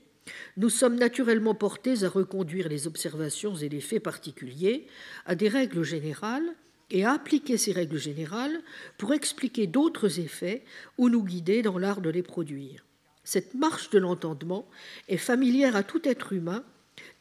nous 0.58 0.72
sommes 0.72 0.96
naturellement 0.96 1.54
portés 1.54 2.04
à 2.04 2.10
reconduire 2.10 2.70
les 2.70 2.88
observations 2.88 3.54
et 3.54 3.70
les 3.70 3.82
faits 3.82 4.02
particuliers 4.02 4.88
à 5.28 5.36
des 5.36 5.48
règles 5.48 5.84
générales 5.84 6.56
et 6.90 7.06
à 7.06 7.12
appliquer 7.12 7.60
ces 7.60 7.72
règles 7.72 8.00
générales 8.00 8.60
pour 8.98 9.14
expliquer 9.14 9.68
d'autres 9.68 10.20
effets 10.20 10.64
ou 10.98 11.08
nous 11.08 11.24
guider 11.24 11.62
dans 11.62 11.78
l'art 11.78 12.02
de 12.02 12.10
les 12.10 12.24
produire. 12.24 12.84
Cette 13.24 13.54
marche 13.54 13.92
de 13.92 14.00
l'entendement 14.00 14.68
est 15.08 15.18
familière 15.18 15.76
à 15.76 15.84
tout 15.84 16.02
être 16.10 16.34
humain 16.34 16.64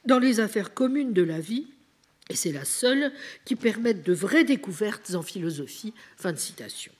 dans 0.06 0.18
les 0.18 0.40
affaires 0.40 0.72
communes 0.72 1.12
de 1.12 1.22
la 1.22 1.38
vie, 1.38 1.66
et 2.30 2.36
c'est 2.36 2.52
la 2.52 2.64
seule 2.64 3.12
qui 3.44 3.56
permette 3.56 4.04
de 4.04 4.12
vraies 4.12 4.44
découvertes 4.44 5.14
en 5.14 5.22
philosophie. 5.22 5.92
Fin 6.16 6.32
de 6.32 6.38
citation. 6.38 6.92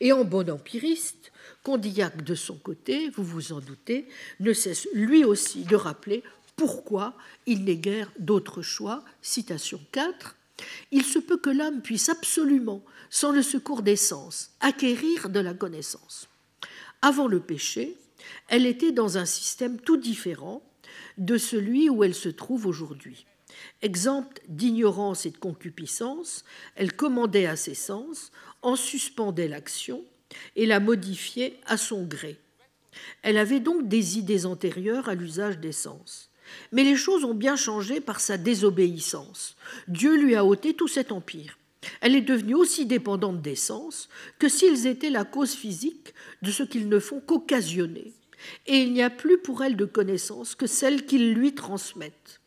Et 0.00 0.12
en 0.12 0.24
bon 0.24 0.48
empiriste, 0.50 1.32
Condillac, 1.62 2.24
de 2.24 2.34
son 2.34 2.56
côté, 2.56 3.10
vous 3.10 3.22
vous 3.22 3.52
en 3.52 3.60
doutez, 3.60 4.06
ne 4.40 4.52
cesse 4.52 4.88
lui 4.92 5.24
aussi 5.24 5.64
de 5.64 5.76
rappeler 5.76 6.22
pourquoi 6.56 7.14
il 7.46 7.64
n'est 7.64 7.76
guère 7.76 8.10
d'autre 8.18 8.62
choix. 8.62 9.04
Citation 9.22 9.80
4. 9.92 10.36
Il 10.90 11.04
se 11.04 11.18
peut 11.18 11.38
que 11.38 11.50
l'âme 11.50 11.82
puisse 11.82 12.08
absolument, 12.08 12.84
sans 13.10 13.32
le 13.32 13.42
secours 13.42 13.82
des 13.82 13.96
sens, 13.96 14.50
acquérir 14.60 15.28
de 15.28 15.40
la 15.40 15.54
connaissance. 15.54 16.28
Avant 17.00 17.26
le 17.26 17.40
péché, 17.40 17.96
elle 18.48 18.66
était 18.66 18.92
dans 18.92 19.18
un 19.18 19.24
système 19.24 19.80
tout 19.80 19.96
différent 19.96 20.62
de 21.18 21.38
celui 21.38 21.88
où 21.88 22.04
elle 22.04 22.14
se 22.14 22.28
trouve 22.28 22.66
aujourd'hui. 22.66 23.26
Exempte 23.82 24.40
d'ignorance 24.48 25.26
et 25.26 25.30
de 25.30 25.36
concupiscence, 25.36 26.44
elle 26.76 26.92
commandait 26.92 27.46
à 27.46 27.56
ses 27.56 27.74
sens, 27.74 28.30
en 28.62 28.76
suspendait 28.76 29.48
l'action 29.48 30.04
et 30.56 30.66
la 30.66 30.80
modifiait 30.80 31.58
à 31.66 31.76
son 31.76 32.04
gré. 32.04 32.38
Elle 33.22 33.38
avait 33.38 33.60
donc 33.60 33.88
des 33.88 34.18
idées 34.18 34.46
antérieures 34.46 35.08
à 35.08 35.14
l'usage 35.14 35.58
des 35.58 35.72
sens. 35.72 36.30
Mais 36.72 36.84
les 36.84 36.96
choses 36.96 37.24
ont 37.24 37.34
bien 37.34 37.56
changé 37.56 38.00
par 38.00 38.20
sa 38.20 38.36
désobéissance. 38.36 39.56
Dieu 39.88 40.16
lui 40.16 40.34
a 40.34 40.44
ôté 40.44 40.74
tout 40.74 40.88
cet 40.88 41.12
empire. 41.12 41.58
Elle 42.00 42.14
est 42.14 42.20
devenue 42.20 42.54
aussi 42.54 42.86
dépendante 42.86 43.42
des 43.42 43.56
sens 43.56 44.08
que 44.38 44.48
s'ils 44.48 44.86
étaient 44.86 45.10
la 45.10 45.24
cause 45.24 45.54
physique 45.54 46.14
de 46.42 46.50
ce 46.50 46.62
qu'ils 46.62 46.88
ne 46.88 46.98
font 46.98 47.20
qu'occasionner. 47.20 48.12
Et 48.66 48.78
il 48.78 48.92
n'y 48.92 49.02
a 49.02 49.10
plus 49.10 49.38
pour 49.38 49.62
elle 49.62 49.76
de 49.76 49.84
connaissance 49.84 50.54
que 50.54 50.66
celle 50.66 51.06
qu'ils 51.06 51.32
lui 51.32 51.54
transmettent. 51.54 52.40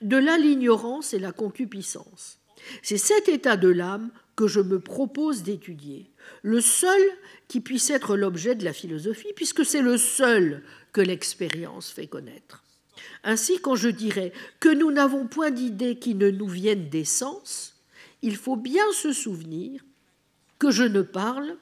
De 0.00 0.16
là 0.16 0.38
l'ignorance 0.38 1.14
et 1.14 1.18
la 1.18 1.32
concupiscence. 1.32 2.38
C'est 2.82 2.98
cet 2.98 3.28
état 3.28 3.56
de 3.56 3.68
l'âme 3.68 4.10
que 4.36 4.46
je 4.46 4.60
me 4.60 4.80
propose 4.80 5.42
d'étudier, 5.42 6.10
le 6.42 6.60
seul 6.60 7.00
qui 7.48 7.60
puisse 7.60 7.90
être 7.90 8.16
l'objet 8.16 8.54
de 8.54 8.64
la 8.64 8.72
philosophie, 8.72 9.32
puisque 9.36 9.64
c'est 9.64 9.82
le 9.82 9.98
seul 9.98 10.62
que 10.92 11.00
l'expérience 11.00 11.90
fait 11.90 12.06
connaître. 12.06 12.62
Ainsi, 13.24 13.60
quand 13.60 13.76
je 13.76 13.88
dirais 13.88 14.32
que 14.60 14.68
nous 14.68 14.90
n'avons 14.90 15.26
point 15.26 15.50
d'idées 15.50 15.96
qui 15.96 16.14
ne 16.14 16.30
nous 16.30 16.48
viennent 16.48 16.88
des 16.88 17.04
sens, 17.04 17.74
il 18.22 18.36
faut 18.36 18.56
bien 18.56 18.84
se 18.92 19.12
souvenir 19.12 19.82
que 20.58 20.70
je 20.70 20.84
ne 20.84 21.02
parle 21.02 21.56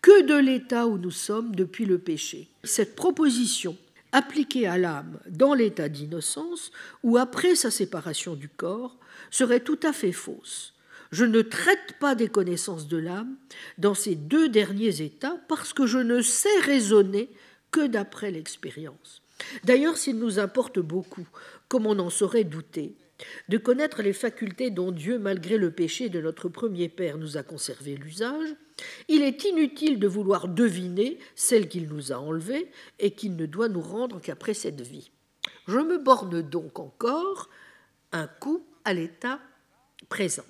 que 0.00 0.22
de 0.22 0.34
l'état 0.34 0.86
où 0.86 0.98
nous 0.98 1.10
sommes 1.10 1.54
depuis 1.54 1.84
le 1.84 1.98
péché. 1.98 2.48
Cette 2.64 2.94
proposition 2.94 3.76
appliquée 4.12 4.66
à 4.66 4.78
l'âme 4.78 5.20
dans 5.28 5.54
l'état 5.54 5.88
d'innocence 5.88 6.70
ou 7.02 7.16
après 7.16 7.54
sa 7.54 7.70
séparation 7.70 8.34
du 8.34 8.48
corps 8.48 8.96
serait 9.30 9.60
tout 9.60 9.80
à 9.82 9.92
fait 9.92 10.12
fausse. 10.12 10.74
Je 11.10 11.24
ne 11.24 11.40
traite 11.40 11.94
pas 12.00 12.14
des 12.14 12.28
connaissances 12.28 12.86
de 12.86 12.98
l'âme 12.98 13.36
dans 13.78 13.94
ces 13.94 14.14
deux 14.14 14.48
derniers 14.48 15.00
états 15.00 15.38
parce 15.48 15.72
que 15.72 15.86
je 15.86 15.98
ne 15.98 16.20
sais 16.20 16.58
raisonner 16.62 17.30
que 17.70 17.86
d'après 17.86 18.30
l'expérience. 18.30 19.22
D'ailleurs, 19.64 19.96
s'il 19.96 20.18
nous 20.18 20.38
importe 20.38 20.78
beaucoup, 20.80 21.26
comme 21.68 21.86
on 21.86 21.98
en 21.98 22.10
saurait 22.10 22.44
douter, 22.44 22.94
de 23.48 23.58
connaître 23.58 24.02
les 24.02 24.12
facultés 24.12 24.70
dont 24.70 24.92
Dieu, 24.92 25.18
malgré 25.18 25.56
le 25.56 25.70
péché 25.70 26.08
de 26.08 26.20
notre 26.20 26.48
premier 26.48 26.88
Père, 26.88 27.18
nous 27.18 27.36
a 27.36 27.42
conservé 27.42 27.96
l'usage, 27.96 28.48
il 29.08 29.22
est 29.22 29.44
inutile 29.44 29.98
de 29.98 30.08
vouloir 30.08 30.48
deviner 30.48 31.18
celle 31.34 31.68
qu'il 31.68 31.88
nous 31.88 32.12
a 32.12 32.16
enlevée 32.16 32.70
et 32.98 33.12
qu'il 33.12 33.36
ne 33.36 33.46
doit 33.46 33.68
nous 33.68 33.80
rendre 33.80 34.20
qu'après 34.20 34.54
cette 34.54 34.80
vie. 34.80 35.10
Je 35.66 35.78
me 35.78 35.98
borne 35.98 36.42
donc 36.42 36.78
encore 36.78 37.48
un 38.12 38.26
coup 38.26 38.64
à 38.84 38.94
l'état 38.94 39.40
présent. 40.08 40.44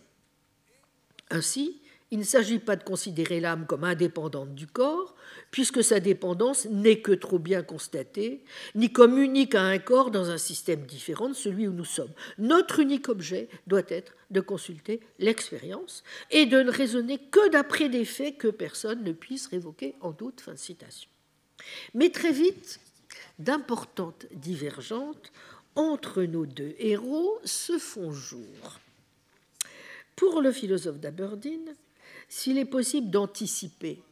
Ainsi, 1.31 1.81
il 2.11 2.19
ne 2.19 2.25
s'agit 2.25 2.59
pas 2.59 2.77
de 2.77 2.85
considérer 2.85 3.41
l'âme 3.41 3.67
comme 3.67 3.85
indépendante 3.85 4.55
du 4.55 4.67
corps, 4.67 5.15
puisque 5.51 5.83
sa 5.83 6.01
dépendance 6.01 6.67
n'est 6.67 7.01
que 7.01 7.13
trop 7.13 7.39
bien 7.39 7.63
constatée, 7.63 8.43
ni 8.75 8.93
comme 8.93 9.19
unique 9.19 9.55
à 9.55 9.63
un 9.63 9.79
corps 9.79 10.11
dans 10.11 10.31
un 10.31 10.39
système 10.39 10.83
différent 10.83 11.29
de 11.29 11.35
celui 11.35 11.67
où 11.67 11.73
nous 11.73 11.85
sommes. 11.85 12.13
Notre 12.39 12.81
unique 12.81 13.09
objet 13.09 13.49
doit 13.67 13.83
être 13.89 14.15
de 14.31 14.41
consulter 14.41 15.01
l'expérience 15.19 16.05
et 16.31 16.47
de 16.47 16.61
ne 16.61 16.71
raisonner 16.71 17.19
que 17.19 17.49
d'après 17.51 17.89
des 17.89 18.05
faits 18.05 18.37
que 18.37 18.49
personne 18.49 19.03
ne 19.05 19.13
puisse 19.13 19.47
révoquer 19.47 19.95
en 20.01 20.11
doute. 20.11 20.41
Fin. 20.41 20.55
Mais 21.95 22.11
très 22.11 22.33
vite, 22.33 22.81
d'importantes 23.39 24.27
divergentes 24.33 25.33
entre 25.75 26.23
nos 26.25 26.47
deux 26.47 26.75
héros 26.79 27.39
se 27.45 27.79
font 27.79 28.13
jour. 28.13 28.81
Pour 30.17 30.43
le 30.43 30.51
philosophe 30.53 30.99
d'Aberdeen, 30.99 31.75
s'il 32.29 32.59
est 32.59 32.65
possible 32.65 33.11
d'anticiper 33.11 34.03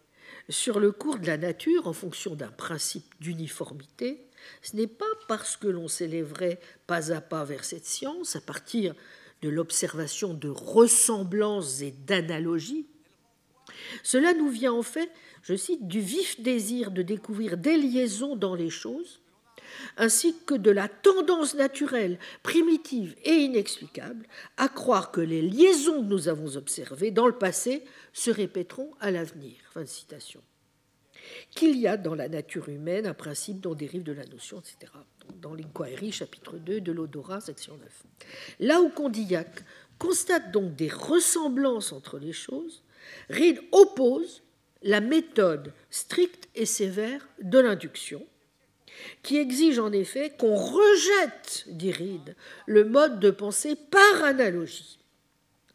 sur 0.49 0.81
le 0.81 0.93
cours 0.93 1.19
de 1.19 1.27
la 1.27 1.37
nature 1.37 1.89
en 1.89 1.93
fonction 1.93 2.35
d'un 2.35 2.51
principe 2.51 3.15
d'uniformité, 3.21 4.27
ce 4.63 4.77
n'est 4.77 4.87
pas 4.87 5.05
parce 5.29 5.57
que 5.57 5.67
l'on 5.67 5.89
s'élèverait 5.89 6.61
pas 6.87 7.13
à 7.13 7.21
pas 7.21 7.45
vers 7.45 7.65
cette 7.65 7.87
science, 7.87 8.37
à 8.37 8.41
partir 8.41 8.95
de 9.43 9.49
l'observation 9.49 10.35
de 10.35 10.49
ressemblances 10.49 11.81
et 11.81 11.91
d'analogies. 11.91 12.87
Cela 14.03 14.35
nous 14.35 14.49
vient 14.49 14.73
en 14.73 14.83
fait, 14.83 15.11
je 15.43 15.55
cite, 15.55 15.87
du 15.87 16.01
vif 16.01 16.41
désir 16.41 16.91
de 16.91 17.03
découvrir 17.03 17.57
des 17.57 17.77
liaisons 17.77 18.37
dans 18.37 18.55
les 18.55 18.71
choses, 18.71 19.21
ainsi 19.97 20.37
que 20.47 20.55
de 20.55 20.71
la 20.71 20.89
tendance 20.89 21.55
naturelle, 21.55 22.19
primitive 22.43 23.15
et 23.25 23.35
inexplicable 23.35 24.27
à 24.57 24.69
croire 24.69 25.11
que 25.11 25.21
les 25.21 25.43
liaisons 25.43 26.03
que 26.03 26.09
nous 26.09 26.29
avons 26.29 26.57
observées 26.57 27.11
dans 27.11 27.27
le 27.27 27.37
passé 27.37 27.85
se 28.13 28.31
répéteront 28.31 28.93
à 29.01 29.11
l'avenir. 29.11 29.57
Fin 29.73 29.83
de 29.83 29.87
citation. 29.87 30.43
Qu'il 31.51 31.77
y 31.77 31.89
a 31.89 31.97
dans 31.97 32.15
la 32.15 32.29
nature 32.29 32.69
humaine 32.69 33.07
un 33.07 33.15
principe 33.15 33.61
dont 33.61 33.75
dérive 33.75 34.05
de 34.05 34.13
la 34.13 34.27
notion, 34.27 34.61
etc. 34.61 34.93
Dans 35.41 35.55
l'Inquiry, 35.55 36.13
chapitre 36.13 36.57
2 36.57 36.81
de 36.81 36.93
l'Odorat, 36.93 37.41
section 37.41 37.77
9. 37.77 38.03
Là 38.61 38.81
où 38.81 38.91
Condillac 38.91 39.65
constate 39.99 40.53
donc 40.53 40.77
des 40.77 40.89
ressemblances 40.89 41.93
entre 41.93 42.19
les 42.19 42.33
choses, 42.33 42.83
Reed 43.29 43.61
oppose 43.73 44.43
la 44.83 45.01
méthode 45.01 45.73
stricte 45.91 46.49
et 46.55 46.67
sévère 46.67 47.29
de 47.43 47.59
l'induction, 47.59 48.25
qui 49.23 49.37
exige 49.37 49.79
en 49.79 49.93
effet 49.93 50.33
qu'on 50.39 50.55
rejette, 50.55 51.65
dit 51.69 51.93
Reed, 51.93 52.37
le 52.67 52.85
mode 52.85 53.21
de 53.21 53.31
pensée 53.31 53.77
par 53.77 54.25
analogie. 54.25 54.99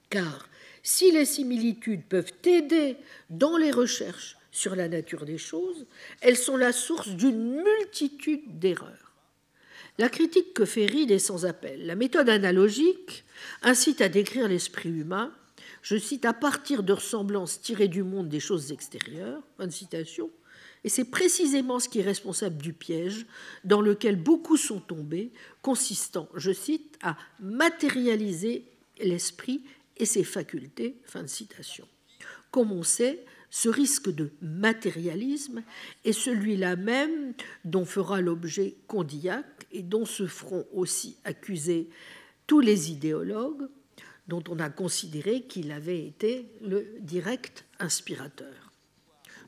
Car 0.10 0.48
si 0.84 1.12
les 1.12 1.26
similitudes 1.26 2.04
peuvent 2.04 2.34
aider 2.44 2.98
dans 3.30 3.58
les 3.58 3.72
recherches 3.72 4.38
sur 4.52 4.76
la 4.76 4.88
nature 4.88 5.26
des 5.26 5.38
choses, 5.38 5.86
elles 6.22 6.38
sont 6.38 6.58
la 6.58 6.72
source 6.72 7.10
d'une 7.10 7.64
multitude 7.64 8.60
d'erreurs. 8.60 9.14
La 9.98 10.10
critique 10.10 10.54
que 10.54 10.66
fait 10.66 10.86
Reed 10.86 11.12
est 11.12 11.20
sans 11.20 11.46
appel. 11.46 11.86
La 11.86 11.96
méthode 11.96 12.30
analogique 12.30 13.24
incite 13.62 14.02
à 14.02 14.10
décrire 14.10 14.48
l'esprit 14.48 14.90
humain, 14.90 15.32
je 15.82 15.98
cite, 15.98 16.26
à 16.26 16.34
partir 16.34 16.84
de 16.84 16.94
ressemblances 16.94 17.62
tirées 17.62 17.88
du 17.88 18.04
monde 18.04 18.30
des 18.30 18.40
choses 18.40 18.72
extérieures, 18.72 19.42
fin 19.58 19.68
de 19.68 19.72
citation, 19.72 20.30
et 20.84 20.90
c'est 20.90 21.06
précisément 21.06 21.80
ce 21.80 21.90
qui 21.90 22.00
est 22.00 22.04
responsable 22.04 22.62
du 22.62 22.74
piège 22.74 23.26
dans 23.64 23.82
lequel 23.82 24.16
beaucoup 24.16 24.58
sont 24.58 24.80
tombés, 24.80 25.32
consistant, 25.62 26.28
je 26.36 26.52
cite, 26.52 26.98
à 27.04 27.18
matérialiser 27.40 28.66
l'esprit 29.00 29.64
et 29.98 30.06
ses 30.06 30.24
facultés. 30.24 30.98
Fin 31.06 31.24
de 31.24 31.28
citation. 31.28 31.88
Comme 32.50 32.72
on 32.72 32.84
sait, 32.84 33.24
ce 33.52 33.70
risque 33.70 34.10
de 34.10 34.32
matérialisme 34.42 35.64
est 36.04 36.14
celui-là 36.14 36.76
même 36.76 37.34
dont 37.66 37.86
fera 37.86 38.22
l'objet 38.22 38.76
Condillac 38.88 39.46
et 39.72 39.84
dont 39.84 40.06
se 40.06 40.26
feront 40.26 40.66
aussi 40.74 41.18
accusés 41.26 41.90
tous 42.48 42.60
les 42.60 42.92
idéologues 42.92 43.68
dont 44.28 44.44
on 44.50 44.60
a 44.60 44.70
considéré 44.70 45.42
qu'il 45.42 45.72
avait 45.72 46.06
été 46.06 46.48
le 46.62 46.96
direct 47.02 47.66
inspirateur. 47.80 48.71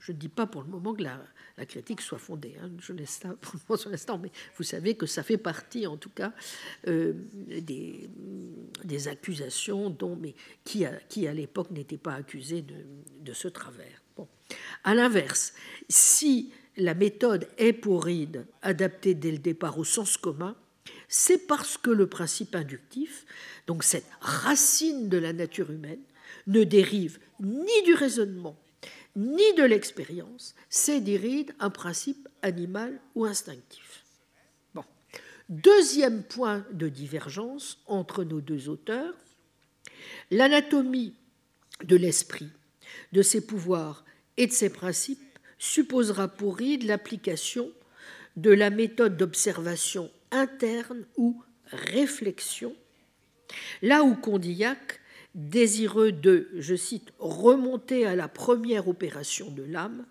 Je 0.04 0.12
ne 0.12 0.18
dis 0.18 0.28
pas 0.28 0.46
pour 0.46 0.64
le 0.64 0.68
moment 0.68 0.94
que 0.94 1.02
la, 1.02 1.66
critique 1.66 2.02
soit 2.02 2.18
fondée, 2.18 2.56
hein, 2.62 2.70
je 2.80 2.92
laisse 2.92 3.22
ça 3.22 3.36
pour 3.66 3.80
sur 3.80 3.90
l'instant, 3.90 4.18
mais 4.18 4.32
vous 4.58 4.64
savez 4.64 4.96
que 4.96 5.06
ça 5.06 5.24
fait 5.24 5.38
partie 5.38 5.88
en 5.88 5.96
tout 5.96 6.10
cas 6.10 6.34
euh, 6.88 7.14
des, 7.62 9.08
accusations 9.08 9.90
dont, 9.90 10.18
mais 10.18 10.36
qui, 10.66 10.86
à 10.86 11.34
l'époque 11.34 11.72
n'étaient 11.72 11.98
pas 11.98 12.16
accusés 12.16 12.62
de, 12.62 12.76
de 13.22 13.34
ce 13.34 13.48
travers. 13.48 14.04
Bon. 14.18 14.28
À 14.84 14.94
l'inverse, 14.94 15.54
si 15.88 16.52
la 16.76 16.96
méthode 16.96 17.48
est 17.58 17.72
pour 17.72 18.04
Reed 18.04 18.46
adaptée 18.62 19.14
dès 19.14 19.32
le 19.32 19.38
départ 19.38 19.78
au 19.78 19.86
sens 19.86 20.18
commun, 20.18 20.58
c'est 21.08 21.48
parce 21.48 21.78
que 21.78 21.92
le 21.92 22.08
principe 22.08 22.56
inductif, 22.56 23.26
donc 23.68 23.86
cette 23.86 24.10
racine 24.20 25.08
de 25.08 25.18
la 25.18 25.32
nature 25.32 25.72
humaine, 25.72 26.02
ne 26.48 26.66
dérive 26.66 27.20
ni 27.40 27.84
du 27.84 27.94
raisonnement, 27.94 28.60
ni 29.16 29.54
de 29.56 29.64
l'expérience, 29.64 30.56
c'est, 30.70 31.02
dit 31.02 31.48
un 31.60 31.70
principe 31.70 32.28
animal 32.42 33.00
ou 33.16 33.26
instinctif. 33.26 34.04
Deuxième 35.50 36.24
point 36.24 36.66
de 36.72 36.88
divergence 36.88 37.84
entre 37.86 38.24
nos 38.24 38.40
deux 38.40 38.70
auteurs, 38.70 39.14
l'anatomie 40.32 41.16
de 41.84 41.98
l'esprit, 41.98 42.50
de 43.12 43.22
ses 43.22 43.46
pouvoirs 43.46 44.06
et 44.38 44.48
de 44.48 44.52
ses 44.54 44.70
principes 44.70 45.20
supposera 45.60 46.28
pour 46.28 46.58
Reed 46.58 46.84
l'application 46.84 47.72
de 48.36 48.52
la 48.52 48.70
méthode 48.70 49.18
d'observation 49.18 50.10
interne 50.32 51.06
ou 51.18 51.44
réflexion, 51.68 52.76
là 53.82 54.04
où 54.04 54.16
Condillac, 54.16 55.02
désireux 55.36 56.12
de, 56.12 56.50
je 56.56 56.76
cite, 56.76 57.12
remonter 57.20 58.06
à 58.06 58.16
la 58.16 58.28
première 58.28 58.88
opération 58.88 59.50
de 59.52 59.64
l'âme, 59.64 60.06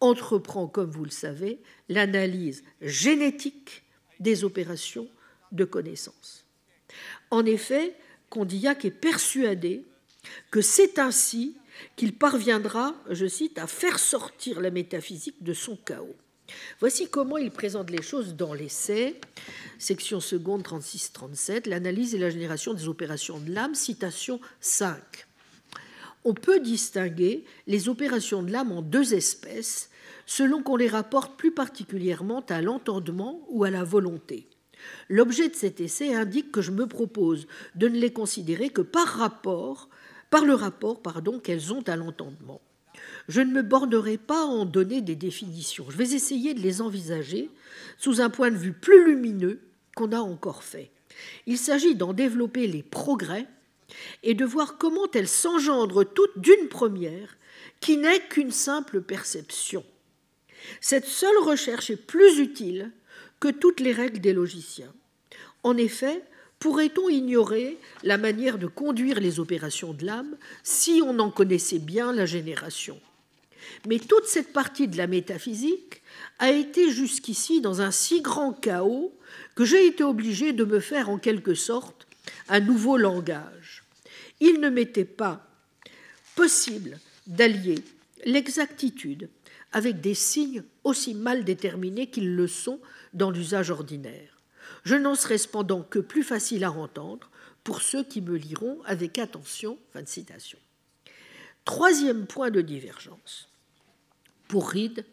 entreprend, 0.00 0.66
comme 0.66 0.90
vous 0.90 1.04
le 1.04 1.10
savez, 1.10 1.58
l'analyse 1.88 2.64
génétique 2.80 3.84
des 4.20 4.44
opérations 4.44 5.08
de 5.52 5.64
connaissance. 5.64 6.44
En 7.30 7.44
effet, 7.44 7.94
Condillac 8.30 8.84
est 8.84 8.90
persuadé 8.90 9.84
que 10.50 10.60
c'est 10.60 10.98
ainsi 10.98 11.56
qu'il 11.96 12.14
parviendra, 12.14 12.94
je 13.10 13.26
cite, 13.26 13.58
à 13.58 13.66
faire 13.66 13.98
sortir 13.98 14.60
la 14.60 14.70
métaphysique 14.70 15.42
de 15.42 15.52
son 15.52 15.76
chaos. 15.76 16.16
Voici 16.80 17.08
comment 17.08 17.38
il 17.38 17.50
présente 17.50 17.90
les 17.90 18.02
choses 18.02 18.34
dans 18.34 18.54
l'essai, 18.54 19.18
section 19.78 20.20
seconde 20.20 20.62
36-37, 20.62 21.68
l'analyse 21.68 22.14
et 22.14 22.18
la 22.18 22.30
génération 22.30 22.74
des 22.74 22.88
opérations 22.88 23.38
de 23.38 23.52
l'âme, 23.52 23.74
citation 23.74 24.40
5. 24.60 24.96
On 26.24 26.34
peut 26.34 26.60
distinguer 26.60 27.44
les 27.66 27.88
opérations 27.88 28.42
de 28.42 28.50
l'âme 28.50 28.72
en 28.72 28.82
deux 28.82 29.14
espèces, 29.14 29.90
selon 30.26 30.62
qu'on 30.62 30.76
les 30.76 30.88
rapporte 30.88 31.38
plus 31.38 31.52
particulièrement 31.52 32.44
à 32.48 32.62
l'entendement 32.62 33.46
ou 33.48 33.64
à 33.64 33.70
la 33.70 33.84
volonté. 33.84 34.48
L'objet 35.08 35.48
de 35.48 35.54
cet 35.54 35.80
essai 35.80 36.14
indique 36.14 36.52
que 36.52 36.62
je 36.62 36.72
me 36.72 36.86
propose 36.86 37.46
de 37.74 37.88
ne 37.88 37.98
les 37.98 38.12
considérer 38.12 38.70
que 38.70 38.82
par 38.82 39.06
rapport, 39.06 39.88
par 40.30 40.44
le 40.44 40.54
rapport 40.54 41.00
qu'elles 41.42 41.72
ont 41.72 41.82
à 41.82 41.96
l'entendement. 41.96 42.60
Je 43.28 43.40
ne 43.40 43.52
me 43.52 43.62
bornerai 43.62 44.18
pas 44.18 44.42
à 44.42 44.46
en 44.46 44.64
donner 44.64 45.00
des 45.00 45.16
définitions. 45.16 45.86
Je 45.88 45.96
vais 45.96 46.12
essayer 46.12 46.54
de 46.54 46.60
les 46.60 46.80
envisager 46.80 47.50
sous 47.98 48.20
un 48.20 48.30
point 48.30 48.50
de 48.50 48.56
vue 48.56 48.72
plus 48.72 49.04
lumineux 49.04 49.60
qu'on 49.96 50.12
a 50.12 50.20
encore 50.20 50.62
fait. 50.62 50.90
Il 51.46 51.58
s'agit 51.58 51.94
d'en 51.94 52.12
développer 52.12 52.66
les 52.66 52.82
progrès 52.82 53.46
et 54.22 54.34
de 54.34 54.44
voir 54.44 54.78
comment 54.78 55.10
elles 55.14 55.28
s'engendrent 55.28 56.04
toutes 56.04 56.38
d'une 56.38 56.68
première 56.68 57.36
qui 57.80 57.96
n'est 57.96 58.20
qu'une 58.20 58.52
simple 58.52 59.00
perception. 59.00 59.84
Cette 60.80 61.06
seule 61.06 61.38
recherche 61.38 61.90
est 61.90 61.96
plus 61.96 62.38
utile 62.38 62.92
que 63.40 63.48
toutes 63.48 63.80
les 63.80 63.92
règles 63.92 64.20
des 64.20 64.32
logiciens. 64.32 64.92
En 65.62 65.76
effet, 65.76 66.22
pourrait-on 66.58 67.08
ignorer 67.08 67.78
la 68.02 68.18
manière 68.18 68.58
de 68.58 68.66
conduire 68.66 69.20
les 69.20 69.40
opérations 69.40 69.92
de 69.92 70.04
l'âme 70.04 70.36
si 70.62 71.02
on 71.04 71.18
en 71.18 71.30
connaissait 71.30 71.78
bien 71.78 72.12
la 72.12 72.26
génération? 72.26 73.00
Mais 73.86 73.98
toute 73.98 74.26
cette 74.26 74.52
partie 74.52 74.88
de 74.88 74.96
la 74.96 75.06
métaphysique 75.06 76.02
a 76.38 76.50
été 76.50 76.90
jusqu'ici 76.90 77.60
dans 77.60 77.80
un 77.80 77.90
si 77.90 78.20
grand 78.20 78.52
chaos 78.52 79.14
que 79.54 79.64
j'ai 79.64 79.86
été 79.86 80.04
obligé 80.04 80.52
de 80.52 80.64
me 80.64 80.80
faire 80.80 81.08
en 81.08 81.18
quelque 81.18 81.54
sorte 81.54 82.06
un 82.48 82.60
nouveau 82.60 82.96
langage. 82.96 83.84
Il 84.40 84.60
ne 84.60 84.68
m'était 84.68 85.04
pas 85.04 85.46
possible 86.34 86.98
d'allier 87.26 87.76
l'exactitude 88.24 89.30
avec 89.72 90.00
des 90.00 90.14
signes 90.14 90.62
aussi 90.84 91.14
mal 91.14 91.44
déterminés 91.44 92.08
qu'ils 92.08 92.34
le 92.34 92.46
sont 92.46 92.80
dans 93.14 93.30
l'usage 93.30 93.70
ordinaire. 93.70 94.42
Je 94.84 94.94
n'en 94.94 95.14
serai 95.14 95.38
cependant 95.38 95.82
que 95.82 95.98
plus 95.98 96.22
facile 96.22 96.64
à 96.64 96.70
entendre 96.70 97.30
pour 97.64 97.82
ceux 97.82 98.04
qui 98.04 98.20
me 98.20 98.36
liront 98.36 98.78
avec 98.84 99.18
attention. 99.18 99.78
Troisième 101.64 102.26
point 102.26 102.50
de 102.50 102.60
divergence. 102.60 103.48
Pour 104.48 104.70
Reed, 104.70 105.04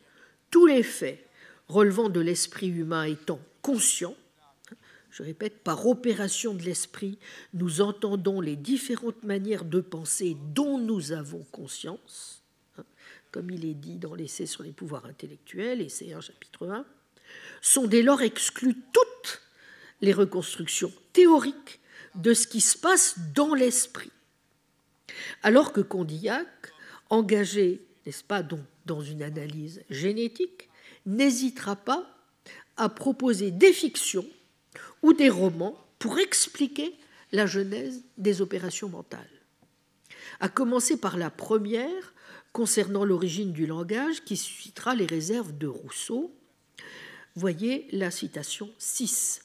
tous 0.51 0.65
les 0.65 0.84
faits 0.84 1.27
relevant 1.68 2.10
de 2.10 2.19
l'esprit 2.19 2.68
humain 2.68 3.05
étant 3.05 3.39
conscients, 3.61 4.15
je 5.14 5.22
répète, 5.22 5.60
par 5.60 5.85
opération 5.85 6.55
de 6.55 6.64
l'esprit, 6.64 7.19
nous 7.53 7.81
entendons 7.81 8.41
les 8.41 8.55
différentes 8.55 9.22
manières 9.22 9.64
de 9.64 9.80
penser 9.80 10.35
dont 10.55 10.80
nous 10.80 11.11
avons 11.11 11.43
conscience, 11.51 12.41
hein, 12.80 12.84
comme 13.31 13.51
il 13.51 13.64
est 13.64 13.76
dit 13.76 13.99
dans 13.99 14.15
l'essai 14.15 14.47
sur 14.47 14.64
les 14.64 14.72
pouvoirs 14.72 15.05
intellectuels, 15.05 15.81
essai 15.81 16.14
1, 16.14 16.22
chapitre 16.22 16.68
1, 16.68 16.85
sont 17.61 17.85
dès 17.85 18.01
lors 18.01 18.23
exclues 18.23 18.76
toutes 18.91 19.41
les 20.01 20.14
reconstructions 20.14 20.91
théoriques 21.14 21.80
de 22.15 22.34
ce 22.34 22.47
qui 22.47 22.60
se 22.60 22.77
passe 22.77 23.15
dans 23.35 23.53
l'esprit. 23.53 24.11
Alors 25.43 25.73
que 25.73 25.81
Condillac, 25.81 26.47
engagé, 27.11 27.85
n'est-ce 28.06 28.24
pas, 28.24 28.44
donc 28.44 28.62
dans 28.86 29.02
une 29.02 29.24
analyse 29.24 29.84
génétique, 29.90 30.70
n'hésitera 31.06 31.76
pas 31.76 32.06
à 32.78 32.90
proposer 32.90 33.52
des 33.52 33.74
fictions 33.74 34.26
ou 35.02 35.14
des 35.14 35.30
romans 35.30 35.78
pour 36.00 36.20
expliquer 36.20 36.96
la 37.32 37.46
genèse 37.46 38.04
des 38.18 38.42
opérations 38.42 38.90
mentales. 38.90 39.28
À 40.40 40.50
commencer 40.50 40.98
par 40.98 41.18
la 41.18 41.30
première, 41.30 42.14
concernant 42.52 43.06
l'origine 43.06 43.52
du 43.52 43.66
langage, 43.66 44.24
qui 44.24 44.38
suscitera 44.38 44.96
les 44.96 45.06
réserves 45.06 45.58
de 45.58 45.68
Rousseau. 45.68 46.34
Voyez 47.36 47.88
la 47.92 48.12
citation 48.12 48.70
6. 48.78 49.42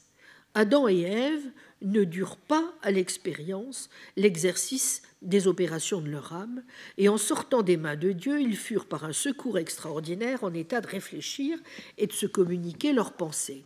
Adam 0.53 0.87
et 0.87 1.01
Ève 1.01 1.45
ne 1.81 2.03
durent 2.03 2.37
pas 2.37 2.73
à 2.81 2.91
l'expérience 2.91 3.89
l'exercice 4.15 5.01
des 5.21 5.47
opérations 5.47 6.01
de 6.01 6.09
leur 6.09 6.33
âme, 6.33 6.63
et 6.97 7.09
en 7.09 7.17
sortant 7.17 7.61
des 7.61 7.77
mains 7.77 7.95
de 7.95 8.11
Dieu, 8.11 8.41
ils 8.41 8.55
furent 8.55 8.85
par 8.85 9.03
un 9.03 9.13
secours 9.13 9.57
extraordinaire 9.57 10.43
en 10.43 10.53
état 10.53 10.81
de 10.81 10.87
réfléchir 10.87 11.57
et 11.97 12.07
de 12.07 12.13
se 12.13 12.25
communiquer 12.25 12.93
leurs 12.93 13.13
pensées. 13.13 13.65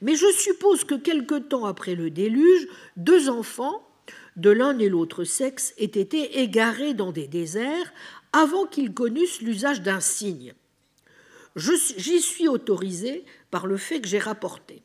Mais 0.00 0.16
je 0.16 0.30
suppose 0.32 0.84
que 0.84 0.94
quelque 0.94 1.38
temps 1.38 1.66
après 1.66 1.94
le 1.94 2.10
déluge, 2.10 2.68
deux 2.96 3.28
enfants, 3.28 3.86
de 4.36 4.50
l'un 4.50 4.78
et 4.78 4.88
l'autre 4.88 5.24
sexe, 5.24 5.74
aient 5.78 5.84
été 5.84 6.40
égarés 6.40 6.94
dans 6.94 7.12
des 7.12 7.28
déserts 7.28 7.92
avant 8.32 8.66
qu'ils 8.66 8.92
connussent 8.92 9.42
l'usage 9.42 9.82
d'un 9.82 10.00
signe. 10.00 10.54
J'y 11.56 12.20
suis 12.20 12.48
autorisé 12.48 13.24
par 13.50 13.66
le 13.66 13.76
fait 13.76 14.00
que 14.00 14.08
j'ai 14.08 14.18
rapporté. 14.18 14.82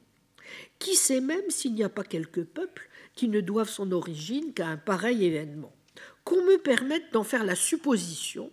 Qui 0.79 0.95
sait 0.95 1.21
même 1.21 1.49
s'il 1.49 1.73
n'y 1.73 1.83
a 1.83 1.89
pas 1.89 2.03
quelques 2.03 2.45
peuples 2.45 2.89
qui 3.13 3.27
ne 3.27 3.41
doivent 3.41 3.69
son 3.69 3.91
origine 3.91 4.53
qu'à 4.53 4.67
un 4.67 4.77
pareil 4.77 5.25
événement 5.25 5.73
Qu'on 6.23 6.43
me 6.43 6.57
permette 6.57 7.11
d'en 7.11 7.23
faire 7.23 7.43
la 7.43 7.55
supposition, 7.55 8.49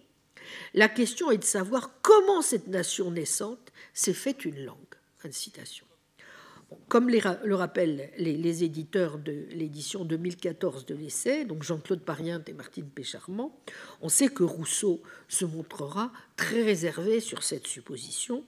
la 0.74 0.88
question 0.88 1.30
est 1.30 1.38
de 1.38 1.44
savoir 1.44 2.00
comment 2.02 2.42
cette 2.42 2.66
nation 2.66 3.10
naissante 3.10 3.72
s'est 3.94 4.12
faite 4.12 4.44
une 4.44 4.64
langue. 4.64 4.76
comme 6.88 7.08
le 7.08 7.54
rappellent 7.54 8.10
les, 8.18 8.64
éditeurs 8.64 9.18
de 9.18 9.46
l'édition 9.50 10.04
2014 10.04 10.86
de 10.86 10.94
l'essai, 10.94 11.44
donc 11.44 11.62
Jean-Claude 11.62 12.00
Parient 12.00 12.42
et 12.46 12.52
Martine 12.52 12.88
Pécharmant, 12.88 13.56
on 14.00 14.08
sait 14.08 14.28
que 14.28 14.42
Rousseau 14.42 15.00
se 15.28 15.44
montrera 15.44 16.12
très 16.36 16.62
réservé 16.62 17.20
sur 17.20 17.42
cette 17.42 17.66
supposition. 17.66 18.44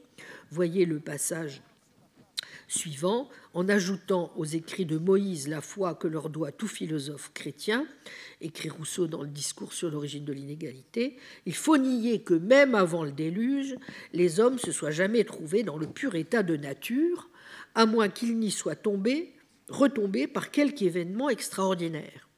Voyez 0.51 0.85
le 0.85 0.99
passage 0.99 1.63
suivant, 2.69 3.29
en 3.55 3.69
ajoutant 3.69 4.33
aux 4.37 4.45
écrits 4.45 4.85
de 4.85 4.99
Moïse 4.99 5.49
la 5.49 5.61
foi 5.61 5.95
que 5.95 6.07
leur 6.07 6.29
doit 6.29 6.53
tout 6.53 6.69
philosophe 6.69 7.33
chrétien, 7.35 7.87
écrit 8.41 8.69
Rousseau 8.69 9.07
dans 9.07 9.23
le 9.23 9.29
discours 9.29 9.73
sur 9.73 9.91
l'origine 9.91 10.25
de 10.25 10.33
l'inégalité, 10.33 11.17
il 11.47 11.55
faut 11.55 11.79
nier 11.79 12.21
que 12.23 12.35
même 12.35 12.75
avant 12.75 13.05
le 13.05 13.13
déluge, 13.13 13.75
les 14.13 14.39
hommes 14.39 14.59
se 14.59 14.71
soient 14.71 14.91
jamais 14.91 15.25
trouvés 15.25 15.63
dans 15.63 15.79
le 15.79 15.87
pur 15.87 16.15
état 16.15 16.43
de 16.43 16.57
nature, 16.57 17.29
à 17.75 17.87
moins 17.87 18.09
qu'ils 18.09 18.39
n'y 18.39 18.51
soient 18.51 18.77
tombés, 18.77 19.35
retombés 19.69 20.27
par 20.27 20.51
quelque 20.51 20.83
événement 20.83 21.31
extraordinaire. 21.31 22.29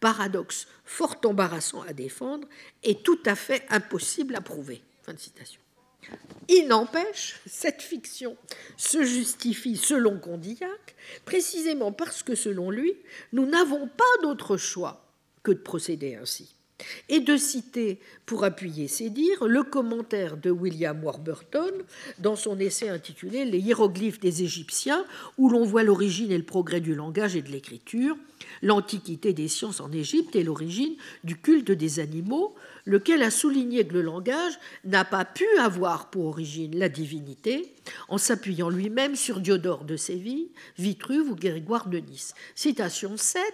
Paradoxe 0.00 0.66
fort 0.84 1.16
embarrassant 1.24 1.82
à 1.82 1.92
défendre 1.92 2.48
et 2.82 2.96
tout 2.96 3.18
à 3.24 3.34
fait 3.34 3.64
impossible 3.70 4.34
à 4.34 4.40
prouver. 4.40 4.82
Fin 5.02 5.14
de 5.14 5.18
citation. 5.18 5.60
Il 6.48 6.68
n'empêche, 6.68 7.40
cette 7.46 7.82
fiction 7.82 8.36
se 8.76 9.02
justifie 9.02 9.76
selon 9.76 10.18
Condillac, 10.18 10.94
précisément 11.24 11.92
parce 11.92 12.22
que 12.22 12.34
selon 12.34 12.70
lui, 12.70 12.94
nous 13.32 13.46
n'avons 13.46 13.88
pas 13.88 14.04
d'autre 14.22 14.56
choix 14.56 15.04
que 15.42 15.50
de 15.50 15.58
procéder 15.58 16.14
ainsi. 16.14 16.54
Et 17.08 17.20
de 17.20 17.36
citer, 17.38 18.00
pour 18.26 18.44
appuyer 18.44 18.86
ses 18.86 19.08
dires, 19.08 19.46
le 19.46 19.62
commentaire 19.62 20.36
de 20.36 20.50
William 20.50 21.02
Warburton 21.02 21.72
dans 22.18 22.36
son 22.36 22.60
essai 22.60 22.90
intitulé 22.90 23.46
Les 23.46 23.58
hiéroglyphes 23.58 24.20
des 24.20 24.42
Égyptiens, 24.42 25.06
où 25.38 25.48
l'on 25.48 25.64
voit 25.64 25.84
l'origine 25.84 26.30
et 26.30 26.36
le 26.36 26.44
progrès 26.44 26.80
du 26.80 26.94
langage 26.94 27.34
et 27.34 27.40
de 27.40 27.50
l'écriture, 27.50 28.16
l'antiquité 28.60 29.32
des 29.32 29.48
sciences 29.48 29.80
en 29.80 29.90
Égypte 29.90 30.36
et 30.36 30.44
l'origine 30.44 30.96
du 31.24 31.40
culte 31.40 31.70
des 31.70 31.98
animaux, 31.98 32.54
lequel 32.86 33.22
a 33.22 33.30
souligné 33.30 33.86
que 33.86 33.94
le 33.94 34.02
langage 34.02 34.58
n'a 34.84 35.04
pas 35.04 35.24
pu 35.24 35.44
avoir 35.58 36.10
pour 36.10 36.26
origine 36.26 36.78
la 36.78 36.88
divinité, 36.88 37.74
en 38.08 38.16
s'appuyant 38.16 38.70
lui-même 38.70 39.16
sur 39.16 39.40
Diodore 39.40 39.84
de 39.84 39.96
Séville, 39.96 40.50
Vitruve 40.78 41.30
ou 41.30 41.36
Grégoire 41.36 41.88
de 41.88 41.98
Nice. 41.98 42.34
Citation 42.54 43.16
7. 43.16 43.44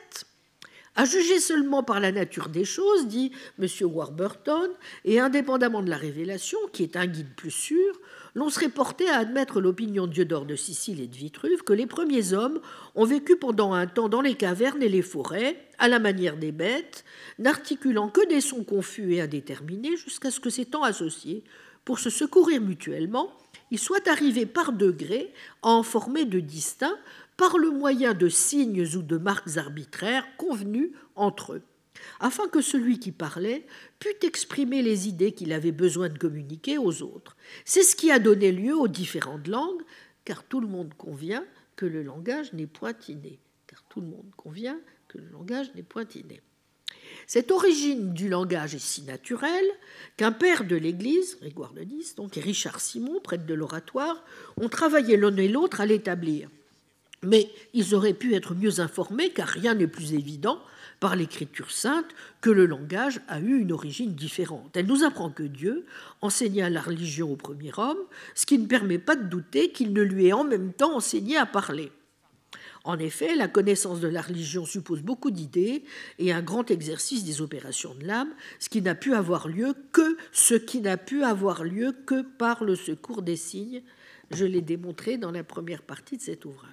À 0.94 1.06
juger 1.06 1.40
seulement 1.40 1.82
par 1.82 2.00
la 2.00 2.12
nature 2.12 2.50
des 2.50 2.66
choses, 2.66 3.06
dit 3.06 3.32
M. 3.58 3.66
Warburton, 3.82 4.68
et 5.06 5.18
indépendamment 5.18 5.82
de 5.82 5.88
la 5.88 5.96
révélation, 5.96 6.58
qui 6.72 6.82
est 6.82 6.96
un 6.96 7.06
guide 7.06 7.34
plus 7.34 7.50
sûr, 7.50 7.98
l'on 8.34 8.48
serait 8.48 8.68
porté 8.68 9.08
à 9.08 9.18
admettre 9.18 9.60
l'opinion 9.60 10.06
de 10.06 10.12
Diodore 10.12 10.46
de 10.46 10.56
Sicile 10.56 11.00
et 11.00 11.06
de 11.06 11.16
Vitruve 11.16 11.62
que 11.62 11.72
les 11.72 11.86
premiers 11.86 12.32
hommes 12.32 12.60
ont 12.94 13.04
vécu 13.04 13.36
pendant 13.36 13.72
un 13.72 13.86
temps 13.86 14.08
dans 14.08 14.20
les 14.20 14.34
cavernes 14.34 14.82
et 14.82 14.88
les 14.88 15.02
forêts, 15.02 15.68
à 15.78 15.88
la 15.88 15.98
manière 15.98 16.36
des 16.36 16.52
bêtes, 16.52 17.04
n'articulant 17.38 18.08
que 18.08 18.26
des 18.28 18.40
sons 18.40 18.64
confus 18.64 19.14
et 19.14 19.20
indéterminés 19.20 19.96
jusqu'à 19.96 20.30
ce 20.30 20.40
que 20.40 20.50
ces 20.50 20.66
temps 20.66 20.82
associés, 20.82 21.44
pour 21.84 21.98
se 21.98 22.10
secourir 22.10 22.60
mutuellement, 22.60 23.32
ils 23.70 23.78
soient 23.78 24.08
arrivés 24.08 24.46
par 24.46 24.72
degrés 24.72 25.32
à 25.62 25.70
en 25.70 25.82
former 25.82 26.24
de 26.24 26.40
distincts 26.40 26.98
par 27.36 27.58
le 27.58 27.70
moyen 27.70 28.14
de 28.14 28.28
signes 28.28 28.86
ou 28.96 29.02
de 29.02 29.16
marques 29.16 29.56
arbitraires 29.56 30.26
convenus 30.36 30.92
entre 31.16 31.54
eux 31.54 31.62
afin 32.20 32.48
que 32.48 32.60
celui 32.60 32.98
qui 32.98 33.12
parlait 33.12 33.66
pût 33.98 34.26
exprimer 34.26 34.82
les 34.82 35.08
idées 35.08 35.32
qu'il 35.32 35.52
avait 35.52 35.72
besoin 35.72 36.08
de 36.08 36.18
communiquer 36.18 36.78
aux 36.78 37.02
autres. 37.02 37.36
C'est 37.64 37.82
ce 37.82 37.96
qui 37.96 38.10
a 38.10 38.18
donné 38.18 38.52
lieu 38.52 38.76
aux 38.76 38.88
différentes 38.88 39.48
langues, 39.48 39.82
car 40.24 40.44
tout 40.44 40.60
le 40.60 40.68
monde 40.68 40.94
convient 40.94 41.44
que 41.76 41.86
le 41.86 42.02
langage 42.02 42.52
n'est 42.52 42.66
point 42.66 42.94
inné. 43.08 43.38
Car 43.66 43.82
tout 43.88 44.00
le 44.00 44.06
monde 44.06 44.30
convient 44.36 44.78
que 45.08 45.18
le 45.18 45.28
langage 45.30 45.72
n'est 45.74 45.82
point 45.82 46.06
inné. 46.14 46.40
Cette 47.26 47.50
origine 47.50 48.12
du 48.12 48.28
langage 48.28 48.74
est 48.74 48.82
si 48.82 49.02
naturelle 49.02 49.70
qu'un 50.16 50.32
père 50.32 50.64
de 50.64 50.76
l'Église, 50.76 51.38
Grégoire 51.40 51.72
Nice, 51.74 52.14
donc, 52.14 52.36
et 52.36 52.40
Richard 52.40 52.80
Simon, 52.80 53.20
prêtre 53.20 53.46
de 53.46 53.54
l'oratoire, 53.54 54.24
ont 54.60 54.68
travaillé 54.68 55.16
l'un 55.16 55.36
et 55.36 55.48
l'autre 55.48 55.80
à 55.80 55.86
l'établir. 55.86 56.48
Mais 57.22 57.48
ils 57.72 57.94
auraient 57.94 58.14
pu 58.14 58.34
être 58.34 58.54
mieux 58.54 58.80
informés, 58.80 59.30
car 59.30 59.48
rien 59.48 59.74
n'est 59.74 59.86
plus 59.86 60.14
évident 60.14 60.60
par 61.02 61.16
l'écriture 61.16 61.72
sainte 61.72 62.06
que 62.40 62.48
le 62.48 62.64
langage 62.64 63.20
a 63.26 63.40
eu 63.40 63.58
une 63.58 63.72
origine 63.72 64.14
différente. 64.14 64.76
Elle 64.76 64.86
nous 64.86 65.02
apprend 65.02 65.30
que 65.30 65.42
Dieu 65.42 65.84
enseigna 66.20 66.70
la 66.70 66.80
religion 66.80 67.32
au 67.32 67.34
premier 67.34 67.72
homme, 67.76 67.98
ce 68.36 68.46
qui 68.46 68.56
ne 68.56 68.68
permet 68.68 69.00
pas 69.00 69.16
de 69.16 69.24
douter 69.24 69.72
qu'il 69.72 69.92
ne 69.92 70.00
lui 70.00 70.28
ait 70.28 70.32
en 70.32 70.44
même 70.44 70.72
temps 70.72 70.94
enseigné 70.94 71.36
à 71.36 71.44
parler. 71.44 71.90
En 72.84 73.00
effet, 73.00 73.34
la 73.34 73.48
connaissance 73.48 73.98
de 73.98 74.06
la 74.06 74.22
religion 74.22 74.64
suppose 74.64 75.02
beaucoup 75.02 75.32
d'idées 75.32 75.82
et 76.20 76.32
un 76.32 76.40
grand 76.40 76.70
exercice 76.70 77.24
des 77.24 77.40
opérations 77.40 77.96
de 77.96 78.06
l'âme, 78.06 78.30
ce 78.60 78.68
qui 78.68 78.80
n'a 78.80 78.94
pu 78.94 79.12
avoir 79.12 79.48
lieu 79.48 79.74
que 79.90 80.16
par 82.22 82.62
le 82.62 82.76
secours 82.76 83.22
des 83.22 83.36
signes. 83.36 83.82
Je 84.30 84.44
l'ai 84.44 84.62
démontré 84.62 85.18
dans 85.18 85.32
la 85.32 85.42
première 85.42 85.82
partie 85.82 86.16
de 86.16 86.22
cet 86.22 86.44
ouvrage. 86.44 86.70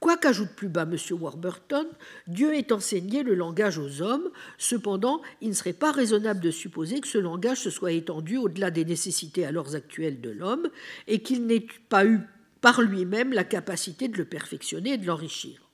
Quoi 0.00 0.16
qu'ajoute 0.16 0.50
plus 0.54 0.68
bas 0.68 0.82
M. 0.82 0.96
Warburton, 1.10 1.88
Dieu 2.28 2.54
ait 2.54 2.72
enseigné 2.72 3.24
le 3.24 3.34
langage 3.34 3.78
aux 3.78 4.00
hommes, 4.00 4.30
cependant, 4.56 5.20
il 5.40 5.48
ne 5.48 5.54
serait 5.54 5.72
pas 5.72 5.90
raisonnable 5.90 6.40
de 6.40 6.52
supposer 6.52 7.00
que 7.00 7.08
ce 7.08 7.18
langage 7.18 7.58
se 7.58 7.70
soit 7.70 7.92
étendu 7.92 8.36
au-delà 8.36 8.70
des 8.70 8.84
nécessités 8.84 9.44
alors 9.44 9.74
actuelles 9.74 10.20
de 10.20 10.30
l'homme 10.30 10.68
et 11.08 11.20
qu'il 11.20 11.46
n'ait 11.46 11.66
pas 11.88 12.04
eu 12.06 12.20
par 12.60 12.80
lui-même 12.80 13.32
la 13.32 13.44
capacité 13.44 14.06
de 14.06 14.18
le 14.18 14.24
perfectionner 14.24 14.92
et 14.92 14.98
de 14.98 15.06
l'enrichir. 15.06 15.68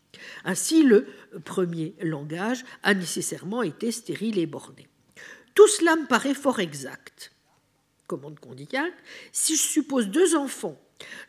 Ainsi, 0.44 0.82
le 0.82 1.06
premier 1.44 1.94
langage 2.01 2.64
a 2.82 2.94
nécessairement 2.94 3.62
été 3.62 3.90
stérile 3.92 4.38
et 4.38 4.46
borné. 4.46 4.88
Tout 5.55 5.68
cela 5.68 5.96
me 5.96 6.06
paraît 6.06 6.34
fort 6.34 6.60
exact. 6.60 7.32
Commande 8.06 8.38
Condillac, 8.38 8.92
si 9.32 9.56
je 9.56 9.62
suppose 9.62 10.09
deux 10.09 10.34
enfants 10.34 10.80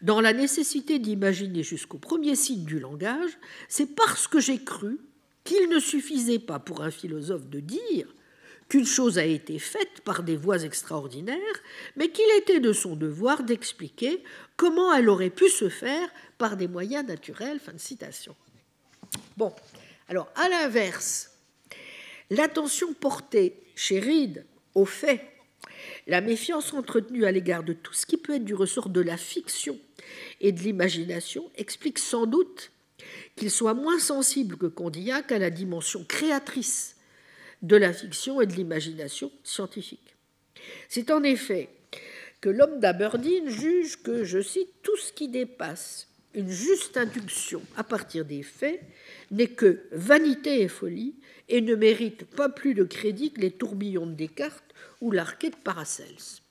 dans 0.02 0.22
la 0.22 0.34
nécessité 0.34 1.00
d'imaginer 1.00 1.64
jusqu'au 1.64 1.98
premier 1.98 2.36
signe 2.36 2.66
du 2.66 2.80
langage, 2.80 3.38
c'est 3.68 3.96
parce 3.96 4.28
que 4.28 4.40
j'ai 4.40 4.64
cru 4.64 5.00
qu'il 5.44 5.70
ne 5.70 5.80
suffisait 5.80 6.40
pas 6.40 6.60
pour 6.60 6.82
un 6.82 6.92
philosophe 6.92 7.48
de 7.48 7.60
dire 7.60 8.08
qu'une 8.68 8.86
chose 8.86 9.20
a 9.20 9.26
été 9.26 9.60
faite 9.60 10.02
par 10.04 10.24
des 10.24 10.36
voies 10.36 10.64
extraordinaires, 10.64 11.38
mais 11.96 12.10
qu'il 12.10 12.26
était 12.38 12.60
de 12.60 12.74
son 12.74 12.96
devoir 12.96 13.44
d'expliquer 13.44 14.24
comment 14.58 14.94
elle 14.94 15.10
aurait 15.10 15.30
pu 15.30 15.50
se 15.50 15.70
faire 15.70 16.10
par 16.38 16.58
des 16.58 16.68
moyens 16.68 17.06
naturels. 17.06 17.60
Fin 17.60 17.74
de 17.74 17.80
citation. 17.80 18.36
Bon, 19.38 19.54
alors 20.08 20.32
à 20.36 20.50
l'inverse, 20.50 21.32
l'attention 22.32 22.94
portée 22.94 23.62
chez 23.76 24.00
Reed 24.00 24.46
au 24.74 24.86
fait 24.86 25.35
la 26.08 26.22
méfiance 26.22 26.74
entretenue 26.74 27.26
à 27.26 27.32
l'égard 27.32 27.64
de 27.64 27.74
tout 27.74 27.94
ce 27.94 28.06
qui 28.06 28.18
peut 28.18 28.36
être 28.36 28.46
du 28.46 28.56
ressort 28.56 28.90
de 28.90 29.02
la 29.02 29.18
fiction 29.18 29.78
et 30.42 30.52
de 30.52 30.60
l'imagination 30.62 31.50
explique 31.56 32.00
sans 32.00 32.26
doute 32.26 32.72
qu'il 33.36 33.52
soit 33.52 33.74
moins 33.74 34.00
sensible 34.00 34.58
que 34.58 34.66
Condillac 34.66 35.32
à 35.32 35.40
la 35.40 35.50
dimension 35.50 36.04
créatrice 36.04 36.96
de 37.62 37.76
la 37.76 37.94
fiction 37.94 38.42
et 38.42 38.46
de 38.46 38.54
l'imagination 38.54 39.32
scientifique. 39.44 40.16
C'est 40.90 41.12
en 41.12 41.24
effet 41.24 41.70
que 42.42 42.50
l'homme 42.50 42.80
d'Aberdeen 42.80 43.50
juge 43.50 44.02
que, 44.04 44.24
je 44.24 44.42
cite, 44.42 44.70
tout 44.84 44.98
ce 44.98 45.12
qui 45.12 45.28
dépasse 45.28 46.08
une 46.34 46.50
juste 46.50 46.98
induction 46.98 47.62
à 47.78 47.84
partir 47.84 48.26
des 48.26 48.44
faits 48.44 48.82
n'est 49.32 49.48
que 49.48 49.84
vanité 49.92 50.62
et 50.62 50.68
folie 50.68 51.16
et 51.48 51.62
ne 51.62 51.76
mérite 51.76 52.26
pas 52.26 52.50
plus 52.50 52.74
de 52.74 52.84
crédit 52.84 53.32
que 53.32 53.42
les 53.42 53.52
tourbillons 53.52 54.06
de 54.06 54.14
Descartes 54.14 54.65
ou 55.02 55.12
l'archet 55.12 55.50
de 55.50 55.56
Paracels. 55.56 56.42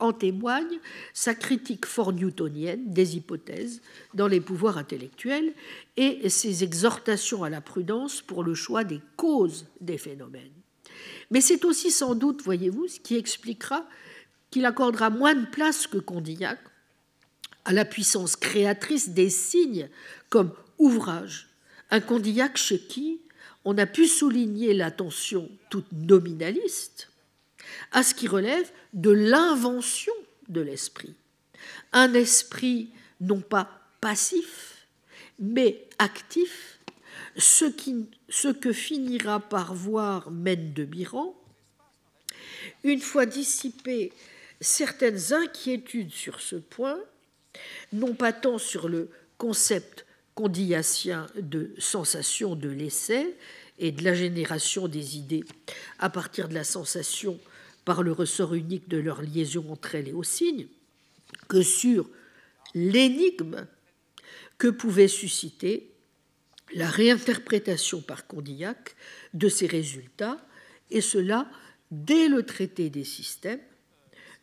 En 0.00 0.12
témoigne 0.12 0.78
sa 1.12 1.34
critique 1.34 1.84
fort 1.84 2.12
newtonienne 2.12 2.92
des 2.92 3.16
hypothèses 3.16 3.82
dans 4.14 4.28
les 4.28 4.40
pouvoirs 4.40 4.78
intellectuels 4.78 5.52
et 5.96 6.28
ses 6.28 6.62
exhortations 6.62 7.42
à 7.42 7.50
la 7.50 7.60
prudence 7.60 8.22
pour 8.22 8.44
le 8.44 8.54
choix 8.54 8.84
des 8.84 9.00
causes 9.16 9.66
des 9.80 9.98
phénomènes. 9.98 10.52
Mais 11.30 11.40
c'est 11.40 11.64
aussi 11.64 11.90
sans 11.90 12.14
doute, 12.14 12.42
voyez-vous, 12.42 12.86
ce 12.86 13.00
qui 13.00 13.16
expliquera 13.16 13.84
qu'il 14.50 14.66
accordera 14.66 15.10
moins 15.10 15.34
de 15.34 15.46
place 15.46 15.86
que 15.86 15.98
Condillac 15.98 16.58
à 17.64 17.72
la 17.72 17.84
puissance 17.84 18.36
créatrice 18.36 19.10
des 19.10 19.28
signes 19.28 19.90
comme 20.30 20.52
ouvrage. 20.78 21.48
Un 21.90 22.00
Condillac 22.00 22.56
chez 22.56 22.78
qui 22.78 23.20
on 23.64 23.76
a 23.76 23.86
pu 23.86 24.06
souligner 24.06 24.72
l'attention 24.72 25.50
toute 25.68 25.92
nominaliste 25.92 27.10
à 27.92 28.02
ce 28.02 28.14
qui 28.14 28.28
relève 28.28 28.70
de 28.92 29.10
l'invention 29.10 30.12
de 30.48 30.60
l'esprit. 30.60 31.14
Un 31.92 32.14
esprit 32.14 32.90
non 33.20 33.40
pas 33.40 33.70
passif, 34.00 34.86
mais 35.38 35.86
actif, 35.98 36.78
ce, 37.36 38.52
que 38.52 38.72
finira 38.72 39.40
par 39.40 39.74
voir 39.74 40.30
Mène 40.30 40.72
de 40.72 40.84
Biran, 40.84 41.34
une 42.84 43.00
fois 43.00 43.26
dissipées 43.26 44.12
certaines 44.60 45.32
inquiétudes 45.32 46.12
sur 46.12 46.40
ce 46.40 46.56
point, 46.56 46.98
non 47.92 48.14
pas 48.14 48.32
tant 48.32 48.58
sur 48.58 48.88
le 48.88 49.10
concept 49.36 50.04
condillacien 50.34 51.26
de 51.36 51.74
sensation 51.78 52.54
de 52.54 52.68
l'essai 52.68 53.36
et 53.78 53.92
de 53.92 54.04
la 54.04 54.14
génération 54.14 54.88
des 54.88 55.16
idées 55.16 55.44
à 55.98 56.10
partir 56.10 56.48
de 56.48 56.54
la 56.54 56.64
sensation 56.64 57.38
par 57.88 58.02
le 58.02 58.12
ressort 58.12 58.52
unique 58.52 58.86
de 58.90 58.98
leur 58.98 59.22
liaison 59.22 59.64
entre 59.72 59.94
elles 59.94 60.08
et 60.08 60.12
aux 60.12 60.22
signes, 60.22 60.66
que 61.48 61.62
sur 61.62 62.10
l'énigme 62.74 63.66
que 64.58 64.68
pouvait 64.68 65.08
susciter 65.08 65.90
la 66.74 66.86
réinterprétation 66.90 68.02
par 68.02 68.26
Condillac 68.26 68.94
de 69.32 69.48
ces 69.48 69.66
résultats, 69.66 70.38
et 70.90 71.00
cela 71.00 71.48
dès 71.90 72.28
le 72.28 72.42
traité 72.42 72.90
des 72.90 73.04
systèmes, 73.04 73.62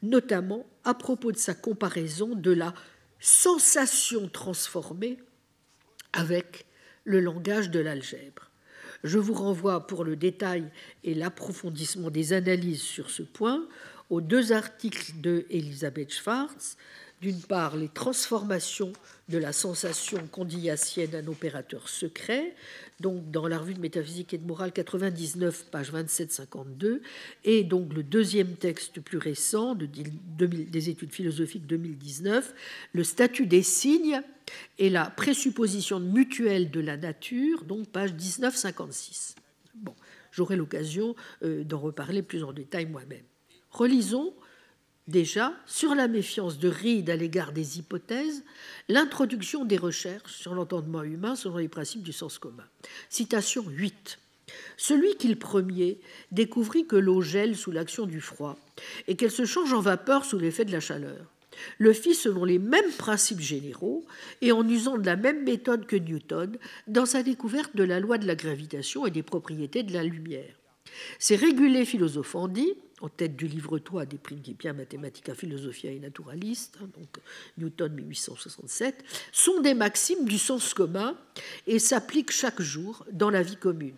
notamment 0.01 0.65
à 0.83 0.95
propos 0.95 1.31
de 1.31 1.37
sa 1.37 1.53
comparaison 1.53 2.33
de 2.33 2.51
la 2.51 2.73
sensation 3.19 4.27
transformée 4.27 5.19
avec 6.13 6.65
le 7.03 7.19
langage 7.19 7.69
de 7.69 7.79
l'algèbre. 7.79 8.49
Je 9.05 9.19
vous 9.19 9.35
renvoie 9.35 9.85
pour 9.85 10.03
le 10.03 10.15
détail 10.15 10.63
et 11.03 11.13
l'approfondissement 11.13 12.09
des 12.09 12.33
analyses 12.33 12.81
sur 12.81 13.11
ce 13.11 13.21
point 13.21 13.67
aux 14.09 14.19
deux 14.19 14.51
articles 14.51 15.21
de 15.21 15.45
Elisabeth 15.51 16.11
Schwartz, 16.11 16.75
d'une 17.25 17.41
part 17.41 17.75
les 17.75 17.87
transformations 17.87 18.93
de 19.29 19.39
la 19.39 19.51
sensation 19.51 20.19
condillacienne 20.27 21.15
un 21.15 21.25
opérateur 21.25 21.89
secret, 21.89 22.53
donc 22.99 23.31
dans 23.31 23.47
la 23.47 23.57
revue 23.57 23.73
de 23.73 23.79
métaphysique 23.79 24.35
et 24.35 24.37
de 24.37 24.45
morale 24.45 24.71
99, 24.71 25.65
page 25.71 25.91
27-52, 25.91 27.01
et 27.43 27.63
donc 27.63 27.95
le 27.95 28.03
deuxième 28.03 28.53
texte 28.57 29.01
plus 29.01 29.17
récent 29.17 29.73
de, 29.73 29.87
des 29.87 30.89
études 30.89 31.11
philosophiques 31.11 31.65
2019, 31.65 32.53
le 32.93 33.03
statut 33.03 33.47
des 33.47 33.63
signes 33.63 34.21
et 34.77 34.91
la 34.91 35.09
présupposition 35.09 35.99
mutuelle 35.99 36.69
de 36.69 36.79
la 36.79 36.95
nature, 36.95 37.63
donc 37.63 37.87
page 37.87 38.13
19-56. 38.13 39.33
Bon, 39.73 39.95
j'aurai 40.31 40.57
l'occasion 40.57 41.15
euh, 41.41 41.63
d'en 41.63 41.79
reparler 41.79 42.21
plus 42.21 42.43
en 42.43 42.53
détail 42.53 42.85
moi-même. 42.85 43.25
Relisons 43.71 44.31
déjà 45.07 45.53
sur 45.65 45.95
la 45.95 46.07
méfiance 46.07 46.57
de 46.57 46.69
Reed 46.69 47.09
à 47.09 47.15
l'égard 47.15 47.51
des 47.51 47.77
hypothèses, 47.79 48.43
l'introduction 48.89 49.65
des 49.65 49.77
recherches 49.77 50.33
sur 50.33 50.53
l'entendement 50.53 51.03
humain 51.03 51.35
selon 51.35 51.57
les 51.57 51.67
principes 51.67 52.03
du 52.03 52.13
sens 52.13 52.39
commun. 52.39 52.65
Citation 53.09 53.63
8. 53.67 54.19
Celui 54.77 55.15
qui 55.15 55.27
le 55.27 55.35
premier 55.35 55.99
découvrit 56.31 56.85
que 56.85 56.95
l'eau 56.95 57.21
gèle 57.21 57.55
sous 57.55 57.71
l'action 57.71 58.05
du 58.05 58.21
froid 58.21 58.57
et 59.07 59.15
qu'elle 59.15 59.31
se 59.31 59.45
change 59.45 59.73
en 59.73 59.81
vapeur 59.81 60.25
sous 60.25 60.37
l'effet 60.37 60.65
de 60.65 60.71
la 60.71 60.79
chaleur, 60.79 61.25
le 61.77 61.93
fit 61.93 62.13
selon 62.13 62.43
les 62.43 62.59
mêmes 62.59 62.91
principes 62.97 63.39
généraux 63.39 64.05
et 64.41 64.51
en 64.51 64.67
usant 64.67 64.97
de 64.97 65.05
la 65.05 65.15
même 65.15 65.43
méthode 65.43 65.85
que 65.85 65.95
Newton 65.95 66.57
dans 66.87 67.05
sa 67.05 67.23
découverte 67.23 67.75
de 67.75 67.83
la 67.83 67.99
loi 67.99 68.17
de 68.17 68.27
la 68.27 68.35
gravitation 68.35 69.05
et 69.05 69.11
des 69.11 69.23
propriétés 69.23 69.83
de 69.83 69.93
la 69.93 70.03
lumière. 70.03 70.55
Ces 71.19 71.35
régulés 71.35 71.85
philosophandi 71.85 72.73
en 73.01 73.09
tête 73.09 73.35
du 73.35 73.47
livre 73.47 73.77
3 73.77 74.05
des 74.05 74.17
Principia 74.17 74.73
Mathematica 74.73 75.35
Philosophia 75.35 75.91
et 75.91 75.99
Naturaliste, 75.99 76.77
hein, 76.81 76.89
donc 76.97 77.09
Newton 77.57 77.93
1867, 77.93 79.03
sont 79.31 79.61
des 79.61 79.73
maximes 79.73 80.25
du 80.25 80.37
sens 80.37 80.73
commun 80.73 81.17
et 81.67 81.79
s'appliquent 81.79 82.31
chaque 82.31 82.61
jour 82.61 83.05
dans 83.11 83.29
la 83.29 83.43
vie 83.43 83.57
commune. 83.57 83.95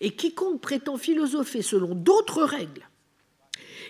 Et 0.00 0.14
quiconque 0.14 0.60
prétend 0.60 0.98
philosopher 0.98 1.62
selon 1.62 1.94
d'autres 1.94 2.44
règles, 2.44 2.86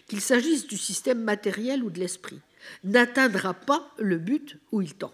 qu'il 0.06 0.20
s'agisse 0.20 0.66
du 0.66 0.78
système 0.78 1.22
matériel 1.22 1.82
ou 1.82 1.90
de 1.90 1.98
l'esprit, 1.98 2.40
n'atteindra 2.85 3.55
pas 3.55 3.93
le 3.98 4.18
but 4.18 4.59
où 4.72 4.82
il 4.82 4.94
tend. 4.94 5.12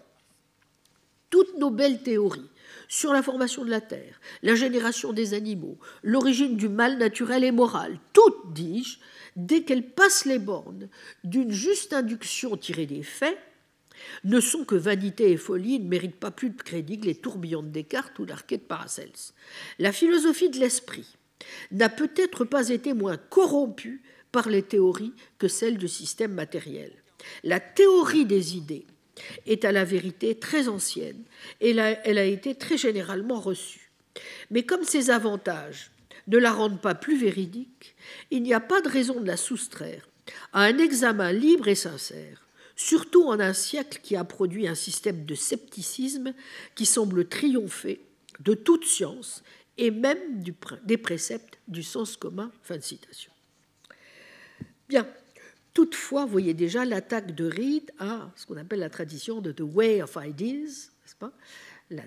Toutes 1.29 1.57
nos 1.57 1.71
belles 1.71 2.03
théories 2.03 2.49
sur 2.87 3.13
la 3.13 3.23
formation 3.23 3.63
de 3.65 3.69
la 3.69 3.81
Terre, 3.81 4.19
la 4.43 4.55
génération 4.55 5.13
des 5.13 5.33
animaux, 5.33 5.77
l'origine 6.03 6.57
du 6.57 6.69
mal 6.69 6.97
naturel 6.97 7.43
et 7.43 7.51
moral, 7.51 7.99
toutes, 8.13 8.53
dis-je, 8.53 8.99
dès 9.35 9.63
qu'elles 9.63 9.89
passent 9.89 10.25
les 10.25 10.39
bornes 10.39 10.89
d'une 11.23 11.51
juste 11.51 11.93
induction 11.93 12.57
tirée 12.57 12.85
des 12.85 13.03
faits, 13.03 13.37
ne 14.23 14.39
sont 14.39 14.65
que 14.65 14.75
vanité 14.75 15.31
et 15.31 15.37
folie, 15.37 15.79
ne 15.79 15.87
méritent 15.87 16.19
pas 16.19 16.31
plus 16.31 16.49
de 16.49 16.61
crédit 16.61 16.99
que 16.99 17.05
les 17.05 17.15
tourbillons 17.15 17.63
de 17.63 17.69
Descartes 17.69 18.17
ou 18.19 18.25
l'archet 18.25 18.57
de 18.57 18.63
Paracels. 18.63 19.11
La 19.79 19.91
philosophie 19.91 20.49
de 20.49 20.59
l'esprit 20.59 21.17
n'a 21.71 21.89
peut-être 21.89 22.45
pas 22.45 22.69
été 22.69 22.93
moins 22.93 23.17
corrompue 23.17 24.01
par 24.31 24.49
les 24.49 24.63
théories 24.63 25.13
que 25.37 25.47
celle 25.47 25.77
du 25.77 25.87
système 25.87 26.33
matériel. 26.33 26.91
La 27.43 27.59
théorie 27.59 28.25
des 28.25 28.57
idées 28.57 28.85
est 29.45 29.65
à 29.65 29.71
la 29.71 29.83
vérité 29.83 30.35
très 30.35 30.67
ancienne 30.67 31.23
et 31.59 31.71
elle 31.71 32.17
a 32.17 32.25
été 32.25 32.55
très 32.55 32.77
généralement 32.77 33.39
reçue. 33.39 33.91
Mais 34.49 34.63
comme 34.63 34.83
ses 34.83 35.09
avantages 35.09 35.91
ne 36.27 36.37
la 36.37 36.51
rendent 36.51 36.81
pas 36.81 36.95
plus 36.95 37.17
véridique, 37.17 37.95
il 38.29 38.43
n'y 38.43 38.53
a 38.53 38.59
pas 38.59 38.81
de 38.81 38.89
raison 38.89 39.19
de 39.19 39.27
la 39.27 39.37
soustraire 39.37 40.07
à 40.53 40.63
un 40.63 40.77
examen 40.77 41.31
libre 41.31 41.67
et 41.67 41.75
sincère, 41.75 42.45
surtout 42.75 43.23
en 43.23 43.39
un 43.39 43.53
siècle 43.53 43.99
qui 44.03 44.15
a 44.15 44.23
produit 44.23 44.67
un 44.67 44.75
système 44.75 45.25
de 45.25 45.35
scepticisme 45.35 46.33
qui 46.75 46.85
semble 46.85 47.27
triompher 47.27 48.01
de 48.39 48.53
toute 48.53 48.85
science 48.85 49.43
et 49.77 49.91
même 49.91 50.43
des 50.83 50.97
préceptes 50.97 51.59
du 51.67 51.83
sens 51.83 52.17
commun. 52.17 52.51
Fin 52.63 52.77
de 52.77 52.81
citation. 52.81 53.31
Bien. 54.87 55.07
Toutefois, 55.73 56.25
vous 56.25 56.31
voyez 56.31 56.53
déjà 56.53 56.83
l'attaque 56.83 57.33
de 57.33 57.45
Reed 57.45 57.91
à 57.99 58.31
ce 58.35 58.45
qu'on 58.45 58.57
appelle 58.57 58.79
la 58.79 58.89
tradition 58.89 59.39
de 59.39 59.51
The 59.51 59.61
Way 59.61 60.01
of 60.01 60.17
Ideas, 60.21 60.91
pas? 61.21 61.31
La, 61.89 62.03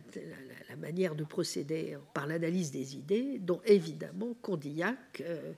manière 0.77 1.15
de 1.15 1.25
procéder 1.25 1.97
par 2.15 2.27
l'analyse 2.27 2.71
des 2.71 2.97
idées, 2.97 3.39
dont 3.39 3.61
évidemment 3.67 4.35
Condillac 4.41 5.21
euh, 5.21 5.53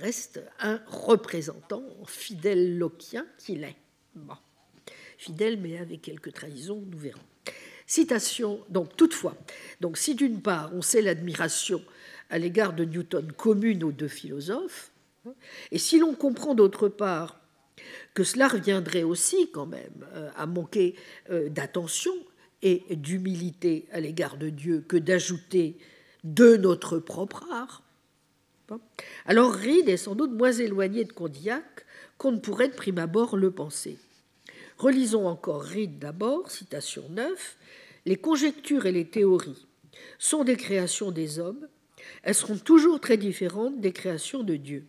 reste 0.00 0.42
un 0.58 0.80
représentant 0.86 1.84
fidèle 2.06 2.76
loquien 2.76 3.24
qu'il 3.38 3.62
est. 3.62 3.76
Fidèle, 5.16 5.60
mais 5.60 5.78
avec 5.78 6.02
quelques 6.02 6.32
trahisons, 6.32 6.84
nous 6.90 6.98
verrons. 6.98 7.20
Citation, 7.86 8.60
donc 8.68 8.96
toutefois, 8.96 9.36
donc 9.80 9.96
si 9.96 10.14
d'une 10.14 10.42
part 10.42 10.70
on 10.74 10.82
sait 10.82 11.00
l'admiration 11.00 11.82
à 12.30 12.38
l'égard 12.38 12.74
de 12.74 12.84
Newton 12.84 13.32
commune 13.32 13.84
aux 13.84 13.92
deux 13.92 14.08
philosophes, 14.08 14.90
hein, 15.24 15.34
et 15.70 15.78
si 15.78 15.98
l'on 15.98 16.14
comprend 16.14 16.54
d'autre 16.54 16.88
part 16.88 17.37
cela 18.24 18.48
reviendrait 18.48 19.02
aussi 19.02 19.50
quand 19.50 19.66
même 19.66 20.06
euh, 20.14 20.30
à 20.36 20.46
manquer 20.46 20.94
euh, 21.30 21.48
d'attention 21.48 22.14
et 22.62 22.84
d'humilité 22.90 23.86
à 23.92 24.00
l'égard 24.00 24.36
de 24.36 24.50
Dieu 24.50 24.84
que 24.86 24.96
d'ajouter 24.96 25.78
de 26.24 26.56
notre 26.56 26.98
propre 26.98 27.46
art. 27.52 27.82
Alors 29.26 29.54
Reed 29.54 29.88
est 29.88 29.96
sans 29.96 30.14
doute 30.14 30.32
moins 30.32 30.52
éloigné 30.52 31.04
de 31.04 31.12
Condillac 31.12 31.86
qu'on 32.18 32.32
ne 32.32 32.38
pourrait 32.38 32.68
de 32.68 32.74
prime 32.74 32.98
abord 32.98 33.36
le 33.36 33.50
penser. 33.50 33.96
Relisons 34.76 35.26
encore 35.26 35.62
Reed 35.62 35.98
d'abord, 35.98 36.50
citation 36.50 37.04
9. 37.10 37.56
Les 38.06 38.16
conjectures 38.16 38.86
et 38.86 38.92
les 38.92 39.08
théories 39.08 39.66
sont 40.18 40.44
des 40.44 40.56
créations 40.56 41.10
des 41.10 41.38
hommes, 41.38 41.66
elles 42.22 42.34
seront 42.34 42.58
toujours 42.58 43.00
très 43.00 43.16
différentes 43.16 43.80
des 43.80 43.92
créations 43.92 44.42
de 44.42 44.56
Dieu. 44.56 44.86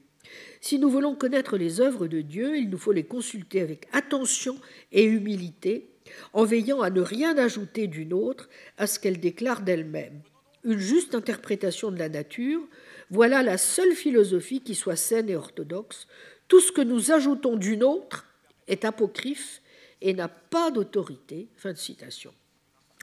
Si 0.61 0.79
nous 0.79 0.89
voulons 0.89 1.15
connaître 1.15 1.57
les 1.57 1.81
œuvres 1.81 2.07
de 2.07 2.21
Dieu, 2.21 2.57
il 2.57 2.69
nous 2.69 2.77
faut 2.77 2.91
les 2.91 3.05
consulter 3.05 3.61
avec 3.61 3.87
attention 3.93 4.57
et 4.91 5.03
humilité 5.03 5.89
en 6.33 6.43
veillant 6.43 6.81
à 6.81 6.89
ne 6.89 7.01
rien 7.01 7.37
ajouter 7.37 7.87
d'une 7.87 8.13
autre 8.13 8.49
à 8.77 8.87
ce 8.87 8.99
qu'elle 8.99 9.19
déclare 9.19 9.61
d'elle-même. 9.61 10.21
Une 10.63 10.79
juste 10.79 11.15
interprétation 11.15 11.91
de 11.91 11.99
la 11.99 12.09
nature, 12.09 12.61
voilà 13.09 13.43
la 13.43 13.57
seule 13.57 13.93
philosophie 13.93 14.61
qui 14.61 14.75
soit 14.75 14.95
saine 14.95 15.29
et 15.29 15.35
orthodoxe. 15.35 16.07
Tout 16.47 16.59
ce 16.59 16.71
que 16.71 16.81
nous 16.81 17.11
ajoutons 17.11 17.55
d'une 17.55 17.83
autre 17.83 18.25
est 18.67 18.85
apocryphe 18.85 19.61
et 20.01 20.13
n'a 20.13 20.27
pas 20.27 20.71
d'autorité. 20.71 21.47
Fin 21.55 21.73
de 21.73 21.77
citation. 21.77 22.33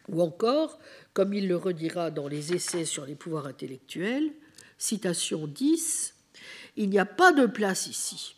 Ou 0.08 0.20
encore, 0.20 0.78
comme 1.14 1.32
il 1.32 1.48
le 1.48 1.56
redira 1.56 2.10
dans 2.10 2.28
les 2.28 2.52
essais 2.52 2.84
sur 2.84 3.06
les 3.06 3.14
pouvoirs 3.14 3.46
intellectuels, 3.46 4.30
citation 4.78 5.46
10, 5.46 6.14
Il 6.76 6.90
n'y 6.90 6.98
a 6.98 7.06
pas 7.06 7.32
de 7.32 7.46
place 7.46 7.86
ici 7.86 8.36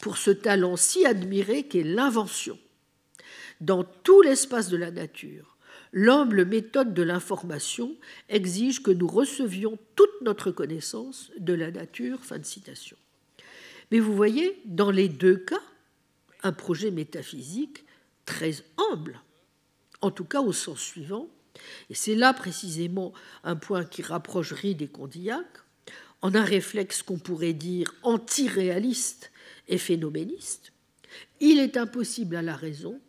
pour 0.00 0.18
ce 0.18 0.30
talent 0.30 0.76
si 0.76 1.06
admiré 1.06 1.64
qu'est 1.64 1.82
l'invention 1.82 2.58
dans 3.60 3.84
tout 3.84 4.20
l'espace 4.22 4.68
de 4.68 4.76
la 4.76 4.90
nature, 4.90 5.56
l'humble 5.92 6.44
méthode 6.44 6.92
de 6.92 7.02
l'information 7.02 7.96
exige 8.28 8.82
que 8.82 8.90
nous 8.90 9.06
recevions 9.06 9.78
toute 9.96 10.20
notre 10.22 10.50
connaissance 10.50 11.30
de 11.38 11.54
la 11.54 11.70
nature. 11.70 12.24
Fin 12.24 12.38
de 12.38 12.44
citation. 12.44 12.96
Mais 13.90 14.00
vous 14.00 14.14
voyez, 14.14 14.60
dans 14.64 14.90
les 14.90 15.08
deux 15.08 15.36
cas, 15.36 15.62
un 16.42 16.52
projet 16.52 16.90
métaphysique 16.90 17.84
très 18.26 18.54
humble, 18.90 19.20
en 20.00 20.10
tout 20.10 20.24
cas 20.24 20.40
au 20.40 20.52
sens 20.52 20.80
suivant, 20.80 21.28
et 21.88 21.94
c'est 21.94 22.16
là 22.16 22.34
précisément 22.34 23.12
un 23.44 23.56
point 23.56 23.84
qui 23.84 24.02
rapproche 24.02 24.52
Reed 24.52 24.82
et 24.82 24.88
Condillac, 24.88 25.46
en 26.22 26.34
un 26.34 26.44
réflexe 26.44 27.02
qu'on 27.02 27.18
pourrait 27.18 27.52
dire 27.52 27.94
antiréaliste 28.02 29.30
et 29.68 29.78
phénoméniste, 29.78 30.72
il 31.40 31.58
est 31.58 31.76
impossible 31.76 32.36
à 32.36 32.42
la 32.42 32.56
raison 32.56 33.00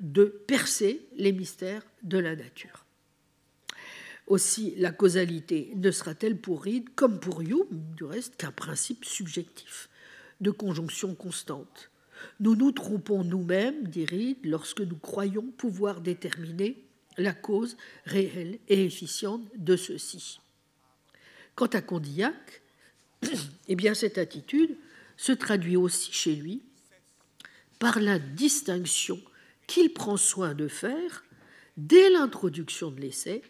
de 0.00 0.24
percer 0.24 1.06
les 1.16 1.32
mystères 1.32 1.84
de 2.02 2.18
la 2.18 2.36
nature. 2.36 2.84
Aussi, 4.26 4.74
la 4.76 4.92
causalité 4.92 5.72
ne 5.76 5.90
sera-t-elle 5.90 6.36
pour 6.36 6.64
Reed, 6.64 6.94
comme 6.94 7.18
pour 7.18 7.40
Hume, 7.40 7.66
du 7.96 8.04
reste, 8.04 8.36
qu'un 8.36 8.52
principe 8.52 9.04
subjectif 9.04 9.88
de 10.40 10.50
conjonction 10.50 11.14
constante 11.14 11.90
Nous 12.40 12.56
nous 12.56 12.72
trompons 12.72 13.24
nous-mêmes, 13.24 13.88
dit 13.88 14.04
Reed, 14.04 14.38
lorsque 14.44 14.80
nous 14.80 14.96
croyons 14.96 15.46
pouvoir 15.56 16.00
déterminer 16.00 16.84
la 17.16 17.32
cause 17.32 17.76
réelle 18.04 18.58
et 18.68 18.84
efficiente 18.84 19.42
de 19.56 19.76
ceux-ci. 19.76 20.41
Quant 21.54 21.66
à 21.66 21.80
Condillac, 21.80 22.62
eh 23.68 23.76
bien 23.76 23.94
cette 23.94 24.18
attitude 24.18 24.76
se 25.16 25.32
traduit 25.32 25.76
aussi 25.76 26.12
chez 26.12 26.34
lui 26.34 26.62
par 27.78 28.00
la 28.00 28.18
distinction 28.18 29.20
qu'il 29.66 29.92
prend 29.92 30.16
soin 30.16 30.54
de 30.54 30.68
faire 30.68 31.24
dès 31.76 32.10
l'introduction 32.10 32.90
de 32.90 33.00
l'essai 33.00 33.42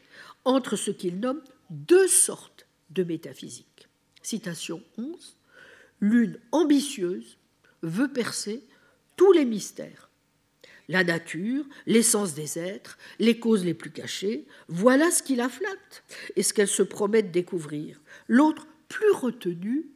entre 0.44 0.76
ce 0.76 0.90
qu'il 0.90 1.20
nomme 1.20 1.42
deux 1.70 2.08
sortes 2.08 2.66
de 2.90 3.04
métaphysique. 3.04 3.88
Citation 4.22 4.82
11. 4.98 5.36
L'une 6.00 6.38
ambitieuse 6.52 7.36
veut 7.82 8.12
percer 8.12 8.62
tous 9.16 9.32
les 9.32 9.44
mystères. 9.44 10.10
La 10.92 11.04
nature, 11.04 11.64
l'essence 11.86 12.34
des 12.34 12.58
êtres, 12.58 12.98
les 13.18 13.38
causes 13.38 13.64
les 13.64 13.72
plus 13.72 13.90
cachées, 13.90 14.44
voilà 14.68 15.10
ce 15.10 15.22
qui 15.22 15.36
la 15.36 15.48
flatte 15.48 16.04
et 16.36 16.42
ce 16.42 16.52
qu'elle 16.52 16.68
se 16.68 16.82
promet 16.82 17.22
de 17.22 17.30
découvrir. 17.32 17.98
L'autre, 18.28 18.66
plus 18.90 19.10
retenue, 19.12 19.86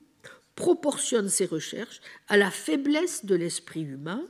proportionne 0.55 1.28
ses 1.28 1.44
recherches 1.44 2.01
à 2.28 2.39
la 2.39 2.51
faiblesse 2.51 3.27
de 3.27 3.35
l'esprit 3.35 3.82
humain 3.82 4.27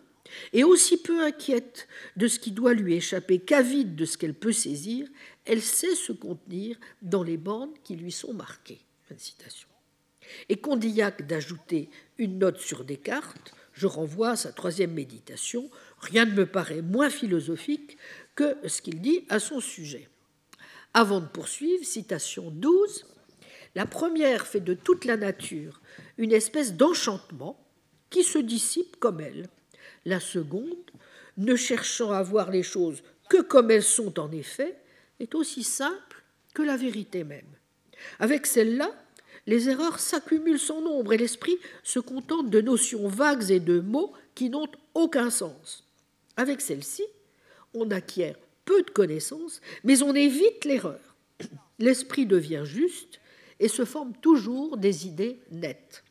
et 0.53 0.65
aussi 0.65 0.97
peu 0.97 1.23
inquiète 1.23 1.87
de 2.17 2.27
ce 2.27 2.41
qui 2.41 2.51
doit 2.51 2.75
lui 2.75 2.97
échapper 2.97 3.39
qu'avide 3.39 3.95
de 3.95 4.05
ce 4.05 4.19
qu'elle 4.19 4.35
peut 4.35 4.51
saisir, 4.51 5.07
elle 5.45 5.63
sait 5.63 5.95
se 5.95 6.11
contenir 6.11 6.77
dans 7.01 7.23
les 7.23 7.37
bandes 7.37 7.79
qui 7.85 7.95
lui 7.95 8.11
sont 8.11 8.35
marquées. 8.35 8.81
Et 10.49 10.57
Condillac 10.57 11.29
d'ajouter 11.29 11.91
une 12.19 12.41
note 12.41 12.59
sur 12.59 12.85
Descartes, 12.85 13.55
je 13.77 13.87
renvoie 13.87 14.31
à 14.31 14.37
sa 14.37 14.53
troisième 14.53 14.93
méditation, 14.93 15.71
rien 15.99 16.25
ne 16.25 16.35
me 16.35 16.47
paraît 16.47 16.83
moins 16.83 17.11
philosophique 17.11 17.97
que 18.35 18.57
ce 18.67 18.83
qu'il 18.83 19.01
dit 19.01 19.25
à 19.29 19.39
son 19.39 19.61
sujet. 19.61 20.09
Avant 20.95 21.21
de 21.21 21.27
poursuivre, 21.27 21.85
citation 21.85 22.51
12, 22.51 23.07
la 23.75 23.87
première 23.87 24.47
fait 24.47 24.61
de 24.61 24.75
toute 24.75 25.05
la 25.05 25.17
nature 25.17 25.81
une 26.19 26.33
espèce 26.33 26.75
d'enchantement 26.75 27.63
qui 28.11 28.25
se 28.25 28.39
dissipe 28.39 28.97
comme 28.97 29.21
elle. 29.21 29.49
La 30.05 30.21
seconde, 30.21 30.91
ne 31.37 31.57
cherchant 31.57 32.13
à 32.13 32.23
voir 32.23 32.51
les 32.51 32.63
choses 32.63 33.03
que 33.29 33.43
comme 33.43 33.71
elles 33.71 33.83
sont 33.83 34.19
en 34.19 34.31
effet, 34.33 34.77
est 35.21 35.35
aussi 35.35 35.63
simple 35.63 36.23
que 36.55 36.63
la 36.63 36.77
vérité 36.77 37.25
même. 37.25 37.47
Avec 38.19 38.47
celle-là, 38.47 38.91
les 39.47 39.69
erreurs 39.69 40.01
s'accumulent 40.01 40.59
sans 40.59 40.81
nombre 40.81 41.13
et 41.13 41.19
l'esprit 41.19 41.59
se 41.83 41.99
contente 41.99 42.51
de 42.51 42.61
notions 42.61 43.09
vagues 43.09 43.51
et 43.51 43.61
de 43.61 43.81
mots 43.81 44.13
qui 44.35 44.51
n'ont 44.51 44.69
aucun 44.95 45.31
sens. 45.31 45.86
Avec 46.37 46.61
celle-ci, 46.61 47.05
on 47.75 47.91
acquiert 47.91 48.37
peu 48.65 48.83
de 48.83 48.91
connaissances, 48.91 49.61
mais 49.85 50.03
on 50.03 50.15
évite 50.15 50.65
l'erreur. 50.65 51.01
L'esprit 51.79 52.27
devient 52.27 52.65
juste 52.65 53.21
et 53.61 53.69
se 53.69 53.85
forment 53.85 54.17
toujours 54.21 54.77
des 54.77 55.07
idées 55.07 55.39
nettes. 55.51 56.03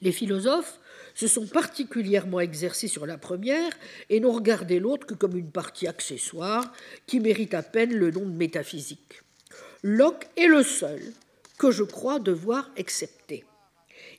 Les 0.00 0.12
philosophes 0.12 0.78
se 1.14 1.26
sont 1.26 1.46
particulièrement 1.46 2.40
exercés 2.40 2.86
sur 2.86 3.06
la 3.06 3.18
première 3.18 3.72
et 4.08 4.20
n'ont 4.20 4.32
regardé 4.32 4.78
l'autre 4.78 5.06
que 5.06 5.14
comme 5.14 5.36
une 5.36 5.50
partie 5.50 5.88
accessoire 5.88 6.72
qui 7.06 7.18
mérite 7.18 7.54
à 7.54 7.62
peine 7.62 7.92
le 7.92 8.10
nom 8.10 8.24
de 8.24 8.36
métaphysique. 8.36 9.22
Locke 9.82 10.28
est 10.36 10.46
le 10.46 10.62
seul 10.62 11.00
que 11.58 11.72
je 11.72 11.82
crois 11.82 12.20
devoir 12.20 12.70
accepter. 12.78 13.44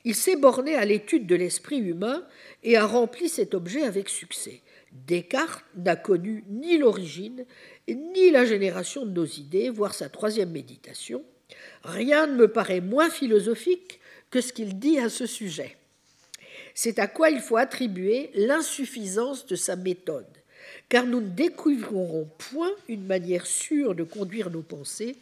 Il 0.04 0.14
s'est 0.14 0.36
borné 0.36 0.76
à 0.76 0.84
l'étude 0.84 1.26
de 1.26 1.34
l'esprit 1.34 1.78
humain 1.78 2.22
et 2.62 2.76
a 2.76 2.86
rempli 2.86 3.28
cet 3.28 3.54
objet 3.54 3.82
avec 3.82 4.08
succès. 4.08 4.60
Descartes 4.92 5.64
n'a 5.76 5.96
connu 5.96 6.44
ni 6.48 6.78
l'origine 6.78 7.44
ni 7.88 8.30
la 8.30 8.44
génération 8.44 9.06
de 9.06 9.12
nos 9.12 9.26
idées, 9.26 9.70
voire 9.70 9.94
sa 9.94 10.08
troisième 10.08 10.50
méditation. 10.50 11.24
Rien 11.82 12.26
ne 12.26 12.36
me 12.36 12.48
paraît 12.48 12.80
moins 12.80 13.10
philosophique 13.10 14.00
que 14.30 14.40
ce 14.40 14.52
qu'il 14.52 14.78
dit 14.78 14.98
à 14.98 15.08
ce 15.08 15.26
sujet. 15.26 15.76
C'est 16.74 16.98
à 16.98 17.08
quoi 17.08 17.30
il 17.30 17.40
faut 17.40 17.56
attribuer 17.56 18.30
l'insuffisance 18.34 19.46
de 19.46 19.56
sa 19.56 19.76
méthode, 19.76 20.26
car 20.88 21.04
nous 21.04 21.20
ne 21.20 21.28
découvrirons 21.28 22.28
point 22.50 22.70
une 22.88 23.06
manière 23.06 23.46
sûre 23.46 23.94
de 23.94 24.04
conduire 24.04 24.50
nos 24.50 24.62
pensées 24.62 25.16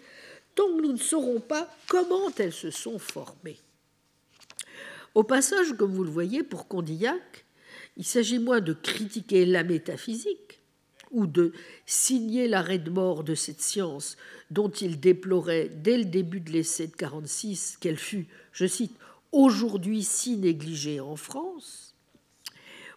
tant 0.55 0.67
que 0.77 0.83
nous 0.83 0.93
ne 0.93 0.99
saurons 0.99 1.41
pas 1.41 1.69
comment 1.87 2.31
elles 2.39 2.53
se 2.53 2.71
sont 2.71 2.99
formées. 2.99 3.59
Au 5.15 5.23
passage, 5.23 5.73
comme 5.79 5.93
vous 5.93 6.05
le 6.05 6.11
voyez, 6.11 6.43
pour 6.43 6.69
Condillac, 6.69 7.45
il 7.99 8.05
s'agit 8.05 8.39
moins 8.39 8.61
de 8.61 8.73
critiquer 8.73 9.45
la 9.45 9.65
métaphysique 9.65 10.61
ou 11.11 11.27
de 11.27 11.53
signer 11.85 12.49
l'arrêt 12.49 12.79
de 12.79 12.91
mort 12.91 13.25
de 13.25 13.35
cette 13.35 13.61
science 13.61 14.17
dont 14.51 14.71
il 14.71 15.01
déplorait 15.01 15.69
dès 15.69 15.99
le 15.99 16.05
début 16.05 16.41
de 16.41 16.53
l'essai 16.53 16.87
de 16.87 16.97
46 16.97 17.79
qu'elle 17.81 17.99
fut, 17.99 18.27
je 18.53 18.67
cite, 18.67 18.95
aujourd'hui 19.33 20.03
si 20.03 20.37
négligée 20.37 21.01
en 21.01 21.17
France, 21.17 21.95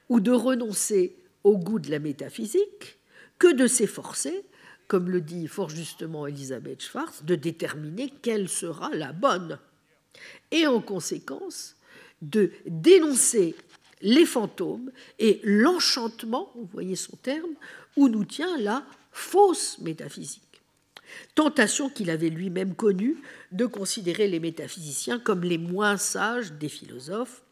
ou 0.10 0.19
de 0.19 0.32
renoncer 0.32 1.15
au 1.44 1.57
goût 1.57 1.80
de 1.80 1.90
la 1.90 1.99
métaphysique, 1.99 2.99
que 3.40 3.52
de 3.52 3.65
s'efforcer, 3.65 4.44
comme 4.88 5.10
le 5.10 5.22
dit 5.22 5.48
fort 5.48 5.69
justement 5.69 6.28
Elisabeth 6.28 6.84
Schwartz, 6.84 7.23
de 7.23 7.36
déterminer 7.36 8.14
quelle 8.22 8.49
sera 8.49 8.90
la 8.94 9.14
bonne, 9.14 9.57
et 10.52 10.68
en 10.68 10.82
conséquence 10.82 11.76
de 12.22 12.52
dénoncer 12.68 13.56
les 14.02 14.26
fantômes 14.26 14.91
et 15.19 15.40
l'enchantement, 15.44 16.52
vous 16.56 16.69
voyez 16.72 16.95
son 16.95 17.15
terme, 17.18 17.53
où 17.95 18.07
nous 18.10 18.26
tient 18.26 18.57
la 18.57 18.86
fausse 19.11 19.80
métaphysique 19.80 20.52
tentation 21.36 21.90
qu'il 21.90 22.10
avait 22.10 22.30
lui-même 22.30 22.76
connue 22.76 23.18
de 23.52 23.65
considérer 23.65 24.28
les 24.28 24.40
métaphysiciens 24.40 25.19
comme 25.19 25.44
les 25.44 25.57
moins 25.57 25.98
sages 25.98 26.53
des 26.53 26.69
philosophes. 26.69 27.44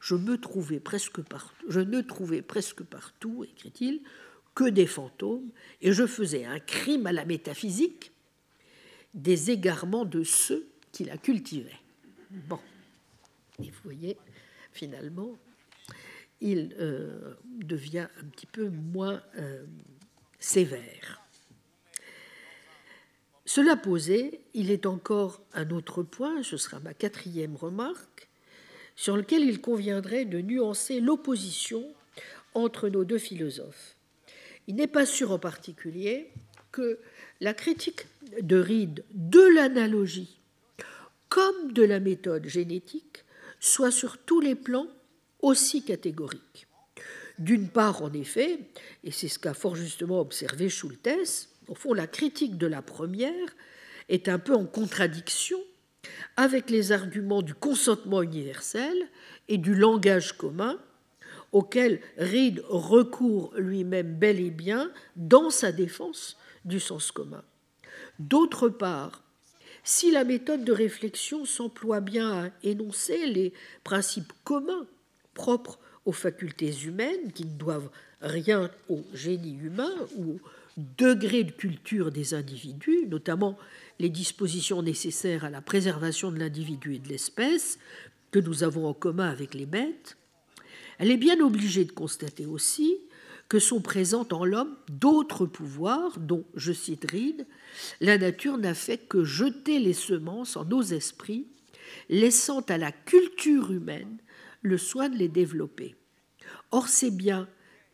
Je, 0.00 0.14
me 0.14 0.38
trouvais 0.38 0.80
presque 0.80 1.20
partout, 1.22 1.66
ne 1.68 2.00
trouvais 2.00 2.42
presque 2.42 2.82
partout, 2.82 3.44
écrit-il, 3.44 4.00
que 4.54 4.68
des 4.68 4.86
fantômes, 4.86 5.48
et 5.82 5.92
je 5.92 6.06
faisais 6.06 6.44
un 6.44 6.60
crime 6.60 7.06
à 7.06 7.12
la 7.12 7.24
métaphysique 7.24 8.12
des 9.14 9.50
égarements 9.50 10.04
de 10.04 10.22
ceux 10.22 10.66
qui 10.92 11.04
la 11.04 11.18
cultivaient. 11.18 11.80
Bon, 12.30 12.58
et 13.58 13.64
vous 13.64 13.80
voyez, 13.84 14.16
finalement, 14.72 15.36
il 16.40 16.74
euh, 16.78 17.34
devient 17.46 18.08
un 18.20 18.24
petit 18.26 18.46
peu 18.46 18.68
moins 18.68 19.22
euh, 19.38 19.64
sévère. 20.38 21.22
Cela 23.44 23.76
posé, 23.76 24.40
il 24.54 24.70
est 24.70 24.86
encore 24.86 25.40
un 25.54 25.70
autre 25.70 26.02
point, 26.02 26.42
ce 26.42 26.56
sera 26.56 26.80
ma 26.80 26.94
quatrième 26.94 27.56
remarque, 27.56 28.28
sur 28.96 29.16
lequel 29.16 29.42
il 29.42 29.60
conviendrait 29.60 30.24
de 30.24 30.40
nuancer 30.40 31.00
l'opposition 31.00 31.86
entre 32.54 32.88
nos 32.88 33.04
deux 33.04 33.18
philosophes. 33.18 33.96
Il 34.66 34.74
n'est 34.74 34.86
pas 34.86 35.06
sûr 35.06 35.30
en 35.30 35.38
particulier 35.38 36.32
que 36.72 36.98
la 37.40 37.54
critique 37.54 38.06
de 38.40 38.56
Reed 38.58 39.04
de 39.12 39.54
l'analogie 39.54 40.40
comme 41.28 41.72
de 41.72 41.82
la 41.82 42.00
méthode 42.00 42.46
génétique 42.46 43.24
soit 43.60 43.90
sur 43.90 44.18
tous 44.18 44.40
les 44.40 44.54
plans 44.54 44.88
aussi 45.46 45.84
catégorique. 45.84 46.66
D'une 47.38 47.68
part, 47.68 48.02
en 48.02 48.12
effet, 48.12 48.58
et 49.04 49.12
c'est 49.12 49.28
ce 49.28 49.38
qu'a 49.38 49.54
fort 49.54 49.76
justement 49.76 50.20
observé 50.20 50.68
Schultes, 50.68 51.48
au 51.68 51.74
fond, 51.74 51.92
la 51.92 52.08
critique 52.08 52.58
de 52.58 52.66
la 52.66 52.82
première 52.82 53.54
est 54.08 54.28
un 54.28 54.40
peu 54.40 54.54
en 54.54 54.66
contradiction 54.66 55.58
avec 56.36 56.68
les 56.68 56.90
arguments 56.90 57.42
du 57.42 57.54
consentement 57.54 58.22
universel 58.22 58.96
et 59.48 59.58
du 59.58 59.74
langage 59.74 60.32
commun 60.36 60.78
auquel 61.52 62.00
Reed 62.18 62.62
recourt 62.68 63.54
lui-même 63.56 64.14
bel 64.14 64.40
et 64.40 64.50
bien 64.50 64.90
dans 65.14 65.50
sa 65.50 65.70
défense 65.70 66.36
du 66.64 66.80
sens 66.80 67.12
commun. 67.12 67.44
D'autre 68.18 68.68
part, 68.68 69.22
si 69.84 70.10
la 70.10 70.24
méthode 70.24 70.64
de 70.64 70.72
réflexion 70.72 71.44
s'emploie 71.44 72.00
bien 72.00 72.46
à 72.46 72.50
énoncer 72.64 73.26
les 73.26 73.52
principes 73.84 74.32
communs 74.42 74.86
propres 75.36 75.78
aux 76.06 76.12
facultés 76.12 76.72
humaines 76.84 77.32
qui 77.32 77.44
ne 77.44 77.56
doivent 77.56 77.90
rien 78.20 78.70
au 78.88 79.04
génie 79.12 79.58
humain 79.62 79.92
ou 80.16 80.40
degré 80.98 81.44
de 81.44 81.52
culture 81.52 82.10
des 82.10 82.34
individus, 82.34 83.06
notamment 83.06 83.56
les 83.98 84.08
dispositions 84.08 84.82
nécessaires 84.82 85.44
à 85.44 85.50
la 85.50 85.60
préservation 85.60 86.32
de 86.32 86.38
l'individu 86.38 86.94
et 86.94 86.98
de 86.98 87.08
l'espèce, 87.08 87.78
que 88.30 88.38
nous 88.38 88.64
avons 88.64 88.86
en 88.86 88.94
commun 88.94 89.28
avec 89.28 89.54
les 89.54 89.66
bêtes, 89.66 90.16
elle 90.98 91.10
est 91.10 91.16
bien 91.16 91.40
obligée 91.40 91.84
de 91.84 91.92
constater 91.92 92.46
aussi 92.46 92.96
que 93.48 93.58
sont 93.58 93.80
présents 93.80 94.26
en 94.32 94.44
l'homme 94.44 94.76
d'autres 94.88 95.46
pouvoirs 95.46 96.18
dont, 96.18 96.44
je 96.54 96.72
cite 96.72 97.10
Reed, 97.10 97.46
la 98.00 98.18
nature 98.18 98.58
n'a 98.58 98.74
fait 98.74 98.98
que 98.98 99.24
jeter 99.24 99.78
les 99.78 99.92
semences 99.92 100.56
en 100.56 100.64
nos 100.64 100.82
esprits, 100.82 101.46
laissant 102.08 102.60
à 102.62 102.78
la 102.78 102.90
culture 102.92 103.70
humaine 103.70 104.18
le 104.66 104.78
soin 104.78 105.08
de 105.08 105.16
les 105.16 105.28
développer. 105.28 105.94
Or, 106.72 106.88
c'est 106.88 107.10
bien 107.10 107.48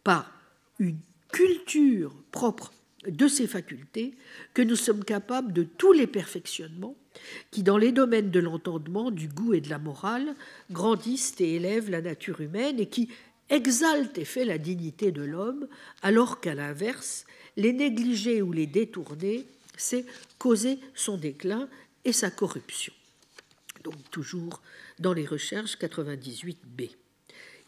par 0.04 0.32
une 0.78 0.98
culture 1.30 2.14
propre 2.30 2.72
de 3.06 3.28
ces 3.28 3.46
facultés 3.46 4.14
que 4.54 4.62
nous 4.62 4.76
sommes 4.76 5.04
capables 5.04 5.52
de 5.52 5.64
tous 5.64 5.92
les 5.92 6.06
perfectionnements 6.06 6.96
qui, 7.50 7.62
dans 7.62 7.76
les 7.76 7.92
domaines 7.92 8.30
de 8.30 8.40
l'entendement, 8.40 9.10
du 9.10 9.28
goût 9.28 9.54
et 9.54 9.60
de 9.60 9.68
la 9.68 9.78
morale, 9.78 10.34
grandissent 10.70 11.34
et 11.40 11.56
élèvent 11.56 11.90
la 11.90 12.00
nature 12.00 12.40
humaine 12.40 12.80
et 12.80 12.86
qui 12.86 13.08
exaltent 13.50 14.16
et 14.16 14.24
fait 14.24 14.44
la 14.44 14.56
dignité 14.56 15.12
de 15.12 15.22
l'homme, 15.22 15.68
alors 16.02 16.40
qu'à 16.40 16.54
l'inverse, 16.54 17.26
les 17.56 17.72
négliger 17.72 18.40
ou 18.40 18.52
les 18.52 18.66
détourner, 18.66 19.46
c'est 19.76 20.06
causer 20.38 20.78
son 20.94 21.18
déclin 21.18 21.68
et 22.04 22.12
sa 22.12 22.30
corruption. 22.30 22.94
Donc 23.84 23.94
toujours 24.10 24.62
dans 25.02 25.12
les 25.12 25.26
recherches 25.26 25.76
98b. 25.76 26.90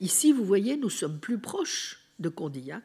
Ici, 0.01 0.33
vous 0.33 0.45
voyez, 0.45 0.77
nous 0.77 0.91
sommes 0.91 1.21
plus 1.21 1.39
proches 1.39 1.99
de 2.19 2.29
Condillac 2.29 2.85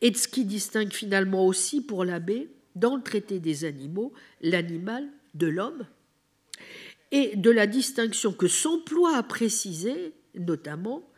et 0.00 0.10
de 0.10 0.16
ce 0.16 0.28
qui 0.28 0.44
distingue 0.44 0.92
finalement 0.92 1.46
aussi 1.46 1.80
pour 1.80 2.04
l'abbé, 2.04 2.50
dans 2.74 2.96
le 2.96 3.02
traité 3.02 3.40
des 3.40 3.64
animaux, 3.64 4.12
l'animal 4.42 5.08
de 5.34 5.46
l'homme, 5.46 5.86
et 7.12 7.34
de 7.36 7.50
la 7.50 7.66
distinction 7.66 8.32
que 8.32 8.48
s'emploie 8.48 9.16
à 9.16 9.22
préciser, 9.22 10.12
notamment, 10.34 11.08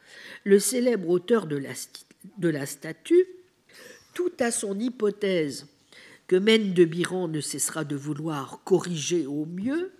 le 0.45 0.59
célèbre 0.59 1.09
auteur 1.09 1.47
de 1.47 1.57
la, 1.57 2.67
statue, 2.67 3.27
tout 4.15 4.33
à 4.39 4.51
son 4.51 4.79
hypothèse 4.79 5.67
que 6.27 6.37
Mène 6.37 6.73
de 6.73 6.85
Biran 6.85 7.29
ne 7.29 7.41
cessera 7.41 7.85
de 7.85 7.97
vouloir 7.97 8.63
corriger 8.65 9.27
au 9.27 9.45
mieux, 9.45 9.93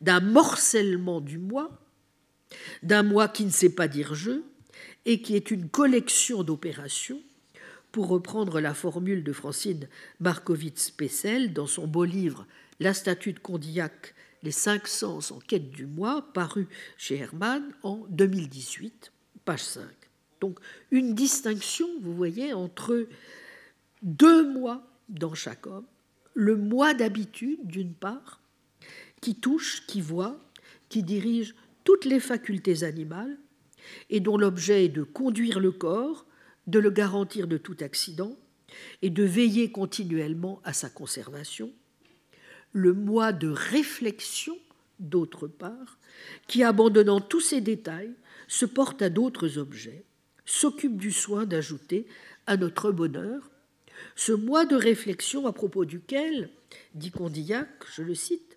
d'un 0.00 0.20
morcellement 0.20 1.20
du 1.20 1.38
moi, 1.38 1.70
d'un 2.82 3.02
moi 3.02 3.28
qui 3.28 3.44
ne 3.44 3.50
sait 3.50 3.74
pas 3.74 3.88
dire 3.88 4.14
je, 4.14 4.42
et 5.04 5.22
qui 5.22 5.36
est 5.36 5.50
une 5.50 5.68
collection 5.68 6.42
d'opérations, 6.42 7.20
pour 7.92 8.08
reprendre 8.08 8.60
la 8.60 8.74
formule 8.74 9.24
de 9.24 9.32
Francine 9.32 9.88
Markovitz-Pessel 10.20 11.52
dans 11.52 11.66
son 11.66 11.86
beau 11.86 12.04
livre 12.04 12.46
La 12.80 12.94
statue 12.94 13.32
de 13.32 13.38
Condillac, 13.38 14.14
Les 14.42 14.52
cinq 14.52 14.86
sens 14.86 15.32
en 15.32 15.38
quête 15.38 15.70
du 15.70 15.86
moi, 15.86 16.26
paru 16.34 16.68
chez 16.96 17.16
Hermann 17.16 17.64
en 17.82 18.04
2018, 18.10 19.10
page 19.44 19.64
5. 19.64 19.82
Donc 20.40 20.58
une 20.90 21.14
distinction, 21.14 21.88
vous 22.02 22.14
voyez, 22.14 22.52
entre 22.52 23.08
deux 24.02 24.52
moi 24.52 24.86
dans 25.08 25.34
chaque 25.34 25.66
homme, 25.66 25.86
le 26.34 26.56
moi 26.56 26.94
d'habitude 26.94 27.66
d'une 27.66 27.94
part, 27.94 28.37
qui 29.20 29.34
touche, 29.34 29.86
qui 29.86 30.00
voit, 30.00 30.40
qui 30.88 31.02
dirige 31.02 31.54
toutes 31.84 32.04
les 32.04 32.20
facultés 32.20 32.84
animales, 32.84 33.38
et 34.10 34.20
dont 34.20 34.36
l'objet 34.36 34.84
est 34.84 34.90
de 34.90 35.02
conduire 35.02 35.60
le 35.60 35.72
corps, 35.72 36.26
de 36.66 36.78
le 36.78 36.90
garantir 36.90 37.46
de 37.46 37.56
tout 37.56 37.76
accident, 37.80 38.36
et 39.02 39.10
de 39.10 39.24
veiller 39.24 39.70
continuellement 39.70 40.60
à 40.64 40.72
sa 40.72 40.90
conservation, 40.90 41.72
le 42.72 42.92
moi 42.92 43.32
de 43.32 43.48
réflexion, 43.48 44.56
d'autre 45.00 45.46
part, 45.46 45.98
qui, 46.46 46.62
abandonnant 46.62 47.20
tous 47.20 47.40
ces 47.40 47.60
détails, 47.60 48.12
se 48.46 48.66
porte 48.66 49.02
à 49.02 49.10
d'autres 49.10 49.58
objets, 49.58 50.04
s'occupe 50.44 50.96
du 50.96 51.12
soin 51.12 51.46
d'ajouter 51.46 52.06
à 52.46 52.56
notre 52.56 52.90
bonheur. 52.92 53.50
Ce 54.16 54.32
moi 54.32 54.64
de 54.64 54.76
réflexion 54.76 55.46
à 55.46 55.52
propos 55.52 55.84
duquel, 55.84 56.50
dit 56.94 57.10
Condillac, 57.10 57.68
je 57.92 58.02
le 58.02 58.14
cite, 58.14 58.47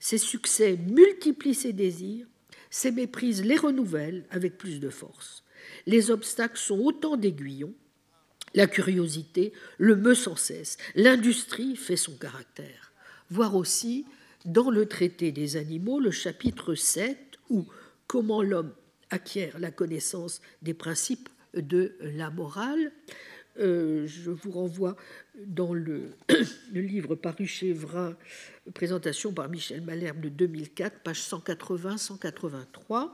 ses 0.00 0.18
succès 0.18 0.76
multiplient 0.76 1.54
ses 1.54 1.72
désirs, 1.72 2.26
ses 2.70 2.90
méprises 2.90 3.44
les 3.44 3.56
renouvellent 3.56 4.24
avec 4.30 4.58
plus 4.58 4.80
de 4.80 4.88
force. 4.88 5.44
Les 5.86 6.10
obstacles 6.10 6.58
sont 6.58 6.78
autant 6.78 7.16
d'aiguillons, 7.16 7.74
la 8.54 8.66
curiosité 8.66 9.52
le 9.78 9.94
meut 9.94 10.14
sans 10.14 10.36
cesse, 10.36 10.78
l'industrie 10.96 11.76
fait 11.76 11.96
son 11.96 12.16
caractère. 12.16 12.92
Voir 13.30 13.54
aussi 13.54 14.06
dans 14.44 14.70
le 14.70 14.86
traité 14.86 15.30
des 15.30 15.56
animaux 15.56 16.00
le 16.00 16.10
chapitre 16.10 16.74
7 16.74 17.16
où 17.50 17.66
comment 18.06 18.42
l'homme 18.42 18.72
acquiert 19.10 19.58
la 19.58 19.70
connaissance 19.70 20.40
des 20.62 20.74
principes 20.74 21.28
de 21.54 21.96
la 22.00 22.30
morale. 22.30 22.92
Euh, 23.60 24.06
je 24.06 24.30
vous 24.30 24.50
renvoie 24.50 24.96
dans 25.46 25.74
le, 25.74 26.12
livre 26.72 27.14
paru 27.14 27.46
chez 27.46 27.72
Vrin, 27.72 28.16
présentation 28.72 29.32
par 29.32 29.48
Michel 29.50 29.82
Malherbe 29.82 30.20
de 30.20 30.28
2004, 30.30 31.00
page 31.00 31.20
180-183, 31.20 33.10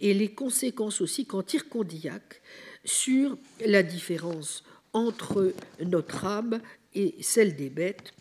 et 0.00 0.14
les 0.14 0.32
conséquences 0.32 1.00
aussi 1.00 1.26
qu'en 1.26 1.42
tire 1.42 1.68
Condillac 1.68 2.42
sur 2.84 3.36
la 3.66 3.82
différence 3.82 4.64
entre 4.92 5.52
notre 5.84 6.26
âme 6.26 6.60
et 6.94 7.16
celle 7.20 7.56
des 7.56 7.70
bêtes, 7.70 8.12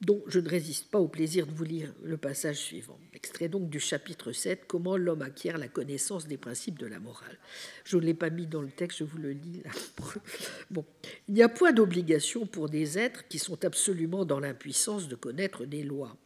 dont 0.00 0.22
je 0.28 0.40
ne 0.40 0.48
résiste 0.48 0.90
pas 0.90 0.98
au 0.98 1.08
plaisir 1.08 1.46
de 1.46 1.52
vous 1.52 1.64
lire 1.64 1.92
le 2.02 2.16
passage 2.16 2.56
suivant. 2.56 2.98
Extrait 3.22 3.48
donc 3.48 3.68
du 3.68 3.80
chapitre 3.80 4.32
7, 4.32 4.64
Comment 4.66 4.96
l'homme 4.96 5.20
acquiert 5.20 5.58
la 5.58 5.68
connaissance 5.68 6.26
des 6.26 6.38
principes 6.38 6.78
de 6.78 6.86
la 6.86 6.98
morale. 6.98 7.38
Je 7.84 7.98
ne 7.98 8.02
l'ai 8.02 8.14
pas 8.14 8.30
mis 8.30 8.46
dans 8.46 8.62
le 8.62 8.70
texte, 8.70 9.00
je 9.00 9.04
vous 9.04 9.18
le 9.18 9.32
lis 9.32 9.62
là. 9.62 9.70
Bon. 10.70 10.86
Il 11.28 11.34
n'y 11.34 11.42
a 11.42 11.50
point 11.50 11.72
d'obligation 11.72 12.46
pour 12.46 12.70
des 12.70 12.98
êtres 12.98 13.28
qui 13.28 13.38
sont 13.38 13.62
absolument 13.64 14.24
dans 14.24 14.40
l'impuissance 14.40 15.06
de 15.06 15.16
connaître 15.16 15.66
des 15.66 15.82
lois. 15.82 16.16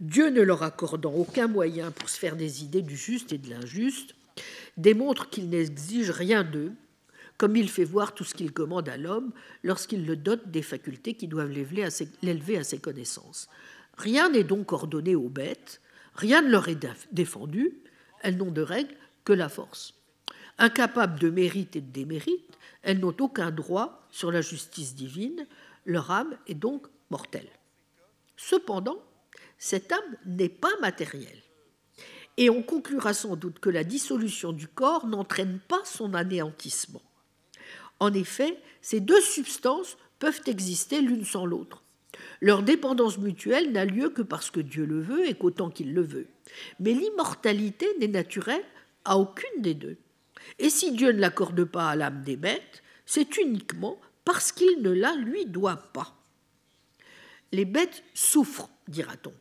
Dieu 0.00 0.30
ne 0.30 0.40
leur 0.40 0.62
accordant 0.62 1.12
aucun 1.12 1.48
moyen 1.48 1.90
pour 1.90 2.08
se 2.08 2.18
faire 2.18 2.36
des 2.36 2.64
idées 2.64 2.82
du 2.82 2.96
juste 2.96 3.32
et 3.32 3.38
de 3.38 3.50
l'injuste, 3.50 4.14
démontre 4.78 5.28
qu'il 5.28 5.50
n'exige 5.50 6.10
rien 6.10 6.44
d'eux 6.44 6.72
comme 7.38 7.56
il 7.56 7.68
fait 7.68 7.84
voir 7.84 8.14
tout 8.14 8.24
ce 8.24 8.34
qu'il 8.34 8.52
commande 8.52 8.88
à 8.88 8.96
l'homme 8.96 9.32
lorsqu'il 9.62 10.06
le 10.06 10.16
dote 10.16 10.48
des 10.50 10.62
facultés 10.62 11.12
qui 11.12 11.28
doivent 11.28 11.50
l'élever 11.50 12.56
à 12.56 12.64
ses 12.64 12.78
connaissances. 12.78 13.48
Rien 13.98 14.30
n'est 14.30 14.44
donc 14.44 14.72
ordonné 14.72 15.14
aux 15.14 15.28
bêtes, 15.28 15.80
rien 16.16 16.42
ne 16.42 16.50
leur 16.50 16.68
est 16.68 16.86
défendu, 17.12 17.78
elles 18.22 18.36
n'ont 18.36 18.50
de 18.50 18.62
règle 18.62 18.94
que 19.24 19.32
la 19.32 19.48
force. 19.48 19.94
Incapables 20.58 21.18
de 21.18 21.30
mérite 21.30 21.76
et 21.76 21.80
de 21.80 21.90
démérite, 21.90 22.58
elles 22.82 22.98
n'ont 22.98 23.16
aucun 23.20 23.50
droit 23.50 24.06
sur 24.10 24.32
la 24.32 24.40
justice 24.40 24.94
divine, 24.94 25.46
leur 25.84 26.10
âme 26.10 26.36
est 26.46 26.54
donc 26.54 26.86
mortelle. 27.10 27.48
Cependant, 28.36 28.98
cette 29.58 29.92
âme 29.92 30.16
n'est 30.24 30.48
pas 30.48 30.72
matérielle. 30.80 31.42
Et 32.36 32.50
on 32.50 32.62
conclura 32.62 33.14
sans 33.14 33.36
doute 33.36 33.60
que 33.60 33.70
la 33.70 33.84
dissolution 33.84 34.52
du 34.52 34.68
corps 34.68 35.06
n'entraîne 35.06 35.58
pas 35.68 35.82
son 35.84 36.14
anéantissement. 36.14 37.02
En 37.98 38.12
effet, 38.12 38.60
ces 38.82 39.00
deux 39.00 39.20
substances 39.20 39.96
peuvent 40.18 40.42
exister 40.46 41.00
l'une 41.00 41.24
sans 41.24 41.46
l'autre. 41.46 41.82
Leur 42.40 42.62
dépendance 42.62 43.18
mutuelle 43.18 43.72
n'a 43.72 43.84
lieu 43.84 44.10
que 44.10 44.22
parce 44.22 44.50
que 44.50 44.60
Dieu 44.60 44.84
le 44.84 45.00
veut 45.00 45.28
et 45.28 45.34
qu'autant 45.34 45.70
qu'il 45.70 45.94
le 45.94 46.02
veut. 46.02 46.26
Mais 46.80 46.92
l'immortalité 46.92 47.86
n'est 47.98 48.08
naturelle 48.08 48.64
à 49.04 49.18
aucune 49.18 49.62
des 49.62 49.74
deux. 49.74 49.96
Et 50.58 50.70
si 50.70 50.92
Dieu 50.92 51.12
ne 51.12 51.20
l'accorde 51.20 51.64
pas 51.64 51.90
à 51.90 51.96
l'âme 51.96 52.22
des 52.22 52.36
bêtes, 52.36 52.82
c'est 53.04 53.36
uniquement 53.38 53.98
parce 54.24 54.52
qu'il 54.52 54.82
ne 54.82 54.90
la 54.90 55.14
lui 55.16 55.46
doit 55.46 55.76
pas. 55.92 56.14
Les 57.52 57.64
bêtes 57.64 58.02
souffrent, 58.14 58.70
dira-t-on. 58.88 59.32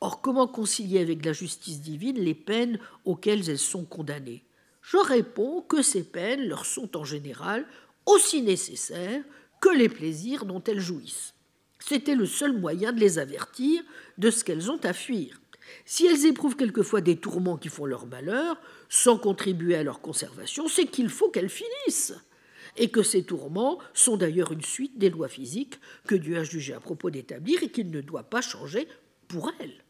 Or, 0.00 0.20
comment 0.20 0.46
concilier 0.46 1.00
avec 1.00 1.24
la 1.24 1.32
justice 1.32 1.80
divine 1.80 2.18
les 2.18 2.34
peines 2.34 2.78
auxquelles 3.04 3.48
elles 3.50 3.58
sont 3.58 3.84
condamnées? 3.84 4.44
Je 4.82 4.96
réponds 4.96 5.62
que 5.62 5.82
ces 5.82 6.04
peines 6.04 6.46
leur 6.48 6.64
sont 6.64 6.96
en 6.96 7.04
général 7.04 7.66
aussi 8.06 8.42
nécessaires 8.42 9.22
que 9.60 9.68
les 9.68 9.88
plaisirs 9.88 10.44
dont 10.44 10.62
elles 10.64 10.80
jouissent. 10.80 11.34
C'était 11.78 12.14
le 12.14 12.26
seul 12.26 12.58
moyen 12.58 12.92
de 12.92 13.00
les 13.00 13.18
avertir 13.18 13.82
de 14.18 14.30
ce 14.30 14.44
qu'elles 14.44 14.70
ont 14.70 14.80
à 14.84 14.92
fuir. 14.92 15.40
Si 15.84 16.06
elles 16.06 16.26
éprouvent 16.26 16.56
quelquefois 16.56 17.00
des 17.00 17.16
tourments 17.16 17.56
qui 17.56 17.68
font 17.68 17.86
leur 17.86 18.06
malheur, 18.06 18.60
sans 18.88 19.18
contribuer 19.18 19.76
à 19.76 19.82
leur 19.82 20.00
conservation, 20.00 20.68
c'est 20.68 20.86
qu'il 20.86 21.08
faut 21.08 21.30
qu'elles 21.30 21.50
finissent, 21.50 22.14
et 22.76 22.90
que 22.90 23.02
ces 23.02 23.22
tourments 23.22 23.78
sont 23.92 24.16
d'ailleurs 24.16 24.52
une 24.52 24.62
suite 24.62 24.98
des 24.98 25.10
lois 25.10 25.28
physiques 25.28 25.78
que 26.06 26.14
Dieu 26.14 26.38
a 26.38 26.44
jugé 26.44 26.74
à 26.74 26.80
propos 26.80 27.10
d'établir 27.10 27.62
et 27.62 27.70
qu'il 27.70 27.90
ne 27.90 28.00
doit 28.00 28.24
pas 28.24 28.40
changer 28.40 28.88
pour 29.26 29.52
elles. 29.60 29.84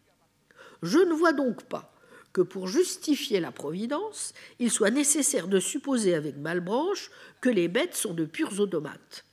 Je 0.83 0.99
ne 0.99 1.13
vois 1.13 1.33
donc 1.33 1.65
pas 1.65 1.95
que 2.33 2.41
pour 2.43 2.69
justifier 2.69 3.41
la 3.41 3.53
providence, 3.53 4.35
il 4.59 4.71
soit 4.71 4.91
nécessaire 4.91 5.49
de 5.49 5.61
supposer 5.61 6.15
avec 6.15 6.37
Malbranche 6.37 7.11
que 7.41 7.49
les 7.49 7.69
bêtes 7.69 7.95
sont 7.95 8.15
de 8.15 8.25
purs 8.25 8.61
automates. 8.61 9.25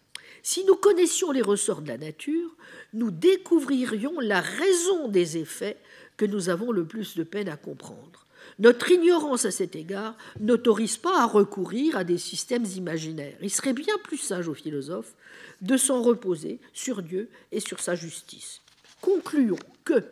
Si 0.48 0.64
nous 0.64 0.76
connaissions 0.76 1.32
les 1.32 1.42
ressorts 1.42 1.82
de 1.82 1.88
la 1.88 1.98
nature, 1.98 2.52
nous 2.94 3.10
découvririons 3.10 4.20
la 4.20 4.42
raison 4.42 5.08
des 5.08 5.38
effets 5.38 5.76
que 6.18 6.26
nous 6.26 6.50
avons 6.50 6.72
le 6.72 6.86
plus 6.86 7.16
de 7.16 7.24
peine 7.24 7.50
à 7.50 7.58
comprendre. 7.58 8.28
Notre 8.60 8.92
ignorance 8.92 9.46
à 9.46 9.50
cet 9.52 9.76
égard 9.76 10.16
n'autorise 10.40 10.98
pas 10.98 11.20
à 11.20 11.26
recourir 11.26 11.98
à 11.98 12.04
des 12.04 12.20
systèmes 12.20 12.66
imaginaires. 12.78 13.40
Il 13.42 13.50
serait 13.50 13.74
bien 13.74 13.98
plus 14.04 14.20
sage 14.20 14.48
aux 14.48 14.54
philosophes 14.54 15.16
de 15.64 15.78
s'en 15.78 16.04
reposer 16.04 16.60
sur 16.74 17.02
Dieu 17.02 17.28
et 17.52 17.60
sur 17.60 17.80
sa 17.80 17.96
justice. 17.96 18.62
Concluons 19.02 19.58
que, 19.84 20.04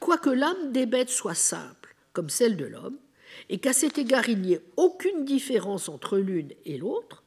quoique 0.00 0.30
l'âme 0.30 0.72
des 0.72 0.86
bêtes 0.86 1.10
soit 1.10 1.36
simple, 1.36 1.94
comme 2.12 2.28
celle 2.28 2.56
de 2.56 2.66
l'homme, 2.66 2.98
et 3.50 3.58
qu'à 3.58 3.72
cet 3.72 3.98
égard 3.98 4.28
il 4.28 4.40
n'y 4.40 4.54
ait 4.54 4.64
aucune 4.76 5.24
différence 5.24 5.88
entre 5.88 6.18
l'une 6.18 6.50
et 6.64 6.76
l'autre, 6.76 7.22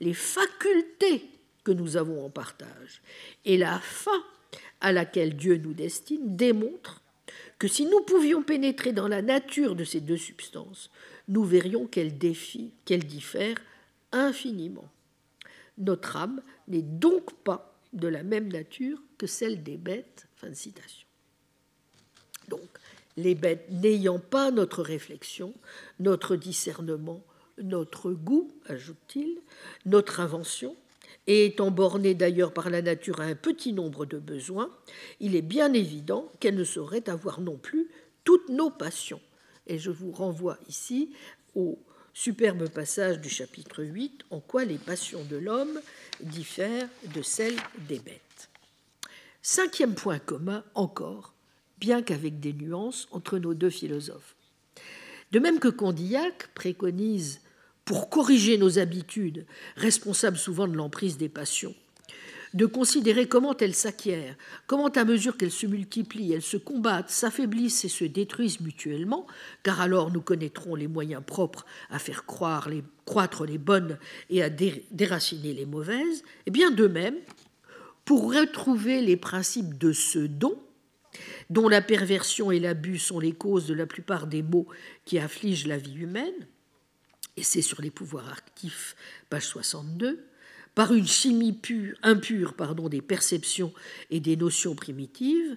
les 0.00 0.12
facultés 0.12 1.30
que 1.64 1.72
nous 1.72 1.96
avons 1.96 2.24
en 2.24 2.30
partage. 2.30 3.02
Et 3.44 3.56
la 3.56 3.80
fin 3.80 4.22
à 4.80 4.92
laquelle 4.92 5.36
Dieu 5.36 5.56
nous 5.56 5.72
destine 5.72 6.36
démontre 6.36 7.00
que 7.58 7.68
si 7.68 7.86
nous 7.86 8.00
pouvions 8.02 8.42
pénétrer 8.42 8.92
dans 8.92 9.08
la 9.08 9.22
nature 9.22 9.74
de 9.74 9.84
ces 9.84 10.00
deux 10.00 10.18
substances, 10.18 10.90
nous 11.28 11.44
verrions 11.44 11.86
qu'elles, 11.86 12.18
qu'elles 12.84 13.06
diffèrent 13.06 13.60
infiniment. 14.12 14.88
Notre 15.78 16.16
âme 16.16 16.42
n'est 16.68 16.82
donc 16.82 17.32
pas 17.42 17.74
de 17.92 18.08
la 18.08 18.22
même 18.22 18.52
nature 18.52 19.00
que 19.18 19.26
celle 19.26 19.62
des 19.62 19.76
bêtes. 19.76 20.26
Fin 20.36 20.50
de 20.50 20.54
citation. 20.54 21.06
Donc, 22.48 22.68
les 23.16 23.34
bêtes 23.34 23.70
n'ayant 23.70 24.18
pas 24.18 24.50
notre 24.50 24.82
réflexion, 24.82 25.54
notre 26.00 26.36
discernement, 26.36 27.22
notre 27.62 28.10
goût, 28.12 28.52
ajoute-t-il, 28.66 29.38
notre 29.86 30.20
invention, 30.20 30.76
et 31.26 31.46
étant 31.46 31.70
bornées 31.70 32.14
d'ailleurs 32.14 32.52
par 32.52 32.70
la 32.70 32.82
nature 32.82 33.20
à 33.20 33.24
un 33.24 33.34
petit 33.34 33.72
nombre 33.72 34.06
de 34.06 34.18
besoins, 34.18 34.70
il 35.20 35.36
est 35.36 35.42
bien 35.42 35.72
évident 35.72 36.30
qu'elles 36.40 36.56
ne 36.56 36.64
sauraient 36.64 37.08
avoir 37.08 37.40
non 37.40 37.56
plus 37.56 37.88
toutes 38.24 38.48
nos 38.48 38.70
passions. 38.70 39.20
Et 39.66 39.78
je 39.78 39.90
vous 39.90 40.12
renvoie 40.12 40.58
ici 40.68 41.14
au 41.54 41.78
superbe 42.12 42.68
passage 42.68 43.20
du 43.20 43.28
chapitre 43.28 43.82
8, 43.82 44.24
en 44.30 44.40
quoi 44.40 44.64
les 44.64 44.78
passions 44.78 45.24
de 45.24 45.36
l'homme 45.36 45.80
diffèrent 46.20 46.88
de 47.14 47.22
celles 47.22 47.56
des 47.88 47.98
bêtes? 47.98 48.50
Cinquième 49.42 49.94
point 49.94 50.18
commun 50.18 50.64
encore, 50.74 51.34
bien 51.78 52.02
qu'avec 52.02 52.40
des 52.40 52.52
nuances 52.52 53.08
entre 53.10 53.38
nos 53.38 53.54
deux 53.54 53.70
philosophes. 53.70 54.36
De 55.32 55.38
même 55.38 55.58
que 55.58 55.68
Condillac 55.68 56.48
préconise 56.54 57.40
pour 57.84 58.08
corriger 58.08 58.58
nos 58.58 58.78
habitudes, 58.78 59.46
responsables 59.76 60.38
souvent 60.38 60.66
de 60.66 60.76
l'emprise 60.76 61.18
des 61.18 61.28
passions, 61.28 61.74
de 62.54 62.66
considérer 62.66 63.26
comment 63.26 63.56
elles 63.56 63.74
s'acquièrent, 63.74 64.36
comment 64.66 64.88
à 64.88 65.04
mesure 65.04 65.36
qu'elles 65.36 65.50
se 65.50 65.66
multiplient, 65.66 66.32
elles 66.32 66.42
se 66.42 66.56
combattent, 66.56 67.10
s'affaiblissent 67.10 67.84
et 67.84 67.88
se 67.88 68.04
détruisent 68.04 68.60
mutuellement, 68.60 69.26
car 69.62 69.80
alors 69.80 70.12
nous 70.12 70.22
connaîtrons 70.22 70.76
les 70.76 70.86
moyens 70.86 71.22
propres 71.26 71.66
à 71.90 71.98
faire 71.98 72.24
croître 72.24 73.44
les 73.44 73.58
bonnes 73.58 73.98
et 74.30 74.42
à 74.42 74.50
déraciner 74.50 75.52
les 75.52 75.66
mauvaises, 75.66 76.20
et 76.20 76.24
eh 76.46 76.50
bien 76.52 76.70
de 76.70 76.86
même, 76.86 77.16
pour 78.04 78.32
retrouver 78.32 79.00
les 79.00 79.16
principes 79.16 79.76
de 79.76 79.92
ce 79.92 80.20
don, 80.20 80.56
dont 81.50 81.68
la 81.68 81.82
perversion 81.82 82.50
et 82.50 82.60
l'abus 82.60 82.98
sont 82.98 83.18
les 83.18 83.32
causes 83.32 83.66
de 83.66 83.74
la 83.74 83.86
plupart 83.86 84.26
des 84.26 84.42
maux 84.42 84.66
qui 85.04 85.18
affligent 85.18 85.66
la 85.66 85.78
vie 85.78 85.96
humaine, 85.96 86.46
et 87.36 87.42
c'est 87.42 87.62
sur 87.62 87.82
les 87.82 87.90
pouvoirs 87.90 88.32
actifs, 88.32 88.96
page 89.30 89.46
62, 89.46 90.24
par 90.74 90.92
une 90.92 91.06
chimie 91.06 91.52
pure, 91.52 91.96
impure 92.02 92.54
pardon, 92.54 92.88
des 92.88 93.02
perceptions 93.02 93.72
et 94.10 94.20
des 94.20 94.36
notions 94.36 94.74
primitives, 94.74 95.56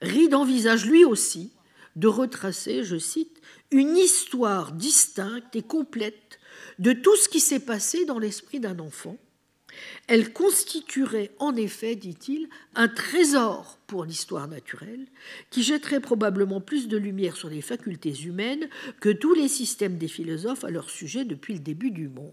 Reed 0.00 0.34
envisage 0.34 0.86
lui 0.86 1.04
aussi 1.04 1.52
de 1.96 2.06
retracer, 2.06 2.84
je 2.84 2.96
cite, 2.96 3.40
une 3.70 3.96
histoire 3.96 4.72
distincte 4.72 5.56
et 5.56 5.62
complète 5.62 6.38
de 6.78 6.92
tout 6.92 7.16
ce 7.16 7.28
qui 7.28 7.40
s'est 7.40 7.60
passé 7.60 8.04
dans 8.04 8.18
l'esprit 8.18 8.60
d'un 8.60 8.78
enfant 8.78 9.16
elle 10.06 10.32
constituerait 10.32 11.30
en 11.38 11.54
effet, 11.56 11.96
dit-il, 11.96 12.48
un 12.74 12.88
trésor 12.88 13.78
pour 13.86 14.04
l'histoire 14.04 14.48
naturelle, 14.48 15.06
qui 15.50 15.62
jetterait 15.62 16.00
probablement 16.00 16.60
plus 16.60 16.88
de 16.88 16.96
lumière 16.96 17.36
sur 17.36 17.48
les 17.48 17.62
facultés 17.62 18.14
humaines 18.22 18.68
que 19.00 19.10
tous 19.10 19.34
les 19.34 19.48
systèmes 19.48 19.98
des 19.98 20.08
philosophes 20.08 20.64
à 20.64 20.70
leur 20.70 20.90
sujet 20.90 21.24
depuis 21.24 21.54
le 21.54 21.60
début 21.60 21.90
du 21.90 22.08
monde. 22.08 22.32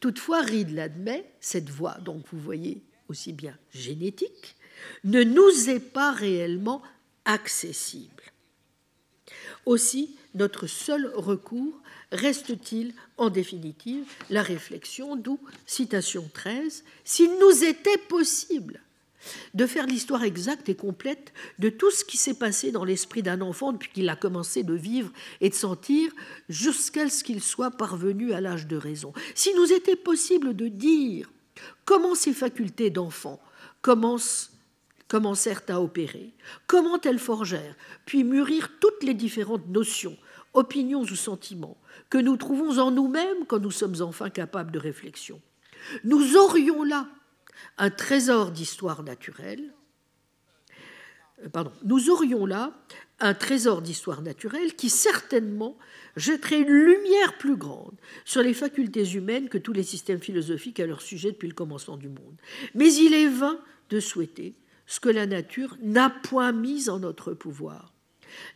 Toutefois, 0.00 0.42
Reed 0.42 0.70
l'admet, 0.70 1.24
cette 1.40 1.70
voie, 1.70 1.98
donc 2.04 2.24
vous 2.32 2.38
voyez 2.38 2.82
aussi 3.08 3.32
bien 3.32 3.56
génétique, 3.72 4.56
ne 5.04 5.22
nous 5.22 5.70
est 5.70 5.80
pas 5.80 6.12
réellement 6.12 6.82
accessible. 7.24 8.22
Aussi, 9.66 10.16
notre 10.34 10.66
seul 10.66 11.10
recours 11.14 11.80
reste-t-il 12.12 12.94
en 13.16 13.30
définitive 13.30 14.04
la 14.30 14.42
réflexion, 14.42 15.16
d'où 15.16 15.38
citation 15.66 16.28
13, 16.32 16.84
s'il 17.04 17.30
nous 17.38 17.64
était 17.64 17.98
possible 18.08 18.80
de 19.54 19.66
faire 19.66 19.86
l'histoire 19.86 20.24
exacte 20.24 20.68
et 20.68 20.74
complète 20.74 21.32
de 21.58 21.70
tout 21.70 21.90
ce 21.90 22.04
qui 22.04 22.16
s'est 22.16 22.38
passé 22.38 22.72
dans 22.72 22.84
l'esprit 22.84 23.22
d'un 23.22 23.40
enfant 23.40 23.72
depuis 23.72 23.90
qu'il 23.90 24.08
a 24.08 24.16
commencé 24.16 24.62
de 24.62 24.74
vivre 24.74 25.10
et 25.40 25.48
de 25.48 25.54
sentir 25.54 26.12
jusqu'à 26.48 27.08
ce 27.08 27.24
qu'il 27.24 27.42
soit 27.42 27.70
parvenu 27.70 28.32
à 28.32 28.40
l'âge 28.40 28.66
de 28.66 28.76
raison. 28.76 29.12
S'il 29.34 29.56
nous 29.56 29.72
était 29.72 29.96
possible 29.96 30.54
de 30.54 30.68
dire 30.68 31.30
comment 31.84 32.14
ces 32.14 32.32
facultés 32.32 32.90
d'enfant 32.90 33.40
commencent 33.82 34.50
commencèrent 35.06 35.62
à 35.68 35.80
opérer, 35.80 36.32
comment 36.66 37.00
elles 37.02 37.18
forgèrent, 37.18 37.76
puis 38.06 38.24
mûrir 38.24 38.70
toutes 38.80 39.02
les 39.02 39.14
différentes 39.14 39.68
notions, 39.68 40.16
opinions 40.54 41.02
ou 41.02 41.16
sentiments 41.16 41.76
que 42.10 42.18
nous 42.18 42.36
trouvons 42.36 42.78
en 42.78 42.90
nous-mêmes 42.90 43.46
quand 43.46 43.58
nous 43.58 43.70
sommes 43.70 44.00
enfin 44.00 44.30
capables 44.30 44.70
de 44.70 44.78
réflexion. 44.78 45.40
Nous 46.04 46.36
aurions 46.36 46.82
là 46.84 47.08
un 47.78 47.90
trésor 47.90 48.50
d'histoire 48.50 49.02
naturelle, 49.02 49.74
euh, 51.56 51.64
nous 51.84 52.10
aurions 52.10 52.46
là 52.46 52.72
un 53.20 53.34
trésor 53.34 53.82
d'histoire 53.82 54.22
naturelle 54.22 54.74
qui 54.74 54.90
certainement 54.90 55.76
jetterait 56.16 56.60
une 56.60 56.68
lumière 56.68 57.38
plus 57.38 57.56
grande 57.56 57.96
sur 58.24 58.42
les 58.42 58.54
facultés 58.54 59.08
humaines 59.12 59.48
que 59.48 59.58
tous 59.58 59.72
les 59.72 59.82
systèmes 59.82 60.20
philosophiques 60.20 60.80
à 60.80 60.86
leur 60.86 61.00
sujet 61.00 61.32
depuis 61.32 61.48
le 61.48 61.54
commencement 61.54 61.96
du 61.96 62.08
monde. 62.08 62.36
Mais 62.74 62.92
il 62.92 63.14
est 63.14 63.28
vain 63.28 63.58
de 63.90 64.00
souhaiter 64.00 64.54
ce 64.86 65.00
que 65.00 65.08
la 65.08 65.26
nature 65.26 65.76
n'a 65.80 66.10
point 66.10 66.52
mis 66.52 66.90
en 66.90 66.98
notre 66.98 67.32
pouvoir. 67.32 67.93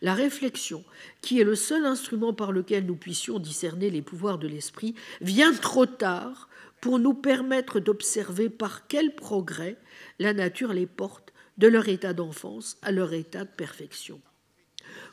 La 0.01 0.13
réflexion, 0.13 0.83
qui 1.21 1.39
est 1.39 1.43
le 1.43 1.55
seul 1.55 1.85
instrument 1.85 2.33
par 2.33 2.51
lequel 2.51 2.85
nous 2.85 2.95
puissions 2.95 3.39
discerner 3.39 3.89
les 3.89 4.01
pouvoirs 4.01 4.37
de 4.37 4.47
l'esprit, 4.47 4.95
vient 5.21 5.53
trop 5.53 5.85
tard 5.85 6.49
pour 6.81 6.99
nous 6.99 7.13
permettre 7.13 7.79
d'observer 7.79 8.49
par 8.49 8.87
quel 8.87 9.13
progrès 9.15 9.77
la 10.19 10.33
nature 10.33 10.73
les 10.73 10.85
porte 10.85 11.33
de 11.57 11.67
leur 11.67 11.89
état 11.89 12.13
d'enfance 12.13 12.77
à 12.81 12.91
leur 12.91 13.13
état 13.13 13.43
de 13.43 13.49
perfection. 13.49 14.21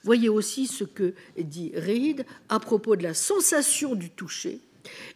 Voyez 0.03 0.29
aussi 0.29 0.67
ce 0.67 0.85
que 0.85 1.15
dit 1.37 1.73
Reid 1.75 2.25
à 2.49 2.61
propos 2.61 2.97
de 2.97 3.03
la 3.03 3.15
sensation 3.15 3.95
du 3.95 4.11
toucher 4.11 4.61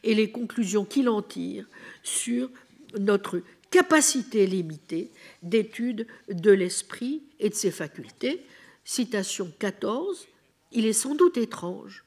et 0.03 0.15
les 0.15 0.31
conclusions 0.31 0.85
qu'il 0.85 1.09
en 1.09 1.23
tire 1.23 1.67
sur 2.03 2.51
notre 2.99 3.43
capacité 3.71 4.47
limitée 4.47 5.11
d'étude 5.43 6.07
de 6.29 6.51
l'esprit 6.51 7.23
et 7.39 7.49
de 7.49 7.55
ses 7.55 7.71
facultés, 7.71 8.45
citation 8.85 9.53
14, 9.59 10.27
il 10.73 10.87
est 10.87 10.93
sans 10.93 11.15
doute 11.15 11.37
étrange 11.37 12.05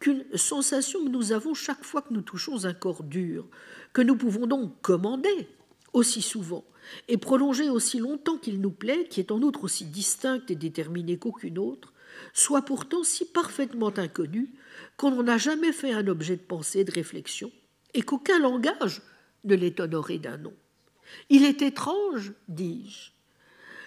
qu'une 0.00 0.24
sensation 0.34 1.04
que 1.04 1.10
nous 1.10 1.32
avons 1.32 1.54
chaque 1.54 1.84
fois 1.84 2.02
que 2.02 2.12
nous 2.12 2.22
touchons 2.22 2.64
un 2.64 2.74
corps 2.74 3.02
dur, 3.02 3.46
que 3.92 4.02
nous 4.02 4.16
pouvons 4.16 4.46
donc 4.46 4.80
commander 4.82 5.48
aussi 5.92 6.22
souvent 6.22 6.64
et 7.08 7.16
prolonger 7.16 7.70
aussi 7.70 7.98
longtemps 7.98 8.36
qu'il 8.36 8.60
nous 8.60 8.70
plaît, 8.70 9.06
qui 9.08 9.20
est 9.20 9.32
en 9.32 9.40
outre 9.40 9.64
aussi 9.64 9.86
distincte 9.86 10.50
et 10.50 10.56
déterminée 10.56 11.18
qu'aucune 11.18 11.58
autre, 11.58 11.92
soit 12.32 12.62
pourtant 12.62 13.02
si 13.02 13.24
parfaitement 13.24 13.96
inconnue 13.96 14.52
qu'on 14.96 15.12
n'en 15.12 15.26
a 15.28 15.38
jamais 15.38 15.72
fait 15.72 15.92
un 15.92 16.06
objet 16.06 16.36
de 16.36 16.42
pensée 16.42 16.84
de 16.84 16.92
réflexion, 16.92 17.50
et 17.94 18.02
qu'aucun 18.02 18.38
langage 18.38 19.02
ne 19.44 19.54
l'ait 19.54 19.80
honoré 19.80 20.18
d'un 20.18 20.36
nom. 20.36 20.54
Il 21.30 21.44
est 21.44 21.62
étrange, 21.62 22.32
dis-je, 22.48 23.13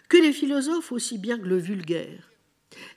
que 0.10 0.18
les 0.18 0.34
philosophes, 0.34 0.92
aussi 0.92 1.18
bien 1.18 1.38
que 1.38 1.48
le 1.48 1.58
vulgaire, 1.58 2.32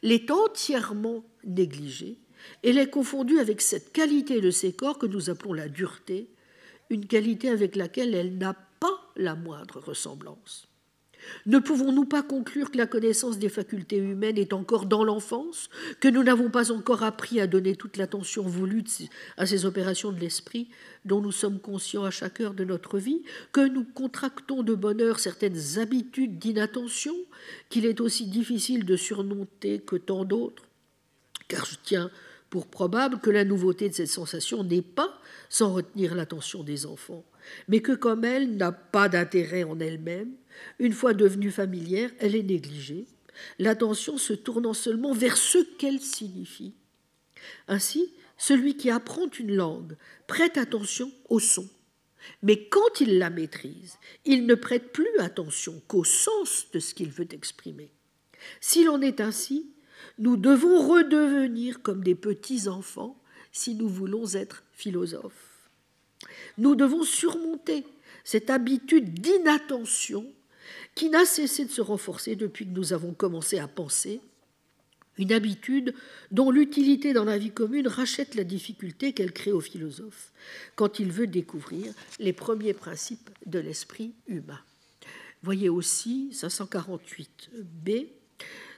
l'aient 0.03 0.31
entièrement 0.31 1.25
négligé 1.45 2.19
et 2.63 2.73
l'aient 2.73 2.91
confondu 2.91 3.39
avec 3.39 3.61
cette 3.61 3.93
qualité 3.93 4.41
de 4.41 4.51
ces 4.51 4.73
corps 4.73 4.99
que 4.99 5.07
nous 5.07 5.31
appelons 5.31 5.53
la 5.53 5.69
dureté, 5.69 6.31
une 6.89 7.07
qualité 7.07 7.49
avec 7.49 7.77
laquelle 7.77 8.15
elle 8.15 8.39
n'a 8.39 8.55
pas 8.55 9.13
la 9.17 9.35
moindre 9.35 9.81
ressemblance. 9.81 10.70
Ne 11.47 11.59
pouvons-nous 11.59 12.05
pas 12.05 12.23
conclure 12.23 12.71
que 12.71 12.79
la 12.79 12.87
connaissance 12.87 13.39
des 13.39 13.49
facultés 13.49 13.99
humaines 13.99 14.39
est 14.39 14.53
encore 14.53 14.87
dans 14.87 15.05
l'enfance, 15.05 15.69
que 16.01 16.09
nous 16.09 16.23
n'avons 16.23 16.51
pas 16.51 16.73
encore 16.73 17.03
appris 17.03 17.41
à 17.41 17.47
donner 17.47 17.77
toute 17.77 17.97
l'attention 17.97 18.43
voulue 18.43 18.81
à 19.37 19.47
ces 19.47 19.67
opérations 19.67 20.13
de 20.13 20.21
l'esprit 20.21 20.69
dont 21.05 21.21
nous 21.21 21.33
sommes 21.33 21.61
conscients 21.61 22.05
à 22.05 22.11
chaque 22.11 22.41
heure 22.41 22.55
de 22.55 22.65
notre 22.65 22.99
vie, 22.99 23.23
que 23.53 23.67
nous 23.67 23.85
contractons 23.85 24.63
de 24.63 24.75
bonheur 24.75 25.19
certaines 25.19 25.79
habitudes 25.79 26.39
d'inattention 26.39 27.15
qu'il 27.69 27.87
est 27.87 28.01
aussi 28.01 28.27
difficile 28.27 28.85
de 28.85 28.97
surmonter 28.97 29.81
que 29.81 29.97
tant 29.97 30.25
d'autres? 30.25 30.65
Car 31.49 31.65
je 31.65 31.77
tiens 31.83 32.11
pour 32.49 32.67
probable 32.67 33.21
que 33.21 33.31
la 33.31 33.45
nouveauté 33.45 33.89
de 33.89 33.95
cette 33.95 34.09
sensation 34.09 34.65
n'est 34.65 34.83
pas 34.83 35.21
sans 35.49 35.73
retenir 35.73 36.15
l'attention 36.15 36.63
des 36.63 36.85
enfants, 36.85 37.25
mais 37.69 37.81
que 37.81 37.93
comme 37.93 38.25
elle 38.25 38.57
n'a 38.57 38.73
pas 38.73 39.09
d'intérêt 39.09 39.65
en 39.65 39.79
elle-même, 39.81 40.33
une 40.79 40.93
fois 40.93 41.15
devenue 41.15 41.51
familière, 41.51 42.11
elle 42.19 42.35
est 42.35 42.43
négligée, 42.43 43.07
l'attention 43.59 44.19
se 44.19 44.33
tournant 44.33 44.75
seulement 44.75 45.13
vers 45.13 45.37
ce 45.37 45.59
qu'elle 45.59 46.01
signifie. 46.01 46.75
Ainsi, 47.69 48.13
celui 48.37 48.77
qui 48.77 48.91
apprend 48.91 49.29
une 49.39 49.55
langue 49.55 49.97
prête 50.27 50.57
attention 50.57 51.13
au 51.29 51.41
son, 51.41 51.69
Mais 52.43 52.69
quand 52.69 53.01
il 53.01 53.19
la 53.19 53.31
maîtrise, 53.31 53.99
il 54.25 54.47
ne 54.47 54.55
prête 54.55 54.93
plus 54.93 55.19
attention 55.19 55.81
qu'au 55.89 56.05
sens 56.05 56.67
de 56.73 56.79
ce 56.79 56.95
qu'il 56.95 57.11
veut 57.11 57.29
exprimer. 57.33 57.91
S'il 58.61 58.89
en 58.91 59.01
est 59.01 59.21
ainsi, 59.21 59.71
nous 60.19 60.37
devons 60.37 60.87
redevenir 60.87 61.83
comme 61.83 62.05
des 62.05 62.15
petits 62.15 62.69
enfants 62.69 63.19
si 63.53 63.75
nous 63.75 63.89
voulons 63.89 64.35
être 64.35 64.65
philosophes. 64.73 65.71
Nous 66.59 66.75
devons 66.75 67.05
surmonter 67.05 67.87
cette 68.25 68.51
habitude 68.51 69.15
d'inattention 69.15 70.31
qui 70.95 71.09
n'a 71.09 71.25
cessé 71.25 71.65
de 71.65 71.71
se 71.71 71.81
renforcer 71.81 72.37
depuis 72.37 72.67
que 72.67 72.73
nous 72.73 72.93
avons 72.93 73.13
commencé 73.13 73.59
à 73.59 73.69
penser, 73.69 74.21
une 75.19 75.33
habitude 75.33 75.95
dont 76.31 76.51
l'utilité 76.51 77.13
dans 77.13 77.25
la 77.25 77.37
vie 77.37 77.51
commune 77.51 77.87
rachète 77.89 78.35
la 78.35 78.45
difficulté 78.45 79.13
qu'elle 79.13 79.33
crée 79.33 79.53
au 79.53 79.61
philosophe 79.61 80.33
quand 80.77 80.99
il 80.99 81.13
veut 81.13 81.27
découvrir 81.27 81.93
les 82.19 82.33
premiers 82.33 82.73
principes 82.73 83.29
de 83.45 83.59
l'esprit 83.59 84.15
humain. 84.29 84.61
Voyez 85.43 85.69
aussi 85.69 86.31
548b, 86.33 88.09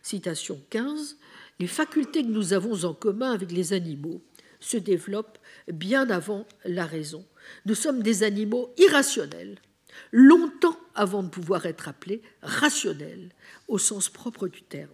citation 0.02 0.60
15, 0.70 1.16
les 1.60 1.66
facultés 1.66 2.22
que 2.22 2.28
nous 2.28 2.52
avons 2.52 2.84
en 2.84 2.94
commun 2.94 3.32
avec 3.32 3.52
les 3.52 3.72
animaux 3.72 4.20
se 4.58 4.76
développent 4.76 5.38
bien 5.72 6.08
avant 6.10 6.46
la 6.64 6.86
raison. 6.86 7.24
Nous 7.66 7.74
sommes 7.74 8.02
des 8.02 8.22
animaux 8.22 8.72
irrationnels, 8.78 9.60
longtemps 10.10 10.78
avant 10.94 11.22
de 11.22 11.28
pouvoir 11.28 11.66
être 11.66 11.88
appelés 11.88 12.22
rationnels 12.42 13.30
au 13.68 13.78
sens 13.78 14.08
propre 14.08 14.48
du 14.48 14.62
terme. 14.62 14.90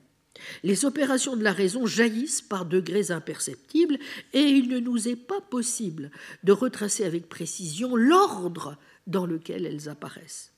Les 0.62 0.84
opérations 0.84 1.36
de 1.36 1.42
la 1.42 1.52
raison 1.52 1.86
jaillissent 1.86 2.42
par 2.42 2.64
degrés 2.64 3.10
imperceptibles 3.10 3.98
et 4.32 4.40
il 4.40 4.68
ne 4.68 4.78
nous 4.78 5.08
est 5.08 5.16
pas 5.16 5.40
possible 5.40 6.10
de 6.44 6.52
retracer 6.52 7.04
avec 7.04 7.28
précision 7.28 7.96
l'ordre 7.96 8.76
dans 9.06 9.26
lequel 9.26 9.66
elles 9.66 9.88
apparaissent. 9.88 10.52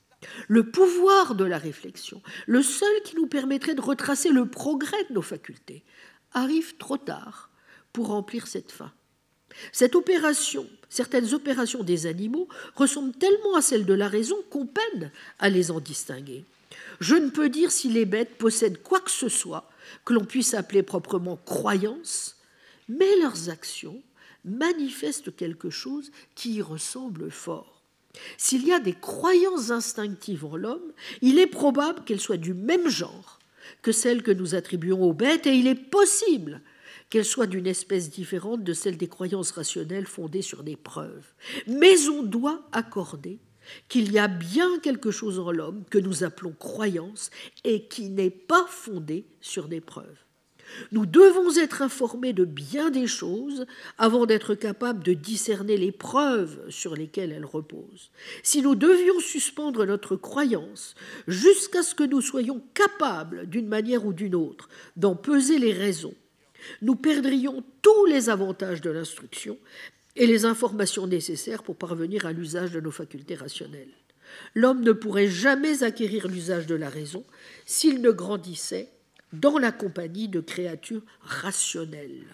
Le 0.47 0.69
pouvoir 0.69 1.33
de 1.33 1.45
la 1.45 1.57
réflexion, 1.57 2.21
le 2.45 2.61
seul 2.61 3.01
qui 3.03 3.15
nous 3.15 3.27
permettrait 3.27 3.73
de 3.73 3.81
retracer 3.81 4.29
le 4.29 4.45
progrès 4.45 5.03
de 5.09 5.13
nos 5.13 5.23
facultés, 5.23 5.83
arrive 6.33 6.77
trop 6.77 6.97
tard 6.97 7.49
pour 7.91 8.07
remplir 8.07 8.47
cette 8.47 8.71
fin. 8.71 8.93
Cette 9.71 9.95
opération, 9.95 10.67
certaines 10.89 11.33
opérations 11.33 11.83
des 11.83 12.05
animaux 12.05 12.47
ressemblent 12.75 13.13
tellement 13.13 13.55
à 13.55 13.61
celles 13.61 13.85
de 13.85 13.93
la 13.93 14.07
raison 14.07 14.35
qu'on 14.49 14.65
peine 14.65 15.11
à 15.39 15.49
les 15.49 15.71
en 15.71 15.79
distinguer. 15.79 16.45
Je 16.99 17.15
ne 17.15 17.29
peux 17.29 17.49
dire 17.49 17.71
si 17.71 17.89
les 17.89 18.05
bêtes 18.05 18.37
possèdent 18.37 18.81
quoi 18.81 18.99
que 18.99 19.11
ce 19.11 19.29
soit 19.29 19.69
que 20.05 20.13
l'on 20.13 20.25
puisse 20.25 20.53
appeler 20.53 20.83
proprement 20.83 21.37
croyance, 21.45 22.37
mais 22.87 23.17
leurs 23.17 23.49
actions 23.49 24.01
manifestent 24.45 25.35
quelque 25.35 25.69
chose 25.69 26.11
qui 26.35 26.55
y 26.55 26.61
ressemble 26.61 27.31
fort. 27.31 27.81
S'il 28.37 28.65
y 28.65 28.73
a 28.73 28.79
des 28.79 28.93
croyances 28.93 29.71
instinctives 29.71 30.45
en 30.45 30.55
l'homme, 30.55 30.91
il 31.21 31.39
est 31.39 31.47
probable 31.47 32.03
qu'elles 32.03 32.19
soient 32.19 32.37
du 32.37 32.53
même 32.53 32.89
genre 32.89 33.39
que 33.81 33.91
celles 33.91 34.23
que 34.23 34.31
nous 34.31 34.55
attribuons 34.55 35.01
aux 35.01 35.13
bêtes, 35.13 35.47
et 35.47 35.55
il 35.55 35.67
est 35.67 35.75
possible 35.75 36.61
qu'elles 37.11 37.25
soient 37.25 37.45
d'une 37.45 37.67
espèce 37.67 38.09
différente 38.09 38.63
de 38.63 38.73
celles 38.73 38.97
des 38.97 39.09
croyances 39.09 39.51
rationnelles 39.51 40.07
fondées 40.07 40.41
sur 40.41 40.63
des 40.63 40.77
preuves. 40.77 41.33
Mais 41.67 42.07
on 42.07 42.23
doit 42.23 42.63
accorder 42.71 43.39
qu'il 43.89 44.11
y 44.11 44.17
a 44.17 44.27
bien 44.27 44.79
quelque 44.79 45.11
chose 45.11 45.37
en 45.37 45.51
l'homme 45.51 45.83
que 45.91 45.99
nous 45.99 46.23
appelons 46.23 46.55
croyance 46.57 47.29
et 47.63 47.83
qui 47.83 48.09
n'est 48.09 48.31
pas 48.31 48.65
fondé 48.67 49.27
sur 49.41 49.67
des 49.67 49.81
preuves. 49.81 50.17
Nous 50.93 51.05
devons 51.05 51.57
être 51.57 51.81
informés 51.81 52.31
de 52.31 52.45
bien 52.45 52.91
des 52.91 53.07
choses 53.07 53.65
avant 53.97 54.25
d'être 54.25 54.55
capables 54.55 55.03
de 55.03 55.11
discerner 55.11 55.75
les 55.75 55.91
preuves 55.91 56.61
sur 56.69 56.95
lesquelles 56.95 57.33
elles 57.33 57.45
reposent. 57.45 58.09
Si 58.41 58.61
nous 58.61 58.75
devions 58.75 59.19
suspendre 59.19 59.85
notre 59.85 60.15
croyance 60.15 60.95
jusqu'à 61.27 61.83
ce 61.83 61.93
que 61.93 62.05
nous 62.05 62.21
soyons 62.21 62.63
capables, 62.73 63.47
d'une 63.47 63.67
manière 63.67 64.05
ou 64.05 64.13
d'une 64.13 64.35
autre, 64.35 64.69
d'en 64.95 65.15
peser 65.15 65.59
les 65.59 65.73
raisons, 65.73 66.15
nous 66.81 66.95
perdrions 66.95 67.63
tous 67.81 68.05
les 68.05 68.29
avantages 68.29 68.81
de 68.81 68.89
l'instruction 68.89 69.57
et 70.15 70.27
les 70.27 70.45
informations 70.45 71.07
nécessaires 71.07 71.63
pour 71.63 71.75
parvenir 71.75 72.25
à 72.25 72.33
l'usage 72.33 72.71
de 72.71 72.81
nos 72.81 72.91
facultés 72.91 73.35
rationnelles. 73.35 73.93
L'homme 74.55 74.81
ne 74.81 74.91
pourrait 74.91 75.27
jamais 75.27 75.83
acquérir 75.83 76.27
l'usage 76.27 76.67
de 76.67 76.75
la 76.75 76.89
raison 76.89 77.23
s'il 77.65 78.01
ne 78.01 78.11
grandissait 78.11 78.89
dans 79.33 79.57
la 79.57 79.71
compagnie 79.71 80.27
de 80.27 80.41
créatures 80.41 81.03
rationnelles. 81.21 82.25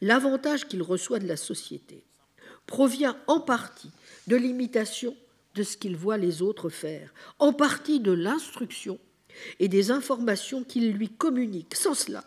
L'avantage 0.00 0.66
qu'il 0.66 0.82
reçoit 0.82 1.18
de 1.18 1.28
la 1.28 1.36
société 1.36 2.04
provient 2.66 3.16
en 3.26 3.40
partie 3.40 3.90
de 4.26 4.36
l'imitation 4.36 5.16
de 5.54 5.62
ce 5.62 5.76
qu'il 5.76 5.96
voit 5.96 6.16
les 6.16 6.42
autres 6.42 6.68
faire, 6.68 7.12
en 7.38 7.52
partie 7.52 8.00
de 8.00 8.12
l'instruction 8.12 8.98
et 9.60 9.68
des 9.68 9.90
informations 9.90 10.64
qu'il 10.64 10.92
lui 10.92 11.08
communique. 11.08 11.74
Sans 11.74 11.94
cela, 11.94 12.24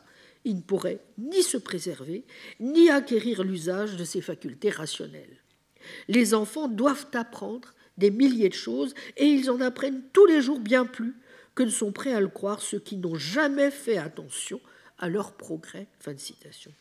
il 0.48 0.56
ne 0.56 0.62
pourrait 0.62 1.02
ni 1.18 1.44
se 1.44 1.58
préserver, 1.58 2.24
ni 2.62 2.90
acquérir 2.90 3.44
l'usage 3.44 3.98
de 3.98 4.06
ses 4.06 4.22
facultés 4.22 4.70
rationnelles. 4.70 5.44
Les 6.08 6.34
enfants 6.34 6.70
doivent 6.70 7.08
apprendre 7.14 7.74
des 7.98 8.12
milliers 8.12 8.48
de 8.48 8.54
choses 8.54 8.94
et 9.18 9.26
ils 9.26 9.52
en 9.52 9.60
apprennent 9.60 10.02
tous 10.14 10.26
les 10.26 10.42
jours 10.42 10.62
bien 10.62 10.86
plus 10.86 11.16
que 11.54 11.64
ne 11.64 11.70
sont 11.70 11.92
prêts 11.92 12.14
à 12.14 12.22
le 12.22 12.30
croire 12.30 12.62
ceux 12.62 12.80
qui 12.80 12.96
n'ont 12.96 13.16
jamais 13.16 13.72
fait 13.72 13.98
attention 13.98 14.62
à 15.00 15.10
leur 15.10 15.34
progrès. 15.34 15.88
Fin 16.00 16.14
de 16.14 16.20
citation. 16.20 16.72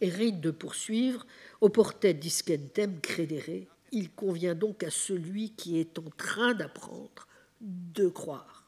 Hérite 0.00 0.40
de 0.40 0.50
poursuivre, 0.50 1.26
au 1.60 1.68
portet 1.68 2.14
discentem 2.14 3.00
credere, 3.00 3.66
il 3.92 4.10
convient 4.10 4.56
donc 4.56 4.82
à 4.82 4.90
celui 4.90 5.50
qui 5.50 5.78
est 5.78 6.00
en 6.00 6.10
train 6.16 6.54
d'apprendre 6.54 7.28
de 7.60 8.08
croire. 8.08 8.64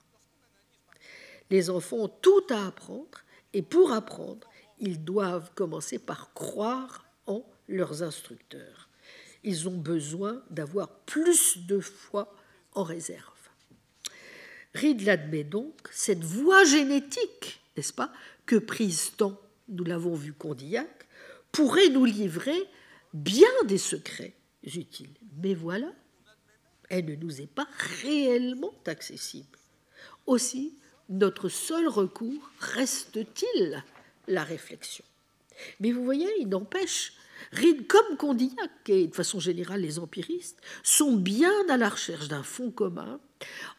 Les 1.51 1.69
enfants 1.69 2.05
ont 2.05 2.09
tout 2.09 2.47
à 2.51 2.69
apprendre 2.69 3.19
et 3.53 3.63
pour 3.63 3.93
apprendre, 3.93 4.49
ils 4.79 5.05
doivent 5.05 5.51
commencer 5.55 5.99
par 5.99 6.33
croire 6.35 7.07
en 7.27 7.45
leurs 7.69 8.03
instructeurs. 8.03 8.89
Ils 9.45 9.69
ont 9.69 9.77
besoin 9.77 10.43
d'avoir 10.51 10.89
plus 11.01 11.59
de 11.67 11.81
foi 11.81 12.35
en 12.75 12.83
réserve. 12.83 13.29
Reed 14.75 15.03
l'admet 15.03 15.45
donc, 15.45 15.75
cette 15.91 16.25
voie 16.25 16.65
génétique, 16.65 17.61
n'est-ce 17.77 17.93
pas, 17.93 18.13
que 18.47 18.57
prise 18.57 19.13
tant, 19.17 19.39
nous 19.69 19.85
l'avons 19.85 20.15
vu 20.15 20.33
Condillac, 20.33 21.07
pourrait 21.51 21.91
nous 21.91 22.05
livrer 22.05 22.59
bien 23.13 23.51
des 23.67 23.79
secrets 23.79 24.35
utiles. 24.65 25.15
Mais 25.43 25.55
voilà, 25.55 25.93
elle 26.89 27.07
ne 27.07 27.17
nous 27.17 27.41
est 27.41 27.53
pas 27.53 27.67
réellement 28.03 28.73
accessible. 28.87 29.59
Aussi, 30.27 30.79
notre 31.09 31.49
seul 31.49 31.89
recours 31.89 32.51
reste-t-il 32.59 33.83
la 34.29 34.45
réflexion? 34.45 35.05
Mais 35.81 35.93
vous 35.93 36.05
voyez, 36.05 36.29
il 36.41 36.49
n'empêche, 36.49 37.13
Reed 37.53 37.87
comme 37.87 38.17
Condillac 38.17 38.71
et 38.89 39.09
de 39.09 39.15
façon 39.15 39.41
générale 39.41 39.81
les 39.81 39.99
empiristes 39.99 40.61
sont 40.83 41.17
bien 41.17 41.53
à 41.69 41.77
la 41.77 41.89
recherche 41.89 42.29
d'un 42.29 42.43
fond 42.43 42.71
commun 42.71 43.21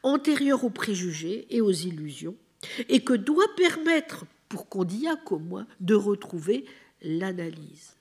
antérieur 0.03 0.63
aux 0.63 0.69
préjugés 0.69 1.47
et 1.49 1.61
aux 1.61 1.71
illusions 1.71 2.35
et 2.89 3.03
que 3.03 3.13
doit 3.13 3.55
permettre, 3.55 4.25
pour 4.49 4.69
Condillac 4.69 5.31
au 5.31 5.39
moins, 5.39 5.67
de 5.79 5.95
retrouver 5.95 6.65
l'analyse. 7.01 7.95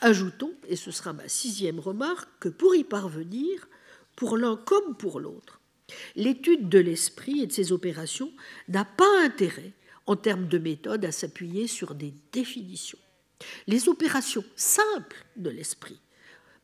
Ajoutons, 0.00 0.52
et 0.68 0.76
ce 0.76 0.90
sera 0.90 1.12
ma 1.12 1.28
sixième 1.28 1.80
remarque, 1.80 2.28
que 2.40 2.48
pour 2.48 2.74
y 2.74 2.84
parvenir, 2.84 3.68
pour 4.16 4.36
l'un 4.36 4.56
comme 4.56 4.96
pour 4.96 5.20
l'autre, 5.20 5.57
L'étude 6.16 6.68
de 6.68 6.78
l'esprit 6.78 7.40
et 7.40 7.46
de 7.46 7.52
ses 7.52 7.72
opérations 7.72 8.32
n'a 8.68 8.84
pas 8.84 9.22
intérêt, 9.22 9.72
en 10.06 10.16
termes 10.16 10.48
de 10.48 10.58
méthode, 10.58 11.04
à 11.04 11.12
s'appuyer 11.12 11.66
sur 11.66 11.94
des 11.94 12.14
définitions. 12.32 12.98
Les 13.66 13.88
opérations 13.88 14.44
simples 14.56 15.24
de 15.36 15.50
l'esprit, 15.50 16.00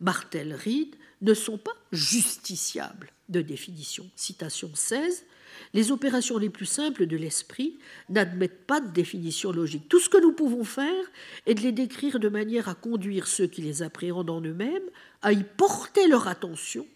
Martel 0.01 0.55
Reed, 0.55 0.97
ne 1.23 1.35
sont 1.35 1.59
pas 1.59 1.77
justiciables 1.93 3.13
de 3.29 3.41
définition. 3.41 4.11
Citation 4.17 4.71
16. 4.75 5.25
Les 5.73 5.93
opérations 5.93 6.37
les 6.37 6.51
plus 6.51 6.67
simples 6.67 7.07
de 7.07 7.17
l'esprit 7.17 7.79
n'admettent 8.09 8.67
pas 8.67 8.81
de 8.81 8.93
définition 8.93 9.53
logique. 9.53 9.89
Tout 9.89 10.01
ce 10.01 10.09
que 10.09 10.21
nous 10.21 10.33
pouvons 10.33 10.65
faire 10.65 11.05
est 11.47 11.55
de 11.55 11.61
les 11.61 11.73
décrire 11.73 12.19
de 12.19 12.29
manière 12.29 12.69
à 12.69 12.75
conduire 12.75 13.29
ceux 13.29 13.47
qui 13.47 13.63
les 13.63 13.83
appréhendent 13.83 14.31
en 14.31 14.41
eux-mêmes 14.41 14.91
à 15.23 15.33
y 15.33 15.45
porter 15.45 16.09
leur 16.09 16.27
attention 16.27 16.87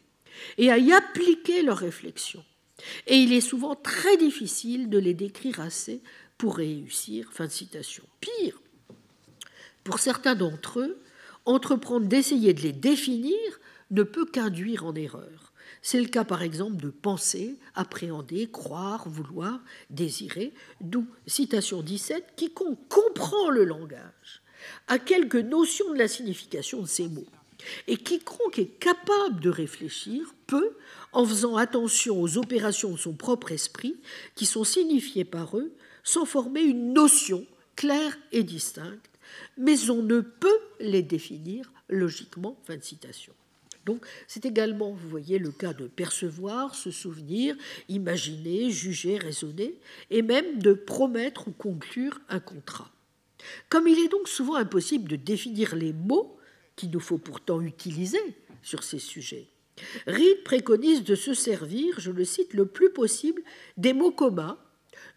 et 0.57 0.71
à 0.71 0.79
y 0.79 0.93
appliquer 0.93 1.63
leurs 1.63 1.79
réflexions. 1.79 2.45
Et 3.07 3.17
il 3.17 3.33
est 3.33 3.41
souvent 3.41 3.75
très 3.75 4.17
difficile 4.17 4.89
de 4.89 4.99
les 4.99 5.15
décrire 5.15 5.61
assez 5.61 6.01
pour 6.37 6.57
réussir. 6.57 7.29
Fin 7.33 7.47
de 7.47 7.51
citation. 7.51 8.05
Pire, 8.21 8.61
pour 9.85 9.99
certains 9.99 10.35
d'entre 10.35 10.81
eux, 10.81 11.01
entreprendre 11.45 12.07
d'essayer 12.07 12.55
de 12.55 12.61
les 12.61 12.73
définir 12.73 13.39
ne 13.91 14.03
peut 14.03 14.27
qu'induire 14.27 14.85
en 14.85 14.95
erreur. 14.95 15.53
C'est 15.83 16.01
le 16.01 16.09
cas 16.09 16.25
par 16.25 16.43
exemple 16.43 16.83
de 16.83 16.91
penser, 16.91 17.59
appréhender, 17.75 18.49
croire, 18.51 19.09
vouloir, 19.09 19.61
désirer, 19.91 20.53
d'où 20.81 21.07
citation 21.27 21.83
17, 21.83 22.35
quiconque 22.37 22.89
comprend 22.89 23.51
le 23.51 23.65
langage 23.65 24.43
a 24.89 24.99
quelques 24.99 25.37
notions 25.37 25.93
de 25.93 25.99
la 25.99 26.09
signification 26.09 26.83
de 26.83 26.87
ces 26.87 27.09
mots 27.09 27.27
Et 27.87 27.97
quiconque 27.97 28.59
est 28.59 28.79
capable 28.79 29.41
de 29.41 29.51
réfléchir 29.51 30.35
peut, 30.47 30.77
en 31.13 31.25
faisant 31.25 31.57
attention 31.57 32.21
aux 32.21 32.39
opérations 32.39 32.93
de 32.93 32.99
son 32.99 33.15
propre 33.15 33.53
esprit, 33.53 33.97
qui 34.35 34.47
sont 34.47 34.65
signifiées 34.65 35.25
par 35.25 35.57
eux, 35.57 35.73
s'en 36.05 36.25
former 36.25 36.63
une 36.63 36.93
notion 36.93 37.45
claire 37.77 38.17
et 38.33 38.43
distincte, 38.43 39.11
mais 39.57 39.91
on 39.91 40.03
ne 40.03 40.21
peut 40.21 40.61
les 40.81 41.03
définir 41.03 41.73
logiquement. 41.89 42.57
Fin 42.65 42.77
de 42.77 42.83
citation. 42.83 43.33
Donc, 43.87 44.05
c'est 44.27 44.45
également, 44.45 44.91
vous 44.91 45.09
voyez, 45.09 45.39
le 45.39 45.51
cas 45.51 45.73
de 45.73 45.87
percevoir, 45.87 46.75
se 46.75 46.91
souvenir, 46.91 47.57
imaginer, 47.89 48.71
juger, 48.71 49.17
raisonner, 49.17 49.75
et 50.11 50.23
même 50.23 50.59
de 50.59 50.75
promettre 50.75 51.49
ou 51.49 51.53
conclure 51.53 52.21
un 52.29 52.41
contrat. 52.41 52.91
Comme 53.71 53.89
il 53.89 53.99
est 53.99 54.09
donc 54.09 54.29
souvent 54.29 54.57
impossible 54.57 55.09
de 55.09 55.17
définir 55.17 55.75
les 55.75 55.93
mots 55.93 56.38
qu'il 56.79 56.91
nous 56.91 57.01
faut 57.01 57.19
pourtant 57.19 57.61
utiliser 57.61 58.19
sur 58.63 58.83
ces 58.83 58.99
sujets, 58.99 59.49
Reed 60.07 60.43
préconise 60.45 61.05
de 61.05 61.15
se 61.15 61.35
servir, 61.35 61.99
je 61.99 62.11
le 62.11 62.25
cite, 62.25 62.55
le 62.55 62.67
plus 62.67 62.91
possible 62.91 63.43
des 63.77 63.93
mots 63.93 64.11
communs 64.11 64.59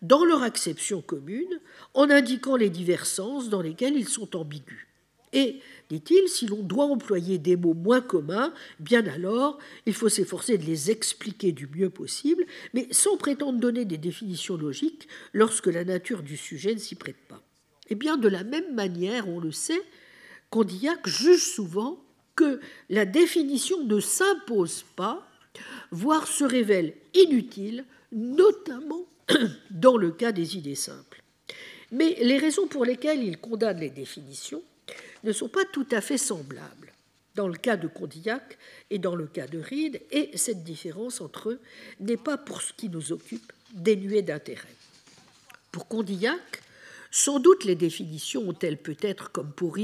dans 0.01 0.25
leur 0.25 0.43
acception 0.43 1.01
commune, 1.01 1.59
en 1.93 2.09
indiquant 2.09 2.55
les 2.55 2.69
divers 2.69 3.05
sens 3.05 3.49
dans 3.49 3.61
lesquels 3.61 3.95
ils 3.95 4.07
sont 4.07 4.35
ambigus. 4.35 4.87
Et 5.33 5.59
dit-il, 5.89 6.27
si 6.27 6.45
l'on 6.45 6.61
doit 6.61 6.85
employer 6.85 7.37
des 7.37 7.55
mots 7.55 7.73
moins 7.73 8.01
communs, 8.01 8.53
bien 8.79 9.05
alors, 9.07 9.59
il 9.85 9.93
faut 9.93 10.09
s'efforcer 10.09 10.57
de 10.57 10.65
les 10.65 10.91
expliquer 10.91 11.51
du 11.51 11.67
mieux 11.67 11.89
possible, 11.89 12.45
mais 12.73 12.87
sans 12.91 13.15
prétendre 13.15 13.59
donner 13.59 13.85
des 13.85 13.97
définitions 13.97 14.57
logiques 14.57 15.07
lorsque 15.33 15.67
la 15.67 15.85
nature 15.85 16.21
du 16.21 16.35
sujet 16.35 16.73
ne 16.73 16.79
s'y 16.79 16.95
prête 16.95 17.21
pas. 17.29 17.41
Et 17.89 17.95
bien, 17.95 18.17
de 18.17 18.27
la 18.27 18.43
même 18.43 18.73
manière, 18.73 19.29
on 19.29 19.39
le 19.39 19.51
sait, 19.51 19.81
Condillac 20.51 21.07
juge 21.07 21.43
souvent 21.43 21.97
que 22.35 22.59
la 22.89 23.05
définition 23.05 23.83
ne 23.85 23.99
s'impose 23.99 24.85
pas, 24.95 25.27
voire 25.91 26.27
se 26.27 26.43
révèle 26.43 26.93
inutile, 27.13 27.85
notamment 28.11 29.05
dans 29.71 29.97
le 29.97 30.11
cas 30.11 30.31
des 30.31 30.57
idées 30.57 30.75
simples. 30.75 31.23
Mais 31.91 32.17
les 32.21 32.37
raisons 32.37 32.67
pour 32.67 32.85
lesquelles 32.85 33.23
il 33.23 33.37
condamne 33.37 33.79
les 33.79 33.89
définitions 33.89 34.61
ne 35.23 35.31
sont 35.31 35.49
pas 35.49 35.65
tout 35.65 35.87
à 35.91 36.01
fait 36.01 36.17
semblables 36.17 36.91
dans 37.35 37.47
le 37.47 37.55
cas 37.55 37.77
de 37.77 37.87
Condillac 37.87 38.57
et 38.89 38.99
dans 38.99 39.15
le 39.15 39.27
cas 39.27 39.47
de 39.47 39.59
Reed, 39.59 40.01
et 40.11 40.31
cette 40.35 40.63
différence 40.65 41.21
entre 41.21 41.49
eux 41.49 41.61
n'est 42.01 42.17
pas, 42.17 42.37
pour 42.37 42.61
ce 42.61 42.73
qui 42.73 42.89
nous 42.89 43.13
occupe, 43.13 43.53
dénuée 43.73 44.21
d'intérêt. 44.21 44.75
Pour 45.71 45.87
Condillac, 45.87 46.61
sans 47.11 47.39
doute 47.39 47.65
les 47.65 47.75
définitions 47.75 48.47
ont-elles 48.47 48.81
peut-être, 48.81 49.31
comme 49.31 49.51
pour 49.51 49.77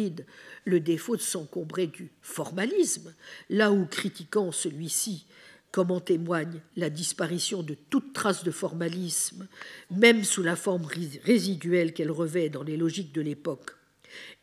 le 0.65 0.79
défaut 0.79 1.17
de 1.17 1.21
s'encombrer 1.21 1.87
du 1.87 2.09
formalisme, 2.21 3.13
là 3.49 3.71
où, 3.71 3.85
critiquant 3.85 4.51
celui-ci, 4.53 5.25
comme 5.71 5.91
en 5.91 5.99
témoigne 5.99 6.61
la 6.77 6.89
disparition 6.89 7.61
de 7.61 7.75
toute 7.89 8.13
trace 8.13 8.45
de 8.45 8.51
formalisme, 8.51 9.47
même 9.91 10.23
sous 10.23 10.41
la 10.41 10.55
forme 10.55 10.87
résiduelle 11.23 11.93
qu'elle 11.93 12.11
revêt 12.11 12.49
dans 12.49 12.63
les 12.63 12.77
logiques 12.77 13.13
de 13.13 13.21
l'époque, 13.21 13.71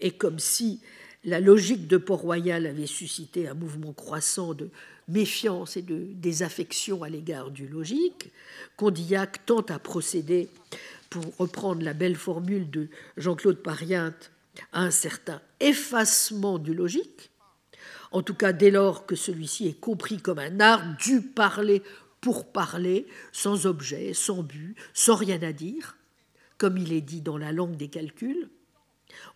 et 0.01 0.13
comme 0.13 0.39
si 0.39 0.81
la 1.25 1.41
logique 1.41 1.89
de 1.89 1.97
Port-Royal 1.97 2.67
avait 2.67 2.87
suscité 2.87 3.49
un 3.49 3.55
mouvement 3.55 3.95
croissant 3.95 4.53
de 4.53 4.69
méfiance 5.09 5.77
et 5.77 5.83
de 5.83 6.07
désaffection 6.13 7.03
à 7.03 7.09
l'égard 7.09 7.51
du 7.51 7.67
logique, 7.67 8.31
Condillac 8.77 9.47
tente 9.47 9.71
à 9.71 9.79
procéder, 9.79 10.49
pour 11.15 11.37
reprendre 11.39 11.85
la 11.85 11.95
belle 11.95 12.17
formule 12.17 12.69
de 12.71 12.89
Jean-Claude 13.17 13.63
Pariente, 13.63 14.33
à 14.73 14.83
un 14.83 14.91
certain 14.91 15.41
effacement 15.61 16.59
du 16.59 16.75
logique, 16.75 17.31
en 18.11 18.21
tout 18.23 18.35
cas 18.35 18.53
dès 18.53 18.73
lors 18.73 19.07
que 19.07 19.15
celui-ci 19.15 19.69
est 19.69 19.79
compris 19.79 20.19
comme 20.19 20.41
un 20.41 20.59
art 20.59 20.97
du 20.97 21.23
parler 21.23 21.85
pour 22.21 22.51
parler, 22.51 23.07
sans 23.31 23.67
objet, 23.67 24.13
sans 24.13 24.43
but, 24.43 24.75
sans 24.93 25.15
rien 25.15 25.41
à 25.43 25.53
dire, 25.53 25.97
comme 26.59 26.79
il 26.79 26.93
est 26.93 27.01
dit 27.01 27.21
dans 27.21 27.39
la 27.39 27.53
langue 27.53 27.77
des 27.77 27.89
calculs, 27.89 28.49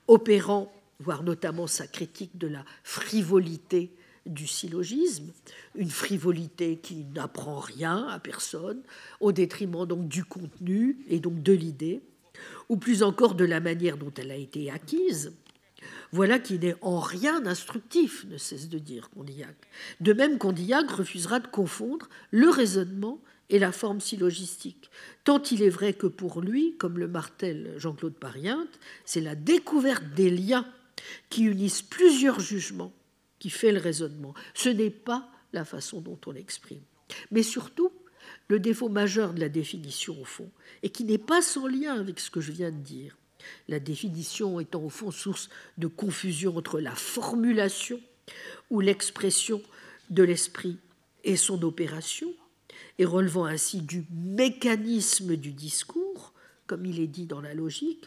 opérant, 0.08 0.72
voire 0.98 1.22
notamment 1.22 1.68
sa 1.68 1.86
critique 1.86 2.38
de 2.38 2.48
la 2.48 2.64
frivolité 2.82 3.96
du 4.28 4.46
syllogisme, 4.46 5.32
une 5.74 5.90
frivolité 5.90 6.78
qui 6.78 7.04
n'apprend 7.14 7.58
rien 7.58 8.06
à 8.08 8.18
personne, 8.18 8.82
au 9.20 9.32
détriment 9.32 9.86
donc 9.86 10.08
du 10.08 10.24
contenu 10.24 10.98
et 11.08 11.20
donc 11.20 11.42
de 11.42 11.52
l'idée, 11.52 12.00
ou 12.68 12.76
plus 12.76 13.02
encore 13.02 13.34
de 13.34 13.44
la 13.44 13.60
manière 13.60 13.96
dont 13.96 14.12
elle 14.16 14.30
a 14.30 14.36
été 14.36 14.70
acquise. 14.70 15.32
Voilà 16.12 16.38
qui 16.38 16.58
n'est 16.58 16.76
en 16.80 16.98
rien 17.00 17.46
instructif, 17.46 18.26
ne 18.30 18.38
cesse 18.38 18.68
de 18.68 18.78
dire 18.78 19.10
Condillac. 19.10 19.56
De 20.00 20.12
même, 20.12 20.38
Condillac 20.38 20.90
refusera 20.90 21.40
de 21.40 21.46
confondre 21.46 22.08
le 22.30 22.48
raisonnement 22.48 23.20
et 23.50 23.58
la 23.58 23.72
forme 23.72 24.00
syllogistique, 24.00 24.90
tant 25.24 25.42
il 25.42 25.62
est 25.62 25.70
vrai 25.70 25.94
que 25.94 26.06
pour 26.06 26.42
lui, 26.42 26.76
comme 26.76 26.98
le 26.98 27.08
martèle 27.08 27.72
Jean-Claude 27.78 28.14
Pariente, 28.14 28.78
c'est 29.04 29.22
la 29.22 29.34
découverte 29.34 30.04
des 30.14 30.30
liens 30.30 30.66
qui 31.30 31.44
unissent 31.44 31.82
plusieurs 31.82 32.40
jugements 32.40 32.92
qui 33.38 33.50
fait 33.50 33.72
le 33.72 33.80
raisonnement. 33.80 34.34
Ce 34.54 34.68
n'est 34.68 34.90
pas 34.90 35.30
la 35.52 35.64
façon 35.64 36.00
dont 36.00 36.18
on 36.26 36.32
l'exprime. 36.32 36.82
Mais 37.30 37.42
surtout, 37.42 37.92
le 38.48 38.60
défaut 38.60 38.88
majeur 38.88 39.32
de 39.34 39.40
la 39.40 39.48
définition, 39.48 40.20
au 40.20 40.24
fond, 40.24 40.50
et 40.82 40.90
qui 40.90 41.04
n'est 41.04 41.18
pas 41.18 41.42
sans 41.42 41.66
lien 41.66 41.94
avec 41.94 42.20
ce 42.20 42.30
que 42.30 42.40
je 42.40 42.52
viens 42.52 42.70
de 42.70 42.80
dire, 42.80 43.16
la 43.68 43.80
définition 43.80 44.60
étant 44.60 44.82
au 44.82 44.88
fond 44.88 45.10
source 45.10 45.48
de 45.78 45.86
confusion 45.86 46.56
entre 46.56 46.80
la 46.80 46.94
formulation 46.94 48.00
ou 48.70 48.80
l'expression 48.80 49.62
de 50.10 50.22
l'esprit 50.22 50.78
et 51.24 51.36
son 51.36 51.62
opération, 51.62 52.32
et 52.98 53.04
relevant 53.04 53.44
ainsi 53.44 53.80
du 53.80 54.04
mécanisme 54.10 55.36
du 55.36 55.52
discours, 55.52 56.34
comme 56.66 56.84
il 56.84 57.00
est 57.00 57.06
dit 57.06 57.26
dans 57.26 57.40
la 57.40 57.54
logique, 57.54 58.06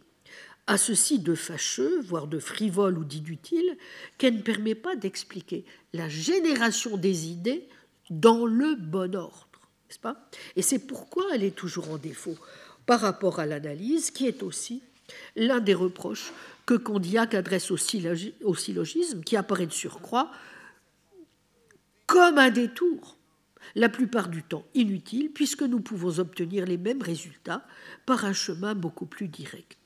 à 0.72 0.78
ceci 0.78 1.20
de 1.20 1.36
fâcheux, 1.36 2.00
voire 2.00 2.28
de 2.28 2.40
frivole 2.40 2.98
ou 2.98 3.04
d'inutile, 3.04 3.78
qu'elle 4.18 4.38
ne 4.38 4.42
permet 4.42 4.74
pas 4.74 4.96
d'expliquer 4.96 5.66
la 5.92 6.08
génération 6.08 6.96
des 6.96 7.28
idées 7.28 7.68
dans 8.10 8.46
le 8.46 8.76
bon 8.76 9.14
ordre, 9.14 9.50
n'est-ce 9.90 10.00
pas? 10.00 10.30
Et 10.56 10.62
c'est 10.62 10.80
pourquoi 10.80 11.26
elle 11.34 11.44
est 11.44 11.58
toujours 11.58 11.92
en 11.92 11.98
défaut 11.98 12.38
par 12.86 13.02
rapport 13.02 13.42
à 13.42 13.46
l'analyse, 13.46 14.12
qui 14.12 14.28
est 14.28 14.44
aussi 14.44 14.82
l'un 15.36 15.60
des 15.60 15.74
reproches 15.74 16.32
que 16.66 16.76
Condillac 16.76 17.34
adresse 17.34 17.70
au 17.70 17.76
syllogisme, 17.76 19.24
qui 19.26 19.36
apparaît 19.36 19.68
de 19.68 19.74
surcroît 19.74 20.32
comme 22.08 22.38
un 22.38 22.50
détour, 22.50 23.18
la 23.76 23.90
plupart 23.90 24.30
du 24.30 24.42
temps 24.42 24.66
inutile, 24.74 25.32
puisque 25.34 25.64
nous 25.64 25.82
pouvons 25.82 26.20
obtenir 26.20 26.66
les 26.66 26.78
mêmes 26.78 27.02
résultats 27.02 27.68
par 28.06 28.24
un 28.24 28.32
chemin 28.32 28.74
beaucoup 28.74 29.06
plus 29.06 29.28
direct. 29.28 29.78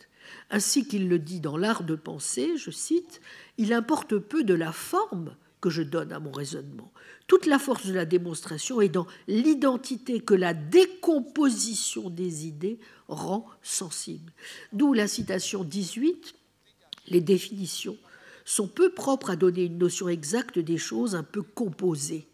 Ainsi 0.50 0.88
qu'il 0.88 1.10
le 1.10 1.20
dit 1.20 1.40
dans 1.40 1.58
L'art 1.58 1.84
de 1.84 1.96
penser, 1.96 2.58
je 2.58 2.72
cite, 2.72 3.22
Il 3.58 3.74
importe 3.74 4.18
peu 4.18 4.44
de 4.44 4.54
la 4.54 4.72
forme 4.72 5.36
que 5.62 5.70
je 5.70 5.82
donne 5.82 6.12
à 6.12 6.20
mon 6.20 6.32
raisonnement. 6.32 6.92
Toute 7.28 7.48
la 7.48 7.58
force 7.58 7.88
de 7.88 7.94
la 7.94 8.06
démonstration 8.06 8.82
est 8.82 8.90
dans 8.90 9.08
l'identité 9.28 10.20
que 10.20 10.36
la 10.36 10.54
décomposition 10.54 12.10
des 12.12 12.46
idées 12.46 12.80
rend 13.08 13.48
sensible. 13.64 14.32
D'où 14.74 14.94
la 14.94 15.08
citation 15.08 15.64
18, 15.64 16.36
les 17.08 17.22
définitions 17.22 17.98
sont 18.46 18.68
peu 18.68 18.92
propres 18.92 19.32
à 19.32 19.36
donner 19.36 19.64
une 19.64 19.80
notion 19.80 20.08
exacte 20.08 20.60
des 20.60 20.78
choses 20.78 21.16
un 21.16 21.24
peu 21.24 21.42
composées. 21.42 22.28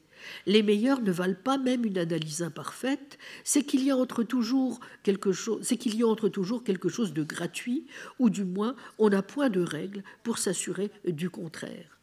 Les 0.45 0.63
meilleurs 0.63 1.01
ne 1.01 1.11
valent 1.11 1.35
pas 1.43 1.57
même 1.57 1.85
une 1.85 1.97
analyse 1.97 2.41
imparfaite, 2.41 3.17
c'est 3.43 3.63
qu'il 3.63 3.83
y 3.83 3.91
a 3.91 3.97
entre 3.97 4.23
toujours 4.23 4.79
quelque 5.03 5.31
chose, 5.31 5.59
c'est 5.63 5.77
qu'il 5.77 5.95
y 5.95 6.03
a 6.03 6.07
entre 6.07 6.29
toujours 6.29 6.63
quelque 6.63 6.89
chose 6.89 7.13
de 7.13 7.23
gratuit, 7.23 7.85
ou 8.19 8.29
du 8.29 8.43
moins 8.43 8.75
on 8.97 9.09
n'a 9.09 9.21
point 9.21 9.49
de 9.49 9.61
règles 9.61 10.03
pour 10.23 10.37
s'assurer 10.37 10.91
du 11.05 11.29
contraire. 11.29 11.97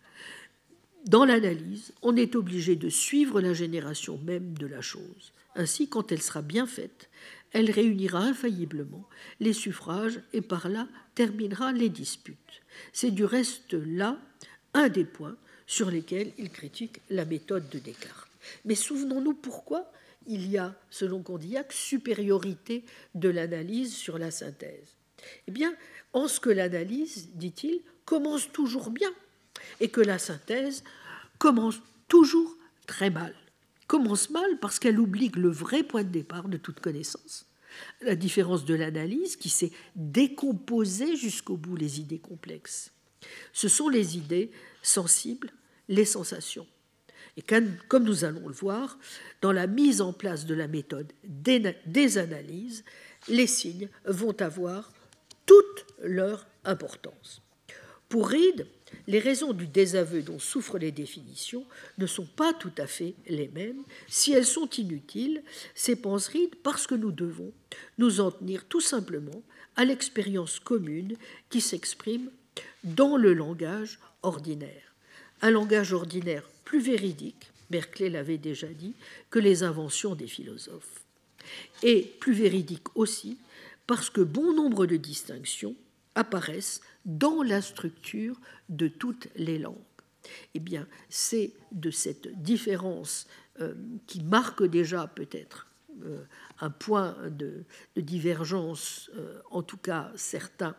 Dans 1.07 1.25
l'analyse, 1.25 1.93
on 2.03 2.17
est 2.17 2.35
obligé 2.35 2.77
de 2.77 2.89
suivre 2.89 3.41
la 3.41 3.55
génération 3.55 4.19
même 4.25 4.59
de 4.59 4.67
la 4.67 4.81
chose. 4.81 5.33
Ainsi, 5.55 5.89
quand 5.89 6.13
elle 6.13 6.21
sera 6.21 6.43
bien 6.43 6.67
faite, 6.67 7.09
elle 7.53 7.71
réunira 7.71 8.21
infailliblement 8.21 9.09
les 9.41 9.53
suffrages 9.53 10.21
et 10.33 10.43
par 10.43 10.69
là 10.69 10.87
terminera 11.15 11.73
les 11.73 11.89
disputes. 11.89 12.63
C'est 12.93 13.11
du 13.11 13.25
reste 13.25 13.73
là 13.73 14.19
un 14.75 14.89
des 14.89 15.05
points 15.05 15.37
sur 15.69 15.91
lesquels 15.91 16.33
il 16.39 16.51
critique 16.51 17.01
la 17.11 17.27
méthode 17.27 17.69
de 17.69 17.79
Descartes. 17.79 18.31
Mais 18.65 18.75
souvenons-nous 18.75 19.35
pourquoi 19.35 19.93
il 20.27 20.51
y 20.51 20.59
a, 20.59 20.75
selon 20.91 21.23
Condillac, 21.23 21.73
supériorité 21.73 22.85
de 23.15 23.29
l'analyse 23.29 23.95
sur 23.95 24.19
la 24.19 24.31
synthèse. 24.31 24.97
Eh 25.47 25.51
bien, 25.51 25.75
en 26.15 26.27
ce 26.27 26.41
que 26.41 26.49
l'analyse, 26.49 27.29
dit-il, 27.35 27.83
commence 28.07 28.51
toujours 28.51 28.91
bien 28.91 29.11
et 29.81 29.91
que 29.91 30.01
la 30.01 30.19
synthèse 30.19 30.83
commence 31.39 31.81
toujours 32.09 32.57
très 32.87 33.11
mal. 33.11 33.35
Commence 33.87 34.31
mal 34.31 34.59
parce 34.61 34.79
qu'elle 34.79 34.99
oublie 34.99 35.31
le 35.35 35.51
vrai 35.51 35.83
point 35.83 36.03
de 36.03 36.09
départ 36.09 36.49
de 36.49 36.57
toute 36.57 36.81
connaissance, 36.81 37.47
la 38.01 38.17
différence 38.17 38.65
de 38.65 38.75
l'analyse 38.75 39.37
qui 39.37 39.51
sait 39.51 39.73
décomposer 39.97 41.15
jusqu'au 41.17 41.59
bout 41.59 41.77
les 41.77 42.01
idées 42.01 42.19
complexes. 42.19 42.91
Ce 43.53 43.69
sont 43.69 43.89
les 43.89 44.17
idées 44.17 44.51
sensibles 44.83 45.51
les 45.89 46.05
sensations. 46.05 46.67
Et 47.37 47.43
comme 47.89 48.05
nous 48.05 48.25
allons 48.25 48.49
le 48.49 48.55
voir, 48.55 48.99
dans 49.43 49.53
la 49.53 49.67
mise 49.67 50.01
en 50.01 50.13
place 50.13 50.45
de 50.45 50.55
la 50.55 50.67
méthode 50.67 51.13
des 51.25 52.19
analyses, 52.19 52.85
les 53.29 53.47
signes 53.47 53.89
vont 54.05 54.41
avoir 54.41 54.93
toute 55.47 55.87
leur 56.03 56.47
importance. 56.65 57.41
Pour 58.09 58.31
Reed, 58.31 58.67
les 59.07 59.19
raisons 59.19 59.53
du 59.53 59.67
désaveu 59.67 60.23
dont 60.23 60.39
souffrent 60.39 60.79
les 60.79 60.93
définitions 60.93 61.67
ne 61.99 62.07
sont 62.07 62.27
pas 62.27 62.55
tout 62.55 62.73
à 62.79 62.87
fait 62.87 63.15
les 63.29 63.49
mêmes. 63.49 63.85
Si 64.09 64.33
elles 64.33 64.47
sont 64.47 64.69
inutiles, 64.71 65.43
c'est, 65.75 65.97
pense 65.97 66.29
Reed, 66.29 66.57
parce 66.63 66.87
que 66.87 66.95
nous 66.95 67.13
devons 67.13 67.53
nous 67.99 68.21
en 68.21 68.31
tenir 68.31 68.65
tout 68.65 68.81
simplement 68.81 69.43
à 69.77 69.85
l'expérience 69.85 70.59
commune 70.59 71.17
qui 71.51 71.61
s'exprime 71.61 72.31
dans 72.85 73.17
le 73.17 73.35
langage 73.35 73.99
ordinaire. 74.23 74.95
Un 75.43 75.51
langage 75.51 75.93
ordinaire 75.93 76.49
plus 76.65 76.81
véridique, 76.81 77.51
Berkeley 77.71 78.11
l'avait 78.11 78.39
déjà 78.39 78.67
dit, 78.69 78.95
que 79.31 79.39
les 79.39 79.63
inventions 79.63 80.15
des 80.15 80.27
philosophes. 80.27 81.03
Et 81.83 82.03
plus 82.21 82.33
véridique 82.33 82.97
aussi 82.97 83.39
parce 83.87 84.11
que 84.11 84.21
bon 84.21 84.53
nombre 84.53 84.87
de 84.87 84.97
distinctions 84.97 85.75
apparaissent 86.15 86.83
dans 87.05 87.43
la 87.43 87.63
structure 87.63 88.39
de 88.69 88.89
toutes 88.89 89.29
les 89.35 89.59
langues. 89.59 89.77
Eh 90.55 90.61
bien, 90.61 90.87
c'est 91.09 91.53
de 91.73 91.91
cette 91.91 92.43
différence 92.43 93.27
euh, 93.61 93.75
qui 94.07 94.23
marque 94.23 94.63
déjà 94.63 95.07
peut-être 95.07 95.69
euh, 96.05 96.23
un 96.61 96.71
point 96.71 97.17
de, 97.31 97.65
divergence, 97.97 99.11
euh, 99.17 99.41
en 99.51 99.63
tout 99.63 99.79
cas 99.79 100.13
certain, 100.17 100.77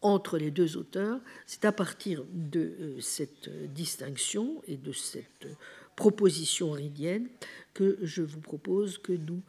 entre 0.00 0.38
les 0.38 0.50
deux 0.50 0.76
auteurs, 0.76 1.20
c'est 1.46 1.64
à 1.64 1.72
partir 1.72 2.24
de 2.32 2.96
cette 3.00 3.48
distinction 3.72 4.62
et 4.66 4.76
de 4.76 4.92
cette 4.92 5.48
proposition 5.96 6.70
ridienne 6.70 7.28
que 7.74 7.98
je 8.02 8.22
vous 8.22 8.40
propose 8.40 8.98
que 8.98 9.12
nous 9.12 9.42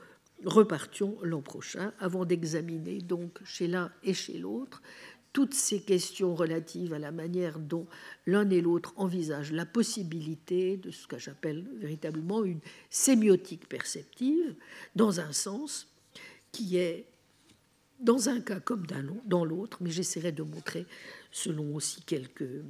repartions 0.46 1.18
l'an 1.22 1.42
prochain, 1.42 1.94
avant 2.00 2.26
d'examiner 2.26 3.00
donc 3.00 3.40
chez 3.44 3.68
l'un 3.68 3.92
et 4.04 4.14
chez 4.14 4.38
l'autre 4.38 4.82
toutes 5.34 5.54
ces 5.54 5.82
questions 5.82 6.36
relatives 6.36 6.94
à 6.94 7.00
la 7.00 7.12
manière 7.12 7.60
dont 7.60 7.88
l'un 8.26 8.50
et 8.50 8.62
l'autre 8.62 8.94
envisagent 8.98 9.52
la 9.52 9.66
possibilité 9.66 10.78
de 10.78 10.92
ce 10.92 11.08
que 11.08 11.20
j'appelle 11.20 11.68
véritablement 11.78 12.44
une 12.44 12.62
sémiotique 12.90 13.70
perceptive, 13.70 14.56
dans 14.96 15.20
un 15.20 15.32
sens 15.32 15.88
qui 16.52 16.78
est, 16.78 17.06
dans 18.00 18.30
un 18.30 18.42
cas 18.42 18.60
comme 18.60 18.86
dans 19.26 19.46
l'autre, 19.46 19.78
mais 19.82 19.92
j'essaierai 19.92 20.32
de 20.32 20.44
montrer, 20.44 20.86
selon 21.32 21.76
aussi 21.76 22.02
quelques, 22.04 22.64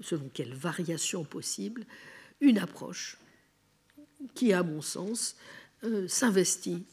selon 0.00 0.28
quelles 0.32 0.54
variations 0.54 1.24
possibles, 1.24 1.84
une 2.40 2.58
approche 2.58 3.18
qui, 4.34 4.52
à 4.52 4.62
mon 4.62 4.80
sens, 4.80 5.36
euh, 5.84 6.08
s'investit 6.08 6.84